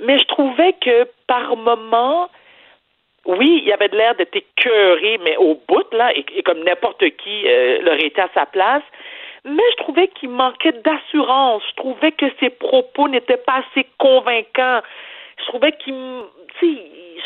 mais 0.00 0.18
je 0.18 0.24
trouvais 0.24 0.74
que 0.80 1.06
par 1.26 1.56
moment, 1.56 2.28
oui, 3.26 3.62
il 3.64 3.72
avait 3.72 3.88
de 3.88 3.96
l'air 3.96 4.14
d'être 4.14 4.34
écœuré, 4.34 5.18
mais 5.24 5.36
au 5.36 5.60
bout, 5.68 5.86
là, 5.92 6.12
et, 6.16 6.42
comme 6.42 6.64
n'importe 6.64 7.04
qui 7.16 7.46
euh, 7.46 7.80
l'aurait 7.82 8.06
été 8.06 8.20
à 8.20 8.28
sa 8.34 8.46
place, 8.46 8.82
mais 9.44 9.62
je 9.72 9.82
trouvais 9.82 10.08
qu'il 10.08 10.30
manquait 10.30 10.74
d'assurance. 10.84 11.62
Je 11.70 11.76
trouvais 11.76 12.12
que 12.12 12.26
ses 12.40 12.50
propos 12.50 13.08
n'étaient 13.08 13.36
pas 13.36 13.62
assez 13.64 13.86
convaincants. 13.98 14.80
Je 15.38 15.44
trouvais 15.46 15.72
qu'il, 15.72 16.22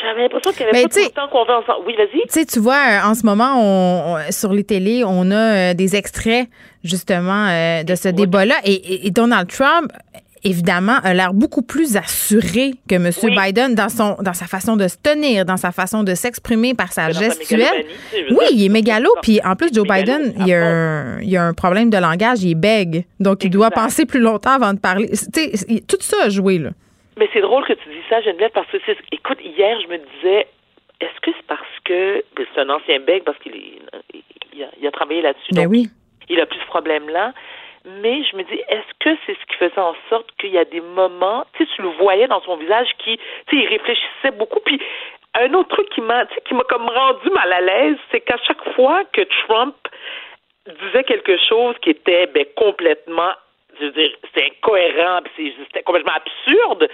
j'avais 0.01 0.23
l'impression 0.23 0.51
qu'il 0.51 0.61
y 0.61 0.69
avait 0.69 0.83
pas 0.83 0.89
tout 0.89 0.99
le 0.99 1.09
temps 1.09 1.27
qu'on 1.27 1.41
ensemble. 1.41 1.85
Oui, 1.85 1.95
vas-y. 1.95 2.21
Tu 2.21 2.29
sais, 2.29 2.45
tu 2.45 2.59
vois, 2.59 3.01
en 3.05 3.13
ce 3.13 3.25
moment, 3.25 3.53
on, 3.57 4.31
sur 4.31 4.53
les 4.53 4.63
télés, 4.63 5.03
on 5.05 5.31
a 5.31 5.71
euh, 5.71 5.73
des 5.73 5.95
extraits, 5.95 6.47
justement, 6.87 7.47
euh, 7.47 7.83
de 7.83 7.95
ce 7.95 8.09
débat-là. 8.09 8.55
et, 8.63 9.11
Donald 9.11 9.49
Trump 9.49 9.91
évidemment, 10.43 10.97
a 11.03 11.13
l'air 11.13 11.33
beaucoup 11.33 11.61
plus 11.61 11.97
assuré 11.97 12.71
que 12.89 12.95
M. 12.95 13.09
Biden 13.35 13.75
dans, 13.75 13.89
son, 13.89 14.15
dans 14.21 14.33
sa 14.33 14.45
façon 14.45 14.77
de 14.77 14.87
se 14.87 14.97
tenir, 14.97 15.45
dans 15.45 15.57
sa 15.57 15.71
façon 15.71 16.03
de 16.03 16.13
s'exprimer 16.13 16.73
par 16.73 16.91
sa 16.91 17.11
gestuelle. 17.11 17.85
Oui, 18.31 18.45
il 18.51 18.65
est 18.65 18.69
mégalo. 18.69 19.09
Puis 19.21 19.39
en 19.43 19.55
plus, 19.55 19.73
Joe 19.73 19.87
Biden, 19.87 20.33
il, 20.39 20.47
y 20.47 20.53
a 20.53 20.65
un, 20.65 21.21
il 21.21 21.35
a 21.35 21.43
un 21.43 21.53
problème 21.53 21.89
de 21.89 21.97
langage, 21.97 22.43
il 22.43 22.51
est 22.51 22.55
bègue. 22.55 23.05
Donc, 23.19 23.43
il 23.43 23.49
doit 23.49 23.71
penser 23.71 24.05
plus 24.05 24.19
longtemps 24.19 24.51
avant 24.51 24.73
de 24.73 24.79
parler. 24.79 25.09
tout 25.87 25.97
ça 26.01 26.17
a 26.25 26.29
joué, 26.29 26.59
là. 26.59 26.69
Mais 27.17 27.27
c'est 27.33 27.41
drôle 27.41 27.65
que 27.65 27.73
tu 27.73 27.89
dis 27.89 28.05
ça, 28.09 28.21
Geneviève, 28.21 28.51
parce 28.53 28.67
que, 28.67 28.77
écoute, 29.11 29.39
hier, 29.41 29.75
je 29.81 29.87
me 29.87 29.97
disais, 29.97 30.45
est-ce 31.01 31.19
que 31.21 31.31
c'est 31.35 31.47
parce 31.47 31.61
que 31.83 32.23
ben, 32.35 32.45
c'est 32.53 32.61
un 32.61 32.69
ancien 32.69 32.99
bègue, 32.99 33.23
parce 33.23 33.39
qu'il 33.39 33.53
il 34.53 34.87
a, 34.87 34.91
travaillé 34.91 35.21
là-dessus. 35.21 35.53
Ben 35.53 35.67
oui. 35.67 35.87
Il 36.29 36.39
a 36.39 36.45
plus 36.45 36.59
ce 36.59 36.65
problème-là 36.65 37.33
mais 37.87 38.23
je 38.23 38.35
me 38.35 38.43
dis, 38.43 38.59
est-ce 38.67 38.93
que 38.99 39.17
c'est 39.25 39.33
ce 39.33 39.45
qui 39.45 39.55
faisait 39.55 39.79
en 39.79 39.95
sorte 40.09 40.29
qu'il 40.39 40.51
y 40.51 40.57
a 40.57 40.65
des 40.65 40.81
moments, 40.81 41.45
tu 41.53 41.63
sais, 41.63 41.71
tu 41.75 41.81
le 41.81 41.89
voyais 41.89 42.27
dans 42.27 42.41
son 42.41 42.57
visage 42.57 42.89
qui, 42.97 43.17
tu 43.47 43.57
sais, 43.57 43.63
il 43.63 43.67
réfléchissait 43.67 44.31
beaucoup, 44.31 44.59
puis 44.59 44.79
un 45.35 45.53
autre 45.53 45.69
truc 45.69 45.89
qui 45.89 46.01
m'a, 46.01 46.25
tu 46.25 46.35
sais, 46.35 46.41
qui 46.41 46.53
m'a 46.53 46.63
comme 46.63 46.87
rendu 46.89 47.29
mal 47.29 47.51
à 47.53 47.61
l'aise, 47.61 47.97
c'est 48.11 48.19
qu'à 48.21 48.37
chaque 48.45 48.63
fois 48.75 49.03
que 49.13 49.21
Trump 49.45 49.75
disait 50.67 51.05
quelque 51.05 51.37
chose 51.37 51.75
qui 51.81 51.91
était 51.91 52.27
ben, 52.27 52.45
complètement 52.55 53.31
je 53.79 53.85
veux 53.85 53.91
dire, 53.91 54.09
c'était 54.25 54.47
incohérent, 54.47 55.19
c'était 55.35 55.83
complètement 55.83 56.13
absurde. 56.15 56.89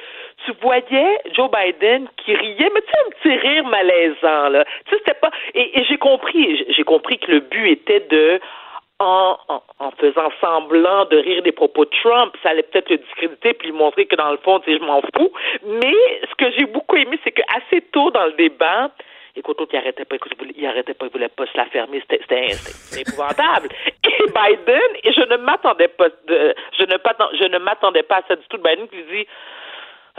Tu 0.45 0.51
voyais 0.61 1.17
Joe 1.31 1.49
Biden 1.49 2.09
qui 2.17 2.35
riait, 2.35 2.69
mais 2.73 2.81
tu 2.81 2.91
sais, 2.91 2.99
un 2.99 3.09
petit 3.11 3.37
rire 3.37 3.63
malaisant, 3.63 4.49
là. 4.49 4.65
Tu 4.65 4.91
sais, 4.91 4.97
c'était 4.97 5.19
pas. 5.19 5.31
Et, 5.53 5.79
et 5.79 5.85
j'ai 5.85 5.97
compris, 5.97 6.65
j'ai 6.67 6.83
compris 6.83 7.19
que 7.19 7.31
le 7.31 7.39
but 7.39 7.69
était 7.69 8.01
de 8.01 8.41
en, 9.03 9.61
en, 9.79 9.91
faisant 9.91 10.29
semblant 10.41 11.05
de 11.05 11.17
rire 11.17 11.43
des 11.43 11.51
propos 11.51 11.85
de 11.85 11.91
Trump, 12.01 12.35
ça 12.41 12.49
allait 12.49 12.63
peut-être 12.63 12.89
le 12.89 12.97
discréditer 12.97 13.53
puis 13.53 13.69
lui 13.69 13.77
montrer 13.77 14.05
que 14.05 14.15
dans 14.15 14.31
le 14.31 14.37
fond, 14.37 14.61
je 14.65 14.77
m'en 14.79 15.01
fous. 15.01 15.31
Mais 15.63 16.21
ce 16.29 16.35
que 16.35 16.51
j'ai 16.57 16.65
beaucoup 16.65 16.95
aimé, 16.95 17.19
c'est 17.23 17.31
qu'assez 17.31 17.81
tôt 17.91 18.11
dans 18.11 18.25
le 18.25 18.33
débat, 18.33 18.91
écoute, 19.35 19.57
il 19.71 19.77
arrêtait 19.77 20.05
pas, 20.05 20.15
il 20.55 20.65
arrêtait 20.65 20.93
pas, 20.93 21.05
il 21.05 21.11
voulait 21.11 21.29
pas 21.29 21.45
se 21.45 21.57
la 21.57 21.65
fermer, 21.65 22.01
c'était 22.09 22.49
épouvantable. 22.99 23.69
Et 24.05 24.27
Biden, 24.27 24.91
et 25.03 25.11
je 25.11 25.21
ne 25.21 25.37
m'attendais 25.37 25.87
pas, 25.87 26.07
de, 26.27 26.53
je 26.77 26.83
ne 26.83 26.97
je 27.39 27.47
ne 27.47 27.57
m'attendais 27.57 28.03
pas 28.03 28.17
à 28.17 28.21
ça 28.27 28.35
du 28.35 28.43
tout. 28.47 28.57
Biden 28.57 28.87
qui 28.87 29.01
dit, 29.11 29.25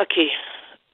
OK, 0.00 0.18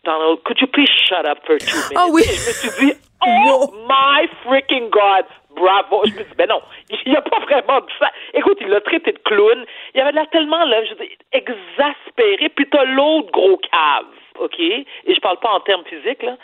Donald, 0.05 0.43
could 0.45 0.61
you 0.61 0.67
please 0.67 0.89
shut 0.89 1.25
up 1.25 1.39
for 1.47 1.57
two 1.59 1.77
minutes? 1.77 1.97
Ah 1.97 2.07
oui. 2.11 2.23
je 2.25 2.31
me 2.31 2.53
suis 2.53 2.87
dit, 2.87 2.93
oh 3.27 3.73
my 3.89 4.29
freaking 4.45 4.91
God, 4.91 5.25
bravo. 5.55 6.03
Je 6.05 6.13
me 6.13 6.25
dis, 6.25 6.35
ben 6.37 6.49
non, 6.49 6.61
il 7.07 7.17
a 7.17 7.23
pas 7.23 7.39
vraiment 7.41 7.81
dit 7.81 7.93
ça. 7.99 8.11
Écoute, 8.35 8.59
il 8.61 8.69
l'a 8.69 8.81
traité 8.81 9.13
de 9.13 9.19
clown. 9.19 9.65
Il 9.95 10.01
avait 10.01 10.13
l'air 10.13 10.29
tellement, 10.31 10.65
là, 10.65 10.85
je 10.85 10.95
dis, 10.95 11.11
exaspéré. 11.33 12.49
Puis 12.55 12.67
t'as 12.71 12.85
l'autre 12.85 13.31
gros 13.33 13.59
cave, 13.59 14.07
OK? 14.39 14.59
Et 14.61 14.87
je 15.07 15.21
parle 15.21 15.39
pas 15.39 15.53
en 15.53 15.61
termes 15.61 15.85
physiques, 15.85 16.23
là. 16.23 16.37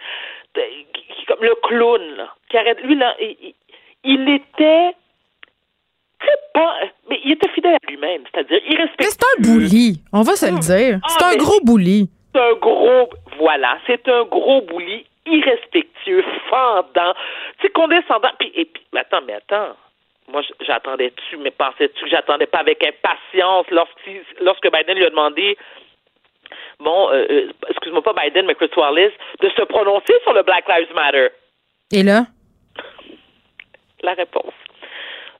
Comme 1.28 1.42
le 1.42 1.54
clown, 1.62 2.02
là. 2.16 2.34
Qui 2.48 2.56
arrête, 2.56 2.80
lui, 2.82 2.96
là, 2.96 3.14
il, 3.20 3.54
il 4.04 4.28
était 4.28 4.94
pas, 6.54 6.74
mais 7.10 7.20
il 7.24 7.32
était 7.32 7.48
fidèle 7.50 7.74
à 7.74 7.90
lui-même, 7.90 8.22
c'est-à-dire 8.32 8.60
il 8.68 8.76
respectait. 8.76 9.06
C'est 9.10 9.22
un 9.22 9.42
bouli, 9.42 10.00
on 10.12 10.22
va 10.22 10.36
se 10.36 10.46
le 10.46 10.58
dire. 10.58 11.00
C'est 11.06 11.24
ah, 11.24 11.30
un 11.32 11.36
gros 11.36 11.60
bouli. 11.62 12.08
C'est 12.34 12.40
un 12.40 12.54
gros, 12.54 13.10
voilà, 13.38 13.78
c'est 13.86 14.08
un 14.08 14.24
gros 14.24 14.62
bouli 14.62 15.06
irrespectueux, 15.26 16.24
fendant, 16.48 17.14
tu 17.58 17.66
sais, 17.66 17.72
condescendant. 17.72 18.30
Puis, 18.38 18.52
et 18.54 18.64
puis, 18.64 18.82
mais 18.92 19.00
attends, 19.00 19.22
mais 19.26 19.34
attends. 19.34 19.76
Moi, 20.28 20.42
j'attendais-tu, 20.60 21.36
mais 21.36 21.52
pensais-tu 21.52 22.04
que 22.04 22.10
j'attendais 22.10 22.46
pas 22.46 22.58
avec 22.58 22.84
impatience 22.84 23.66
lorsque, 23.70 24.10
lorsque 24.40 24.70
Biden 24.72 24.96
lui 24.96 25.06
a 25.06 25.10
demandé 25.10 25.56
bon, 26.80 27.10
euh, 27.10 27.26
euh, 27.30 27.52
excuse-moi 27.68 28.02
pas 28.02 28.14
Biden, 28.14 28.46
mais 28.46 28.54
Chris 28.54 28.70
Wallace, 28.76 29.12
de 29.40 29.48
se 29.50 29.62
prononcer 29.62 30.14
sur 30.22 30.32
le 30.32 30.42
Black 30.42 30.64
Lives 30.68 30.94
Matter? 30.94 31.28
Et 31.92 32.02
là? 32.02 32.26
La 34.02 34.14
réponse. 34.14 34.54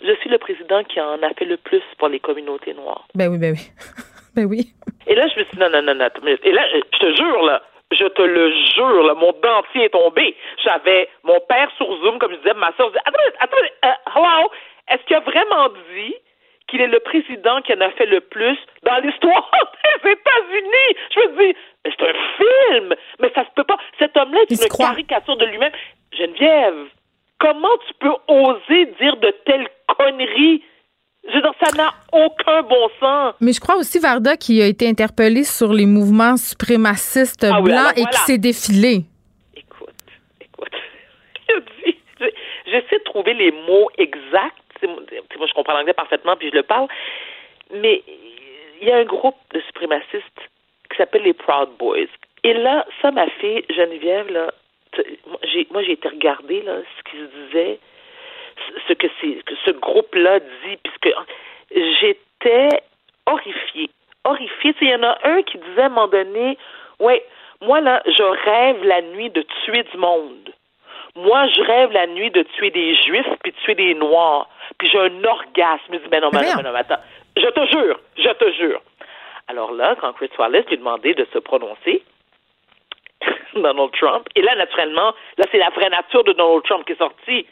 Je 0.01 0.15
suis 0.17 0.31
le 0.31 0.39
président 0.39 0.85
qui 0.85 1.01
en 1.01 1.23
a 1.23 1.31
fait 1.35 1.45
le 1.45 1.57
plus 1.57 1.83
pour 1.99 2.09
les 2.09 2.21
communautés 2.21 2.75
noires. 2.75 3.07
Ben 3.15 3.29
oui, 3.29 3.39
ben 3.39 3.55
oui. 3.55 3.71
ben 4.37 4.45
oui. 4.45 4.69
Et 5.07 5.15
là, 5.15 5.27
je 5.29 5.39
me 5.39 5.45
suis 5.45 5.57
dit, 5.57 5.59
non, 5.59 5.71
non, 5.71 5.83
non, 5.83 5.95
non. 5.95 6.09
Et 6.43 6.53
là, 6.53 6.63
je 6.73 6.99
te 6.99 7.15
jure, 7.17 7.43
là, 7.43 7.63
je 7.93 8.05
te 8.05 8.23
le 8.23 8.53
jure, 8.75 9.03
là, 9.05 9.15
mon 9.15 9.33
dentier 9.33 9.85
est 9.85 9.91
tombé. 9.91 10.37
J'avais 10.63 11.09
mon 11.23 11.39
père 11.49 11.71
sur 11.77 11.87
Zoom, 11.99 12.19
comme 12.19 12.33
je 12.33 12.39
disais, 12.39 12.55
ma 12.55 12.73
soeur 12.77 12.89
disait, 12.89 13.01
attendez, 13.05 13.37
attendez, 13.39 13.73
euh, 13.85 14.11
hello, 14.17 14.51
est-ce 14.89 15.03
qu'il 15.05 15.17
a 15.17 15.21
vraiment 15.21 15.69
dit 15.95 16.15
qu'il 16.69 16.81
est 16.81 16.89
le 16.89 16.99
président 16.99 17.63
qui 17.63 17.73
en 17.75 17.81
a 17.81 17.91
fait 17.93 18.07
le 18.07 18.21
plus 18.21 18.59
dans 18.83 18.97
l'histoire 18.99 19.51
des 20.05 20.11
États-Unis? 20.11 20.97
Je 21.15 21.21
me 21.21 21.27
dis, 21.27 21.57
mais 21.85 21.93
c'est 21.97 22.09
un 22.09 22.15
film, 22.37 22.95
mais 23.21 23.33
ça 23.35 23.45
se 23.45 23.51
peut 23.55 23.65
pas. 23.65 23.79
Cet 23.99 24.17
homme-là 24.17 24.41
est 24.43 24.51
une 24.51 24.77
caricature 24.77 25.37
de 25.37 25.47
lui-même. 25.47 25.73
Geneviève, 26.13 26.89
comment 27.39 27.77
tu 27.87 27.95
peux 28.01 28.15
oser 28.27 28.87
dire 29.01 29.17
de 29.19 29.31
telles 29.45 29.69
conneries? 29.97 30.65
Je 31.29 31.35
veux 31.35 31.43
dire, 31.43 31.53
ça 31.63 31.77
n'a 31.77 31.93
aucun 32.13 32.63
bon 32.63 32.89
sens. 33.01 33.35
Mais 33.41 33.53
je 33.53 33.61
crois 33.61 33.77
aussi, 33.77 33.99
Varda, 33.99 34.37
qui 34.37 34.63
a 34.63 34.67
été 34.67 34.89
interpellé 34.89 35.45
sur 35.45 35.73
les 35.73 35.87
mouvements 35.87 36.37
suprémacistes 36.37 37.45
ah 37.45 37.61
blancs 37.61 37.93
et 37.97 38.05
qui 38.05 38.19
s'est 38.21 38.39
défilé. 38.39 39.05
Écoute, 39.57 39.91
écoute. 40.41 40.73
J'essaie 42.67 42.99
de 42.99 43.05
trouver 43.05 43.35
les 43.35 43.53
mots 43.53 43.89
exacts. 43.99 44.57
moi, 44.83 45.47
je 45.49 45.55
comprends 45.55 45.75
l'anglais 45.75 45.95
parfaitement, 45.95 46.37
puis 46.37 46.51
je 46.51 46.57
le 46.57 46.63
parle. 46.63 46.89
Mais 47.73 48.03
il 48.81 48.89
y 48.89 48.93
a 48.93 48.97
un 48.97 49.05
groupe 49.05 49.37
de 49.53 49.61
suprémacistes 49.61 50.41
qui 50.91 50.97
s'appelle 50.97 51.23
les 51.23 51.35
Proud 51.35 51.71
Boys. 51.79 52.07
Et 52.45 52.55
là, 52.55 52.87
ça 53.03 53.11
m'a 53.11 53.27
fait, 53.41 53.65
Geneviève, 53.75 54.31
là, 54.31 54.53
moi, 55.71 55.83
j'ai 55.83 55.93
été 55.93 56.09
regarder 56.09 56.63
là, 56.63 56.79
ce 56.97 57.11
qu'ils 57.11 57.29
disaient 57.29 57.79
ce 58.89 58.93
que, 58.93 59.07
que 59.07 59.55
ce 59.65 59.71
groupe-là 59.73 60.41
dit, 60.41 60.77
puisque 60.83 61.15
j'étais 62.01 62.69
horrifiée. 63.27 63.91
Horrifiée. 64.25 64.75
Il 64.81 64.89
y 64.89 64.95
en 64.95 65.03
a 65.03 65.19
un 65.25 65.43
qui 65.43 65.59
disait 65.59 65.83
à 65.83 65.87
un 65.87 65.89
moment 65.91 66.09
donné, 66.09 66.59
ouais, 67.01 67.25
moi 67.61 67.81
là, 67.81 68.03
je 68.07 68.23
rêve 68.23 68.85
la 68.85 69.03
nuit 69.03 69.31
de 69.31 69.45
tuer 69.65 69.83
du 69.85 69.97
monde. 69.97 70.53
Moi, 71.15 71.47
je 71.49 71.63
rêve 71.63 71.93
la 71.93 72.07
nuit 72.07 72.31
de 72.31 72.43
tuer 72.43 72.71
des 72.71 72.95
juifs 72.95 73.27
puis 73.43 73.53
de 73.53 73.57
tuer 73.65 73.75
des 73.75 73.95
noirs. 73.95 74.49
Puis 74.79 74.89
j'ai 74.89 74.99
un 74.99 75.25
orgasme. 75.25 75.93
Je 75.93 75.97
dis, 75.97 76.09
mais 76.11 76.21
non, 76.21 76.31
mais 76.33 76.43
non, 76.43 76.57
mais 76.57 76.63
non, 76.63 76.75
attends. 76.75 77.01
Je 77.37 77.47
te 77.47 77.67
jure, 77.67 77.99
je 78.19 78.31
te 78.31 78.53
jure. 78.53 78.83
Alors 79.49 79.73
là, 79.73 79.95
quand 80.01 80.13
Chris 80.15 80.31
Wallace 80.39 80.67
lui 80.67 80.79
demandé 80.79 81.15
de 81.15 81.27
se 81.33 81.39
prononcer, 81.39 82.03
Donald 83.55 83.93
Trump, 83.93 84.27
et 84.35 84.43
là, 84.43 84.55
naturellement, 84.57 85.15
là, 85.39 85.45
c'est 85.51 85.59
la 85.59 85.71
vraie 85.71 85.89
nature 85.89 86.25
de 86.25 86.33
Donald 86.33 86.65
Trump 86.65 86.85
qui 86.85 86.93
est 86.93 86.99
sortie 86.99 87.47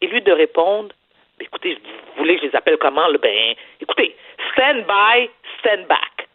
et 0.00 0.06
lui 0.06 0.20
de 0.22 0.32
répondre 0.32 0.94
écoutez, 1.40 1.74
vous 1.74 2.18
voulez 2.18 2.36
que 2.36 2.42
je 2.42 2.46
les 2.48 2.56
appelle 2.56 2.78
comment? 2.78 3.06
Ben, 3.20 3.54
écoutez, 3.80 4.16
stand 4.52 4.84
by, 4.86 5.30
stand 5.58 5.86
back. 5.86 6.28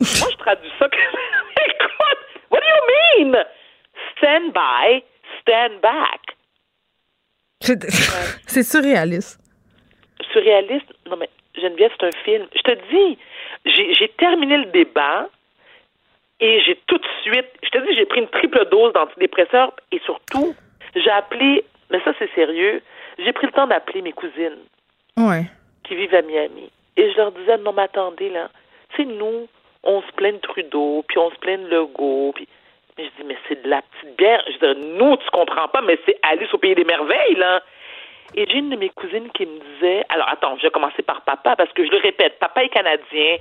Moi, 0.00 0.28
je 0.30 0.36
traduis 0.36 0.72
ça 0.78 0.86
écoute, 0.86 2.18
what 2.50 2.60
do 2.60 2.66
you 2.66 3.24
mean? 3.26 3.44
Stand 4.16 4.52
by, 4.52 5.02
stand 5.40 5.80
back. 5.80 6.36
C'est 8.46 8.62
surréaliste. 8.62 9.40
Surréaliste? 10.32 10.92
Non, 11.06 11.16
mais 11.16 11.28
Geneviève, 11.54 11.92
c'est 12.00 12.06
un 12.06 12.22
film. 12.24 12.46
Je 12.54 12.62
te 12.62 12.72
dis, 12.90 13.18
j'ai 13.94 14.08
terminé 14.18 14.56
le 14.56 14.66
débat 14.66 15.28
et 16.40 16.60
j'ai 16.62 16.76
tout 16.86 16.98
de 16.98 17.06
suite, 17.22 17.46
je 17.62 17.68
te 17.68 17.78
dis, 17.86 17.94
j'ai 17.94 18.06
pris 18.06 18.20
une 18.20 18.28
triple 18.28 18.68
dose 18.70 18.92
d'antidépresseurs 18.94 19.72
et 19.92 20.00
surtout, 20.00 20.54
j'ai 20.96 21.10
appelé 21.10 21.64
mais 21.92 22.00
ça, 22.04 22.12
c'est 22.18 22.32
sérieux. 22.34 22.82
J'ai 23.18 23.32
pris 23.32 23.46
le 23.46 23.52
temps 23.52 23.66
d'appeler 23.66 24.02
mes 24.02 24.12
cousines 24.12 24.58
ouais. 25.18 25.44
qui 25.84 25.94
vivent 25.94 26.14
à 26.14 26.22
Miami. 26.22 26.70
Et 26.96 27.10
je 27.12 27.16
leur 27.16 27.32
disais, 27.32 27.58
non, 27.58 27.72
mais 27.72 27.82
attendez, 27.82 28.30
là, 28.30 28.48
tu 28.90 29.02
sais, 29.02 29.08
nous, 29.08 29.46
on 29.84 30.02
se 30.02 30.12
plaint 30.12 30.34
de 30.34 30.40
Trudeau, 30.40 31.04
puis 31.08 31.18
on 31.18 31.30
se 31.30 31.36
plaint 31.36 31.62
de 31.62 31.68
Legault, 31.68 32.32
puis... 32.34 32.48
Mais 32.98 33.04
je 33.04 33.22
dis, 33.22 33.26
mais 33.26 33.38
c'est 33.48 33.62
de 33.62 33.70
la 33.70 33.80
petite 33.80 34.18
bière. 34.18 34.44
Je 34.46 34.74
dis, 34.74 34.86
nous, 34.98 35.16
tu 35.16 35.30
comprends 35.30 35.68
pas, 35.68 35.80
mais 35.80 35.98
c'est 36.04 36.18
Alice 36.22 36.52
au 36.52 36.58
pays 36.58 36.74
des 36.74 36.84
merveilles, 36.84 37.36
là. 37.36 37.62
Et 38.34 38.46
j'ai 38.46 38.58
une 38.58 38.70
de 38.70 38.76
mes 38.76 38.90
cousines 38.90 39.30
qui 39.32 39.46
me 39.46 39.58
disait, 39.58 40.04
alors 40.08 40.28
attends, 40.28 40.56
je 40.58 40.62
vais 40.62 40.70
commencer 40.70 41.02
par 41.02 41.22
papa 41.22 41.56
parce 41.56 41.72
que 41.72 41.84
je 41.84 41.90
le 41.90 41.98
répète, 41.98 42.38
papa 42.38 42.64
est 42.64 42.68
canadien, 42.68 43.36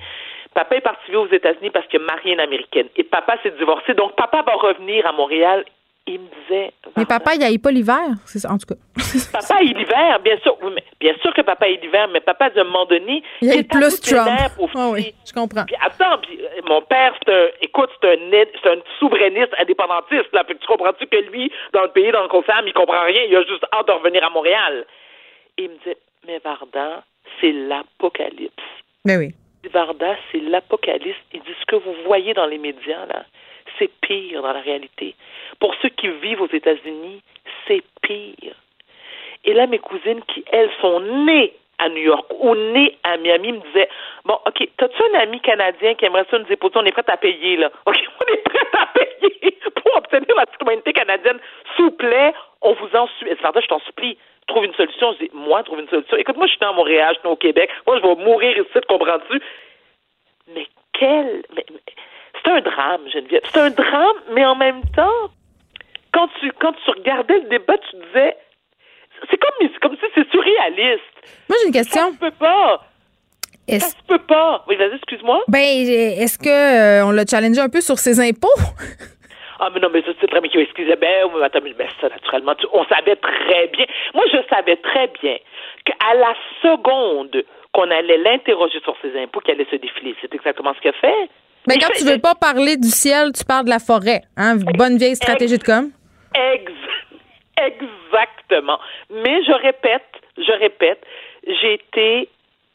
papa 0.54 0.76
est 0.76 0.82
parti 0.82 1.10
vivre 1.10 1.24
aux 1.24 1.34
États-Unis 1.34 1.70
parce 1.70 1.88
que 1.88 1.98
marié 1.98 2.34
une 2.34 2.42
américaine 2.42 2.88
et 2.98 3.04
papa 3.04 3.38
s'est 3.42 3.52
divorcé, 3.52 3.94
donc 3.94 4.16
papa 4.16 4.42
va 4.42 4.54
revenir 4.54 5.06
à 5.06 5.14
Montréal 5.14 5.64
il 6.08 6.20
me 6.20 6.28
disait. 6.42 6.74
Mais 6.98 7.06
papa, 7.06 7.36
il 7.36 7.44
a 7.44 7.60
pas 7.60 7.72
l'hiver, 7.72 8.10
c'est 8.26 8.40
ça, 8.40 8.52
en 8.52 8.58
tout 8.58 8.66
cas. 8.66 8.80
papa, 9.32 9.62
il 9.62 9.78
l'hiver, 9.78 10.20
bien 10.24 10.38
sûr. 10.40 10.58
Oui, 10.62 10.72
mais 10.74 10.84
bien 11.00 11.14
sûr 11.22 11.34
que 11.34 11.42
papa, 11.42 11.68
il 11.70 11.80
l'hiver, 11.80 12.08
mais 12.12 12.20
papa, 12.22 12.46
à 12.46 12.60
un 12.60 12.64
moment 12.64 12.86
donné. 12.86 13.24
Il 13.42 13.52
a 13.52 13.64
plus 13.64 14.02
Trump. 14.02 14.30
Ah 14.76 14.90
oui, 14.92 15.14
je 15.26 15.34
comprends. 15.34 15.66
Puis, 15.66 15.76
attends, 15.80 16.18
puis, 16.22 16.40
euh, 16.42 16.62
mon 16.68 16.82
père, 16.82 17.14
c'est 17.24 17.32
un. 17.32 17.48
Écoute, 17.62 17.90
c'est 18.02 18.14
un, 18.14 18.46
c'est 18.64 18.70
un 18.70 18.82
souverainiste 19.00 19.54
indépendantiste, 19.60 20.32
là. 20.34 20.44
Fait 20.46 20.56
tu 20.56 20.68
comprends-tu 20.68 21.06
que 21.08 21.18
lui, 21.32 21.52
dans 21.74 21.84
le 21.84 21.90
pays 21.90 22.12
dans 22.12 22.24
lequel 22.24 22.44
il 22.66 22.74
comprend 22.74 23.04
rien, 23.04 23.22
il 23.28 23.36
a 23.36 23.44
juste 23.44 23.66
hâte 23.74 23.88
de 23.88 23.94
revenir 23.94 24.26
à 24.26 24.30
Montréal. 24.30 24.86
Et 25.58 25.64
il 25.64 25.70
me 25.70 25.76
dit, 25.76 25.98
mais 26.26 26.40
Varda, 26.40 27.04
c'est 27.40 27.52
l'apocalypse. 27.52 28.54
Mais 29.06 29.18
oui. 29.18 29.34
Varda, 29.72 30.16
c'est 30.32 30.40
l'apocalypse. 30.40 31.18
Il 31.34 31.42
dit, 31.42 31.56
ce 31.60 31.66
que 31.66 31.76
vous 31.76 31.94
voyez 32.06 32.34
dans 32.34 32.48
les 32.48 32.58
médias, 32.58 33.06
là, 33.06 33.26
c'est 33.82 33.92
pire 34.02 34.44
dans 34.44 34.54
la 34.54 34.62
réalité. 34.62 35.16
Pour 35.60 35.74
ceux 35.82 35.90
qui 35.90 36.08
vivent 36.08 36.42
aux 36.42 36.54
États-Unis, 36.54 37.22
c'est 37.68 37.82
pire. 38.02 38.56
Et 39.44 39.54
là, 39.54 39.66
mes 39.66 39.80
cousines 39.80 40.22
qui, 40.28 40.46
elles, 40.52 40.70
sont 40.82 41.00
nées 41.00 41.54
à 41.80 41.90
New 41.90 42.04
York 42.04 42.28
ou 42.40 42.54
nées 42.56 42.96
à 43.04 43.18
Miami 43.18 43.54
me 43.54 43.60
disaient 43.60 43.90
Bon, 44.24 44.38
OK, 44.46 44.70
t'as-tu 44.78 45.02
un 45.16 45.20
ami 45.20 45.40
canadien 45.42 45.96
qui 45.96 46.06
aimerait 46.06 46.28
ça 46.30 46.38
nous 46.38 46.46
déposer? 46.46 46.74
On 46.76 46.86
est 46.86 46.92
prêt 46.92 47.04
à 47.08 47.18
payer, 47.18 47.58
là. 47.58 47.72
OK, 47.88 47.98
on 48.20 48.34
est 48.34 48.44
prêt 48.44 48.68
à 48.74 48.86
payer 48.88 49.58
pour 49.76 49.96
obtenir 49.98 50.36
la 50.36 50.46
citoyenneté 50.52 50.94
canadienne. 50.94 51.40
S'il 51.76 51.86
vous 51.86 51.92
plaît, 51.92 52.34
on 52.62 52.74
vous 52.74 52.96
en 52.96 53.08
supplie. 53.18 53.36
je 53.42 53.68
t'en 53.68 53.80
supplie. 53.80 54.18
Trouve 54.48 54.66
une 54.66 54.76
solution. 54.76 55.14
Je 55.14 55.26
dis, 55.26 55.32
moi, 55.34 55.64
trouve 55.64 55.80
une 55.80 55.90
solution. 55.90 56.18
Écoute, 56.18 56.38
moi, 56.38 56.46
je 56.46 56.52
suis 56.52 56.64
à 56.64 56.72
Montréal, 56.72 57.16
je 57.16 57.20
suis 57.22 57.30
au 57.30 57.36
Québec. 57.36 57.72
Moi, 57.88 57.98
je 57.98 58.04
vais 58.04 58.16
mourir 58.16 58.56
ici, 58.58 58.80
comprends-tu? 58.88 59.42
Mais 60.54 60.68
quel. 60.94 61.44
C'est 62.44 62.52
un 62.52 62.62
drame, 62.62 63.02
Geneviève. 63.12 63.42
C'est 63.46 63.60
un 63.60 63.70
drame, 63.70 64.18
mais 64.34 64.46
en 64.46 64.56
même 64.56 64.82
temps, 64.96 65.30
quand 66.14 66.28
tu, 66.40 66.52
quand 66.60 66.74
tu 66.74 66.92
regardais 66.92 67.40
le 67.40 67.50
débat, 67.50 67.78
tu 67.90 67.98
disais, 68.08 68.36
c'est 69.30 69.38
comme, 69.38 69.70
comme 69.82 69.96
si 69.98 70.06
c'est 70.16 70.30
surréaliste. 70.32 71.04
Moi, 71.50 71.58
j'ai 71.62 71.68
une 71.68 71.74
question. 71.74 72.02
Ça 72.02 72.12
se 72.14 72.18
peut 72.18 72.38
pas. 72.40 72.82
Ça 73.70 73.88
se 73.88 74.04
peut 74.08 74.20
pas. 74.20 74.64
Oui, 74.68 74.76
vas-y, 74.76 74.96
excuse-moi. 74.96 75.44
Ben, 75.48 75.60
est-ce 75.60 76.38
que 76.38 76.50
euh, 76.50 77.06
on 77.06 77.12
l'a 77.12 77.26
challengé 77.26 77.62
un 77.62 77.70
peu 77.70 77.82
sur 77.82 77.98
ses 77.98 78.20
impôts? 78.20 78.48
Ah, 79.64 79.70
mais 79.72 79.80
non, 79.80 79.90
mais 79.94 80.02
ça, 80.02 80.10
c'est 80.20 80.26
très 80.26 80.42
bien. 80.42 80.50
Excusez, 80.56 80.96
ben, 80.96 81.30
attends, 81.44 81.60
mais 81.64 81.76
ça, 82.02 82.10
naturellement, 82.10 82.56
on 82.74 82.84
savait 82.86 83.16
très 83.16 83.68
bien. 83.68 83.86
Moi, 84.16 84.24
je 84.34 84.40
savais 84.50 84.76
très 84.78 85.08
bien 85.22 85.38
qu'à 85.86 86.16
la 86.16 86.34
seconde 86.64 87.44
qu'on 87.72 87.92
allait 87.92 88.18
l'interroger 88.18 88.80
sur 88.80 88.96
ses 89.04 89.16
impôts, 89.22 89.40
qu'il 89.40 89.54
allait 89.54 89.68
se 89.70 89.76
défiler. 89.76 90.16
C'est 90.20 90.34
exactement 90.34 90.74
ce 90.74 90.82
qu'il 90.82 90.90
a 90.90 90.94
fait. 90.94 91.30
Mais 91.68 91.78
quand 91.78 91.94
tu 91.96 92.04
veux 92.04 92.20
pas 92.20 92.36
parler 92.36 92.78
du 92.78 92.90
ciel, 92.90 93.32
tu 93.34 93.46
parles 93.46 93.66
de 93.66 93.70
la 93.70 93.80
forêt. 93.80 94.22
Hein? 94.38 94.58
Bonne 94.78 94.98
vieille 94.98 95.16
stratégie 95.16 95.58
de 95.58 95.64
com. 95.64 95.92
exactement. 97.58 98.80
Mais 99.10 99.44
je 99.44 99.52
répète, 99.52 100.10
je 100.38 100.52
répète, 100.52 101.06
j'ai 101.46 101.74
été, 101.74 102.30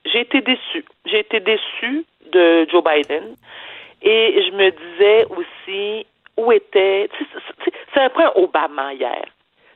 j'ai 0.05 0.21
été 0.21 0.41
déçue. 0.41 0.85
J'ai 1.07 1.21
été 1.21 1.41
déçue 1.41 2.05
de 2.33 2.67
Joe 2.71 2.83
Biden. 2.85 3.35
Et 4.03 4.43
je 4.47 4.53
me 4.53 4.71
disais 4.71 5.27
aussi 5.31 6.07
où 6.37 6.53
était. 6.53 7.09
C'est 7.95 8.01
un 8.01 8.11
peu 8.11 8.23
un 8.23 8.33
Obama 8.37 8.95
hier. 8.95 9.25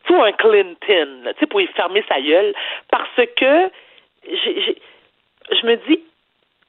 Tu 0.07 0.15
un 0.15 0.33
Clinton, 0.33 1.23
tu 1.25 1.41
sais, 1.41 1.47
pour 1.47 1.61
y 1.61 1.67
fermer 1.69 2.05
sa 2.09 2.21
gueule. 2.21 2.55
Parce 2.91 3.27
que 3.37 3.71
je 4.25 5.67
me 5.67 5.77
dis, 5.89 6.01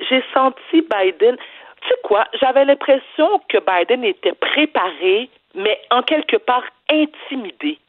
j'ai 0.09 0.23
senti 0.33 0.81
Biden 0.81 1.37
tu 1.81 1.89
sais 1.89 1.95
quoi, 2.03 2.27
j'avais 2.39 2.65
l'impression 2.65 3.41
que 3.49 3.57
Biden 3.57 4.03
était 4.03 4.33
préparé, 4.33 5.29
mais 5.55 5.79
en 5.89 6.03
quelque 6.03 6.37
part 6.37 6.63
intimidé. 6.89 7.79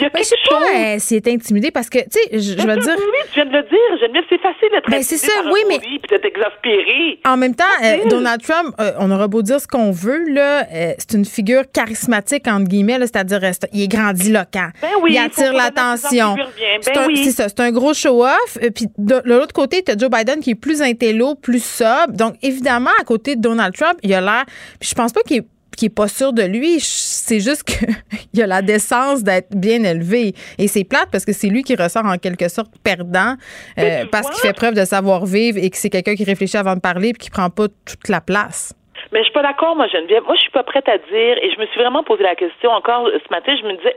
Mais 0.00 0.22
je 0.22 0.24
sais 0.24 0.36
pas 0.48 0.98
s'il 0.98 1.16
est 1.16 1.28
intimidé 1.28 1.70
parce 1.70 1.88
que, 1.88 1.98
tu 1.98 2.06
sais, 2.10 2.38
je, 2.38 2.56
veux 2.56 2.76
dire. 2.76 2.96
Oui, 2.96 3.18
tu 3.32 3.34
viens 3.34 3.46
de 3.46 3.52
le 3.52 3.62
dire. 3.62 3.78
Geneviève, 4.00 4.24
c'est 4.28 4.40
facile 4.40 4.68
d'être 4.72 4.90
ben, 4.90 5.02
c'est 5.02 5.16
ça, 5.16 5.32
oui, 5.52 5.60
mais. 5.68 5.78
d'être 5.78 6.24
exaspéré. 6.24 7.18
En 7.24 7.36
même 7.36 7.54
temps, 7.54 7.64
euh, 7.84 8.08
Donald 8.08 8.42
Trump, 8.42 8.74
euh, 8.80 8.92
on 8.98 9.10
aura 9.10 9.28
beau 9.28 9.42
dire 9.42 9.60
ce 9.60 9.66
qu'on 9.66 9.90
veut, 9.90 10.28
là, 10.30 10.66
euh, 10.72 10.92
c'est 10.98 11.14
une 11.14 11.24
figure 11.24 11.62
charismatique, 11.72 12.46
entre 12.46 12.68
guillemets, 12.68 12.98
c'est-à-dire, 13.00 13.40
il 13.72 13.82
est 13.82 13.88
grandiloquent. 13.88 14.70
Ben 14.82 14.88
oui, 15.02 15.12
il 15.12 15.18
attire 15.18 15.52
l'attention. 15.52 16.34
Ben 16.34 17.16
c'est 17.16 17.30
ça, 17.30 17.48
c'est 17.48 17.60
un 17.60 17.72
gros 17.72 17.94
show-off. 17.94 18.58
Puis 18.74 18.86
de, 18.98 19.20
l'autre 19.24 19.52
côté, 19.52 19.82
tu 19.82 19.92
as 19.92 19.96
Joe 19.96 20.10
Biden 20.10 20.40
qui 20.40 20.50
est 20.50 20.54
plus 20.54 20.82
intello, 20.82 21.34
plus 21.34 21.62
sobre. 21.62 22.12
Donc, 22.12 22.34
évidemment, 22.42 22.90
à 23.00 23.04
côté 23.04 23.36
de 23.36 23.40
Donald 23.40 23.74
Trump, 23.74 23.98
il 24.02 24.12
a 24.14 24.20
l'air. 24.20 24.44
Puis 24.80 24.90
je 24.90 24.94
pense 24.94 25.12
pas 25.12 25.22
qu'il 25.22 25.38
est 25.38 25.46
qui 25.78 25.86
est 25.86 25.94
pas 25.94 26.08
sûr 26.08 26.32
de 26.32 26.42
lui. 26.42 26.80
C'est 26.80 27.38
juste 27.38 27.62
qu'il 27.62 28.42
a 28.42 28.46
la 28.46 28.62
décence 28.62 29.22
d'être 29.22 29.54
bien 29.54 29.84
élevé. 29.84 30.34
Et 30.58 30.66
c'est 30.66 30.84
plate 30.84 31.08
parce 31.12 31.24
que 31.24 31.32
c'est 31.32 31.48
lui 31.48 31.62
qui 31.62 31.76
ressort 31.76 32.04
en 32.04 32.18
quelque 32.18 32.48
sorte 32.48 32.72
perdant 32.82 33.34
euh, 33.78 34.04
parce 34.10 34.28
qu'il 34.30 34.40
fait 34.40 34.56
preuve 34.56 34.74
de 34.74 34.84
savoir-vivre 34.84 35.58
et 35.62 35.70
que 35.70 35.76
c'est 35.76 35.90
quelqu'un 35.90 36.16
qui 36.16 36.24
réfléchit 36.24 36.56
avant 36.56 36.74
de 36.74 36.80
parler 36.80 37.10
et 37.10 37.12
qui 37.12 37.30
prend 37.30 37.48
pas 37.48 37.68
toute 37.68 38.08
la 38.08 38.20
place. 38.20 38.74
Mais 39.12 39.20
je 39.20 39.24
suis 39.24 39.32
pas 39.32 39.42
d'accord, 39.42 39.76
moi, 39.76 39.86
Geneviève. 39.86 40.24
Moi, 40.24 40.34
je 40.34 40.40
suis 40.40 40.50
pas 40.50 40.64
prête 40.64 40.88
à 40.88 40.98
dire, 40.98 41.38
et 41.40 41.50
je 41.54 41.60
me 41.60 41.66
suis 41.66 41.80
vraiment 41.80 42.02
posé 42.02 42.24
la 42.24 42.34
question 42.34 42.70
encore 42.70 43.08
ce 43.08 43.30
matin, 43.30 43.54
je 43.58 43.66
me 43.66 43.76
disais, 43.76 43.96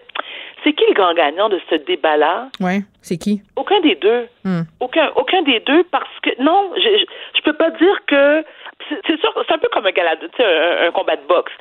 c'est 0.63 0.73
qui 0.73 0.85
le 0.87 0.93
grand 0.93 1.13
gagnant 1.15 1.49
de 1.49 1.59
ce 1.69 1.75
débat-là? 1.75 2.49
Oui, 2.61 2.83
c'est 3.01 3.17
qui? 3.17 3.41
Aucun 3.55 3.81
des 3.81 3.95
deux. 3.95 4.27
Hmm. 4.45 4.61
Aucun, 4.79 5.09
aucun 5.15 5.41
des 5.41 5.59
deux, 5.61 5.83
parce 5.85 6.19
que, 6.21 6.29
non, 6.41 6.71
je, 6.77 6.81
je, 6.81 7.05
je 7.37 7.41
peux 7.41 7.57
pas 7.57 7.71
dire 7.71 7.97
que 8.05 8.45
c'est 9.07 9.19
sûr, 9.19 9.33
c'est 9.47 9.53
un 9.53 9.57
peu 9.57 9.69
comme 9.69 9.85
un, 9.85 9.89
un, 9.89 10.87
un 10.87 10.91
combat 10.91 11.15
de 11.15 11.27
boxe 11.27 11.53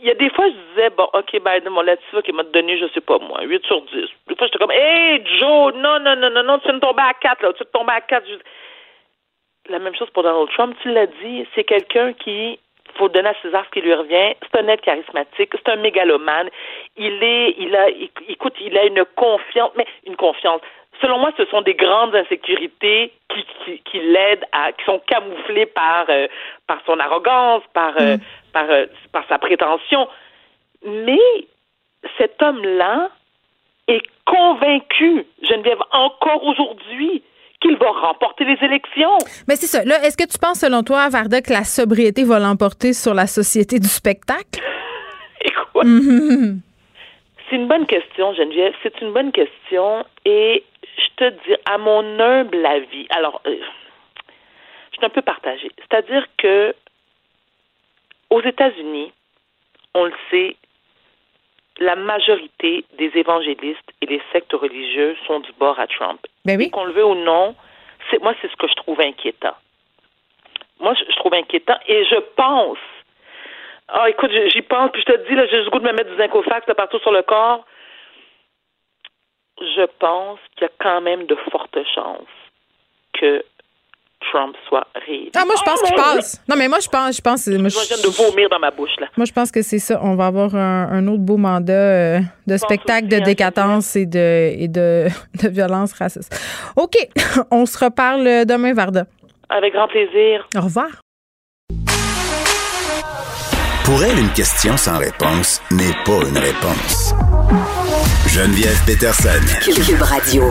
il 0.00 0.08
y 0.08 0.10
a 0.10 0.14
des 0.14 0.30
fois, 0.30 0.46
je 0.48 0.74
disais, 0.74 0.90
bon, 0.90 1.08
OK, 1.14 1.32
Biden, 1.32 1.70
mon 1.70 1.80
là-dessus, 1.80 2.22
qui 2.22 2.32
m'a 2.32 2.42
donné, 2.42 2.78
je 2.78 2.86
sais 2.92 3.00
pas 3.00 3.18
moi, 3.18 3.42
8 3.42 3.64
sur 3.64 3.80
10. 3.82 3.92
Des 4.28 4.36
fois, 4.36 4.46
j'étais 4.46 4.58
comme, 4.58 4.70
hey, 4.70 5.22
Joe, 5.38 5.74
non, 5.74 5.98
non, 6.00 6.16
non, 6.16 6.30
non, 6.30 6.42
non, 6.42 6.58
tu 6.58 6.68
viens 6.68 6.78
de 6.78 7.00
à 7.00 7.14
4, 7.14 7.42
là, 7.42 7.52
tu 7.54 7.64
de 7.64 7.68
tomber 7.70 7.92
à 7.92 8.00
4. 8.00 8.24
La 9.68 9.78
même 9.78 9.96
chose 9.96 10.10
pour 10.10 10.22
Donald 10.22 10.48
Trump, 10.50 10.76
tu 10.82 10.92
l'as 10.92 11.06
dit, 11.06 11.46
c'est 11.54 11.64
quelqu'un 11.64 12.12
qui, 12.12 12.58
faut 12.96 13.08
donner 13.08 13.30
à 13.30 13.34
César 13.42 13.64
ce 13.66 13.70
qui 13.70 13.80
lui 13.80 13.94
revient. 13.94 14.34
C'est 14.42 14.60
un 14.60 14.68
être 14.68 14.82
charismatique, 14.82 15.52
c'est 15.52 15.68
un 15.68 15.76
mégalomane. 15.76 16.48
Il 16.96 17.22
est, 17.22 17.54
il 17.58 17.74
a, 17.74 17.88
écoute, 18.28 18.54
il 18.60 18.76
a 18.78 18.84
une 18.84 19.04
confiance, 19.16 19.72
mais 19.76 19.86
une 20.06 20.16
confiance. 20.16 20.60
Selon 21.00 21.18
moi, 21.18 21.30
ce 21.36 21.44
sont 21.46 21.62
des 21.62 21.74
grandes 21.74 22.14
insécurités 22.14 23.12
qui, 23.28 23.44
qui, 23.64 23.78
qui 23.80 23.98
l'aident 23.98 24.44
à, 24.52 24.72
qui 24.72 24.84
sont 24.84 25.00
camouflées 25.06 25.66
par, 25.66 26.06
euh, 26.08 26.26
par 26.66 26.78
son 26.86 26.98
arrogance, 26.98 27.62
par, 27.74 27.92
euh, 28.00 28.16
mm. 28.16 28.20
par, 28.52 28.70
euh, 28.70 28.86
par 29.12 29.24
sa 29.28 29.38
prétention. 29.38 30.08
Mais 30.84 31.18
cet 32.16 32.40
homme-là 32.42 33.10
est 33.88 34.02
convaincu, 34.24 35.26
Geneviève, 35.42 35.80
encore 35.92 36.44
aujourd'hui, 36.44 37.22
qu'il 37.60 37.76
va 37.76 37.90
remporter 37.90 38.44
les 38.44 38.58
élections. 38.62 39.18
Mais 39.48 39.56
c'est 39.56 39.66
ça. 39.66 39.84
Là, 39.84 40.02
est-ce 40.04 40.16
que 40.16 40.30
tu 40.30 40.38
penses, 40.38 40.60
selon 40.60 40.82
toi, 40.82 41.08
Varda, 41.08 41.40
que 41.40 41.52
la 41.52 41.64
sobriété 41.64 42.24
va 42.24 42.38
l'emporter 42.38 42.92
sur 42.92 43.14
la 43.14 43.26
société 43.26 43.78
du 43.78 43.88
spectacle? 43.88 44.60
Écoute. 45.44 45.84
Mm-hmm. 45.84 46.60
C'est 47.48 47.56
une 47.56 47.68
bonne 47.68 47.86
question, 47.86 48.34
Geneviève. 48.34 48.74
C'est 48.82 49.00
une 49.00 49.12
bonne 49.12 49.32
question. 49.32 50.04
Et 50.24 50.64
je 50.96 51.08
te 51.16 51.30
dis, 51.30 51.56
à 51.66 51.78
mon 51.78 52.18
humble 52.18 52.64
avis, 52.64 53.06
alors, 53.10 53.40
euh, 53.46 53.56
je 54.92 54.96
suis 54.96 55.06
un 55.06 55.10
peu 55.10 55.22
partagée. 55.22 55.70
C'est-à-dire 55.78 56.26
que 56.38 56.74
aux 58.30 58.42
États-Unis, 58.42 59.12
on 59.94 60.04
le 60.04 60.14
sait, 60.30 60.56
la 61.78 61.96
majorité 61.96 62.84
des 62.98 63.10
évangélistes 63.14 63.90
et 64.00 64.06
des 64.06 64.20
sectes 64.32 64.52
religieux 64.52 65.16
sont 65.26 65.40
du 65.40 65.52
bord 65.52 65.78
à 65.78 65.86
Trump. 65.86 66.20
Ben 66.44 66.58
oui. 66.58 66.70
Qu'on 66.70 66.84
le 66.84 66.92
veut 66.92 67.04
ou 67.04 67.14
non, 67.14 67.54
c'est 68.10 68.20
moi 68.22 68.34
c'est 68.40 68.50
ce 68.50 68.56
que 68.56 68.66
je 68.66 68.74
trouve 68.74 69.00
inquiétant. 69.00 69.54
Moi 70.80 70.94
je, 70.94 71.16
trouve 71.16 71.34
inquiétant 71.34 71.76
et 71.86 72.04
je 72.04 72.16
pense. 72.34 72.78
Ah 73.88 74.08
écoute, 74.08 74.30
j'y 74.52 74.62
pense 74.62 74.90
puis 74.92 75.02
je 75.06 75.12
te 75.12 75.28
dis 75.28 75.34
là, 75.34 75.46
j'ai 75.46 75.62
le 75.62 75.70
goût 75.70 75.78
de 75.78 75.86
me 75.86 75.92
mettre 75.92 76.10
du 76.10 76.16
zinc 76.16 76.32
partout 76.74 76.98
sur 77.00 77.12
le 77.12 77.22
corps 77.22 77.64
je 79.58 79.86
pense 79.98 80.38
qu'il 80.56 80.66
y 80.66 80.70
a 80.70 80.72
quand 80.80 81.00
même 81.00 81.26
de 81.26 81.36
fortes 81.50 81.78
chances 81.94 82.26
que 83.12 83.42
Trump 84.30 84.56
soit 84.68 84.86
réélu. 85.06 85.30
Ah, 85.36 85.44
moi, 85.44 85.54
je 85.58 85.62
pense 85.62 85.82
qu'il 85.82 85.94
passe. 85.94 86.42
Non, 86.48 86.56
mais 86.56 86.68
moi, 86.68 86.78
je 86.80 86.88
pense. 86.88 87.16
Je 87.16 87.22
pense 87.22 87.46
moi, 87.46 87.68
je 87.68 87.94
viens 87.94 87.96
de 87.96 88.30
vomir 88.30 88.48
dans 88.48 88.58
ma 88.58 88.70
bouche, 88.70 88.96
là. 88.98 89.06
Moi, 89.16 89.24
je 89.24 89.32
pense 89.32 89.50
que 89.50 89.62
c'est 89.62 89.78
ça. 89.78 90.00
On 90.02 90.16
va 90.16 90.26
avoir 90.26 90.54
un, 90.54 91.06
autre 91.06 91.22
beau 91.22 91.36
mandat 91.36 91.72
euh, 91.72 92.18
de 92.46 92.56
spectacle 92.56 93.08
de 93.08 93.18
décadence 93.20 93.94
et 93.96 94.06
de, 94.06 94.52
et 94.58 94.68
de, 94.68 95.06
de 95.42 95.48
violence 95.48 95.92
raciste. 95.92 96.34
OK. 96.76 96.94
On 97.50 97.66
se 97.66 97.82
reparle 97.84 98.46
demain, 98.46 98.72
Varda. 98.72 99.04
Avec 99.48 99.74
grand 99.74 99.88
plaisir. 99.88 100.46
Au 100.56 100.62
revoir. 100.62 100.88
Pour 103.86 104.02
elle, 104.02 104.18
une 104.18 104.32
question 104.32 104.76
sans 104.76 104.98
réponse 104.98 105.62
n'est 105.70 105.94
pas 106.04 106.18
une 106.28 106.36
réponse. 106.36 107.14
Geneviève 108.26 108.84
Peterson. 108.84 109.28
Cube 109.62 110.02
Radio. 110.02 110.50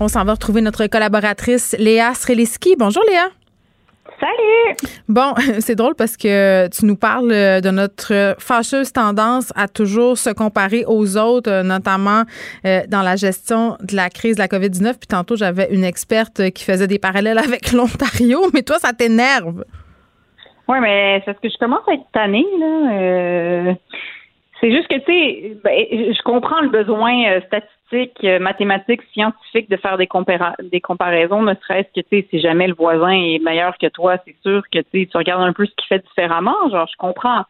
On 0.00 0.08
s'en 0.08 0.24
va 0.24 0.32
retrouver 0.32 0.62
notre 0.62 0.86
collaboratrice 0.86 1.76
Léa 1.78 2.14
Streliski. 2.14 2.74
Bonjour 2.78 3.02
Léa. 3.06 3.28
Salut! 4.18 4.90
Bon, 5.10 5.34
c'est 5.60 5.74
drôle 5.74 5.94
parce 5.94 6.16
que 6.16 6.68
tu 6.68 6.86
nous 6.86 6.96
parles 6.96 7.28
de 7.28 7.70
notre 7.70 8.34
fâcheuse 8.38 8.94
tendance 8.94 9.52
à 9.54 9.68
toujours 9.68 10.16
se 10.16 10.30
comparer 10.30 10.86
aux 10.86 11.18
autres, 11.18 11.60
notamment 11.60 12.22
euh, 12.64 12.80
dans 12.88 13.02
la 13.02 13.16
gestion 13.16 13.76
de 13.82 13.94
la 13.94 14.08
crise 14.08 14.36
de 14.36 14.40
la 14.40 14.48
COVID-19. 14.48 14.94
Puis 14.94 15.06
tantôt, 15.06 15.36
j'avais 15.36 15.68
une 15.70 15.84
experte 15.84 16.50
qui 16.52 16.64
faisait 16.64 16.86
des 16.86 16.98
parallèles 16.98 17.38
avec 17.38 17.72
l'Ontario, 17.72 18.48
mais 18.54 18.62
toi, 18.62 18.78
ça 18.78 18.94
t'énerve. 18.94 19.64
Oui, 20.68 20.78
mais 20.80 21.20
c'est 21.20 21.32
parce 21.32 21.40
que 21.40 21.48
je 21.48 21.56
commence 21.58 21.88
à 21.88 21.94
être 21.94 22.10
tannée, 22.12 22.46
là. 22.58 22.92
Euh, 22.92 23.74
c'est 24.60 24.70
juste 24.70 24.88
que, 24.88 24.96
tu 24.96 25.04
sais, 25.04 25.56
ben, 25.64 25.86
je 25.90 26.22
comprends 26.22 26.60
le 26.60 26.68
besoin 26.68 27.26
euh, 27.26 27.40
statistique, 27.42 28.18
euh, 28.24 28.38
mathématique, 28.38 29.00
scientifique 29.12 29.70
de 29.70 29.76
faire 29.76 29.96
des, 29.96 30.08
des 30.62 30.80
comparaisons, 30.80 31.42
ne 31.42 31.54
serait-ce 31.54 31.88
que, 31.94 32.06
tu 32.06 32.20
sais, 32.20 32.26
si 32.30 32.40
jamais 32.40 32.66
le 32.66 32.74
voisin 32.74 33.12
est 33.12 33.42
meilleur 33.42 33.78
que 33.78 33.86
toi, 33.86 34.16
c'est 34.26 34.36
sûr 34.42 34.62
que, 34.70 34.80
tu 34.92 35.06
tu 35.06 35.16
regardes 35.16 35.42
un 35.42 35.52
peu 35.52 35.64
ce 35.64 35.72
qu'il 35.74 35.86
fait 35.88 36.04
différemment. 36.04 36.68
Genre, 36.70 36.88
je 36.90 36.96
comprends. 36.98 37.44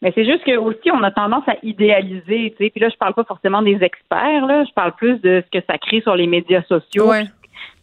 Mais 0.00 0.12
c'est 0.14 0.24
juste 0.24 0.44
que 0.44 0.56
aussi, 0.56 0.90
on 0.90 1.02
a 1.02 1.10
tendance 1.10 1.46
à 1.48 1.56
idéaliser, 1.62 2.54
tu 2.56 2.64
sais. 2.64 2.70
Puis 2.70 2.80
là, 2.80 2.88
je 2.88 2.96
parle 2.96 3.14
pas 3.14 3.24
forcément 3.24 3.62
des 3.62 3.82
experts, 3.82 4.46
là. 4.46 4.64
Je 4.64 4.72
parle 4.72 4.92
plus 4.92 5.20
de 5.20 5.42
ce 5.44 5.58
que 5.58 5.64
ça 5.68 5.78
crée 5.78 6.00
sur 6.00 6.16
les 6.16 6.26
médias 6.26 6.62
sociaux. 6.62 7.10
Ouais 7.10 7.24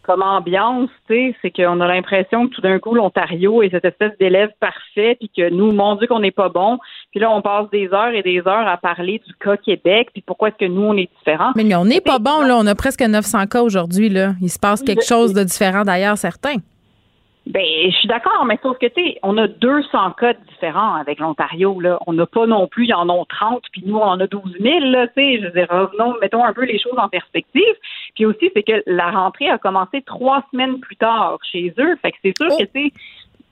comme 0.04 0.22
ambiance, 0.22 0.90
tu 1.08 1.14
sais, 1.14 1.36
c'est 1.42 1.52
qu'on 1.52 1.80
a 1.82 1.88
l'impression 1.88 2.48
que 2.48 2.56
tout 2.56 2.62
d'un 2.62 2.80
coup, 2.80 2.96
l'Ontario 2.96 3.62
est 3.62 3.70
cette 3.70 3.86
espèce 3.86 4.18
d'élève 4.20 4.50
parfait, 4.60 5.16
puis 5.20 5.30
que 5.36 5.50
nous, 5.50 5.72
mon 5.72 5.96
Dieu, 5.96 6.08
qu'on 6.08 6.20
n'est 6.20 6.32
pas 6.32 6.50
bon. 6.50 6.80
Puis 7.12 7.20
là, 7.20 7.30
on 7.32 7.42
passe 7.42 7.70
des 7.70 7.90
heures 7.94 8.14
et 8.14 8.24
des 8.24 8.40
heures 8.40 8.68
à 8.68 8.78
parler 8.78 9.22
du 9.26 9.34
cas 9.36 9.58
Québec, 9.58 10.10
puis 10.14 10.24
pourquoi 10.26 10.50
est-ce 10.50 10.58
que 10.58 10.72
nous, 10.72 10.82
on 10.82 10.98
est 10.98 11.10
différents. 11.18 11.52
Mais, 11.56 11.76
on 11.76 11.86
n'est 11.86 12.02
pas 12.02 12.20
bon, 12.20 12.42
là. 12.42 12.58
On 12.58 12.66
a 12.66 12.76
presque 12.76 13.02
900 13.02 13.48
cas 13.48 13.62
aujourd'hui, 13.62 14.10
là. 14.10 14.34
Il 14.42 14.50
se 14.50 14.60
passe 14.60 14.82
quelque 14.82 15.06
chose 15.06 15.34
de 15.34 15.44
différent 15.44 15.84
d'ailleurs, 15.84 16.18
certains. 16.18 16.56
Ben, 17.50 17.66
je 17.90 17.96
suis 17.96 18.08
d'accord, 18.08 18.46
mais 18.46 18.60
sauf 18.62 18.78
que, 18.78 18.86
tu 18.86 19.02
sais, 19.02 19.20
on 19.24 19.36
a 19.40 19.48
200 19.48 20.12
cas 20.12 20.34
différents 20.34 20.94
avec 20.94 21.18
l'Ontario, 21.18 21.80
là. 21.80 21.98
On 22.06 22.14
n'a 22.14 22.28
pas 22.28 22.46
non 22.46 22.68
plus, 22.68 22.84
il 22.84 22.90
y 22.90 22.94
en 22.94 23.10
a 23.10 23.26
30, 23.28 23.64
puis 23.72 23.82
nous, 23.88 23.98
on 23.98 24.04
en 24.04 24.20
a 24.20 24.28
12 24.28 24.58
000, 24.60 24.80
là, 24.92 25.08
tu 25.08 25.14
sais. 25.16 25.40
Je 25.40 25.46
veux 25.46 25.52
dire, 25.54 25.68
revenons, 25.68 26.14
mettons 26.22 26.44
un 26.44 26.54
peu 26.54 26.66
les 26.66 26.78
choses 26.78 26.98
en 26.98 27.10
perspective. 27.10 27.76
Puis 28.14 28.28
aussi, 28.28 28.52
c'est 28.54 28.62
que 28.62 28.84
la 28.86 29.10
rentrée 29.10 29.50
a 29.50 29.58
commencé 29.58 30.04
trois 30.04 30.46
semaines 30.52 30.80
plus 30.80 30.96
tard 30.96 31.40
chez 31.52 31.74
eux. 31.80 31.96
Fait 32.04 32.12
que 32.12 32.18
c'est 32.24 32.38
sûr 32.38 32.56
que, 32.56 32.66
tu 32.66 32.90
sais, 32.90 32.94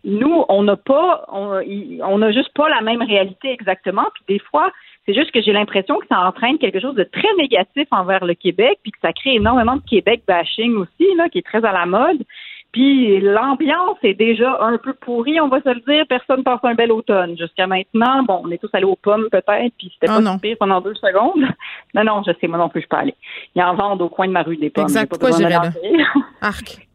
nous, 0.04 0.46
on 0.48 0.62
n'a 0.62 0.76
pas, 0.76 1.26
on 1.30 2.18
n'a 2.20 2.32
juste 2.32 2.54
pas 2.54 2.70
la 2.70 2.82
même 2.82 3.02
réalité 3.02 3.52
exactement. 3.52 4.06
Puis 4.14 4.36
des 4.36 4.40
fois, 4.40 4.72
c'est 5.08 5.16
juste 5.16 5.32
que 5.32 5.42
j'ai 5.42 5.54
l'impression 5.54 5.98
que 5.98 6.08
ça 6.08 6.20
entraîne 6.20 6.60
quelque 6.60 6.80
chose 6.80 6.96
de 6.96 7.04
très 7.04 7.34
négatif 7.38 7.88
envers 7.92 8.26
le 8.26 8.36
Québec, 8.36 8.78
puis 8.84 8.92
que 8.92 9.00
ça 9.02 9.12
crée 9.12 9.36
énormément 9.36 9.78
de 9.78 9.90
Québec 9.90 10.22
bashing 10.28 10.76
aussi, 10.76 11.16
là, 11.16 11.30
qui 11.30 11.40
est 11.40 11.46
très 11.46 11.66
à 11.66 11.72
la 11.72 11.86
mode. 11.86 12.24
Puis 12.78 13.20
l'ambiance 13.22 13.98
est 14.04 14.14
déjà 14.14 14.56
un 14.62 14.78
peu 14.78 14.94
pourrie, 14.94 15.42
on 15.42 15.48
va 15.48 15.60
se 15.62 15.70
le 15.70 15.82
dire. 15.92 16.06
Personne 16.08 16.44
passe 16.44 16.60
un 16.62 16.76
bel 16.76 16.92
automne. 16.92 17.36
Jusqu'à 17.36 17.66
maintenant, 17.66 18.22
bon, 18.22 18.44
on 18.44 18.52
est 18.52 18.60
tous 18.60 18.70
allés 18.72 18.86
aux 18.86 18.96
pommes 18.96 19.26
peut-être, 19.32 19.74
puis 19.80 19.92
c'était 19.92 20.14
oh 20.16 20.22
pas 20.22 20.38
pire 20.40 20.58
pendant 20.60 20.80
deux 20.80 20.94
secondes. 20.94 21.44
Non, 21.96 22.04
non, 22.04 22.22
je 22.28 22.32
sais, 22.40 22.48
moi 22.48 22.60
non 22.60 22.70
plus, 22.70 22.82
je 22.82 22.88
peux 22.88 22.98
aller. 22.98 23.16
Il 23.56 23.60
y 23.60 23.64
en 23.64 23.74
vend 23.74 23.98
au 23.98 24.10
coin 24.10 24.28
de 24.28 24.32
ma 24.32 24.44
rue 24.44 24.58
des 24.58 24.70
pommes. 24.70 24.84
Exact, 24.84 25.10
pourquoi 25.10 25.32
j'irais 25.32 25.50
là? 25.50 25.72
Arc. 26.42 26.88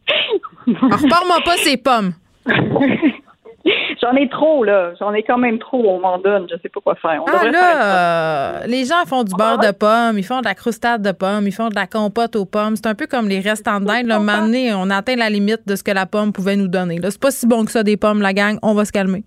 Repars-moi 0.67 1.37
pas 1.43 1.57
ces 1.57 1.75
pommes. 1.75 2.13
J'en 4.01 4.13
ai 4.15 4.27
trop, 4.27 4.63
là. 4.63 4.93
J'en 4.99 5.13
ai 5.13 5.23
quand 5.23 5.37
même 5.37 5.59
trop. 5.59 5.83
On 5.87 5.99
m'en 5.99 6.17
donne. 6.17 6.47
Je 6.51 6.55
sais 6.61 6.69
pas 6.69 6.81
quoi 6.81 6.95
faire. 6.95 7.23
On 7.23 7.25
ah, 7.27 7.49
là, 7.49 7.83
euh, 7.83 8.67
les 8.67 8.85
gens 8.85 9.05
font 9.07 9.23
du 9.23 9.33
beurre 9.35 9.59
de 9.59 9.71
pommes, 9.71 10.17
ils 10.17 10.23
font 10.23 10.39
de 10.39 10.45
la 10.45 10.55
croustade 10.55 11.01
de 11.01 11.11
pommes, 11.11 11.47
ils 11.47 11.53
font 11.53 11.69
de 11.69 11.75
la 11.75 11.87
compote 11.87 12.35
aux 12.35 12.45
pommes. 12.45 12.75
C'est 12.75 12.87
un 12.87 12.95
peu 12.95 13.07
comme 13.07 13.29
les 13.29 13.39
restants 13.39 13.79
d'Inde. 13.79 14.07
Là, 14.07 14.17
un 14.17 14.53
on 14.75 14.89
atteint 14.89 15.15
la 15.15 15.29
limite 15.29 15.61
de 15.65 15.75
ce 15.75 15.83
que 15.83 15.91
la 15.91 16.05
pomme 16.05 16.33
pouvait 16.33 16.55
nous 16.55 16.67
donner. 16.67 16.99
Là, 16.99 17.11
c'est 17.11 17.21
pas 17.21 17.31
si 17.31 17.47
bon 17.47 17.63
que 17.65 17.71
ça, 17.71 17.83
des 17.83 17.97
pommes, 17.97 18.21
la 18.21 18.33
gang. 18.33 18.57
On 18.61 18.73
va 18.73 18.85
se 18.85 18.91
calmer. 18.91 19.23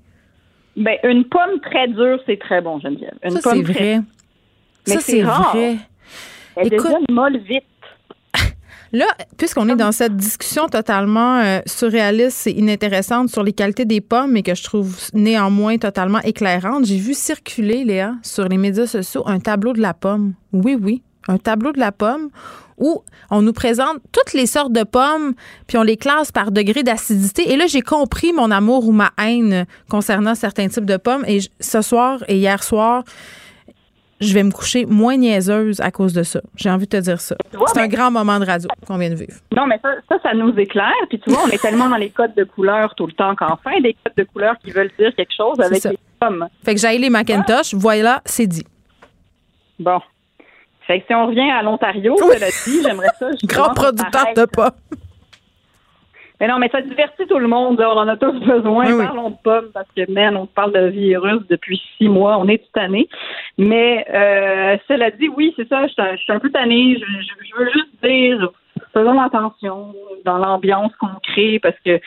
Ben, 0.77 0.97
une 1.05 1.25
pomme 1.25 1.59
très 1.63 1.89
dure, 1.89 2.21
c'est 2.27 2.39
très 2.39 2.61
bon, 2.61 2.79
Geneviève. 2.79 3.15
Une 3.23 3.31
ça, 3.31 3.51
c'est 3.51 3.63
vrai. 3.63 4.01
Mais 4.87 4.95
ça, 4.95 5.01
c'est 5.01 5.23
vrai. 5.23 5.77
Elle 6.57 6.67
Écoute, 6.67 6.87
devient 6.87 7.05
molle 7.11 7.39
vite. 7.39 7.65
Là, 8.97 9.05
puisqu'on 9.37 9.69
est 9.69 9.77
dans 9.77 9.93
cette 9.93 10.17
discussion 10.17 10.69
totalement 10.69 11.39
euh, 11.41 11.61
surréaliste 11.67 12.47
et 12.47 12.59
inintéressante 12.59 13.29
sur 13.29 13.43
les 13.43 13.53
qualités 13.53 13.85
des 13.85 14.01
pommes, 14.01 14.39
et 14.39 14.43
que 14.43 14.55
je 14.55 14.63
trouve 14.63 14.97
néanmoins 15.13 15.77
totalement 15.77 16.21
éclairante, 16.21 16.87
j'ai 16.87 16.97
vu 16.97 17.13
circuler, 17.13 17.85
Léa, 17.85 18.15
sur 18.23 18.49
les 18.49 18.57
médias 18.57 18.87
sociaux, 18.87 19.23
un 19.27 19.39
tableau 19.39 19.75
de 19.75 19.83
la 19.83 19.93
pomme. 19.93 20.33
Oui, 20.55 20.79
oui, 20.81 21.03
un 21.29 21.37
tableau 21.37 21.73
de 21.73 21.79
la 21.79 21.93
pomme 21.93 22.31
où 22.79 23.03
on 23.31 23.43
nous 23.43 23.53
présente 23.53 23.99
toutes 24.13 24.33
les 24.33 24.47
sortes 24.47 24.73
de 24.73 24.83
pommes, 24.83 25.35
puis 25.67 25.77
on 25.77 25.83
les 25.83 25.99
classe 25.99 26.33
par 26.33 26.51
degré 26.51 26.83
d'acidité. 26.83 27.53
Et 27.53 27.57
là, 27.59 27.67
j'ai 27.67 27.83
compris 27.83 28.33
mon 28.33 28.51
amour 28.51 28.89
ou 28.89 28.93
ma 28.93 29.13
haine 29.23 29.67
concernant 29.91 30.35
certains 30.35 30.69
types 30.69 30.87
de 30.87 30.97
pommes. 30.97 31.25
Et 31.29 31.41
ce 31.61 31.83
soir 31.83 32.25
et 32.29 32.39
hier 32.39 32.63
soir, 32.63 33.05
je 34.21 34.33
vais 34.33 34.43
me 34.43 34.51
coucher 34.51 34.87
moins 34.87 35.17
niaiseuse 35.17 35.81
à 35.81 35.91
cause 35.91 36.13
de 36.13 36.23
ça. 36.23 36.41
J'ai 36.57 36.71
envie 36.71 36.87
de 36.87 36.91
te 36.91 37.03
dire 37.03 37.21
ça. 37.21 37.37
C'est 37.67 37.81
un 37.81 37.89
grand 37.89 38.11
moment 38.11 38.39
de 38.39 38.47
radio 38.47 38.69
qu'on 38.87 38.97
vient 38.97 39.11
de 39.11 39.15
vivre. 39.15 39.35
Non, 39.55 39.67
mais 39.67 39.79
ça, 39.83 40.17
ça, 40.23 40.35
nous 40.35 40.55
éclaire. 40.59 40.93
Puis 41.09 41.21
tu 41.21 41.31
vois, 41.31 41.43
on 41.47 41.49
est 41.49 41.61
tellement 41.61 41.89
dans 41.89 41.97
les 41.97 42.11
codes 42.11 42.35
de 42.35 42.45
couleur 42.45 42.95
tout 42.95 43.07
le 43.07 43.13
temps 43.13 43.35
qu'enfin, 43.35 43.81
des 43.81 43.95
codes 44.05 44.15
de 44.17 44.25
couleur 44.25 44.57
qui 44.63 44.71
veulent 44.71 44.91
dire 44.99 45.15
quelque 45.15 45.35
chose 45.37 45.61
avec 45.61 45.85
les 45.85 45.99
pommes. 46.19 46.49
Fait 46.65 46.75
que 46.75 46.81
j'aille 46.81 46.99
les 46.99 47.11
Macintosh. 47.11 47.75
Voilà, 47.75 48.23
c'est 48.25 48.47
dit. 48.47 48.65
Bon. 49.79 50.01
Fait 50.87 51.01
que 51.01 51.07
si 51.09 51.15
on 51.15 51.27
revient 51.27 51.51
à 51.51 51.63
l'Ontario, 51.63 52.17
oui. 52.21 52.37
dit, 52.67 52.83
j'aimerais 52.83 53.09
ça. 53.19 53.31
Grand 53.45 53.75
producteur 53.75 54.27
de 54.35 54.45
pommes. 54.45 54.71
Mais 56.41 56.49
non, 56.49 56.59
mais 56.59 56.69
ça 56.69 56.83
divertit 56.83 57.27
tout 57.27 57.39
le 57.39 57.49
monde. 57.49 57.81
On 57.81 57.99
en 57.99 58.09
a 58.09 58.17
tous 58.17 58.39
besoin. 58.41 58.85
Parlons 59.05 59.31
de 59.31 59.37
pommes 59.43 59.71
parce 59.73 59.89
que, 59.97 60.11
man, 60.11 60.37
on 60.37 60.47
parle 60.47 60.73
de 60.73 60.89
virus 60.89 61.41
depuis 61.49 61.81
six 61.97 62.09
mois. 62.09 62.39
On 62.39 62.49
est 62.49 62.59
toute 62.59 62.77
année. 62.77 63.09
Mais 63.57 64.07
euh, 64.13 64.77
cela 64.87 65.11
dit, 65.11 65.29
oui, 65.29 65.55
c'est 65.57 65.69
ça. 65.69 65.87
Je 65.87 66.17
suis 66.17 66.33
un, 66.33 66.39
peu 66.39 66.51
tannée. 66.51 66.99
Je, 66.99 67.59
veux 67.59 67.71
juste 67.71 67.89
dire, 68.03 68.51
faisons 68.93 69.19
attention 69.21 69.95
dans 70.25 70.39
l'ambiance 70.39 70.95
qu'on 70.97 71.09
crée 71.23 71.59
parce 71.59 71.79
que 71.85 72.01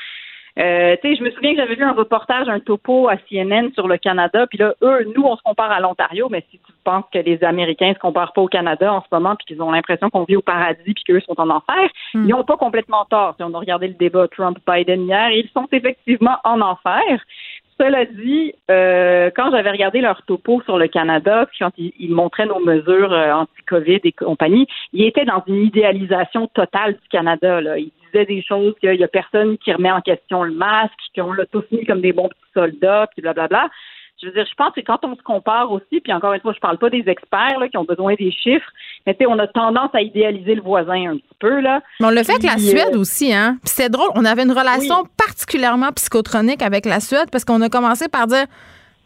euh, 0.60 0.96
tu 1.02 1.10
sais, 1.10 1.16
je 1.16 1.24
me 1.24 1.32
souviens 1.32 1.52
que 1.52 1.58
j'avais 1.58 1.76
vu 1.76 1.84
un 1.84 1.94
reportage, 1.94 2.50
un 2.50 2.60
topo 2.60 3.08
à 3.08 3.16
CNN 3.30 3.72
sur 3.74 3.88
le 3.88 3.98
Canada, 3.98 4.46
puis 4.48 4.58
là, 4.58 4.74
eux, 4.82 5.06
nous, 5.16 5.24
on 5.24 5.38
se 5.38 5.42
compare 5.42 5.72
à 5.72 5.80
l'Ontario, 5.80 6.28
mais 6.30 6.44
si 6.52 6.58
tu 6.58 6.74
penses 6.84 7.06
que 7.14 7.20
les 7.20 7.44
Américains 7.44 7.94
se 7.94 8.00
comparent 8.00 8.34
pas 8.34 8.42
au 8.42 8.48
Canada 8.48 8.94
en 8.94 9.02
ce 9.02 9.08
moment, 9.12 9.36
puis 9.36 9.46
qu'ils 9.46 9.62
ont 9.62 9.72
l'impression 9.72 10.10
qu'on 10.10 10.26
vit 10.26 10.36
au 10.36 10.42
paradis, 10.42 10.94
puis 10.94 11.04
qu'eux 11.06 11.22
sont 11.22 11.40
en 11.40 11.50
enfer, 11.50 11.90
hmm. 12.14 12.26
ils 12.26 12.30
n'ont 12.30 12.44
pas 12.44 12.58
complètement 12.58 13.06
tort. 13.06 13.36
Si 13.38 13.44
on 13.44 13.54
a 13.54 13.60
regardé 13.60 13.88
le 13.88 13.94
débat 13.94 14.28
Trump-Biden 14.28 15.04
hier, 15.04 15.32
ils 15.32 15.50
sont 15.54 15.68
effectivement 15.72 16.38
en 16.44 16.60
enfer. 16.60 17.24
Cela 17.80 18.04
dit, 18.04 18.52
euh, 18.70 19.32
quand 19.34 19.52
j'avais 19.52 19.72
regardé 19.72 20.02
leur 20.02 20.22
topo 20.24 20.62
sur 20.64 20.78
le 20.78 20.90
Canada, 20.90 21.46
puis 21.46 21.60
quand 21.60 21.72
ils, 21.78 22.14
montraient 22.14 22.46
nos 22.46 22.60
mesures 22.60 23.14
euh, 23.14 23.32
anti-COVID 23.32 24.02
et 24.04 24.12
compagnie, 24.12 24.68
ils 24.92 25.06
étaient 25.06 25.24
dans 25.24 25.42
une 25.48 25.64
idéalisation 25.64 26.48
totale 26.48 26.96
du 26.96 27.08
Canada. 27.10 27.62
Là. 27.62 27.78
Ils 27.78 27.94
des 28.14 28.44
choses 28.44 28.74
qu'il 28.80 28.94
y 28.96 29.04
a 29.04 29.08
personne 29.08 29.58
qui 29.58 29.74
remet 29.74 29.92
en 29.92 30.02
question 30.02 30.44
le 30.44 30.54
masque, 30.54 30.94
qu'on 31.16 31.34
l'a 31.34 31.46
tous 31.46 31.64
mis 31.72 31.86
comme 31.86 32.02
des 32.02 32.14
bons 32.14 32.30
petits 32.30 32.54
soldats, 32.54 33.08
puis 33.12 33.22
blablabla. 33.22 33.70
Je 34.22 34.28
veux 34.28 34.34
dire, 34.34 34.46
je 34.50 34.56
pense 34.56 34.74
que 34.74 34.82
quand 34.82 35.00
on 35.04 35.16
se 35.16 35.22
compare 35.22 35.72
aussi, 35.72 36.02
puis 36.02 36.12
encore 36.12 36.34
une 36.34 36.42
fois, 36.42 36.52
je 36.54 36.60
parle 36.60 36.78
pas 36.78 36.90
des 36.90 37.04
experts 37.08 37.58
là, 37.58 37.70
qui 37.70 37.78
ont 37.78 37.86
besoin 37.86 38.16
des 38.16 38.32
chiffres, 38.32 38.70
mais 39.08 39.14
tu 39.14 39.20
sais, 39.20 39.26
on 39.28 39.40
a 39.40 39.48
tendance 39.48 39.92
à 39.94 40.02
idéaliser 40.02 40.56
le 40.56 40.62
voisin 40.62 41.12
un 41.12 41.16
petit 41.16 41.36
peu. 41.40 41.62
Là. 41.62 41.82
Mais 42.02 42.08
on 42.08 42.10
le 42.10 42.24
fait 42.24 42.34
avec 42.34 42.44
la 42.44 42.58
Suède 42.58 42.96
euh, 42.96 43.00
aussi, 43.00 43.34
hein? 43.34 43.58
Puis 43.64 43.74
c'est 43.76 43.90
drôle, 43.90 44.10
on 44.16 44.26
avait 44.26 44.44
une 44.44 44.52
relation 44.52 45.06
particulièrement 45.18 45.92
psychotronique 45.94 46.62
avec 46.62 46.86
la 46.86 47.00
Suède 47.00 47.30
parce 47.32 47.46
qu'on 47.46 47.62
a 47.62 47.70
commencé 47.70 48.10
par 48.10 48.28
dire 48.28 48.46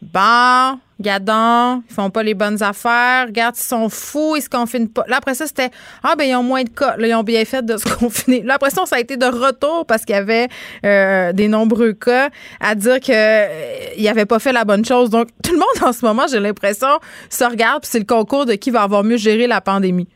Bon, 0.02 0.78
gadon, 1.00 1.82
ils 1.88 1.94
font 1.94 2.10
pas 2.10 2.22
les 2.22 2.34
bonnes 2.34 2.62
affaires. 2.62 3.26
Regarde, 3.26 3.54
ils 3.58 3.62
sont 3.62 3.88
fous, 3.88 4.36
ils 4.36 4.42
se 4.42 4.48
confinent 4.48 4.88
pas. 4.88 5.04
Là, 5.08 5.16
après 5.16 5.34
ça, 5.34 5.46
c'était 5.46 5.70
Ah, 6.02 6.14
ben, 6.16 6.24
ils 6.24 6.34
ont 6.34 6.42
moins 6.42 6.62
de 6.62 6.68
cas. 6.68 6.96
Là, 6.96 7.06
ils 7.06 7.14
ont 7.14 7.22
bien 7.22 7.44
fait 7.44 7.64
de 7.64 7.76
se 7.76 7.84
confiner. 7.98 8.42
Là, 8.42 8.54
après 8.54 8.70
ça, 8.70 8.86
ça 8.86 8.96
a 8.96 9.00
été 9.00 9.16
de 9.16 9.26
retour 9.26 9.86
parce 9.86 10.04
qu'il 10.04 10.14
y 10.14 10.18
avait 10.18 10.48
euh, 10.84 11.32
des 11.32 11.48
nombreux 11.48 11.92
cas 11.92 12.30
à 12.60 12.74
dire 12.74 13.00
qu'ils 13.00 13.14
euh, 13.16 13.88
n'avaient 13.98 14.26
pas 14.26 14.38
fait 14.38 14.52
la 14.52 14.64
bonne 14.64 14.84
chose. 14.84 15.10
Donc, 15.10 15.28
tout 15.42 15.52
le 15.52 15.58
monde 15.58 15.88
en 15.88 15.92
ce 15.92 16.04
moment, 16.04 16.26
j'ai 16.30 16.40
l'impression, 16.40 16.98
se 17.30 17.44
regarde, 17.44 17.82
puis 17.82 17.90
c'est 17.92 17.98
le 17.98 18.04
concours 18.04 18.46
de 18.46 18.54
qui 18.54 18.70
va 18.70 18.82
avoir 18.82 19.04
mieux 19.04 19.16
géré 19.16 19.46
la 19.46 19.60
pandémie. 19.60 20.08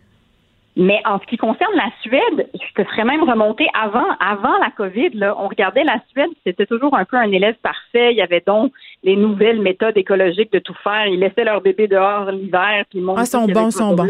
Mais 0.80 1.02
en 1.04 1.18
ce 1.18 1.26
qui 1.26 1.36
concerne 1.36 1.74
la 1.74 1.90
Suède, 2.02 2.48
je 2.54 2.72
te 2.82 2.88
ferais 2.88 3.02
même 3.02 3.24
remonter 3.28 3.66
avant, 3.74 4.06
avant 4.20 4.56
la 4.58 4.70
COVID, 4.76 5.10
là, 5.14 5.34
on 5.36 5.48
regardait 5.48 5.82
la 5.82 5.98
Suède, 6.12 6.30
c'était 6.46 6.66
toujours 6.66 6.96
un 6.96 7.04
peu 7.04 7.16
un 7.16 7.32
élève 7.32 7.56
parfait. 7.64 8.12
Il 8.12 8.16
y 8.16 8.22
avait 8.22 8.44
donc 8.46 8.72
les 9.02 9.16
nouvelles 9.16 9.60
méthodes 9.60 9.96
écologiques 9.96 10.52
de 10.52 10.60
tout 10.60 10.76
faire. 10.84 11.08
Ils 11.08 11.18
laissaient 11.18 11.42
leur 11.42 11.62
bébé 11.62 11.88
dehors 11.88 12.30
l'hiver, 12.30 12.84
puis 12.88 13.00
ils 13.00 13.06
Ah, 13.16 13.24
sont 13.26 13.46
bons, 13.46 13.72
sont 13.72 13.96
bons. 13.96 14.06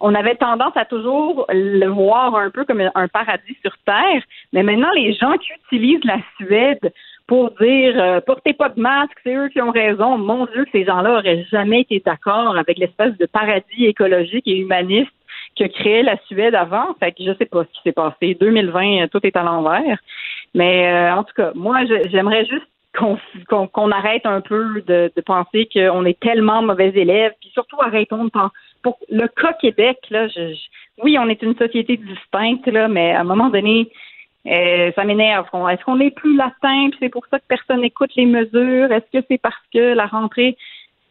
on 0.00 0.12
avait 0.16 0.34
tendance 0.34 0.76
à 0.76 0.86
toujours 0.86 1.46
le 1.48 1.86
voir 1.86 2.34
un 2.34 2.50
peu 2.50 2.64
comme 2.64 2.82
un 2.92 3.06
paradis 3.06 3.56
sur 3.62 3.76
Terre. 3.86 4.22
Mais 4.52 4.64
maintenant, 4.64 4.90
les 4.96 5.14
gens 5.14 5.34
qui 5.34 5.50
utilisent 5.66 6.04
la 6.04 6.18
Suède 6.36 6.92
pour 7.28 7.52
dire 7.60 7.94
euh, 7.96 8.20
portez 8.20 8.54
pas 8.54 8.70
de 8.70 8.80
masque, 8.80 9.16
c'est 9.22 9.36
eux 9.36 9.48
qui 9.50 9.62
ont 9.62 9.70
raison. 9.70 10.18
Mon 10.18 10.46
Dieu, 10.46 10.66
ces 10.72 10.84
gens-là 10.84 11.18
auraient 11.18 11.44
jamais 11.52 11.82
été 11.82 12.02
d'accord 12.04 12.56
avec 12.56 12.76
l'espèce 12.76 13.16
de 13.18 13.26
paradis 13.26 13.86
écologique 13.86 14.48
et 14.48 14.56
humaniste 14.58 15.12
que 15.56 15.64
créait 15.64 16.02
la 16.02 16.16
Suède 16.26 16.54
avant. 16.54 16.94
Fait 17.00 17.12
que 17.12 17.24
je 17.24 17.34
sais 17.36 17.46
pas 17.46 17.64
ce 17.64 17.68
qui 17.68 17.80
s'est 17.84 17.92
passé. 17.92 18.36
2020, 18.38 19.08
tout 19.08 19.20
est 19.24 19.36
à 19.36 19.42
l'envers. 19.42 19.98
Mais 20.54 20.86
euh, 20.86 21.14
en 21.14 21.24
tout 21.24 21.34
cas, 21.34 21.52
moi, 21.54 21.80
j'aimerais 22.10 22.44
juste 22.44 22.66
qu'on 23.48 23.90
arrête 23.90 24.24
un 24.24 24.40
peu 24.40 24.82
de, 24.86 25.10
penser 25.26 25.68
qu'on 25.72 26.04
est 26.04 26.18
tellement 26.20 26.62
mauvais 26.62 26.92
élèves, 26.94 27.32
puis 27.40 27.50
surtout 27.52 27.76
arrêtons 27.80 28.24
de 28.24 28.30
penser. 28.30 28.54
Pour 28.82 28.98
le 29.10 29.26
cas 29.28 29.54
Québec, 29.54 29.98
là, 30.10 30.28
oui, 31.02 31.18
on 31.18 31.28
est 31.28 31.42
une 31.42 31.56
société 31.56 31.96
distincte, 31.96 32.66
là, 32.66 32.86
mais 32.86 33.12
à 33.12 33.20
un 33.20 33.24
moment 33.24 33.48
donné, 33.48 33.90
euh, 34.46 34.92
ça 34.94 35.04
m'énerve. 35.04 35.46
Est-ce 35.70 35.84
qu'on 35.84 36.00
est 36.00 36.10
plus 36.10 36.36
latin, 36.36 36.90
puis 36.90 36.98
c'est 37.00 37.08
pour 37.08 37.26
ça 37.30 37.38
que 37.38 37.44
personne 37.48 37.80
n'écoute 37.80 38.10
les 38.14 38.26
mesures? 38.26 38.92
Est-ce 38.92 39.18
que 39.18 39.24
c'est 39.28 39.38
parce 39.38 39.56
que 39.72 39.94
la 39.94 40.06
rentrée 40.06 40.56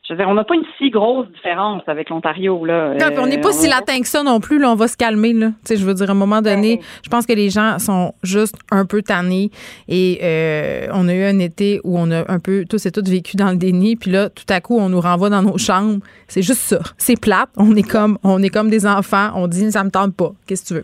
je 0.06 0.14
veux 0.14 0.18
dire, 0.18 0.28
on 0.28 0.34
n'a 0.34 0.44
pas 0.44 0.56
une 0.56 0.66
si 0.78 0.90
grosse 0.90 1.28
différence 1.30 1.82
avec 1.88 2.10
l'Ontario. 2.10 2.66
Là. 2.66 2.94
Non, 2.96 3.22
on 3.22 3.26
n'est 3.26 3.40
pas 3.40 3.50
euh, 3.50 3.54
si 3.54 3.70
latin 3.70 4.02
que 4.02 4.08
ça 4.08 4.22
non 4.22 4.42
plus. 4.42 4.60
Là, 4.60 4.70
on 4.70 4.76
va 4.76 4.90
se 4.90 4.98
calmer. 4.98 5.32
Là. 5.32 5.48
Tu 5.48 5.54
sais, 5.64 5.78
je 5.78 5.86
veux 5.86 5.94
dire, 5.94 6.10
à 6.10 6.12
un 6.12 6.16
moment 6.16 6.42
donné, 6.42 6.82
je 7.06 7.10
pense 7.10 7.26
que 7.26 7.32
les 7.32 7.50
gens 7.50 7.80
sont 7.80 8.14
juste 8.22 8.56
un 8.70 8.86
peu 8.86 9.02
tannés. 9.02 9.50
Et 9.88 10.20
euh, 10.22 10.88
on 10.92 11.08
a 11.08 11.14
eu 11.14 11.24
un 11.24 11.40
été 11.40 11.80
où 11.86 11.98
on 11.98 12.12
a 12.12 12.30
un 12.30 12.40
peu 12.40 12.66
tous 12.70 12.86
et 12.86 12.92
toutes 12.92 13.08
vécu 13.08 13.38
dans 13.38 13.50
le 13.52 13.56
déni. 13.56 13.96
Puis 13.96 14.12
là, 14.12 14.30
tout 14.30 14.44
à 14.50 14.60
coup, 14.60 14.78
on 14.78 14.90
nous 14.90 15.00
renvoie 15.00 15.30
dans 15.30 15.42
nos 15.42 15.58
chambres. 15.58 16.00
C'est 16.28 16.42
juste 16.42 16.60
ça. 16.60 16.80
C'est 16.98 17.18
plate. 17.18 17.50
On 17.56 17.74
est 17.78 17.90
comme 17.90 18.18
on 18.24 18.44
est 18.44 18.50
comme 18.50 18.70
des 18.70 18.86
enfants. 18.86 19.30
On 19.36 19.48
dit 19.48 19.72
ça 19.72 19.86
me 19.86 19.90
tente 19.90 20.16
pas. 20.18 20.34
Qu'est-ce 20.48 20.64
que 20.64 20.68
tu 20.68 20.74
veux? 20.74 20.84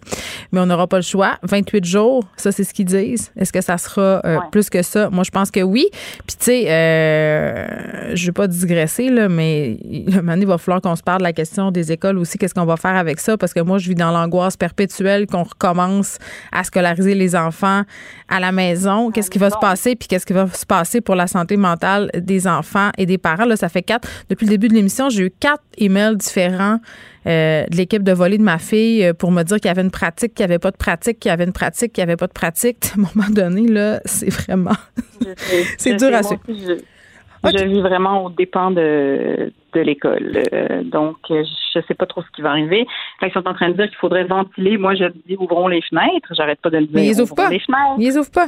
Mais 0.53 0.61
on 0.61 0.65
n'aura 0.65 0.87
pas 0.87 0.97
le 0.97 1.03
choix. 1.03 1.37
28 1.43 1.83
jours, 1.83 2.23
ça, 2.37 2.53
c'est 2.53 2.63
ce 2.63 2.73
qu'ils 2.73 2.85
disent. 2.85 3.33
Est-ce 3.35 3.51
que 3.51 3.61
ça 3.61 3.77
sera 3.77 4.21
euh, 4.23 4.37
plus 4.49 4.69
que 4.69 4.81
ça? 4.81 5.09
Moi, 5.09 5.23
je 5.25 5.31
pense 5.31 5.51
que 5.51 5.59
oui. 5.59 5.87
Puis, 6.25 6.37
tu 6.39 6.45
sais, 6.45 6.71
euh, 6.71 8.15
je 8.15 8.25
vais 8.25 8.31
pas 8.31 8.47
digresser 8.47 9.08
mais 9.29 9.77
un 10.13 10.39
il 10.39 10.45
va 10.45 10.57
falloir 10.57 10.81
qu'on 10.81 10.95
se 10.95 11.03
parle 11.03 11.19
de 11.19 11.23
la 11.23 11.33
question 11.33 11.71
des 11.71 11.91
écoles 11.91 12.17
aussi. 12.17 12.37
Qu'est-ce 12.37 12.53
qu'on 12.53 12.65
va 12.65 12.77
faire 12.77 12.95
avec 12.95 13.19
ça? 13.19 13.37
Parce 13.37 13.53
que 13.53 13.59
moi, 13.59 13.77
je 13.77 13.89
vis 13.89 13.95
dans 13.95 14.11
l'angoisse 14.11 14.57
perpétuelle 14.57 15.27
qu'on 15.27 15.43
recommence 15.43 16.17
à 16.51 16.63
scolariser 16.63 17.15
les 17.15 17.35
enfants 17.35 17.83
à 18.27 18.39
la 18.39 18.51
maison. 18.51 19.11
Qu'est-ce 19.11 19.29
qui 19.29 19.39
va 19.39 19.49
se 19.49 19.57
passer? 19.57 19.95
Puis 19.95 20.07
qu'est-ce 20.07 20.25
qui 20.25 20.33
va 20.33 20.47
se 20.47 20.65
passer 20.65 21.01
pour 21.01 21.15
la 21.15 21.27
santé 21.27 21.57
mentale 21.57 22.09
des 22.15 22.47
enfants 22.47 22.89
et 22.97 23.05
des 23.05 23.17
parents? 23.17 23.45
Là, 23.45 23.55
ça 23.55 23.69
fait 23.69 23.83
quatre. 23.83 24.07
Depuis 24.29 24.45
le 24.45 24.51
début 24.51 24.67
de 24.67 24.73
l'émission, 24.73 25.09
j'ai 25.09 25.25
eu 25.25 25.31
quatre 25.31 25.63
emails 25.77 26.15
différents 26.15 26.79
euh, 27.27 27.65
de 27.69 27.75
l'équipe 27.75 28.01
de 28.01 28.11
volley 28.13 28.37
de 28.37 28.43
ma 28.43 28.57
fille 28.57 29.03
euh, 29.03 29.13
pour 29.13 29.31
me 29.31 29.43
dire 29.43 29.57
qu'il 29.57 29.67
y 29.67 29.71
avait 29.71 29.81
une 29.81 29.91
pratique, 29.91 30.33
qu'il 30.33 30.45
n'y 30.45 30.51
avait 30.51 30.59
pas 30.59 30.71
de 30.71 30.77
pratique, 30.77 31.19
qu'il 31.19 31.29
y 31.29 31.31
avait 31.31 31.43
une 31.43 31.53
pratique, 31.53 31.91
qu'il 31.93 32.01
n'y 32.01 32.09
avait 32.09 32.17
pas 32.17 32.27
de 32.27 32.33
pratique. 32.33 32.91
À 32.95 32.99
un 32.99 33.07
moment 33.13 33.29
donné, 33.29 33.67
là, 33.67 34.01
c'est 34.05 34.29
vraiment. 34.29 34.75
c'est 35.77 35.95
dur 35.95 36.13
à 36.13 36.23
suivre. 36.23 36.41
Je 37.43 37.65
vis 37.65 37.81
vraiment 37.81 38.25
au 38.25 38.29
dépend 38.29 38.71
de, 38.71 39.51
de 39.73 39.79
l'école. 39.79 40.43
Euh, 40.53 40.83
donc, 40.83 41.17
je 41.29 41.79
sais 41.87 41.93
pas 41.93 42.05
trop 42.05 42.21
ce 42.21 42.29
qui 42.35 42.41
va 42.41 42.51
arriver. 42.51 42.87
Ils 43.21 43.31
sont 43.31 43.47
en 43.47 43.53
train 43.53 43.69
de 43.69 43.75
dire 43.75 43.87
qu'il 43.87 43.97
faudrait 43.97 44.25
ventiler, 44.25 44.77
moi, 44.77 44.95
je 44.95 45.05
dis 45.25 45.35
ouvrons 45.39 45.67
les 45.67 45.81
fenêtres. 45.81 46.33
J'arrête 46.35 46.59
pas 46.61 46.69
de 46.69 46.77
le 46.77 46.85
dire. 46.85 46.95
Mais 46.95 47.07
ils 47.07 47.21
ouvrent 47.21 47.35
pas. 47.35 47.49
Les 47.49 47.59
fenêtres. 47.59 47.95
Ils 47.97 48.17
ouvrent 48.17 48.31
pas. 48.31 48.47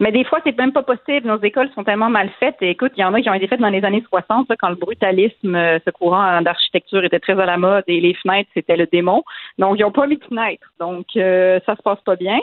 Mais 0.00 0.12
des 0.12 0.24
fois, 0.24 0.38
c'est 0.44 0.56
même 0.56 0.72
pas 0.72 0.82
possible. 0.82 1.26
Nos 1.26 1.38
écoles 1.42 1.68
sont 1.74 1.84
tellement 1.84 2.08
mal 2.08 2.30
faites. 2.40 2.56
Et 2.62 2.70
écoute, 2.70 2.92
il 2.96 3.00
y 3.00 3.04
en 3.04 3.12
a 3.12 3.20
qui 3.20 3.28
ont 3.28 3.34
été 3.34 3.46
faites 3.46 3.60
dans 3.60 3.68
les 3.68 3.84
années 3.84 4.02
60, 4.08 4.50
quand 4.58 4.70
le 4.70 4.74
brutalisme, 4.76 5.54
euh, 5.54 5.78
ce 5.84 5.90
courant 5.90 6.40
d'architecture 6.40 7.04
était 7.04 7.20
très 7.20 7.38
à 7.38 7.44
la 7.44 7.58
mode 7.58 7.84
et 7.86 8.00
les 8.00 8.14
fenêtres, 8.14 8.48
c'était 8.54 8.78
le 8.78 8.86
démon. 8.86 9.22
Donc, 9.58 9.78
ils 9.78 9.82
n'ont 9.82 9.92
pas 9.92 10.06
mis 10.06 10.16
de 10.16 10.24
fenêtres. 10.24 10.72
Donc, 10.80 11.04
euh, 11.16 11.60
ça 11.66 11.76
se 11.76 11.82
passe 11.82 12.00
pas 12.00 12.16
bien. 12.16 12.38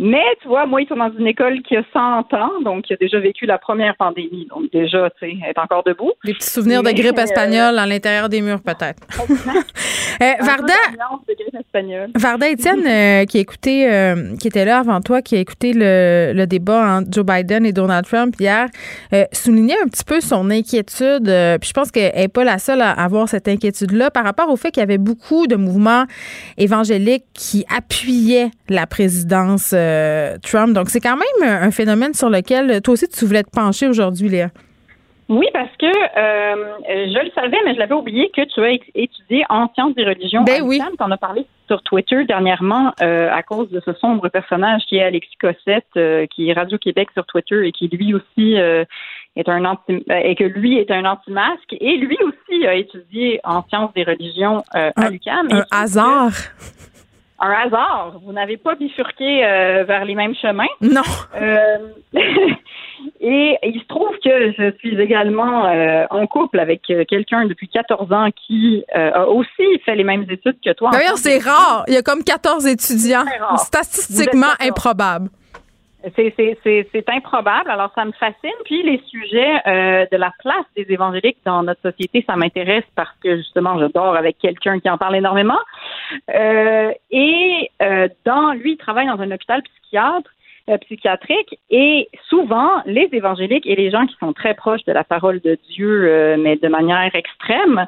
Mais 0.00 0.22
tu 0.40 0.46
vois, 0.46 0.64
moi, 0.64 0.80
ils 0.80 0.86
sont 0.86 0.96
dans 0.96 1.10
une 1.18 1.26
école 1.26 1.60
qui 1.62 1.76
a 1.76 1.82
100 1.92 2.32
ans, 2.32 2.60
donc 2.64 2.84
qui 2.84 2.92
a 2.92 2.96
déjà 2.96 3.18
vécu 3.18 3.46
la 3.46 3.58
première 3.58 3.96
pandémie. 3.96 4.46
Donc 4.48 4.70
déjà, 4.72 5.10
tu 5.10 5.28
sais, 5.28 5.36
elle 5.42 5.50
est 5.50 5.58
encore 5.58 5.82
debout. 5.82 6.12
Des 6.24 6.34
petits 6.34 6.50
souvenirs 6.50 6.84
de 6.84 6.90
grippe 6.92 7.18
euh, 7.18 7.22
espagnole 7.22 7.76
à 7.76 7.84
l'intérieur 7.84 8.28
des 8.28 8.40
murs, 8.40 8.60
peut-être. 8.62 9.02
euh, 10.22 10.32
Varda, 10.40 10.74
Varda 12.14 12.48
Étienne, 12.48 12.86
euh, 12.86 13.24
qui, 13.24 13.38
écouté, 13.38 13.92
euh, 13.92 14.36
qui 14.36 14.46
était 14.46 14.64
là 14.64 14.78
avant 14.78 15.00
toi, 15.00 15.20
qui 15.20 15.34
a 15.34 15.40
écouté 15.40 15.72
le, 15.72 16.32
le 16.32 16.46
débat 16.46 16.98
entre 16.98 17.08
Joe 17.10 17.26
Biden 17.26 17.66
et 17.66 17.72
Donald 17.72 18.06
Trump 18.06 18.36
hier, 18.38 18.68
soulignait 19.32 19.80
un 19.82 19.88
petit 19.88 20.04
peu 20.04 20.20
son 20.20 20.48
inquiétude. 20.50 21.24
puis 21.60 21.68
je 21.68 21.72
pense 21.72 21.90
qu'elle 21.90 22.14
n'est 22.14 22.28
pas 22.28 22.44
la 22.44 22.58
seule 22.58 22.82
à 22.82 22.92
avoir 22.92 23.28
cette 23.28 23.48
inquiétude-là 23.48 24.12
par 24.12 24.22
rapport 24.22 24.48
au 24.48 24.56
fait 24.56 24.70
qu'il 24.70 24.80
y 24.80 24.84
avait 24.84 24.98
beaucoup 24.98 25.48
de 25.48 25.56
mouvements 25.56 26.04
évangéliques 26.56 27.24
qui 27.34 27.64
appuyaient 27.68 28.50
la 28.68 28.86
présidence 28.86 29.74
euh, 29.74 29.87
Trump. 30.42 30.72
Donc, 30.74 30.90
c'est 30.90 31.00
quand 31.00 31.16
même 31.16 31.62
un 31.62 31.70
phénomène 31.70 32.14
sur 32.14 32.30
lequel 32.30 32.80
toi 32.82 32.94
aussi 32.94 33.08
tu 33.08 33.24
voulais 33.24 33.42
te 33.42 33.50
pencher 33.50 33.88
aujourd'hui, 33.88 34.28
Léa. 34.28 34.50
Oui, 35.28 35.46
parce 35.52 35.74
que 35.78 35.86
euh, 35.86 36.72
je 36.88 37.24
le 37.24 37.30
savais, 37.34 37.58
mais 37.66 37.74
je 37.74 37.78
l'avais 37.78 37.94
oublié 37.94 38.30
que 38.34 38.42
tu 38.42 38.60
as 38.62 38.70
étudié 38.94 39.44
en 39.50 39.68
sciences 39.74 39.94
des 39.94 40.04
religions. 40.04 40.42
Ben 40.42 40.62
oui. 40.62 40.80
Tu 40.80 41.04
en 41.04 41.10
as 41.10 41.18
parlé 41.18 41.44
sur 41.66 41.82
Twitter 41.82 42.24
dernièrement 42.24 42.94
euh, 43.02 43.28
à 43.30 43.42
cause 43.42 43.70
de 43.70 43.82
ce 43.84 43.92
sombre 43.94 44.30
personnage 44.30 44.82
qui 44.88 44.96
est 44.96 45.02
Alexis 45.02 45.36
Cossette, 45.38 46.28
qui 46.30 46.48
est 46.48 46.52
Radio-Québec 46.54 47.10
sur 47.12 47.26
Twitter 47.26 47.66
et 47.66 47.72
qui 47.72 47.88
lui 47.88 48.14
aussi 48.14 48.54
est 48.54 49.48
un 49.48 49.66
anti 49.66 50.02
et 50.08 50.34
que 50.34 50.44
lui 50.44 50.78
est 50.78 50.90
un 50.90 51.04
anti-masque 51.04 51.76
et 51.78 51.96
lui 51.98 52.16
aussi 52.22 52.66
a 52.66 52.74
étudié 52.74 53.38
en 53.44 53.62
sciences 53.68 53.92
des 53.92 54.04
religions 54.04 54.62
à 54.72 55.10
l'UQAM. 55.10 55.48
Un 55.50 55.64
hasard 55.70 56.32
un 57.40 57.50
hasard. 57.50 58.14
Vous 58.24 58.32
n'avez 58.32 58.56
pas 58.56 58.74
bifurqué 58.74 59.44
euh, 59.44 59.84
vers 59.84 60.04
les 60.04 60.14
mêmes 60.14 60.34
chemins. 60.34 60.66
Non. 60.80 61.02
Euh, 61.36 61.78
et 63.20 63.56
il 63.62 63.80
se 63.80 63.86
trouve 63.86 64.10
que 64.24 64.52
je 64.52 64.76
suis 64.78 65.00
également 65.00 65.66
euh, 65.66 66.06
en 66.10 66.26
couple 66.26 66.58
avec 66.58 66.82
quelqu'un 66.82 67.46
depuis 67.46 67.68
14 67.68 68.12
ans 68.12 68.28
qui 68.46 68.84
a 68.92 69.26
aussi 69.26 69.78
fait 69.84 69.94
les 69.94 70.04
mêmes 70.04 70.26
études 70.28 70.58
que 70.64 70.72
toi. 70.72 70.90
D'ailleurs, 70.90 71.18
c'est 71.18 71.38
rare. 71.38 71.84
Il 71.86 71.94
y 71.94 71.96
a 71.96 72.02
comme 72.02 72.24
14 72.24 72.66
étudiants. 72.66 73.24
Statistiquement 73.56 74.54
improbable. 74.60 75.28
C'est 76.16 77.08
improbable. 77.08 77.70
Alors, 77.70 77.90
ça 77.94 78.04
me 78.04 78.12
fascine. 78.12 78.50
Puis, 78.64 78.82
les 78.82 79.00
sujets 79.08 79.60
euh, 79.66 80.06
de 80.10 80.16
la 80.16 80.32
place 80.40 80.64
des 80.76 80.86
évangéliques 80.88 81.38
dans 81.44 81.62
notre 81.62 81.82
société, 81.82 82.24
ça 82.26 82.36
m'intéresse 82.36 82.84
parce 82.94 83.14
que, 83.22 83.36
justement, 83.36 83.78
je 83.78 83.86
dors 83.86 84.16
avec 84.16 84.38
quelqu'un 84.38 84.80
qui 84.80 84.88
en 84.90 84.98
parle 84.98 85.16
énormément. 85.16 85.58
Euh, 86.34 86.92
et 87.10 87.70
euh, 87.82 88.08
dans 88.24 88.52
lui, 88.52 88.72
il 88.72 88.76
travaille 88.76 89.06
dans 89.06 89.20
un 89.20 89.30
hôpital 89.30 89.62
psychiatre 89.62 90.30
euh, 90.68 90.78
psychiatrique 90.78 91.58
et 91.70 92.08
souvent 92.28 92.82
les 92.84 93.08
évangéliques 93.12 93.66
et 93.66 93.74
les 93.74 93.90
gens 93.90 94.06
qui 94.06 94.14
sont 94.20 94.32
très 94.32 94.54
proches 94.54 94.84
de 94.84 94.92
la 94.92 95.04
parole 95.04 95.40
de 95.40 95.58
Dieu, 95.70 96.04
euh, 96.04 96.36
mais 96.38 96.56
de 96.56 96.68
manière 96.68 97.14
extrême, 97.14 97.86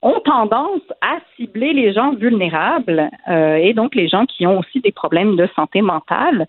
ont 0.00 0.20
tendance 0.20 0.82
à 1.00 1.18
cibler 1.36 1.72
les 1.72 1.92
gens 1.92 2.14
vulnérables 2.14 3.10
euh, 3.28 3.56
et 3.56 3.74
donc 3.74 3.94
les 3.94 4.08
gens 4.08 4.24
qui 4.26 4.46
ont 4.46 4.58
aussi 4.58 4.80
des 4.80 4.92
problèmes 4.92 5.36
de 5.36 5.46
santé 5.54 5.82
mentale. 5.82 6.46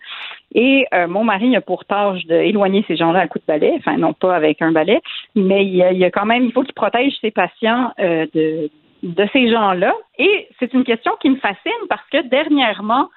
Et 0.54 0.86
mon 1.08 1.24
mari 1.24 1.56
a 1.56 1.60
pour 1.60 1.84
tâche 1.84 2.24
d'éloigner 2.26 2.84
ces 2.86 2.96
gens-là 2.96 3.20
à 3.20 3.26
coup 3.26 3.40
de 3.40 3.44
balai, 3.44 3.72
enfin 3.76 3.96
non 3.96 4.12
pas 4.12 4.36
avec 4.36 4.62
un 4.62 4.70
balai, 4.70 5.00
mais 5.34 5.64
il 5.64 5.74
y 5.74 5.82
a, 5.82 5.90
il 5.90 6.04
a 6.04 6.12
quand 6.12 6.26
même, 6.26 6.44
il 6.44 6.52
faut 6.52 6.62
qu'il 6.62 6.74
protège 6.74 7.12
ses 7.20 7.32
patients 7.32 7.90
de, 7.98 8.70
de 9.02 9.28
ces 9.32 9.50
gens-là. 9.50 9.92
Et 10.18 10.48
c'est 10.60 10.72
une 10.72 10.84
question 10.84 11.10
qui 11.20 11.30
me 11.30 11.36
fascine 11.36 11.72
parce 11.88 12.08
que 12.12 12.22
dernièrement, 12.28 13.08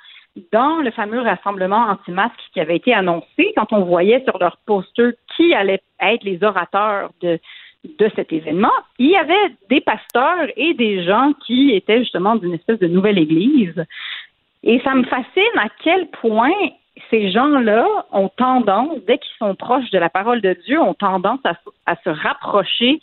dans 0.52 0.78
le 0.78 0.92
fameux 0.92 1.22
rassemblement 1.22 1.88
anti-masque 1.90 2.40
qui 2.54 2.60
avait 2.60 2.78
été 2.78 2.94
annoncé, 2.94 3.54
quand 3.56 3.72
on 3.72 3.84
voyait 3.84 4.24
sur 4.24 4.38
leur 4.38 4.58
poster 4.66 5.12
qui 5.36 5.54
allait 5.54 5.82
être 6.00 6.24
les 6.24 6.44
orateurs 6.44 7.12
de, 7.22 7.40
de 7.84 8.12
cet 8.16 8.32
événement, 8.34 8.72
il 9.00 9.10
y 9.10 9.16
avait 9.16 9.56
des 9.70 9.82
pasteurs 9.82 10.48
et 10.56 10.74
des 10.74 11.04
gens 11.04 11.34
qui 11.46 11.74
étaient 11.74 12.00
justement 12.00 12.36
d'une 12.36 12.54
espèce 12.54 12.80
de 12.80 12.88
nouvelle 12.88 13.18
église. 13.18 13.86
Et 14.64 14.80
ça 14.82 14.94
me 14.96 15.04
fascine 15.04 15.58
à 15.58 15.70
quel 15.84 16.08
point 16.08 16.52
ces 17.10 17.32
gens-là 17.32 17.88
ont 18.12 18.30
tendance, 18.30 18.98
dès 19.06 19.20
qu'ils 19.20 19.38
sont 19.38 19.56
proches 19.56 19.92
de 19.92 20.00
la 20.00 20.10
parole 20.10 20.42
de 20.42 20.54
Dieu, 20.66 20.80
ont 20.80 20.96
tendance 20.96 21.40
à, 21.46 21.54
à 21.86 21.96
se 22.04 22.10
rapprocher 22.10 23.00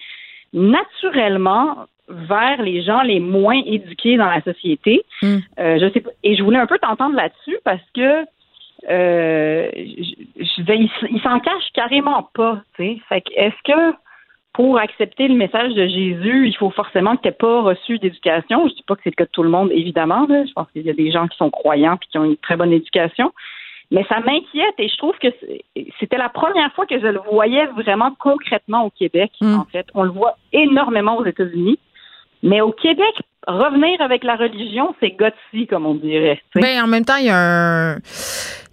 naturellement 0.53 1.87
vers 2.09 2.61
les 2.63 2.83
gens 2.83 3.03
les 3.03 3.21
moins 3.21 3.61
éduqués 3.65 4.17
dans 4.17 4.29
la 4.29 4.43
société. 4.43 5.05
Hmm. 5.23 5.39
Euh, 5.59 5.79
je 5.81 5.93
sais 5.93 6.01
pas, 6.01 6.11
et 6.23 6.37
je 6.37 6.43
voulais 6.43 6.59
un 6.59 6.67
peu 6.67 6.79
t'entendre 6.79 7.17
là-dessus 7.17 7.59
parce 7.65 7.83
que 7.95 8.25
euh, 8.91 9.71
je, 9.75 10.73
il, 10.73 11.21
s'en 11.23 11.41
cache 11.41 11.73
carrément 11.73 12.29
pas. 12.35 12.61
Fait 12.77 13.01
est-ce 13.35 13.63
que 13.65 13.97
pour 14.53 14.79
accepter 14.79 15.29
le 15.29 15.35
message 15.35 15.73
de 15.75 15.87
Jésus, 15.87 16.47
il 16.47 16.57
faut 16.57 16.71
forcément 16.71 17.17
que 17.17 17.23
tu 17.23 17.29
n'aies 17.29 17.33
pas 17.33 17.63
reçu 17.63 17.99
d'éducation? 17.99 18.67
Je 18.67 18.73
ne 18.73 18.77
dis 18.77 18.85
pas 18.87 18.95
que 18.95 19.01
c'est 19.05 19.11
le 19.11 19.17
cas 19.17 19.25
de 19.25 19.31
tout 19.31 19.43
le 19.43 19.49
monde, 19.49 19.71
évidemment. 19.73 20.27
Je 20.29 20.53
pense 20.53 20.71
qu'il 20.73 20.83
y 20.83 20.91
a 20.91 20.95
des 20.95 21.11
gens 21.11 21.27
qui 21.27 21.37
sont 21.37 21.51
croyants 21.51 21.95
et 21.95 22.07
qui 22.07 22.19
ont 22.19 22.25
une 22.25 22.37
très 22.37 22.57
bonne 22.57 22.73
éducation. 22.73 23.33
Mais 23.91 24.05
ça 24.09 24.21
m'inquiète 24.21 24.75
et 24.79 24.89
je 24.89 24.97
trouve 24.97 25.17
que 25.19 25.29
c'était 26.01 26.17
la 26.17 26.29
première 26.29 26.73
fois 26.75 26.87
que 26.87 26.99
je 26.99 27.07
le 27.07 27.21
voyais 27.31 27.67
vraiment 27.67 28.13
concrètement 28.19 28.85
au 28.85 28.91
Québec, 28.91 29.31
hmm. 29.41 29.55
en 29.55 29.65
fait. 29.65 29.87
On 29.95 30.05
le 30.05 30.11
voit 30.11 30.37
énormément 30.53 31.17
aux 31.17 31.25
États-Unis. 31.25 31.79
Mais 32.45 32.61
au 32.61 32.73
Québec, 32.73 33.15
revenir 33.47 34.01
avec 34.01 34.23
la 34.23 34.37
religion, 34.37 34.95
c'est 35.01 35.17
gutsy, 35.17 35.67
comme 35.67 35.87
on 35.87 35.95
dirait. 35.95 36.41
Ben, 36.55 36.85
en 36.85 36.87
même 36.87 37.05
temps, 37.05 37.17
il 37.17 37.27
y 37.27 37.31
a 37.31 37.39
un 37.39 37.97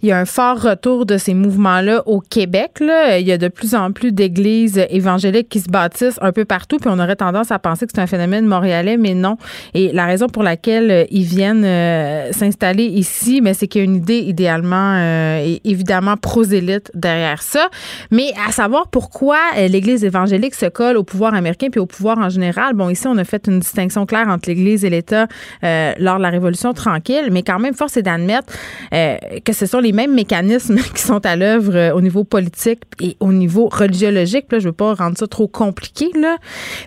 il 0.02 0.08
y 0.08 0.12
a 0.12 0.18
un 0.18 0.24
fort 0.24 0.60
retour 0.60 1.06
de 1.06 1.16
ces 1.16 1.32
mouvements-là 1.32 2.02
au 2.06 2.20
Québec. 2.20 2.80
Là. 2.80 3.18
Il 3.18 3.26
y 3.26 3.30
a 3.30 3.38
de 3.38 3.46
plus 3.46 3.76
en 3.76 3.92
plus 3.92 4.10
d'églises 4.10 4.84
évangéliques 4.90 5.48
qui 5.48 5.60
se 5.60 5.68
bâtissent 5.68 6.18
un 6.20 6.32
peu 6.32 6.44
partout, 6.44 6.78
puis 6.78 6.90
on 6.92 6.98
aurait 6.98 7.14
tendance 7.14 7.52
à 7.52 7.60
penser 7.60 7.86
que 7.86 7.92
c'est 7.94 8.00
un 8.00 8.08
phénomène 8.08 8.44
montréalais, 8.44 8.96
mais 8.96 9.14
non. 9.14 9.36
Et 9.74 9.92
la 9.92 10.06
raison 10.06 10.26
pour 10.26 10.42
laquelle 10.42 10.90
euh, 10.90 11.04
ils 11.10 11.22
viennent 11.22 11.64
euh, 11.64 12.32
s'installer 12.32 12.84
ici, 12.84 13.40
mais 13.42 13.54
c'est 13.54 13.68
qu'il 13.68 13.80
y 13.80 13.82
a 13.82 13.84
une 13.84 13.94
idée 13.94 14.18
idéalement 14.18 14.96
euh, 14.96 15.44
et 15.44 15.60
évidemment 15.64 16.16
prosélyte 16.16 16.90
derrière 16.94 17.40
ça. 17.40 17.68
Mais 18.10 18.32
à 18.48 18.50
savoir 18.50 18.88
pourquoi 18.88 19.38
l'Église 19.56 20.04
évangélique 20.04 20.56
se 20.56 20.66
colle 20.66 20.96
au 20.96 21.04
pouvoir 21.04 21.34
américain 21.34 21.68
puis 21.70 21.80
au 21.80 21.86
pouvoir 21.86 22.18
en 22.18 22.28
général. 22.28 22.74
Bon, 22.74 22.90
ici, 22.90 23.06
on 23.06 23.16
a 23.18 23.24
fait 23.24 23.46
une 23.46 23.60
distinction 23.60 24.04
claire 24.04 24.26
entre 24.26 24.48
l'Église 24.48 24.84
et 24.84 24.90
l'État 24.90 25.28
lors 25.62 26.16
de 26.16 26.22
la 26.22 26.30
Révolution 26.30 26.72
tranquille, 26.72 27.28
mais 27.30 27.42
quand 27.42 27.60
même, 27.60 27.74
force 27.74 27.96
est 27.96 28.02
d'admettre 28.02 28.52
que 28.90 29.52
ce 29.52 29.66
sont 29.66 29.78
les 29.78 29.91
mêmes 29.92 30.14
mécanismes 30.14 30.76
qui 30.94 31.02
sont 31.02 31.24
à 31.24 31.36
l'œuvre 31.36 31.74
euh, 31.74 31.94
au 31.94 32.00
niveau 32.00 32.24
politique 32.24 32.80
et 33.00 33.16
au 33.20 33.32
niveau 33.32 33.68
religiologique. 33.68 34.46
Là, 34.50 34.58
je 34.58 34.66
veux 34.66 34.72
pas 34.72 34.94
rendre 34.94 35.16
ça 35.16 35.26
trop 35.26 35.48
compliqué, 35.48 36.10
là. 36.14 36.36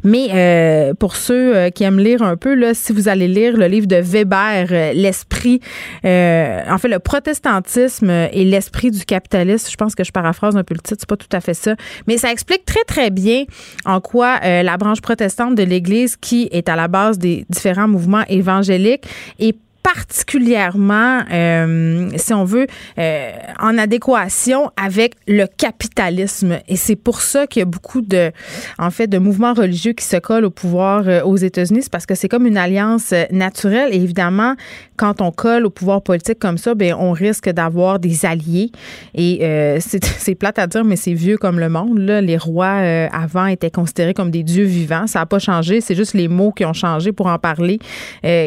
mais 0.04 0.28
euh, 0.34 0.94
pour 0.94 1.16
ceux 1.16 1.56
euh, 1.56 1.70
qui 1.70 1.84
aiment 1.84 2.00
lire 2.00 2.22
un 2.24 2.38
peu, 2.38 2.54
là, 2.54 2.74
si 2.74 2.94
vous 2.94 3.08
allez 3.08 3.28
lire 3.28 3.58
le 3.58 3.68
livre 3.68 3.88
de 3.88 3.98
Weber, 3.98 4.94
l'esprit, 4.94 5.60
en 6.04 6.78
fait, 6.78 6.88
le 6.88 7.00
protestantisme 7.00 8.10
et 8.10 8.44
l'esprit 8.44 8.92
du 8.92 9.06
capitalisme, 9.06 9.70
je 9.72 9.78
pense 9.78 9.96
que 9.96 10.04
je 10.04 10.12
paraphrase 10.12 10.56
un 10.56 10.64
peu 10.64 10.74
le 10.74 10.80
titre, 10.80 10.98
c'est 11.00 11.10
pas 11.10 11.18
tout 11.18 11.28
à 11.32 11.42
fait 11.42 11.54
ça, 11.54 11.76
mais 12.08 12.18
ça 12.18 12.32
explique 12.32 12.66
très, 12.66 12.84
très 12.84 13.10
bien 13.10 13.46
en 13.86 14.02
quoi 14.02 14.40
la 14.40 14.78
branche 14.78 15.02
protestante 15.02 15.56
de 15.56 15.64
l'Église, 15.64 16.18
qui 16.18 16.50
est 16.52 16.70
à 16.70 16.76
la 16.76 16.88
base 16.88 17.18
des 17.18 17.46
différents 17.50 17.88
mouvements 17.88 18.24
évangéliques, 18.28 19.06
est 19.40 19.56
particulièrement, 19.86 21.22
euh, 21.32 22.10
si 22.16 22.34
on 22.34 22.44
veut, 22.44 22.66
euh, 22.98 23.32
en 23.60 23.78
adéquation 23.78 24.72
avec 24.84 25.14
le 25.28 25.46
capitalisme. 25.46 26.58
Et 26.68 26.76
c'est 26.76 26.96
pour 26.96 27.22
ça 27.22 27.46
qu'il 27.46 27.60
y 27.60 27.62
a 27.62 27.68
beaucoup 27.68 28.02
de, 28.02 28.32
en 28.80 28.90
fait, 28.90 29.06
de 29.06 29.20
mouvements 29.20 29.54
religieux 29.54 29.94
qui 29.94 30.04
se 30.04 30.18
collent 30.18 30.46
au 30.46 30.50
pouvoir 30.50 31.08
euh, 31.08 31.22
aux 31.22 31.36
États-Unis, 31.36 31.84
c'est 31.84 31.92
parce 31.92 32.08
que 32.08 32.16
c'est 32.16 32.28
comme 32.28 32.48
une 32.48 32.58
alliance 32.58 33.14
naturelle. 33.30 33.94
Et 33.94 33.98
évidemment, 33.98 34.56
quand 34.98 35.22
on 35.22 35.30
colle 35.30 35.68
au 35.68 35.70
pouvoir 35.70 36.02
politique 36.02 36.40
comme 36.40 36.58
ça, 36.58 36.74
ben 36.74 36.96
on 36.98 37.12
risque 37.12 37.48
d'avoir 37.50 38.00
des 38.00 38.26
alliés. 38.26 38.72
Et 39.14 39.40
c'est 39.80 40.36
plate 40.36 40.58
à 40.58 40.66
dire, 40.66 40.84
mais 40.84 40.96
c'est 40.96 41.14
vieux 41.14 41.38
comme 41.38 41.60
le 41.60 41.70
monde. 41.70 42.00
Là. 42.00 42.22
Les 42.22 42.38
rois 42.38 42.80
avant 43.12 43.46
étaient 43.46 43.70
considérés 43.70 44.16
comme 44.16 44.32
des 44.32 44.42
dieux 44.42 44.64
vivants. 44.64 45.06
Ça 45.06 45.20
n'a 45.20 45.26
pas 45.28 45.40
changé. 45.40 45.80
C'est 45.80 45.96
juste 45.96 46.16
les 46.16 46.28
mots 46.28 46.52
qui 46.52 46.66
ont 46.66 46.74
changé 46.74 47.12
pour 47.12 47.28
en 47.28 47.38
parler, 47.38 47.78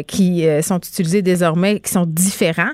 qui 0.06 0.44
sont 0.62 0.78
utilisés 0.78 1.22
désormais 1.28 1.80
qui 1.80 1.92
sont 1.92 2.06
différents. 2.06 2.72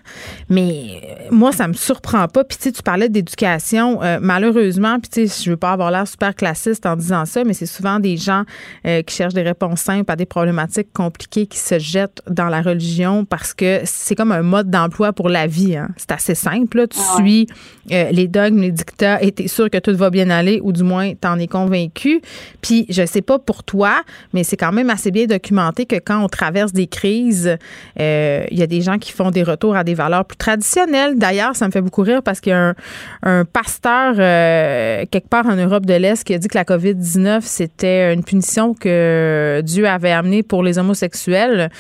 Mais 0.49 1.03
euh, 1.03 1.29
moi, 1.31 1.51
ça 1.53 1.67
me 1.67 1.73
surprend 1.73 2.29
pas. 2.29 2.45
Puis 2.45 2.57
tu 2.57 2.65
sais, 2.65 2.73
tu 2.73 2.83
parlais 2.83 3.09
d'éducation. 3.09 4.03
Euh, 4.03 4.19
malheureusement, 4.21 4.99
puis 5.01 5.11
tu 5.11 5.29
sais, 5.29 5.45
je 5.45 5.51
veux 5.51 5.57
pas 5.57 5.73
avoir 5.73 5.91
l'air 5.91 6.07
super 6.07 6.35
classiste 6.35 6.87
en 6.87 6.97
disant 6.97 7.25
ça, 7.25 7.43
mais 7.45 7.53
c'est 7.53 7.67
souvent 7.67 7.99
des 7.99 8.17
gens 8.17 8.45
euh, 8.87 9.03
qui 9.03 9.15
cherchent 9.15 9.35
des 9.35 9.43
réponses 9.43 9.81
simples 9.81 10.11
à 10.11 10.17
des 10.17 10.27
problématiques 10.27 10.93
compliquées 10.93 11.47
qui 11.47 11.59
se 11.59 11.79
jettent 11.79 12.23
dans 12.31 12.49
la 12.49 12.63
religion 12.63 13.25
parce 13.25 13.55
que 13.55 13.81
c'est 13.85 14.15
comme 14.15 14.33
un 14.33 14.43
mode 14.43 14.71
d'emploi 14.71 15.13
pour 15.13 15.29
la 15.29 15.47
vie. 15.47 15.77
Hein. 15.77 15.89
C'est 15.97 16.13
assez 16.13 16.35
simple. 16.35 16.87
Tu 16.89 16.99
ah 17.01 17.17
suis 17.17 17.47
les 17.89 18.29
dogmes, 18.29 18.61
les 18.61 18.73
dictats 18.73 19.23
et 19.23 19.33
tu 19.33 19.45
es 19.45 19.49
sûr 19.49 19.69
que 19.69 19.79
tout 19.79 19.95
va 19.97 20.11
bien 20.11 20.31
aller 20.31 20.61
ou 20.63 20.73
du 20.73 20.83
moins 20.83 21.13
tu 21.15 21.29
en 21.29 21.39
es 21.39 21.47
convaincu. 21.47 22.23
Puis 22.63 22.87
je 22.89 23.05
sais 23.05 23.21
pas 23.21 23.39
pour 23.39 23.65
toi, 23.65 24.03
mais 24.33 24.45
c'est 24.45 24.57
quand 24.57 24.73
même 24.73 24.91
assez 24.91 25.11
bien 25.11 25.27
documenté 25.27 25.87
que 25.87 25.97
quand 25.97 26.23
on 26.23 26.29
traverse 26.29 26.73
des 26.73 26.87
crises, 26.87 27.57
il 28.51 28.59
y 28.59 28.63
a 28.63 28.67
des 28.67 28.81
gens 28.81 28.99
qui 28.99 29.13
font 29.13 29.31
des 29.31 29.43
retours 29.43 29.77
à 29.77 29.85
des 29.85 29.95
valeurs 29.95 30.25
plus 30.25 30.37
traditionnelles. 30.37 31.19
D'ailleurs, 31.19 31.57
ça 31.57 31.67
me 31.67 31.73
fait 31.73 31.81
beaucoup 31.81 32.03
rire 32.03 32.23
parce 32.23 32.41
qu'il 32.41 32.51
y 32.51 32.55
a 32.55 32.75
un, 33.23 33.45
pasteur 33.45 34.15
euh, 34.19 35.05
quelque 35.11 35.29
part 35.29 35.47
en 35.47 35.57
Europe 35.57 35.87
de 35.87 35.95
l'Est 35.95 36.25
qui 36.25 36.35
a 36.35 36.39
dit 36.39 36.49
que 36.49 36.57
la 36.57 36.65
COVID-19, 36.65 37.41
c'était 37.43 38.13
une 38.13 38.25
punition 38.25 38.75
que 38.75 39.61
Dieu 39.65 39.87
avait 39.89 40.13
amenée 40.13 40.43
pour 40.43 40.63
les 40.63 40.79
homosexuels. 40.79 41.71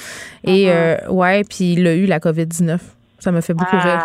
Et 0.44 0.66
uh-huh. 0.66 0.70
euh, 0.70 1.08
ouais, 1.08 1.44
puis 1.44 1.74
il 1.74 1.86
a 1.86 1.94
eu 1.94 2.06
la 2.06 2.18
COVID-19. 2.18 2.78
Ça 3.18 3.32
me 3.32 3.40
fait 3.40 3.54
beaucoup 3.54 3.76
rire. 3.76 4.02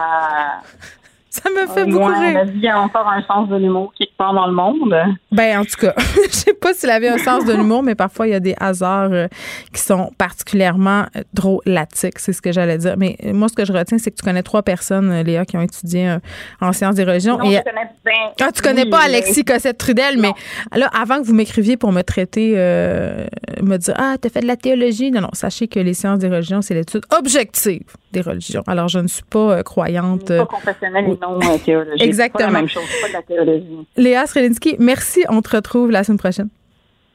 Ça 1.30 1.48
me 1.52 1.68
fait 1.68 1.86
beaucoup 1.86 2.06
rire. 2.06 2.34
La 2.34 2.44
vie 2.46 2.68
a 2.68 2.82
encore 2.82 3.08
un 3.08 3.22
sens 3.22 3.50
de 3.50 3.56
l'humour 3.56 3.94
quelque 3.98 4.18
part 4.18 4.34
dans 4.34 4.48
le 4.48 4.54
monde. 4.54 4.96
Ben, 5.32 5.60
en 5.60 5.64
tout 5.64 5.78
cas, 5.80 5.94
je 5.98 6.32
sais 6.32 6.54
pas 6.56 6.74
s'il 6.74 6.90
avait 6.90 7.08
un 7.08 7.20
sens 7.20 7.46
de 7.46 7.54
l'humour, 7.54 7.84
mais 7.84 7.94
parfois, 7.94 8.28
il 8.28 8.32
y 8.32 8.36
a 8.36 8.40
des 8.40 8.56
hasards 8.60 9.12
euh, 9.12 9.28
qui 9.72 9.80
sont 9.80 10.12
particulièrement 10.18 11.06
euh, 11.16 11.22
drôlatiques, 11.36 12.18
c'est 12.18 12.34
ce 12.34 12.42
que 12.42 12.52
j'allais 12.52 12.80
dire. 12.80 12.96
Mais 12.98 13.16
euh, 13.24 13.34
moi, 13.34 13.48
ce 13.48 13.54
que 13.54 13.64
je 13.64 13.72
retiens, 13.72 14.00
c'est 14.00 14.10
que 14.10 14.16
tu 14.16 14.24
connais 14.24 14.42
trois 14.42 14.64
personnes, 14.64 15.22
Léa, 15.22 15.46
qui 15.46 15.56
ont 15.56 15.62
étudié 15.62 16.18
en 16.62 16.74
sciences 16.74 16.96
des 16.96 17.04
religions. 17.04 17.38
Non, 17.38 17.46
je 17.46 17.62
connais 17.62 17.90
bien. 18.04 18.14
Ah, 18.42 18.52
tu 18.52 18.62
connais 18.64 18.90
pas 18.90 19.04
Alexis 19.06 19.46
Cossette-Trudel, 19.46 20.18
mais 20.18 20.32
là, 20.76 20.90
avant 21.00 21.22
que 21.22 21.28
vous 21.28 21.36
m'écriviez 21.36 21.78
pour 21.78 21.92
me 21.92 22.02
traiter, 22.02 22.56
me 22.56 23.78
dire, 23.78 23.94
ah, 23.98 24.16
tu 24.20 24.28
as 24.28 24.32
fait 24.32 24.42
de 24.42 24.48
la 24.48 24.58
théologie. 24.58 25.12
Non, 25.12 25.22
non, 25.22 25.30
sachez 25.34 25.68
que 25.68 25.80
les 25.80 25.94
sciences 25.94 26.20
des 26.20 26.28
religions, 26.28 26.64
c'est 26.64 26.74
l'étude 26.74 27.04
objective 27.16 27.84
des 28.12 28.22
religions. 28.22 28.64
Alors, 28.66 28.88
je 28.88 28.98
ne 28.98 29.08
suis 29.08 29.24
pas 29.24 29.62
croyante. 29.62 30.36
Pas 30.36 30.46
confessionnelle 30.46 31.06
non 31.20 31.58
théologique. 31.58 32.02
Exactement. 32.02 32.48
Pas 32.48 32.54
la 32.54 32.60
même 32.60 32.70
chose, 32.70 32.84
pas 33.02 33.08
de 33.08 33.14
la 33.14 33.22
théologie. 33.22 33.88
Léa 33.98 34.26
Srelinski, 34.26 34.76
merci. 34.80 35.24
On 35.30 35.42
te 35.42 35.56
retrouve 35.56 35.92
la 35.92 36.04
semaine 36.04 36.20
prochaine. 36.20 36.50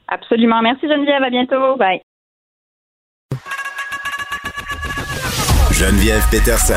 Absolument. 0.07 0.61
Merci 0.61 0.87
Geneviève. 0.87 1.23
À 1.23 1.29
bientôt. 1.29 1.77
Bye. 1.77 2.01
Geneviève 5.71 6.23
Peterson. 6.31 6.73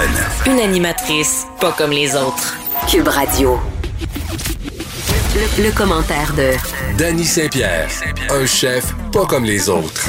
Une 0.46 0.59
animatrice 0.59 1.46
pas 1.60 1.72
comme 1.72 1.90
les 1.90 2.16
autres. 2.16 2.56
Cube 2.90 3.09
Radio. 3.09 3.59
Le, 5.34 5.64
le 5.64 5.76
commentaire 5.76 6.32
de 6.34 6.98
Danny 6.98 7.24
Saint-Pierre. 7.24 7.88
Un 8.30 8.46
chef 8.46 8.92
pas 9.12 9.26
comme 9.26 9.44
les 9.44 9.68
autres. 9.68 10.05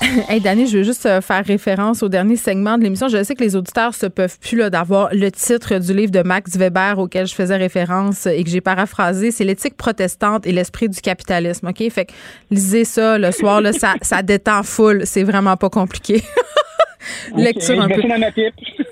hey 0.28 0.40
Danny, 0.40 0.66
je 0.66 0.78
veux 0.78 0.84
juste 0.84 1.06
euh, 1.06 1.20
faire 1.20 1.44
référence 1.44 2.02
au 2.02 2.08
dernier 2.08 2.36
segment 2.36 2.76
de 2.76 2.82
l'émission. 2.82 3.08
Je 3.08 3.22
sais 3.22 3.34
que 3.34 3.42
les 3.42 3.56
auditeurs 3.56 3.94
se 3.94 4.06
peuvent 4.06 4.38
plus 4.38 4.58
d'avoir 4.70 5.08
le 5.12 5.30
titre 5.30 5.78
du 5.78 5.94
livre 5.94 6.12
de 6.12 6.22
Max 6.22 6.56
Weber 6.56 6.98
auquel 6.98 7.26
je 7.26 7.34
faisais 7.34 7.56
référence 7.56 8.26
et 8.26 8.44
que 8.44 8.50
j'ai 8.50 8.60
paraphrasé. 8.60 9.30
C'est 9.30 9.44
l'éthique 9.44 9.76
protestante 9.76 10.46
et 10.46 10.52
l'esprit 10.52 10.88
du 10.88 11.00
capitalisme. 11.00 11.68
OK? 11.68 11.82
Fait 11.90 12.04
que 12.04 12.12
lisez 12.50 12.84
ça 12.84 13.16
le 13.16 13.32
soir, 13.32 13.60
là, 13.60 13.72
ça, 13.72 13.94
ça 14.02 14.22
détend 14.22 14.62
full. 14.62 15.02
C'est 15.06 15.24
vraiment 15.24 15.56
pas 15.56 15.70
compliqué. 15.70 16.22
Lecture 17.36 17.80
un 17.80 17.88
peu. 17.88 18.02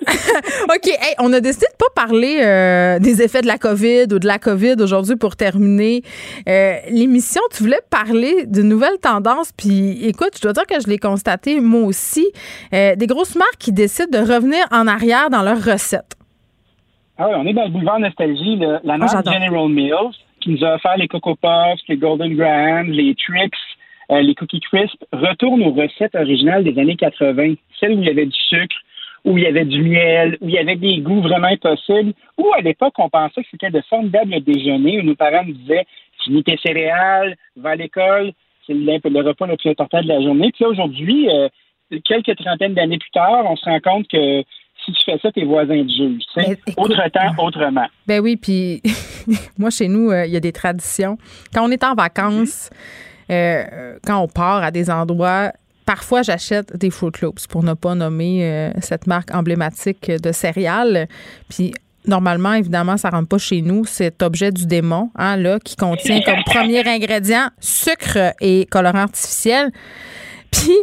OK. 0.65 0.87
Hey, 0.87 1.15
on 1.19 1.33
a 1.33 1.41
décidé 1.41 1.67
de 1.71 1.77
pas 1.79 2.07
parler 2.07 2.41
euh, 2.43 2.99
des 2.99 3.23
effets 3.23 3.43
de 3.43 3.47
la 3.47 3.59
COVID 3.59 4.05
ou 4.13 4.19
de 4.19 4.27
la 4.27 4.39
COVID 4.39 4.77
aujourd'hui 4.81 5.17
pour 5.17 5.37
terminer 5.37 6.03
euh, 6.49 6.75
l'émission. 6.91 7.41
Tu 7.55 7.63
voulais 7.63 7.81
parler 7.91 8.47
d'une 8.47 8.69
nouvelle 8.69 8.99
tendance. 9.01 9.53
Puis 9.53 10.07
écoute, 10.07 10.31
je 10.37 10.43
dois 10.43 10.53
dire 10.53 10.67
que 10.67 10.81
je 10.81 10.89
l'ai 10.89 10.99
constaté 10.99 11.61
moi 11.61 11.83
aussi. 11.83 12.27
Euh, 12.73 12.97
des 12.97 13.07
grosses 13.07 13.37
marques 13.37 13.59
qui 13.59 13.73
décident 13.73 14.11
de 14.11 14.33
revenir 14.33 14.65
en 14.71 14.87
arrière 14.87 15.31
dans 15.31 15.43
leurs 15.43 15.63
recettes. 15.65 16.15
Ah 17.17 17.29
oui, 17.29 17.35
on 17.39 17.47
est 17.47 17.53
dans 17.53 17.65
le 17.65 17.71
boulevard 17.71 18.01
Nostalgie. 18.01 18.59
la 18.83 18.97
marque 18.97 19.25
General 19.25 19.69
Mills 19.69 20.15
qui 20.41 20.51
nous 20.51 20.65
a 20.65 20.75
offert 20.75 20.97
les 20.99 21.09
Coco 21.09 21.37
Puffs, 21.37 21.81
les 21.89 21.97
Golden 21.97 22.35
Grahams, 22.35 22.91
les 22.91 23.15
Tricks, 23.15 23.55
les 24.11 24.35
Cookie 24.35 24.61
Crisp, 24.61 25.03
retourne 25.13 25.63
aux 25.63 25.73
recettes 25.73 26.15
originales 26.15 26.65
des 26.65 26.79
années 26.79 26.97
80, 26.97 27.55
où 27.93 28.01
il 28.01 28.07
y 28.07 28.11
avait 28.11 28.27
du 28.27 28.39
sucre, 28.49 28.77
où 29.25 29.39
il 29.39 29.45
y 29.45 29.47
avait 29.47 29.65
du 29.65 29.83
miel, 29.83 30.37
où 30.41 30.49
il 30.49 30.55
y 30.55 30.59
avait 30.59 30.77
des 30.77 30.99
goûts 30.99 31.23
vraiment 31.23 31.49
impossibles, 31.49 32.13
où 32.39 32.53
à 32.53 32.61
l'époque, 32.61 32.95
on 32.99 33.09
pensait 33.09 33.43
que 33.43 33.49
c'était 33.51 33.71
de 33.71 33.83
formidables 33.89 34.41
déjeuners, 34.43 35.01
où 35.01 35.03
nos 35.03 35.15
parents 35.15 35.45
nous 35.45 35.55
disaient 35.55 35.87
finis 36.25 36.43
tes 36.43 36.59
céréales, 36.59 37.37
va 37.57 37.71
à 37.71 37.77
l'école, 37.77 38.33
c'est 38.67 38.75
le, 38.75 39.23
repas 39.23 39.47
le 39.47 39.57
plus 39.57 39.71
important 39.71 40.03
de 40.03 40.09
la 40.09 40.21
journée. 40.21 40.51
Puis 40.53 40.65
là, 40.65 40.71
aujourd'hui, 40.71 41.29
euh, 41.29 41.49
quelques 42.05 42.37
trentaines 42.37 42.75
d'années 42.75 42.99
plus 42.99 43.11
tard, 43.11 43.45
on 43.45 43.57
se 43.57 43.65
rend 43.65 43.81
compte 43.81 44.09
que 44.09 44.43
si 44.85 44.93
tu 44.93 45.05
fais 45.05 45.19
ça, 45.19 45.33
tes 45.33 45.45
voisins 45.45 45.83
te 45.83 45.91
jugent. 45.91 46.57
Autre 46.77 47.09
temps, 47.11 47.45
autrement. 47.45 47.87
Ben 48.07 48.21
oui, 48.21 48.37
puis 48.37 48.83
moi, 49.59 49.71
chez 49.71 49.89
nous, 49.89 50.11
euh, 50.11 50.27
il 50.27 50.33
y 50.33 50.37
a 50.37 50.41
des 50.41 50.53
traditions. 50.53 51.17
Quand 51.55 51.67
on 51.67 51.71
est 51.71 51.85
en 51.85 51.95
vacances, 51.95 52.71
euh, 53.31 53.97
quand 54.05 54.21
on 54.21 54.29
part 54.29 54.63
à 54.63 54.71
des 54.71 54.91
endroits 54.91 55.53
Parfois, 55.87 56.23
j'achète 56.23 56.77
des 56.77 56.91
Fruit 56.91 57.13
Loops 57.21 57.47
pour 57.47 57.63
ne 57.63 57.75
pas 57.75 57.95
nommer 57.95 58.45
euh, 58.45 58.71
cette 58.81 59.07
marque 59.07 59.35
emblématique 59.35 60.11
de 60.11 60.33
céréales. 60.33 61.09
Puis 61.49 61.75
normalement, 62.07 62.55
évidemment, 62.55 62.97
ça 62.97 63.09
ne 63.09 63.17
rentre 63.17 63.29
pas 63.29 63.39
chez 63.39 63.61
nous, 63.61 63.85
cet 63.85 64.23
objet 64.23 64.51
du 64.51 64.67
démon, 64.67 65.11
hein, 65.17 65.37
là, 65.37 65.59
qui 65.63 65.77
contient 65.77 66.21
comme 66.23 66.43
premier 66.47 66.87
ingrédient 66.87 67.49
sucre 67.61 68.35
et 68.41 68.67
colorant 68.71 69.01
artificiel. 69.01 69.73
Puis 70.51 70.77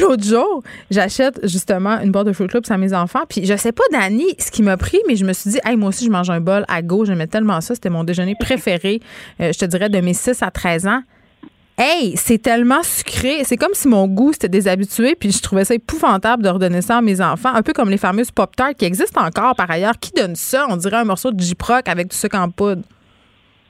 l'autre 0.00 0.24
jour, 0.24 0.62
j'achète 0.90 1.46
justement 1.46 2.00
une 2.00 2.10
boîte 2.10 2.26
de 2.26 2.32
Fruit 2.32 2.48
Loops 2.52 2.70
à 2.70 2.78
mes 2.78 2.94
enfants. 2.94 3.22
Puis 3.28 3.44
je 3.44 3.54
sais 3.56 3.72
pas, 3.72 3.84
Dani, 3.92 4.34
ce 4.38 4.50
qui 4.50 4.62
m'a 4.62 4.76
pris, 4.76 4.98
mais 5.06 5.14
je 5.14 5.24
me 5.24 5.32
suis 5.32 5.50
dit, 5.50 5.60
hey, 5.64 5.76
moi 5.76 5.90
aussi, 5.90 6.06
je 6.06 6.10
mange 6.10 6.30
un 6.30 6.40
bol 6.40 6.64
à 6.68 6.82
go. 6.82 7.04
J'aimais 7.04 7.26
tellement 7.26 7.60
ça. 7.60 7.74
C'était 7.74 7.90
mon 7.90 8.02
déjeuner 8.02 8.34
préféré, 8.38 9.00
euh, 9.40 9.52
je 9.52 9.58
te 9.58 9.64
dirais, 9.66 9.90
de 9.90 10.00
mes 10.00 10.14
6 10.14 10.42
à 10.42 10.50
13 10.50 10.86
ans 10.86 11.02
Hey, 11.82 12.14
c'est 12.16 12.42
tellement 12.42 12.82
sucré. 12.82 13.42
C'est 13.44 13.56
comme 13.56 13.72
si 13.72 13.88
mon 13.88 14.06
goût 14.06 14.34
s'était 14.34 14.50
déshabitué, 14.50 15.14
puis 15.18 15.30
je 15.30 15.40
trouvais 15.40 15.64
ça 15.64 15.74
épouvantable 15.74 16.42
de 16.42 16.50
redonner 16.50 16.82
ça 16.82 16.98
à 16.98 17.00
mes 17.00 17.22
enfants. 17.22 17.54
Un 17.54 17.62
peu 17.62 17.72
comme 17.72 17.88
les 17.88 17.96
fameuses 17.96 18.30
Pop-Tarts 18.30 18.74
qui 18.78 18.84
existent 18.84 19.24
encore 19.24 19.54
par 19.56 19.70
ailleurs. 19.70 19.94
Qui 19.98 20.12
donne 20.12 20.34
ça? 20.34 20.66
On 20.68 20.76
dirait 20.76 20.98
un 20.98 21.04
morceau 21.04 21.32
de 21.32 21.40
J-Proc 21.40 21.88
avec 21.88 22.08
du 22.08 22.14
sucre 22.14 22.36
en 22.36 22.50
poudre. 22.50 22.82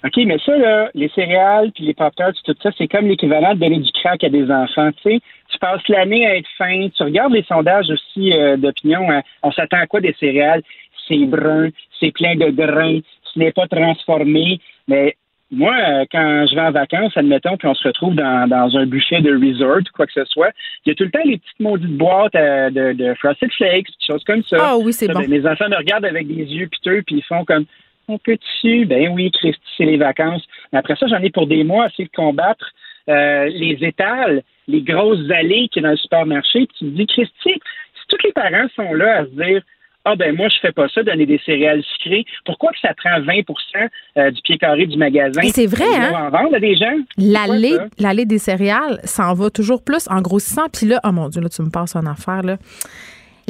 OK, 0.05 0.17
mais 0.27 0.39
ça, 0.45 0.57
là, 0.57 0.91
les 0.93 1.09
céréales 1.11 1.71
puis 1.73 1.85
les 1.85 1.95
Pop-Tarts, 1.95 2.33
tout 2.45 2.57
ça, 2.61 2.71
c'est 2.77 2.89
comme 2.89 3.07
l'équivalent 3.07 3.55
de 3.55 3.61
donner 3.61 3.79
du 3.79 3.93
crack 3.93 4.25
à 4.25 4.29
des 4.29 4.51
enfants. 4.51 4.91
Tu 5.05 5.21
passes 5.61 5.87
l'année 5.87 6.27
à 6.27 6.37
être 6.37 6.49
faim. 6.59 6.89
Tu 6.93 7.05
regardes 7.05 7.33
les 7.33 7.45
sondages 7.45 7.91
aussi 7.91 8.33
euh, 8.33 8.57
d'opinion. 8.57 9.09
Hein. 9.09 9.23
on 9.45 9.53
s'attend 9.53 9.79
à 9.79 9.87
quoi 9.87 10.01
des 10.01 10.17
céréales? 10.19 10.63
C'est 11.07 11.27
brun, 11.27 11.69
c'est 12.01 12.11
plein 12.11 12.35
de 12.35 12.51
grains, 12.51 12.99
ce 13.33 13.39
n'est 13.39 13.53
pas 13.53 13.69
transformé. 13.69 14.59
Mais 14.89 15.15
moi, 15.51 15.75
euh, 15.75 16.05
quand 16.11 16.47
je 16.49 16.55
vais 16.55 16.61
en 16.61 16.71
vacances, 16.71 17.17
admettons, 17.17 17.57
puis 17.57 17.67
on 17.67 17.75
se 17.75 17.87
retrouve 17.87 18.15
dans, 18.15 18.49
dans 18.49 18.77
un 18.77 18.87
buffet 18.87 19.21
de 19.21 19.33
resort, 19.33 19.81
quoi 19.95 20.07
que 20.07 20.13
ce 20.13 20.25
soit, 20.27 20.53
il 20.85 20.91
y 20.91 20.93
a 20.93 20.95
tout 20.95 21.05
le 21.05 21.11
temps 21.11 21.21
les 21.25 21.39
petites 21.39 21.61
maudites 21.61 21.97
boîtes 21.97 22.35
euh, 22.37 22.71
de, 22.71 22.93
de 22.93 23.15
Frosted 23.15 23.53
Flakes, 23.55 23.87
des 23.87 24.07
choses 24.07 24.23
comme 24.25 24.45
ça. 24.45 24.57
Ah 24.61 24.77
oui, 24.79 24.93
c'est 24.93 25.09
bon. 25.09 25.21
Ben, 25.21 25.29
mes 25.29 25.45
enfants 25.47 25.69
me 25.69 25.77
regardent 25.77 26.05
avec 26.05 26.29
des 26.29 26.45
yeux 26.45 26.69
piteux, 26.69 27.03
puis 27.05 27.17
ils 27.17 27.25
font 27.25 27.45
comme 27.45 27.65
on 28.07 28.19
peut 28.19 28.37
dessus. 28.37 28.87
Ben 28.87 29.09
oui, 29.13 29.31
Christy, 29.33 29.61
c'est 29.77 29.85
les 29.85 29.97
vacances. 29.97 30.43
Mais 30.73 30.79
après 30.79 30.97
ça, 30.97 31.07
j'en 31.07 31.21
ai 31.21 31.31
pour 31.31 31.47
des 31.47 31.65
mois 31.65 31.87
assez 31.87 32.05
de 32.05 32.11
combattre 32.15 32.71
euh, 33.09 33.47
les 33.47 33.79
étals, 33.81 34.43
les 34.69 34.83
grosses 34.83 35.31
allées 35.31 35.69
qui 35.69 35.81
y 35.81 35.83
a 35.83 35.87
dans 35.87 35.91
le 35.91 35.97
supermarché. 35.97 36.67
Puis 36.67 36.77
tu 36.79 36.85
te 36.87 36.97
dis, 36.97 37.07
Christy, 37.07 37.33
si 37.55 38.07
tous 38.09 38.19
les 38.25 38.33
parents 38.33 38.69
sont 38.77 38.93
là 38.95 39.19
à 39.19 39.25
se 39.25 39.31
dire 39.31 39.63
ah 40.05 40.17
ben 40.17 40.35
moi 40.35 40.49
je 40.49 40.57
fais 40.61 40.73
pas 40.73 40.89
ça, 40.89 41.03
donner 41.03 41.27
des 41.27 41.41
céréales 41.45 41.83
sucrées. 41.83 42.25
Pourquoi 42.45 42.71
que 42.73 42.79
ça 42.81 42.95
prend 42.95 43.21
20% 43.21 43.45
euh, 44.17 44.31
du 44.31 44.41
pied 44.43 44.59
carré 44.59 44.87
du 44.87 44.97
magasin 44.97 45.43
C'est 45.53 45.67
vrai, 45.67 45.85
hein? 45.95 46.13
en 46.15 46.31
vendre 46.31 46.57
à 46.57 46.61
des 46.61 46.75
gens? 46.75 46.97
L'allée 47.99 48.25
des 48.25 48.39
céréales, 48.39 49.01
ça 49.05 49.31
en 49.31 49.35
va 49.35 49.51
toujours 49.51 49.83
plus 49.83 50.09
en 50.09 50.21
grossissant. 50.23 50.69
Puis 50.73 50.87
là, 50.87 51.01
oh 51.05 51.13
mon 51.13 51.29
Dieu, 51.29 51.41
là 51.41 51.49
tu 51.49 51.63
me 51.63 51.71
passes 51.71 51.95
une 51.97 52.09
affaire 52.09 52.43
là. 52.43 52.57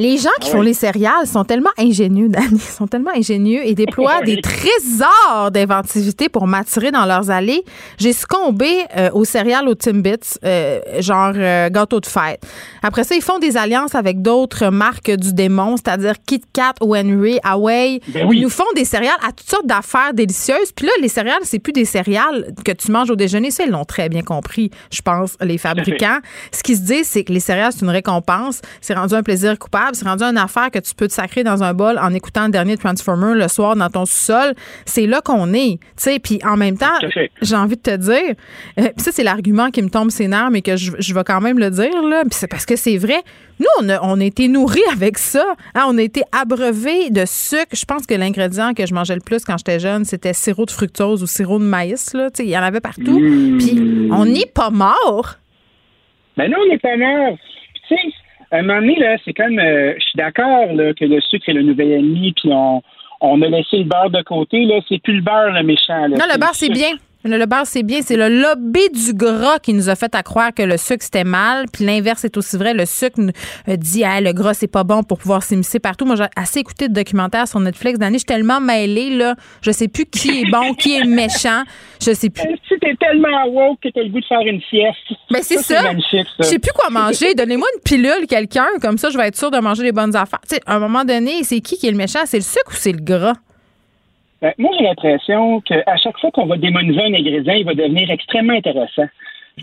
Les 0.01 0.17
gens 0.17 0.31
qui 0.39 0.49
ah 0.49 0.53
font 0.53 0.61
les 0.61 0.73
céréales 0.73 1.27
sont 1.27 1.45
tellement 1.45 1.69
ingénieux, 1.77 2.27
Danny, 2.27 2.57
sont 2.57 2.87
tellement 2.87 3.11
ingénieux 3.15 3.61
et 3.63 3.75
déploient 3.75 4.21
des 4.25 4.41
trésors 4.41 5.51
d'inventivité 5.51 6.27
pour 6.27 6.47
m'attirer 6.47 6.89
dans 6.89 7.05
leurs 7.05 7.29
allées. 7.29 7.63
J'ai 7.99 8.11
succombé 8.11 8.67
euh, 8.97 9.11
aux 9.13 9.25
céréales 9.25 9.67
aux 9.67 9.75
Timbits, 9.75 10.39
euh, 10.43 10.79
genre 11.01 11.33
euh, 11.35 11.69
gâteau 11.69 11.99
de 11.99 12.07
fête. 12.07 12.41
Après 12.81 13.03
ça, 13.03 13.13
ils 13.13 13.21
font 13.21 13.37
des 13.37 13.57
alliances 13.57 13.93
avec 13.93 14.23
d'autres 14.23 14.69
marques 14.69 15.11
du 15.11 15.33
démon, 15.33 15.77
c'est-à-dire 15.77 16.15
Kit 16.25 16.41
Kat 16.51 16.73
ou 16.81 16.95
Henry, 16.95 17.37
Away. 17.43 18.01
Ben 18.07 18.27
ils 18.31 18.41
nous 18.41 18.49
font 18.49 18.63
des 18.75 18.85
céréales 18.85 19.19
à 19.21 19.31
toutes 19.31 19.51
sortes 19.51 19.67
d'affaires 19.67 20.15
délicieuses. 20.15 20.71
Puis 20.75 20.87
là, 20.87 20.93
les 20.99 21.09
céréales, 21.09 21.43
c'est 21.43 21.59
plus 21.59 21.73
des 21.73 21.85
céréales 21.85 22.55
que 22.65 22.71
tu 22.71 22.91
manges 22.91 23.11
au 23.11 23.15
déjeuner. 23.15 23.51
Ça, 23.51 23.65
ils 23.65 23.71
l'ont 23.71 23.85
très 23.85 24.09
bien 24.09 24.23
compris, 24.23 24.71
je 24.91 25.03
pense, 25.03 25.37
les 25.41 25.59
fabricants. 25.59 26.21
Ce 26.51 26.63
qu'ils 26.63 26.77
se 26.77 26.81
disent, 26.81 27.07
c'est 27.07 27.23
que 27.23 27.33
les 27.33 27.39
céréales, 27.39 27.71
c'est 27.71 27.85
une 27.85 27.91
récompense. 27.91 28.61
C'est 28.81 28.95
rendu 28.95 29.13
un 29.13 29.21
plaisir 29.21 29.59
coupable 29.59 29.90
c'est 29.93 30.07
rendu 30.07 30.23
une 30.23 30.37
affaire 30.37 30.71
que 30.71 30.79
tu 30.79 30.93
peux 30.95 31.07
te 31.07 31.13
sacrer 31.13 31.43
dans 31.43 31.63
un 31.63 31.73
bol 31.73 31.97
en 31.99 32.13
écoutant 32.13 32.45
le 32.45 32.51
dernier 32.51 32.77
Transformer 32.77 33.35
le 33.35 33.47
soir 33.47 33.75
dans 33.75 33.89
ton 33.89 34.05
sous-sol. 34.05 34.53
C'est 34.85 35.07
là 35.07 35.21
qu'on 35.21 35.53
est. 35.53 35.79
Tu 35.79 35.89
sais, 35.97 36.19
puis 36.19 36.39
en 36.43 36.57
même 36.57 36.77
temps, 36.77 36.87
j'ai 37.41 37.55
envie 37.55 37.75
de 37.75 37.81
te 37.81 37.95
dire, 37.95 38.35
euh, 38.79 38.87
ça, 38.97 39.11
c'est 39.11 39.23
l'argument 39.23 39.69
qui 39.69 39.81
me 39.81 39.89
tombe 39.89 40.09
ses 40.09 40.27
nerfs, 40.27 40.51
mais 40.51 40.61
que 40.61 40.75
je, 40.75 40.91
je 40.97 41.13
vais 41.13 41.23
quand 41.23 41.41
même 41.41 41.59
le 41.59 41.69
dire, 41.69 42.01
là. 42.03 42.23
c'est 42.31 42.47
parce 42.47 42.65
que 42.65 42.75
c'est 42.75 42.97
vrai. 42.97 43.21
Nous, 43.59 43.67
on 43.79 43.89
a, 43.89 43.99
on 44.01 44.19
a 44.19 44.23
été 44.23 44.47
nourris 44.47 44.81
avec 44.91 45.17
ça. 45.17 45.45
Hein. 45.75 45.85
on 45.87 45.97
a 45.97 46.01
été 46.01 46.23
abreuvés 46.31 47.09
de 47.09 47.25
sucre. 47.25 47.73
Je 47.73 47.85
pense 47.85 48.05
que 48.07 48.15
l'ingrédient 48.15 48.73
que 48.73 48.85
je 48.85 48.93
mangeais 48.93 49.15
le 49.15 49.21
plus 49.21 49.45
quand 49.45 49.57
j'étais 49.57 49.79
jeune, 49.79 50.05
c'était 50.05 50.33
sirop 50.33 50.65
de 50.65 50.71
fructose 50.71 51.21
ou 51.21 51.27
sirop 51.27 51.59
de 51.59 51.65
maïs. 51.65 52.13
Là. 52.13 52.29
Il 52.39 52.45
y 52.45 52.57
en 52.57 52.63
avait 52.63 52.81
partout. 52.81 53.19
Mmh. 53.19 53.57
Puis 53.59 54.09
on 54.11 54.25
n'est 54.25 54.47
pas 54.51 54.71
mort. 54.71 55.35
Ben 56.37 56.49
non, 56.49 56.57
on 56.65 56.69
n'est 56.69 56.79
pas 56.79 56.97
mort. 56.97 57.37
Tu 57.87 57.95
sais, 57.95 58.01
à 58.51 58.57
un 58.57 58.63
moment 58.63 58.81
donné, 58.81 58.95
là, 58.99 59.17
c'est 59.23 59.33
comme, 59.33 59.59
euh, 59.59 59.93
je 59.97 60.03
suis 60.03 60.17
d'accord 60.17 60.67
que 60.67 61.05
le 61.05 61.21
sucre 61.21 61.49
est 61.49 61.53
le 61.53 61.63
nouvel 61.63 61.91
ennemi, 61.91 62.33
puis 62.33 62.49
on, 62.51 62.81
on 63.21 63.41
a 63.41 63.47
laissé 63.47 63.77
le 63.77 63.83
beurre 63.85 64.09
de 64.09 64.21
côté. 64.23 64.65
Là, 64.65 64.79
c'est 64.89 65.01
plus 65.01 65.15
le 65.15 65.21
beurre 65.21 65.51
le 65.51 65.63
méchant. 65.63 66.09
non, 66.09 66.25
le 66.31 66.39
beurre, 66.39 66.53
c'est 66.55 66.69
bien. 66.69 66.91
Le 67.23 67.45
beurre, 67.45 67.65
c'est 67.65 67.83
bien. 67.83 68.01
C'est 68.01 68.17
le 68.17 68.29
lobby 68.29 68.89
du 68.89 69.13
gras 69.13 69.59
qui 69.59 69.73
nous 69.73 69.89
a 69.89 69.95
fait 69.95 70.13
à 70.15 70.23
croire 70.23 70.53
que 70.53 70.63
le 70.63 70.77
sucre, 70.77 71.03
c'était 71.03 71.23
mal. 71.23 71.65
Puis 71.71 71.85
l'inverse 71.85 72.25
est 72.25 72.35
aussi 72.37 72.57
vrai. 72.57 72.73
Le 72.73 72.85
sucre 72.85 73.19
euh, 73.69 73.75
dit, 73.77 74.03
ah, 74.03 74.19
le 74.21 74.33
gras, 74.33 74.53
c'est 74.53 74.67
pas 74.67 74.83
bon 74.83 75.03
pour 75.03 75.19
pouvoir 75.19 75.43
s'immiscer 75.43 75.79
partout. 75.79 76.05
Moi, 76.05 76.15
j'ai 76.15 76.25
assez 76.35 76.59
écouté 76.59 76.87
de 76.87 76.93
documentaires 76.93 77.47
sur 77.47 77.59
Netflix 77.59 77.99
d'année. 77.99 78.15
Je 78.15 78.19
suis 78.19 78.25
tellement 78.25 78.59
mêlée, 78.59 79.11
là. 79.11 79.35
Je 79.61 79.71
sais 79.71 79.87
plus 79.87 80.05
qui 80.05 80.41
est 80.41 80.51
bon, 80.51 80.73
qui 80.73 80.95
est 80.95 81.03
méchant. 81.03 81.63
Je 82.01 82.11
sais 82.13 82.29
plus. 82.29 82.43
Tu 82.67 82.73
es 82.81 82.95
tellement 82.95 83.45
woke 83.47 83.79
que 83.83 83.89
t'as 83.89 84.01
le 84.01 84.09
goût 84.09 84.19
de 84.19 84.25
faire 84.25 84.41
une 84.41 84.61
sieste. 84.61 85.19
Mais 85.29 85.39
ben, 85.39 85.43
c'est 85.43 85.57
ça. 85.57 85.81
ça. 85.81 85.91
Je 86.39 86.43
sais 86.43 86.59
plus 86.59 86.71
quoi 86.73 86.89
manger. 86.89 87.35
Donnez-moi 87.35 87.67
une 87.75 87.81
pilule, 87.81 88.25
quelqu'un. 88.27 88.67
Comme 88.81 88.97
ça, 88.97 89.09
je 89.09 89.17
vais 89.17 89.27
être 89.27 89.37
sûre 89.37 89.51
de 89.51 89.59
manger 89.59 89.83
les 89.83 89.91
bonnes 89.91 90.15
affaires. 90.15 90.41
Tu 90.49 90.55
sais, 90.55 90.61
à 90.65 90.75
un 90.75 90.79
moment 90.79 91.05
donné, 91.05 91.43
c'est 91.43 91.59
qui 91.61 91.77
qui 91.77 91.87
est 91.87 91.91
le 91.91 91.97
méchant? 91.97 92.21
C'est 92.25 92.37
le 92.37 92.43
sucre 92.43 92.71
ou 92.71 92.75
c'est 92.75 92.93
le 92.93 93.01
gras? 93.01 93.35
Ben, 94.41 94.53
moi, 94.57 94.71
j'ai 94.77 94.85
l'impression 94.85 95.61
qu'à 95.61 95.97
chaque 95.97 96.17
fois 96.17 96.31
qu'on 96.31 96.47
va 96.47 96.57
démoniser 96.57 97.01
un 97.01 97.13
ingrédient, 97.13 97.53
il 97.53 97.65
va 97.65 97.75
devenir 97.75 98.09
extrêmement 98.09 98.53
intéressant. 98.53 99.07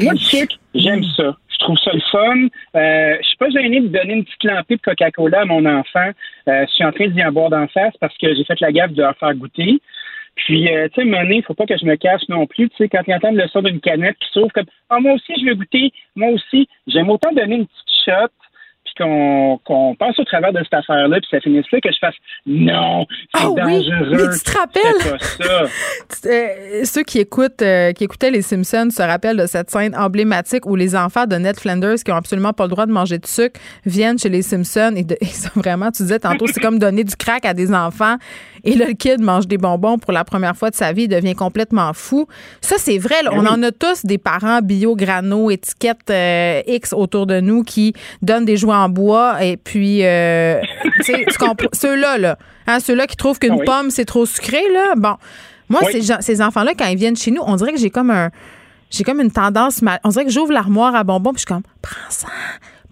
Moi, 0.00 0.12
le 0.12 0.18
sucre, 0.18 0.54
j'aime 0.74 1.02
ça. 1.16 1.36
Je 1.48 1.58
trouve 1.58 1.78
ça 1.78 1.90
le 1.92 2.00
fun. 2.12 2.46
Euh, 2.76 3.16
je 3.20 3.26
suis 3.26 3.36
pas 3.38 3.50
gêné 3.50 3.80
de 3.80 3.88
donner 3.88 4.14
une 4.14 4.24
petite 4.24 4.44
lampée 4.44 4.76
de 4.76 4.80
Coca-Cola 4.80 5.40
à 5.40 5.44
mon 5.44 5.64
enfant. 5.66 6.10
Euh, 6.48 6.64
je 6.66 6.72
suis 6.72 6.84
en 6.84 6.92
train 6.92 7.08
d'y 7.08 7.24
en 7.24 7.32
boire 7.32 7.50
d'en 7.50 7.66
face 7.66 7.94
parce 8.00 8.16
que 8.18 8.32
j'ai 8.34 8.44
fait 8.44 8.60
la 8.60 8.70
gaffe 8.70 8.92
de 8.92 9.02
leur 9.02 9.16
faire 9.16 9.34
goûter. 9.34 9.80
Puis, 10.36 10.72
euh, 10.72 10.88
tu 10.94 11.02
sais, 11.02 11.08
il 11.08 11.42
faut 11.42 11.54
pas 11.54 11.66
que 11.66 11.76
je 11.76 11.84
me 11.84 11.96
cache 11.96 12.22
non 12.28 12.46
plus. 12.46 12.68
Tu 12.70 12.76
sais, 12.76 12.88
quand 12.88 13.02
ils 13.08 13.14
entendent 13.14 13.36
le 13.36 13.48
son 13.48 13.62
d'une 13.62 13.80
canette 13.80 14.16
qui 14.20 14.28
s'ouvre 14.30 14.52
comme 14.52 14.66
«Ah, 14.90 15.00
moi 15.00 15.14
aussi, 15.14 15.34
je 15.40 15.46
veux 15.46 15.56
goûter. 15.56 15.90
Moi 16.14 16.28
aussi.» 16.28 16.68
J'aime 16.86 17.10
autant 17.10 17.32
donner 17.32 17.56
une 17.56 17.66
petite 17.66 18.04
shot 18.04 18.30
qu'on 18.98 19.96
passe 19.98 20.18
au 20.18 20.24
travers 20.24 20.52
de 20.52 20.60
cette 20.62 20.74
affaire-là, 20.74 21.18
puis 21.20 21.28
ça 21.30 21.40
finisse 21.40 21.66
là 21.72 21.80
que 21.80 21.90
je 21.90 21.98
fasse 22.00 22.14
non, 22.46 23.06
c'est 23.34 23.44
oh, 23.44 23.54
dangereux. 23.54 24.08
Oui. 24.10 24.16
Mais 24.16 24.36
tu 24.36 24.40
te 24.40 24.58
rappelles? 24.58 25.68
Euh, 26.26 26.84
ceux 26.84 27.02
qui 27.02 27.20
écoutent, 27.20 27.62
euh, 27.62 27.92
qui 27.92 28.04
écoutaient 28.04 28.30
les 28.30 28.42
Simpsons 28.42 28.88
se 28.90 29.02
rappellent 29.02 29.36
de 29.36 29.46
cette 29.46 29.70
scène 29.70 29.94
emblématique 29.96 30.66
où 30.66 30.74
les 30.74 30.96
enfants 30.96 31.26
de 31.26 31.36
Ned 31.36 31.58
Flanders 31.58 31.96
qui 32.04 32.10
ont 32.10 32.16
absolument 32.16 32.52
pas 32.52 32.64
le 32.64 32.70
droit 32.70 32.86
de 32.86 32.92
manger 32.92 33.18
de 33.18 33.26
sucre 33.26 33.60
viennent 33.84 34.18
chez 34.18 34.28
les 34.28 34.42
Simpsons 34.42 34.94
et, 34.96 35.04
de, 35.04 35.16
vraiment, 35.54 35.90
tu 35.90 36.02
disais 36.02 36.18
tantôt, 36.18 36.46
c'est 36.46 36.60
comme 36.60 36.78
donner 36.78 37.04
du 37.04 37.14
crack 37.14 37.44
à 37.44 37.54
des 37.54 37.72
enfants 37.72 38.16
et 38.64 38.74
là, 38.74 38.86
le 38.86 38.94
kid 38.94 39.20
mange 39.20 39.46
des 39.46 39.58
bonbons 39.58 39.98
pour 39.98 40.12
la 40.12 40.24
première 40.24 40.56
fois 40.56 40.70
de 40.70 40.74
sa 40.74 40.92
vie, 40.92 41.04
il 41.04 41.08
devient 41.08 41.34
complètement 41.34 41.92
fou. 41.92 42.26
Ça, 42.60 42.76
c'est 42.78 42.98
vrai. 42.98 43.16
Ben 43.24 43.30
on 43.32 43.46
en 43.46 43.62
a 43.62 43.72
tous 43.72 44.04
des 44.04 44.18
parents 44.18 44.60
bio, 44.60 44.96
grano, 44.96 45.50
étiquette 45.50 46.10
euh, 46.10 46.62
X 46.66 46.92
autour 46.92 47.26
de 47.26 47.40
nous 47.40 47.62
qui 47.62 47.94
donnent 48.22 48.44
des 48.44 48.56
jouets 48.56 48.74
en 48.74 48.88
bois. 48.88 49.44
Et 49.44 49.56
puis, 49.56 50.04
euh, 50.04 50.60
ceux-là, 51.72 52.18
là, 52.18 52.38
hein, 52.66 52.80
ceux-là 52.80 53.06
qui 53.06 53.16
trouvent 53.16 53.38
qu'une 53.38 53.58
ah 53.60 53.64
pomme, 53.64 53.90
c'est 53.90 54.04
trop 54.04 54.26
sucré, 54.26 54.62
là. 54.72 54.94
Bon, 54.96 55.16
moi, 55.68 55.80
ces, 55.90 56.02
ces 56.20 56.42
enfants-là, 56.42 56.72
quand 56.78 56.86
ils 56.86 56.98
viennent 56.98 57.16
chez 57.16 57.30
nous, 57.30 57.42
on 57.44 57.56
dirait 57.56 57.72
que 57.72 57.78
j'ai 57.78 57.90
comme 57.90 58.10
un 58.10 58.30
j'ai 58.90 59.04
comme 59.04 59.20
une 59.20 59.30
tendance 59.30 59.80
on 60.04 60.08
dirait 60.08 60.24
que 60.24 60.30
j'ouvre 60.30 60.52
l'armoire 60.52 60.94
à 60.94 61.04
bonbons 61.04 61.32
puis 61.32 61.40
je 61.40 61.46
suis 61.46 61.46
comme 61.46 61.62
prends 61.82 62.10
ça 62.10 62.28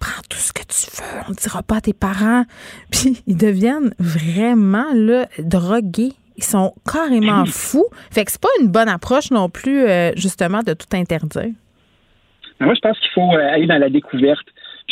prends 0.00 0.22
tout 0.28 0.38
ce 0.38 0.52
que 0.52 0.62
tu 0.62 0.90
veux, 0.96 1.20
on 1.26 1.30
ne 1.30 1.36
dira 1.36 1.62
pas 1.62 1.76
à 1.76 1.80
tes 1.80 1.92
parents. 1.92 2.44
Puis 2.90 3.22
ils 3.26 3.36
deviennent 3.36 3.94
vraiment 3.98 4.92
là, 4.94 5.26
drogués. 5.38 6.12
Ils 6.36 6.44
sont 6.44 6.74
carrément 6.90 7.44
ben 7.44 7.46
fous. 7.46 7.86
Fait 8.10 8.24
que 8.24 8.30
c'est 8.30 8.40
pas 8.40 8.48
une 8.60 8.68
bonne 8.68 8.88
approche 8.88 9.30
non 9.30 9.48
plus, 9.48 9.86
euh, 9.86 10.12
justement, 10.16 10.60
de 10.62 10.74
tout 10.74 10.86
interdire. 10.92 11.52
Ben, 12.60 12.66
moi, 12.66 12.74
je 12.74 12.80
pense 12.80 12.98
qu'il 12.98 13.10
faut 13.14 13.32
euh, 13.32 13.54
aller 13.54 13.66
dans 13.66 13.78
la 13.78 13.88
découverte. 13.88 14.46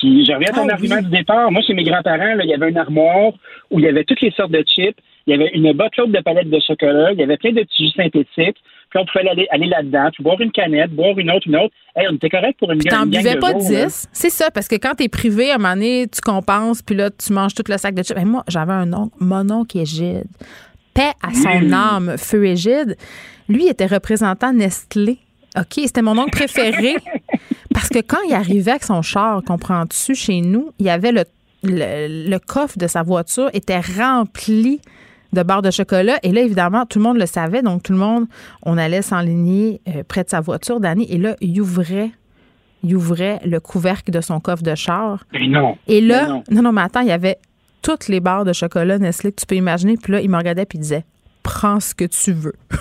Puis 0.05 0.26
je 0.26 0.32
reviens 0.32 0.48
à 0.51 0.52
ton 0.52 0.68
ah 0.68 0.74
argument 0.74 1.01
du 1.01 1.09
départ. 1.09 1.51
Moi, 1.51 1.62
chez 1.62 1.72
mes 1.72 1.85
grands-parents, 1.85 2.39
il 2.43 2.51
y 2.51 2.55
avait 2.55 2.68
une 2.68 2.76
armoire 2.76 3.32
où 3.70 3.78
il 3.78 3.86
y 3.86 3.89
avait 3.89 4.05
toutes 4.05 4.20
les 4.20 4.32
sortes 4.32 4.51
de 4.51 4.62
chips. 4.66 4.98
Il 5.26 5.31
y 5.31 5.35
avait 5.35 5.51
une 5.55 5.72
botte 5.72 5.93
de 5.97 6.20
palettes 6.20 6.51
de 6.51 6.60
chocolat. 6.60 7.12
Il 7.12 7.18
y 7.18 7.22
avait 7.22 7.39
plein 7.39 7.52
de 7.52 7.62
petits 7.62 7.86
jus 7.86 7.93
synthétiques 7.97 8.59
on 8.94 9.05
pouvait 9.06 9.28
aller, 9.28 9.47
aller 9.51 9.66
là-dedans, 9.66 10.10
puis 10.12 10.22
boire 10.22 10.40
une 10.40 10.52
canette, 10.52 10.90
boire 10.93 11.18
une 11.18 11.31
autre, 11.31 11.47
une 11.47 11.56
autre. 11.56 11.74
Hey, 11.97 12.06
on 12.10 12.14
était 12.14 12.28
correct 12.28 12.59
pour 12.59 12.70
une 12.70 12.78
puis 12.78 12.89
T'en 12.89 13.06
buvais 13.06 13.39
pas 13.39 13.52
10. 13.52 14.09
C'est 14.12 14.31
ça, 14.31 14.51
parce 14.51 14.68
que 14.68 14.76
quand 14.76 14.94
t'es 14.94 15.09
privé, 15.09 15.51
à 15.51 15.56
un 15.56 15.59
moment 15.59 15.74
donné, 15.74 16.06
tu 16.09 16.20
compenses, 16.20 16.82
puis 16.82 16.94
là, 16.94 17.10
tu 17.10 17.32
manges 17.32 17.55
tout 17.55 17.64
le 17.68 17.76
sac 17.76 17.94
de 17.94 18.02
chips. 18.02 18.16
Ben, 18.16 18.26
moi, 18.26 18.44
j'avais 18.48 18.72
un 18.72 18.93
oncle, 18.93 19.14
mon 19.20 19.51
oncle 19.51 19.78
Égide. 19.78 20.26
Paix 20.94 21.12
à 21.22 21.35
son 21.35 21.66
mmh. 21.66 21.74
âme, 21.74 22.14
Feu 22.18 22.47
Égide. 22.47 22.97
Lui 23.48 23.66
était 23.66 23.86
représentant 23.86 24.52
Nestlé. 24.52 25.18
OK, 25.56 25.82
c'était 25.86 26.02
mon 26.02 26.16
oncle 26.18 26.31
préféré. 26.31 26.94
parce 27.75 27.89
que 27.89 27.99
quand 27.99 28.23
il 28.29 28.35
arrivait 28.35 28.71
avec 28.71 28.85
son 28.85 29.03
char, 29.03 29.43
comprends-tu, 29.45 30.15
chez 30.15 30.41
nous, 30.41 30.71
il 30.79 30.87
y 30.87 30.91
avait 30.91 31.13
le, 31.13 31.25
le 31.65 32.39
coffre 32.39 32.79
de 32.79 32.87
sa 32.87 33.03
voiture 33.03 33.51
était 33.53 33.81
rempli 33.81 34.81
de 35.35 35.43
barres 35.43 35.63
de 35.63 35.71
chocolat. 35.71 36.19
Et 36.23 36.33
là, 36.33 36.41
évidemment, 36.41 36.87
tout 36.87 36.99
le 36.99 37.05
monde 37.05 37.19
le 37.19 37.27
savait. 37.27 37.61
Donc, 37.61 37.83
tout 37.83 37.93
le 37.93 37.99
monde, 37.99 38.27
on 38.63 38.79
allait 38.79 39.03
s'enligner 39.03 39.81
euh, 39.89 40.03
près 40.07 40.25
de 40.25 40.31
sa 40.31 40.41
voiture, 40.41 40.81
Danny. 40.81 41.07
Et 41.11 41.19
là, 41.19 41.37
il 41.41 41.61
ouvrait 41.61 42.11
il 42.85 42.95
ouvrait 42.97 43.41
le 43.47 43.61
couvercle 43.61 44.11
de 44.11 44.21
son 44.21 44.41
coffre 44.41 44.63
de 44.63 44.75
char. 44.75 45.25
Mais 45.33 45.47
non. 45.49 45.79
Et 45.89 46.03
là, 46.03 46.43
non. 46.51 46.63
non, 46.63 46.73
mais 46.73 46.83
attends, 46.83 47.01
il 47.01 47.09
y 47.09 47.13
avait 47.13 47.39
toutes 47.81 48.09
les 48.09 48.21
barres 48.21 48.45
de 48.45 48.53
chocolat 48.53 48.99
Nestlé 48.99 49.33
que 49.33 49.41
tu 49.41 49.47
peux 49.47 49.55
imaginer. 49.55 49.97
Puis 49.97 50.13
là, 50.13 50.21
il 50.21 50.29
me 50.29 50.37
regardait 50.37 50.67
puis 50.67 50.79
il 50.79 50.83
disait 50.83 51.05
Prends 51.43 51.81
ce 51.81 51.95
que 51.95 52.05
tu 52.05 52.33
veux. 52.33 52.55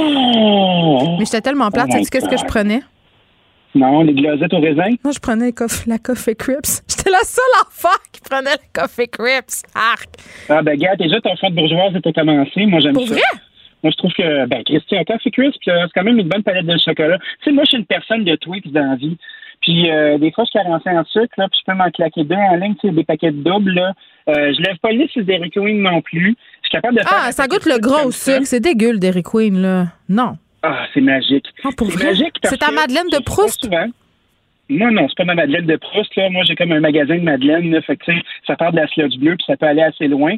oh! 0.00 1.16
Mais 1.18 1.26
j'étais 1.26 1.42
tellement 1.42 1.70
plate. 1.70 1.90
Oh 1.90 1.98
sais 1.98 2.04
qu'est-ce 2.10 2.28
que 2.28 2.38
je 2.38 2.44
prenais? 2.44 2.82
Non, 3.74 4.02
les 4.02 4.14
glazettes 4.14 4.52
au 4.52 4.60
raisin? 4.60 4.90
Moi, 5.04 5.12
je 5.12 5.20
prenais 5.20 5.52
la 5.86 5.98
Coffee 5.98 6.36
Crips. 6.36 6.82
J'étais 6.88 7.10
la 7.10 7.22
seule 7.22 7.44
enfant 7.66 7.96
qui 8.12 8.20
prenait 8.20 8.50
la 8.50 8.82
Coffee 8.82 9.08
Crips. 9.08 9.62
Arc! 9.74 10.08
Ah, 10.48 10.62
ben, 10.62 10.76
gars, 10.76 10.96
déjà, 10.96 11.20
ton 11.20 11.36
fond 11.36 11.50
de 11.50 11.54
bourgeoise 11.54 11.94
était 11.94 12.12
commencé. 12.12 12.66
Moi, 12.66 12.80
j'aime 12.80 12.94
ça. 12.94 13.00
Pour 13.00 13.06
vrai? 13.06 13.22
Moi, 13.82 13.92
je 13.92 13.96
trouve 13.96 14.12
que, 14.12 14.46
ben, 14.46 14.62
Christian, 14.64 15.02
Coffee 15.04 15.30
Crisp, 15.30 15.56
c'est 15.64 15.72
quand 15.94 16.02
même 16.02 16.18
une 16.18 16.28
bonne 16.28 16.42
palette 16.42 16.66
de 16.66 16.76
chocolat. 16.78 17.18
Tu 17.18 17.44
sais, 17.44 17.52
moi, 17.52 17.64
je 17.64 17.70
suis 17.70 17.78
une 17.78 17.86
personne 17.86 18.24
de 18.24 18.36
tweets 18.36 18.70
dans 18.72 18.90
la 18.90 18.96
vie. 18.96 19.16
Puis, 19.62 19.90
euh, 19.90 20.18
des 20.18 20.32
fois, 20.32 20.44
je 20.44 20.50
suis 20.50 20.58
carencé 20.58 20.88
en 20.90 21.04
sucre, 21.04 21.34
là, 21.36 21.46
puis 21.48 21.60
je 21.60 21.70
peux 21.70 21.76
m'en 21.76 21.90
claquer 21.90 22.24
deux 22.24 22.34
en 22.34 22.56
ligne, 22.56 22.74
tu 22.80 22.88
sais, 22.88 22.94
des 22.94 23.04
paquets 23.04 23.30
de 23.30 23.42
double, 23.42 23.72
là. 23.72 23.92
Euh, 24.28 24.52
je 24.54 24.62
lève 24.62 24.76
pas 24.82 24.90
le 24.90 25.06
sur 25.08 25.24
Dairy 25.24 25.50
Queen 25.50 25.82
non 25.82 26.00
plus. 26.00 26.36
Je 26.62 26.68
suis 26.68 26.70
capable 26.72 26.98
de 26.98 27.02
faire. 27.02 27.24
Ah, 27.26 27.32
ça 27.32 27.46
goûte 27.46 27.66
le 27.66 27.78
gros 27.78 28.10
sucre. 28.10 28.44
C'est 28.44 28.60
dégueu, 28.60 28.92
le 28.92 28.98
Dairy 28.98 29.22
Queen, 29.22 29.60
là. 29.60 29.86
Non. 30.08 30.36
Ah, 30.62 30.86
c'est 30.92 31.00
magique. 31.00 31.46
Ah, 31.64 31.70
c'est 31.76 32.04
magique. 32.04 32.36
C'est 32.42 32.58
ta 32.58 32.70
Madeleine 32.70 33.08
de 33.10 33.22
Proust? 33.22 33.68
Non, 34.68 34.92
non, 34.92 35.08
c'est 35.08 35.16
pas 35.16 35.24
ma 35.24 35.34
Madeleine 35.34 35.66
de 35.66 35.76
Proust. 35.76 36.14
Là. 36.16 36.30
Moi, 36.30 36.44
j'ai 36.44 36.54
comme 36.54 36.72
un 36.72 36.80
magasin 36.80 37.16
de 37.16 37.22
Madeleine. 37.22 37.70
Là, 37.72 37.82
fait 37.82 37.96
que, 37.96 38.12
ça 38.46 38.56
part 38.56 38.70
de 38.72 38.76
la 38.76 38.86
sludge 38.88 39.18
bleue, 39.18 39.36
puis 39.36 39.44
ça 39.46 39.56
peut 39.56 39.66
aller 39.66 39.82
assez 39.82 40.06
loin. 40.06 40.36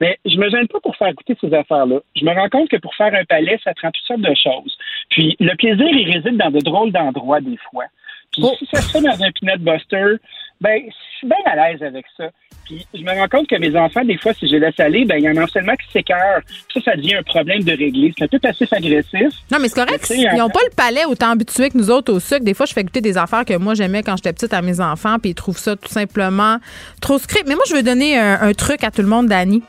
Mais 0.00 0.18
je 0.24 0.36
me 0.36 0.48
gêne 0.50 0.66
pas 0.68 0.80
pour 0.80 0.96
faire 0.96 1.12
goûter 1.12 1.36
ces 1.40 1.52
affaires-là. 1.54 2.00
Je 2.16 2.24
me 2.24 2.32
rends 2.32 2.48
compte 2.48 2.68
que 2.68 2.76
pour 2.76 2.94
faire 2.94 3.14
un 3.14 3.24
palais, 3.24 3.58
ça 3.62 3.72
prend 3.74 3.90
toutes 3.90 4.06
sortes 4.06 4.22
de 4.22 4.34
choses. 4.34 4.76
Puis 5.10 5.36
le 5.38 5.54
plaisir, 5.56 5.86
il 5.86 6.12
réside 6.12 6.36
dans 6.36 6.50
de 6.50 6.60
drôles 6.60 6.92
d'endroits 6.92 7.40
des 7.40 7.58
fois. 7.70 7.84
Puis 8.32 8.42
oh. 8.44 8.54
si 8.58 8.66
ça 8.72 8.80
se 8.80 8.90
fait 8.90 9.00
dans 9.00 9.22
un 9.22 9.30
peanut 9.30 9.60
buster, 9.60 10.16
ben, 10.60 10.82
suis 11.24 11.28
bien 11.28 11.52
à 11.52 11.56
l'aise 11.56 11.82
avec 11.82 12.04
ça. 12.16 12.30
Puis 12.64 12.86
je 12.94 13.02
me 13.02 13.10
rends 13.10 13.28
compte 13.28 13.46
que 13.46 13.56
mes 13.56 13.76
enfants, 13.76 14.04
des 14.04 14.16
fois, 14.16 14.32
si 14.32 14.46
je 14.46 14.52
les 14.52 14.60
laisse 14.60 14.78
aller, 14.80 15.04
ben, 15.04 15.16
il 15.16 15.24
y 15.24 15.28
en 15.28 15.36
a 15.36 15.46
seulement 15.48 15.74
qui 15.74 15.90
s'écœurent. 15.92 16.40
Ça, 16.72 16.80
ça 16.82 16.96
devient 16.96 17.16
un 17.16 17.22
problème 17.22 17.62
de 17.62 17.72
régler. 17.72 18.14
C'est 18.16 18.24
un 18.24 18.28
peu 18.28 18.38
passif-agressif. 18.38 19.34
Non, 19.52 19.58
mais 19.60 19.68
c'est 19.68 19.84
correct. 19.84 20.10
Ils 20.10 20.38
n'ont 20.38 20.48
pas 20.48 20.60
le 20.64 20.74
palais 20.74 21.04
autant 21.04 21.30
habitué 21.30 21.68
que 21.68 21.76
nous 21.76 21.90
autres 21.90 22.12
au 22.12 22.20
sucre. 22.20 22.44
Des 22.44 22.54
fois, 22.54 22.64
je 22.66 22.72
fais 22.72 22.82
goûter 22.82 23.02
des 23.02 23.18
affaires 23.18 23.44
que 23.44 23.56
moi, 23.56 23.74
j'aimais 23.74 24.02
quand 24.02 24.16
j'étais 24.16 24.32
petite 24.32 24.54
à 24.54 24.62
mes 24.62 24.80
enfants, 24.80 25.18
puis 25.18 25.32
ils 25.32 25.34
trouvent 25.34 25.58
ça 25.58 25.76
tout 25.76 25.90
simplement 25.90 26.56
trop 27.02 27.18
script. 27.18 27.46
Mais 27.48 27.54
moi, 27.54 27.64
je 27.68 27.74
veux 27.74 27.82
donner 27.82 28.18
un, 28.18 28.40
un 28.40 28.52
truc 28.54 28.82
à 28.82 28.90
tout 28.90 29.02
le 29.02 29.08
monde, 29.08 29.26
Dani. 29.26 29.62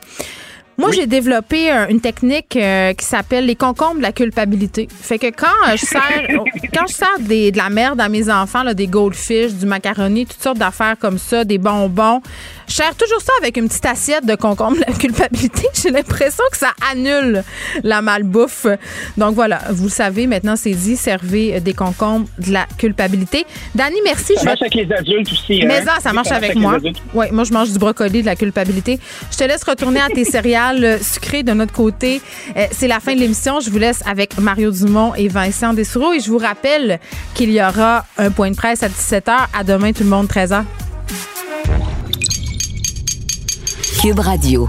Moi, 0.78 0.90
j'ai 0.92 1.06
développé 1.06 1.70
une 1.88 2.00
technique 2.00 2.54
euh, 2.56 2.92
qui 2.92 3.04
s'appelle 3.04 3.46
les 3.46 3.56
concombres 3.56 3.96
de 3.96 4.02
la 4.02 4.12
culpabilité. 4.12 4.88
Fait 4.90 5.18
que 5.18 5.28
quand 5.28 5.46
euh, 5.68 5.76
je 5.76 5.86
sers, 5.86 6.28
quand 6.74 6.86
je 6.86 6.92
sers 6.92 7.18
des, 7.20 7.50
de 7.50 7.56
la 7.56 7.70
merde 7.70 7.98
à 7.98 8.10
mes 8.10 8.30
enfants, 8.30 8.62
là, 8.62 8.74
des 8.74 8.86
goldfish, 8.86 9.54
du 9.54 9.64
macaroni, 9.64 10.26
toutes 10.26 10.42
sortes 10.42 10.58
d'affaires 10.58 10.96
comme 10.98 11.16
ça, 11.16 11.44
des 11.44 11.56
bonbons, 11.56 12.20
je 12.68 12.74
sers 12.74 12.94
toujours 12.94 13.22
ça 13.22 13.32
avec 13.40 13.56
une 13.56 13.68
petite 13.68 13.86
assiette 13.86 14.26
de 14.26 14.34
concombres 14.34 14.76
de 14.76 14.84
la 14.86 14.92
culpabilité. 14.92 15.66
J'ai 15.82 15.90
l'impression 15.90 16.44
que 16.50 16.58
ça 16.58 16.72
annule 16.92 17.42
la 17.82 18.02
malbouffe. 18.02 18.66
Donc 19.16 19.34
voilà, 19.34 19.60
vous 19.70 19.84
le 19.84 19.90
savez, 19.90 20.26
maintenant 20.26 20.56
c'est 20.56 20.72
dit, 20.72 20.96
servez 20.96 21.58
des 21.60 21.74
concombres 21.74 22.28
de 22.38 22.52
la 22.52 22.66
culpabilité. 22.76 23.46
Dani, 23.74 23.96
merci. 24.04 24.34
Ça 24.36 24.44
marche 24.44 24.60
avec 24.60 24.74
les 24.74 24.92
adultes 24.92 25.32
aussi. 25.32 25.64
Mais 25.64 25.78
hein? 25.78 25.84
ça, 25.86 26.00
ça 26.00 26.12
marche 26.12 26.30
avec, 26.32 26.50
avec 26.50 26.60
moi. 26.60 26.76
Oui, 27.14 27.26
moi 27.32 27.44
je 27.44 27.52
mange 27.52 27.72
du 27.72 27.78
brocoli 27.78 28.20
de 28.20 28.26
la 28.26 28.36
culpabilité. 28.36 28.98
Je 29.30 29.38
te 29.38 29.44
laisse 29.44 29.64
retourner 29.64 30.00
à 30.00 30.08
tes 30.08 30.24
céréales 30.24 30.65
sucré 31.02 31.42
de 31.42 31.52
notre 31.52 31.72
côté. 31.72 32.20
Euh, 32.56 32.66
c'est 32.72 32.88
la 32.88 33.00
fin 33.00 33.14
de 33.14 33.20
l'émission. 33.20 33.60
Je 33.60 33.70
vous 33.70 33.78
laisse 33.78 34.02
avec 34.06 34.38
Mario 34.38 34.70
Dumont 34.70 35.14
et 35.14 35.28
Vincent 35.28 35.72
Dessoureau. 35.72 36.12
Et 36.12 36.20
je 36.20 36.30
vous 36.30 36.38
rappelle 36.38 37.00
qu'il 37.34 37.50
y 37.50 37.60
aura 37.62 38.04
un 38.18 38.30
point 38.30 38.50
de 38.50 38.56
presse 38.56 38.82
à 38.82 38.88
17h. 38.88 39.46
À 39.52 39.64
demain, 39.64 39.92
tout 39.92 40.04
le 40.04 40.10
monde, 40.10 40.26
13h. 40.26 40.64
Cube 44.00 44.18
Radio. 44.20 44.68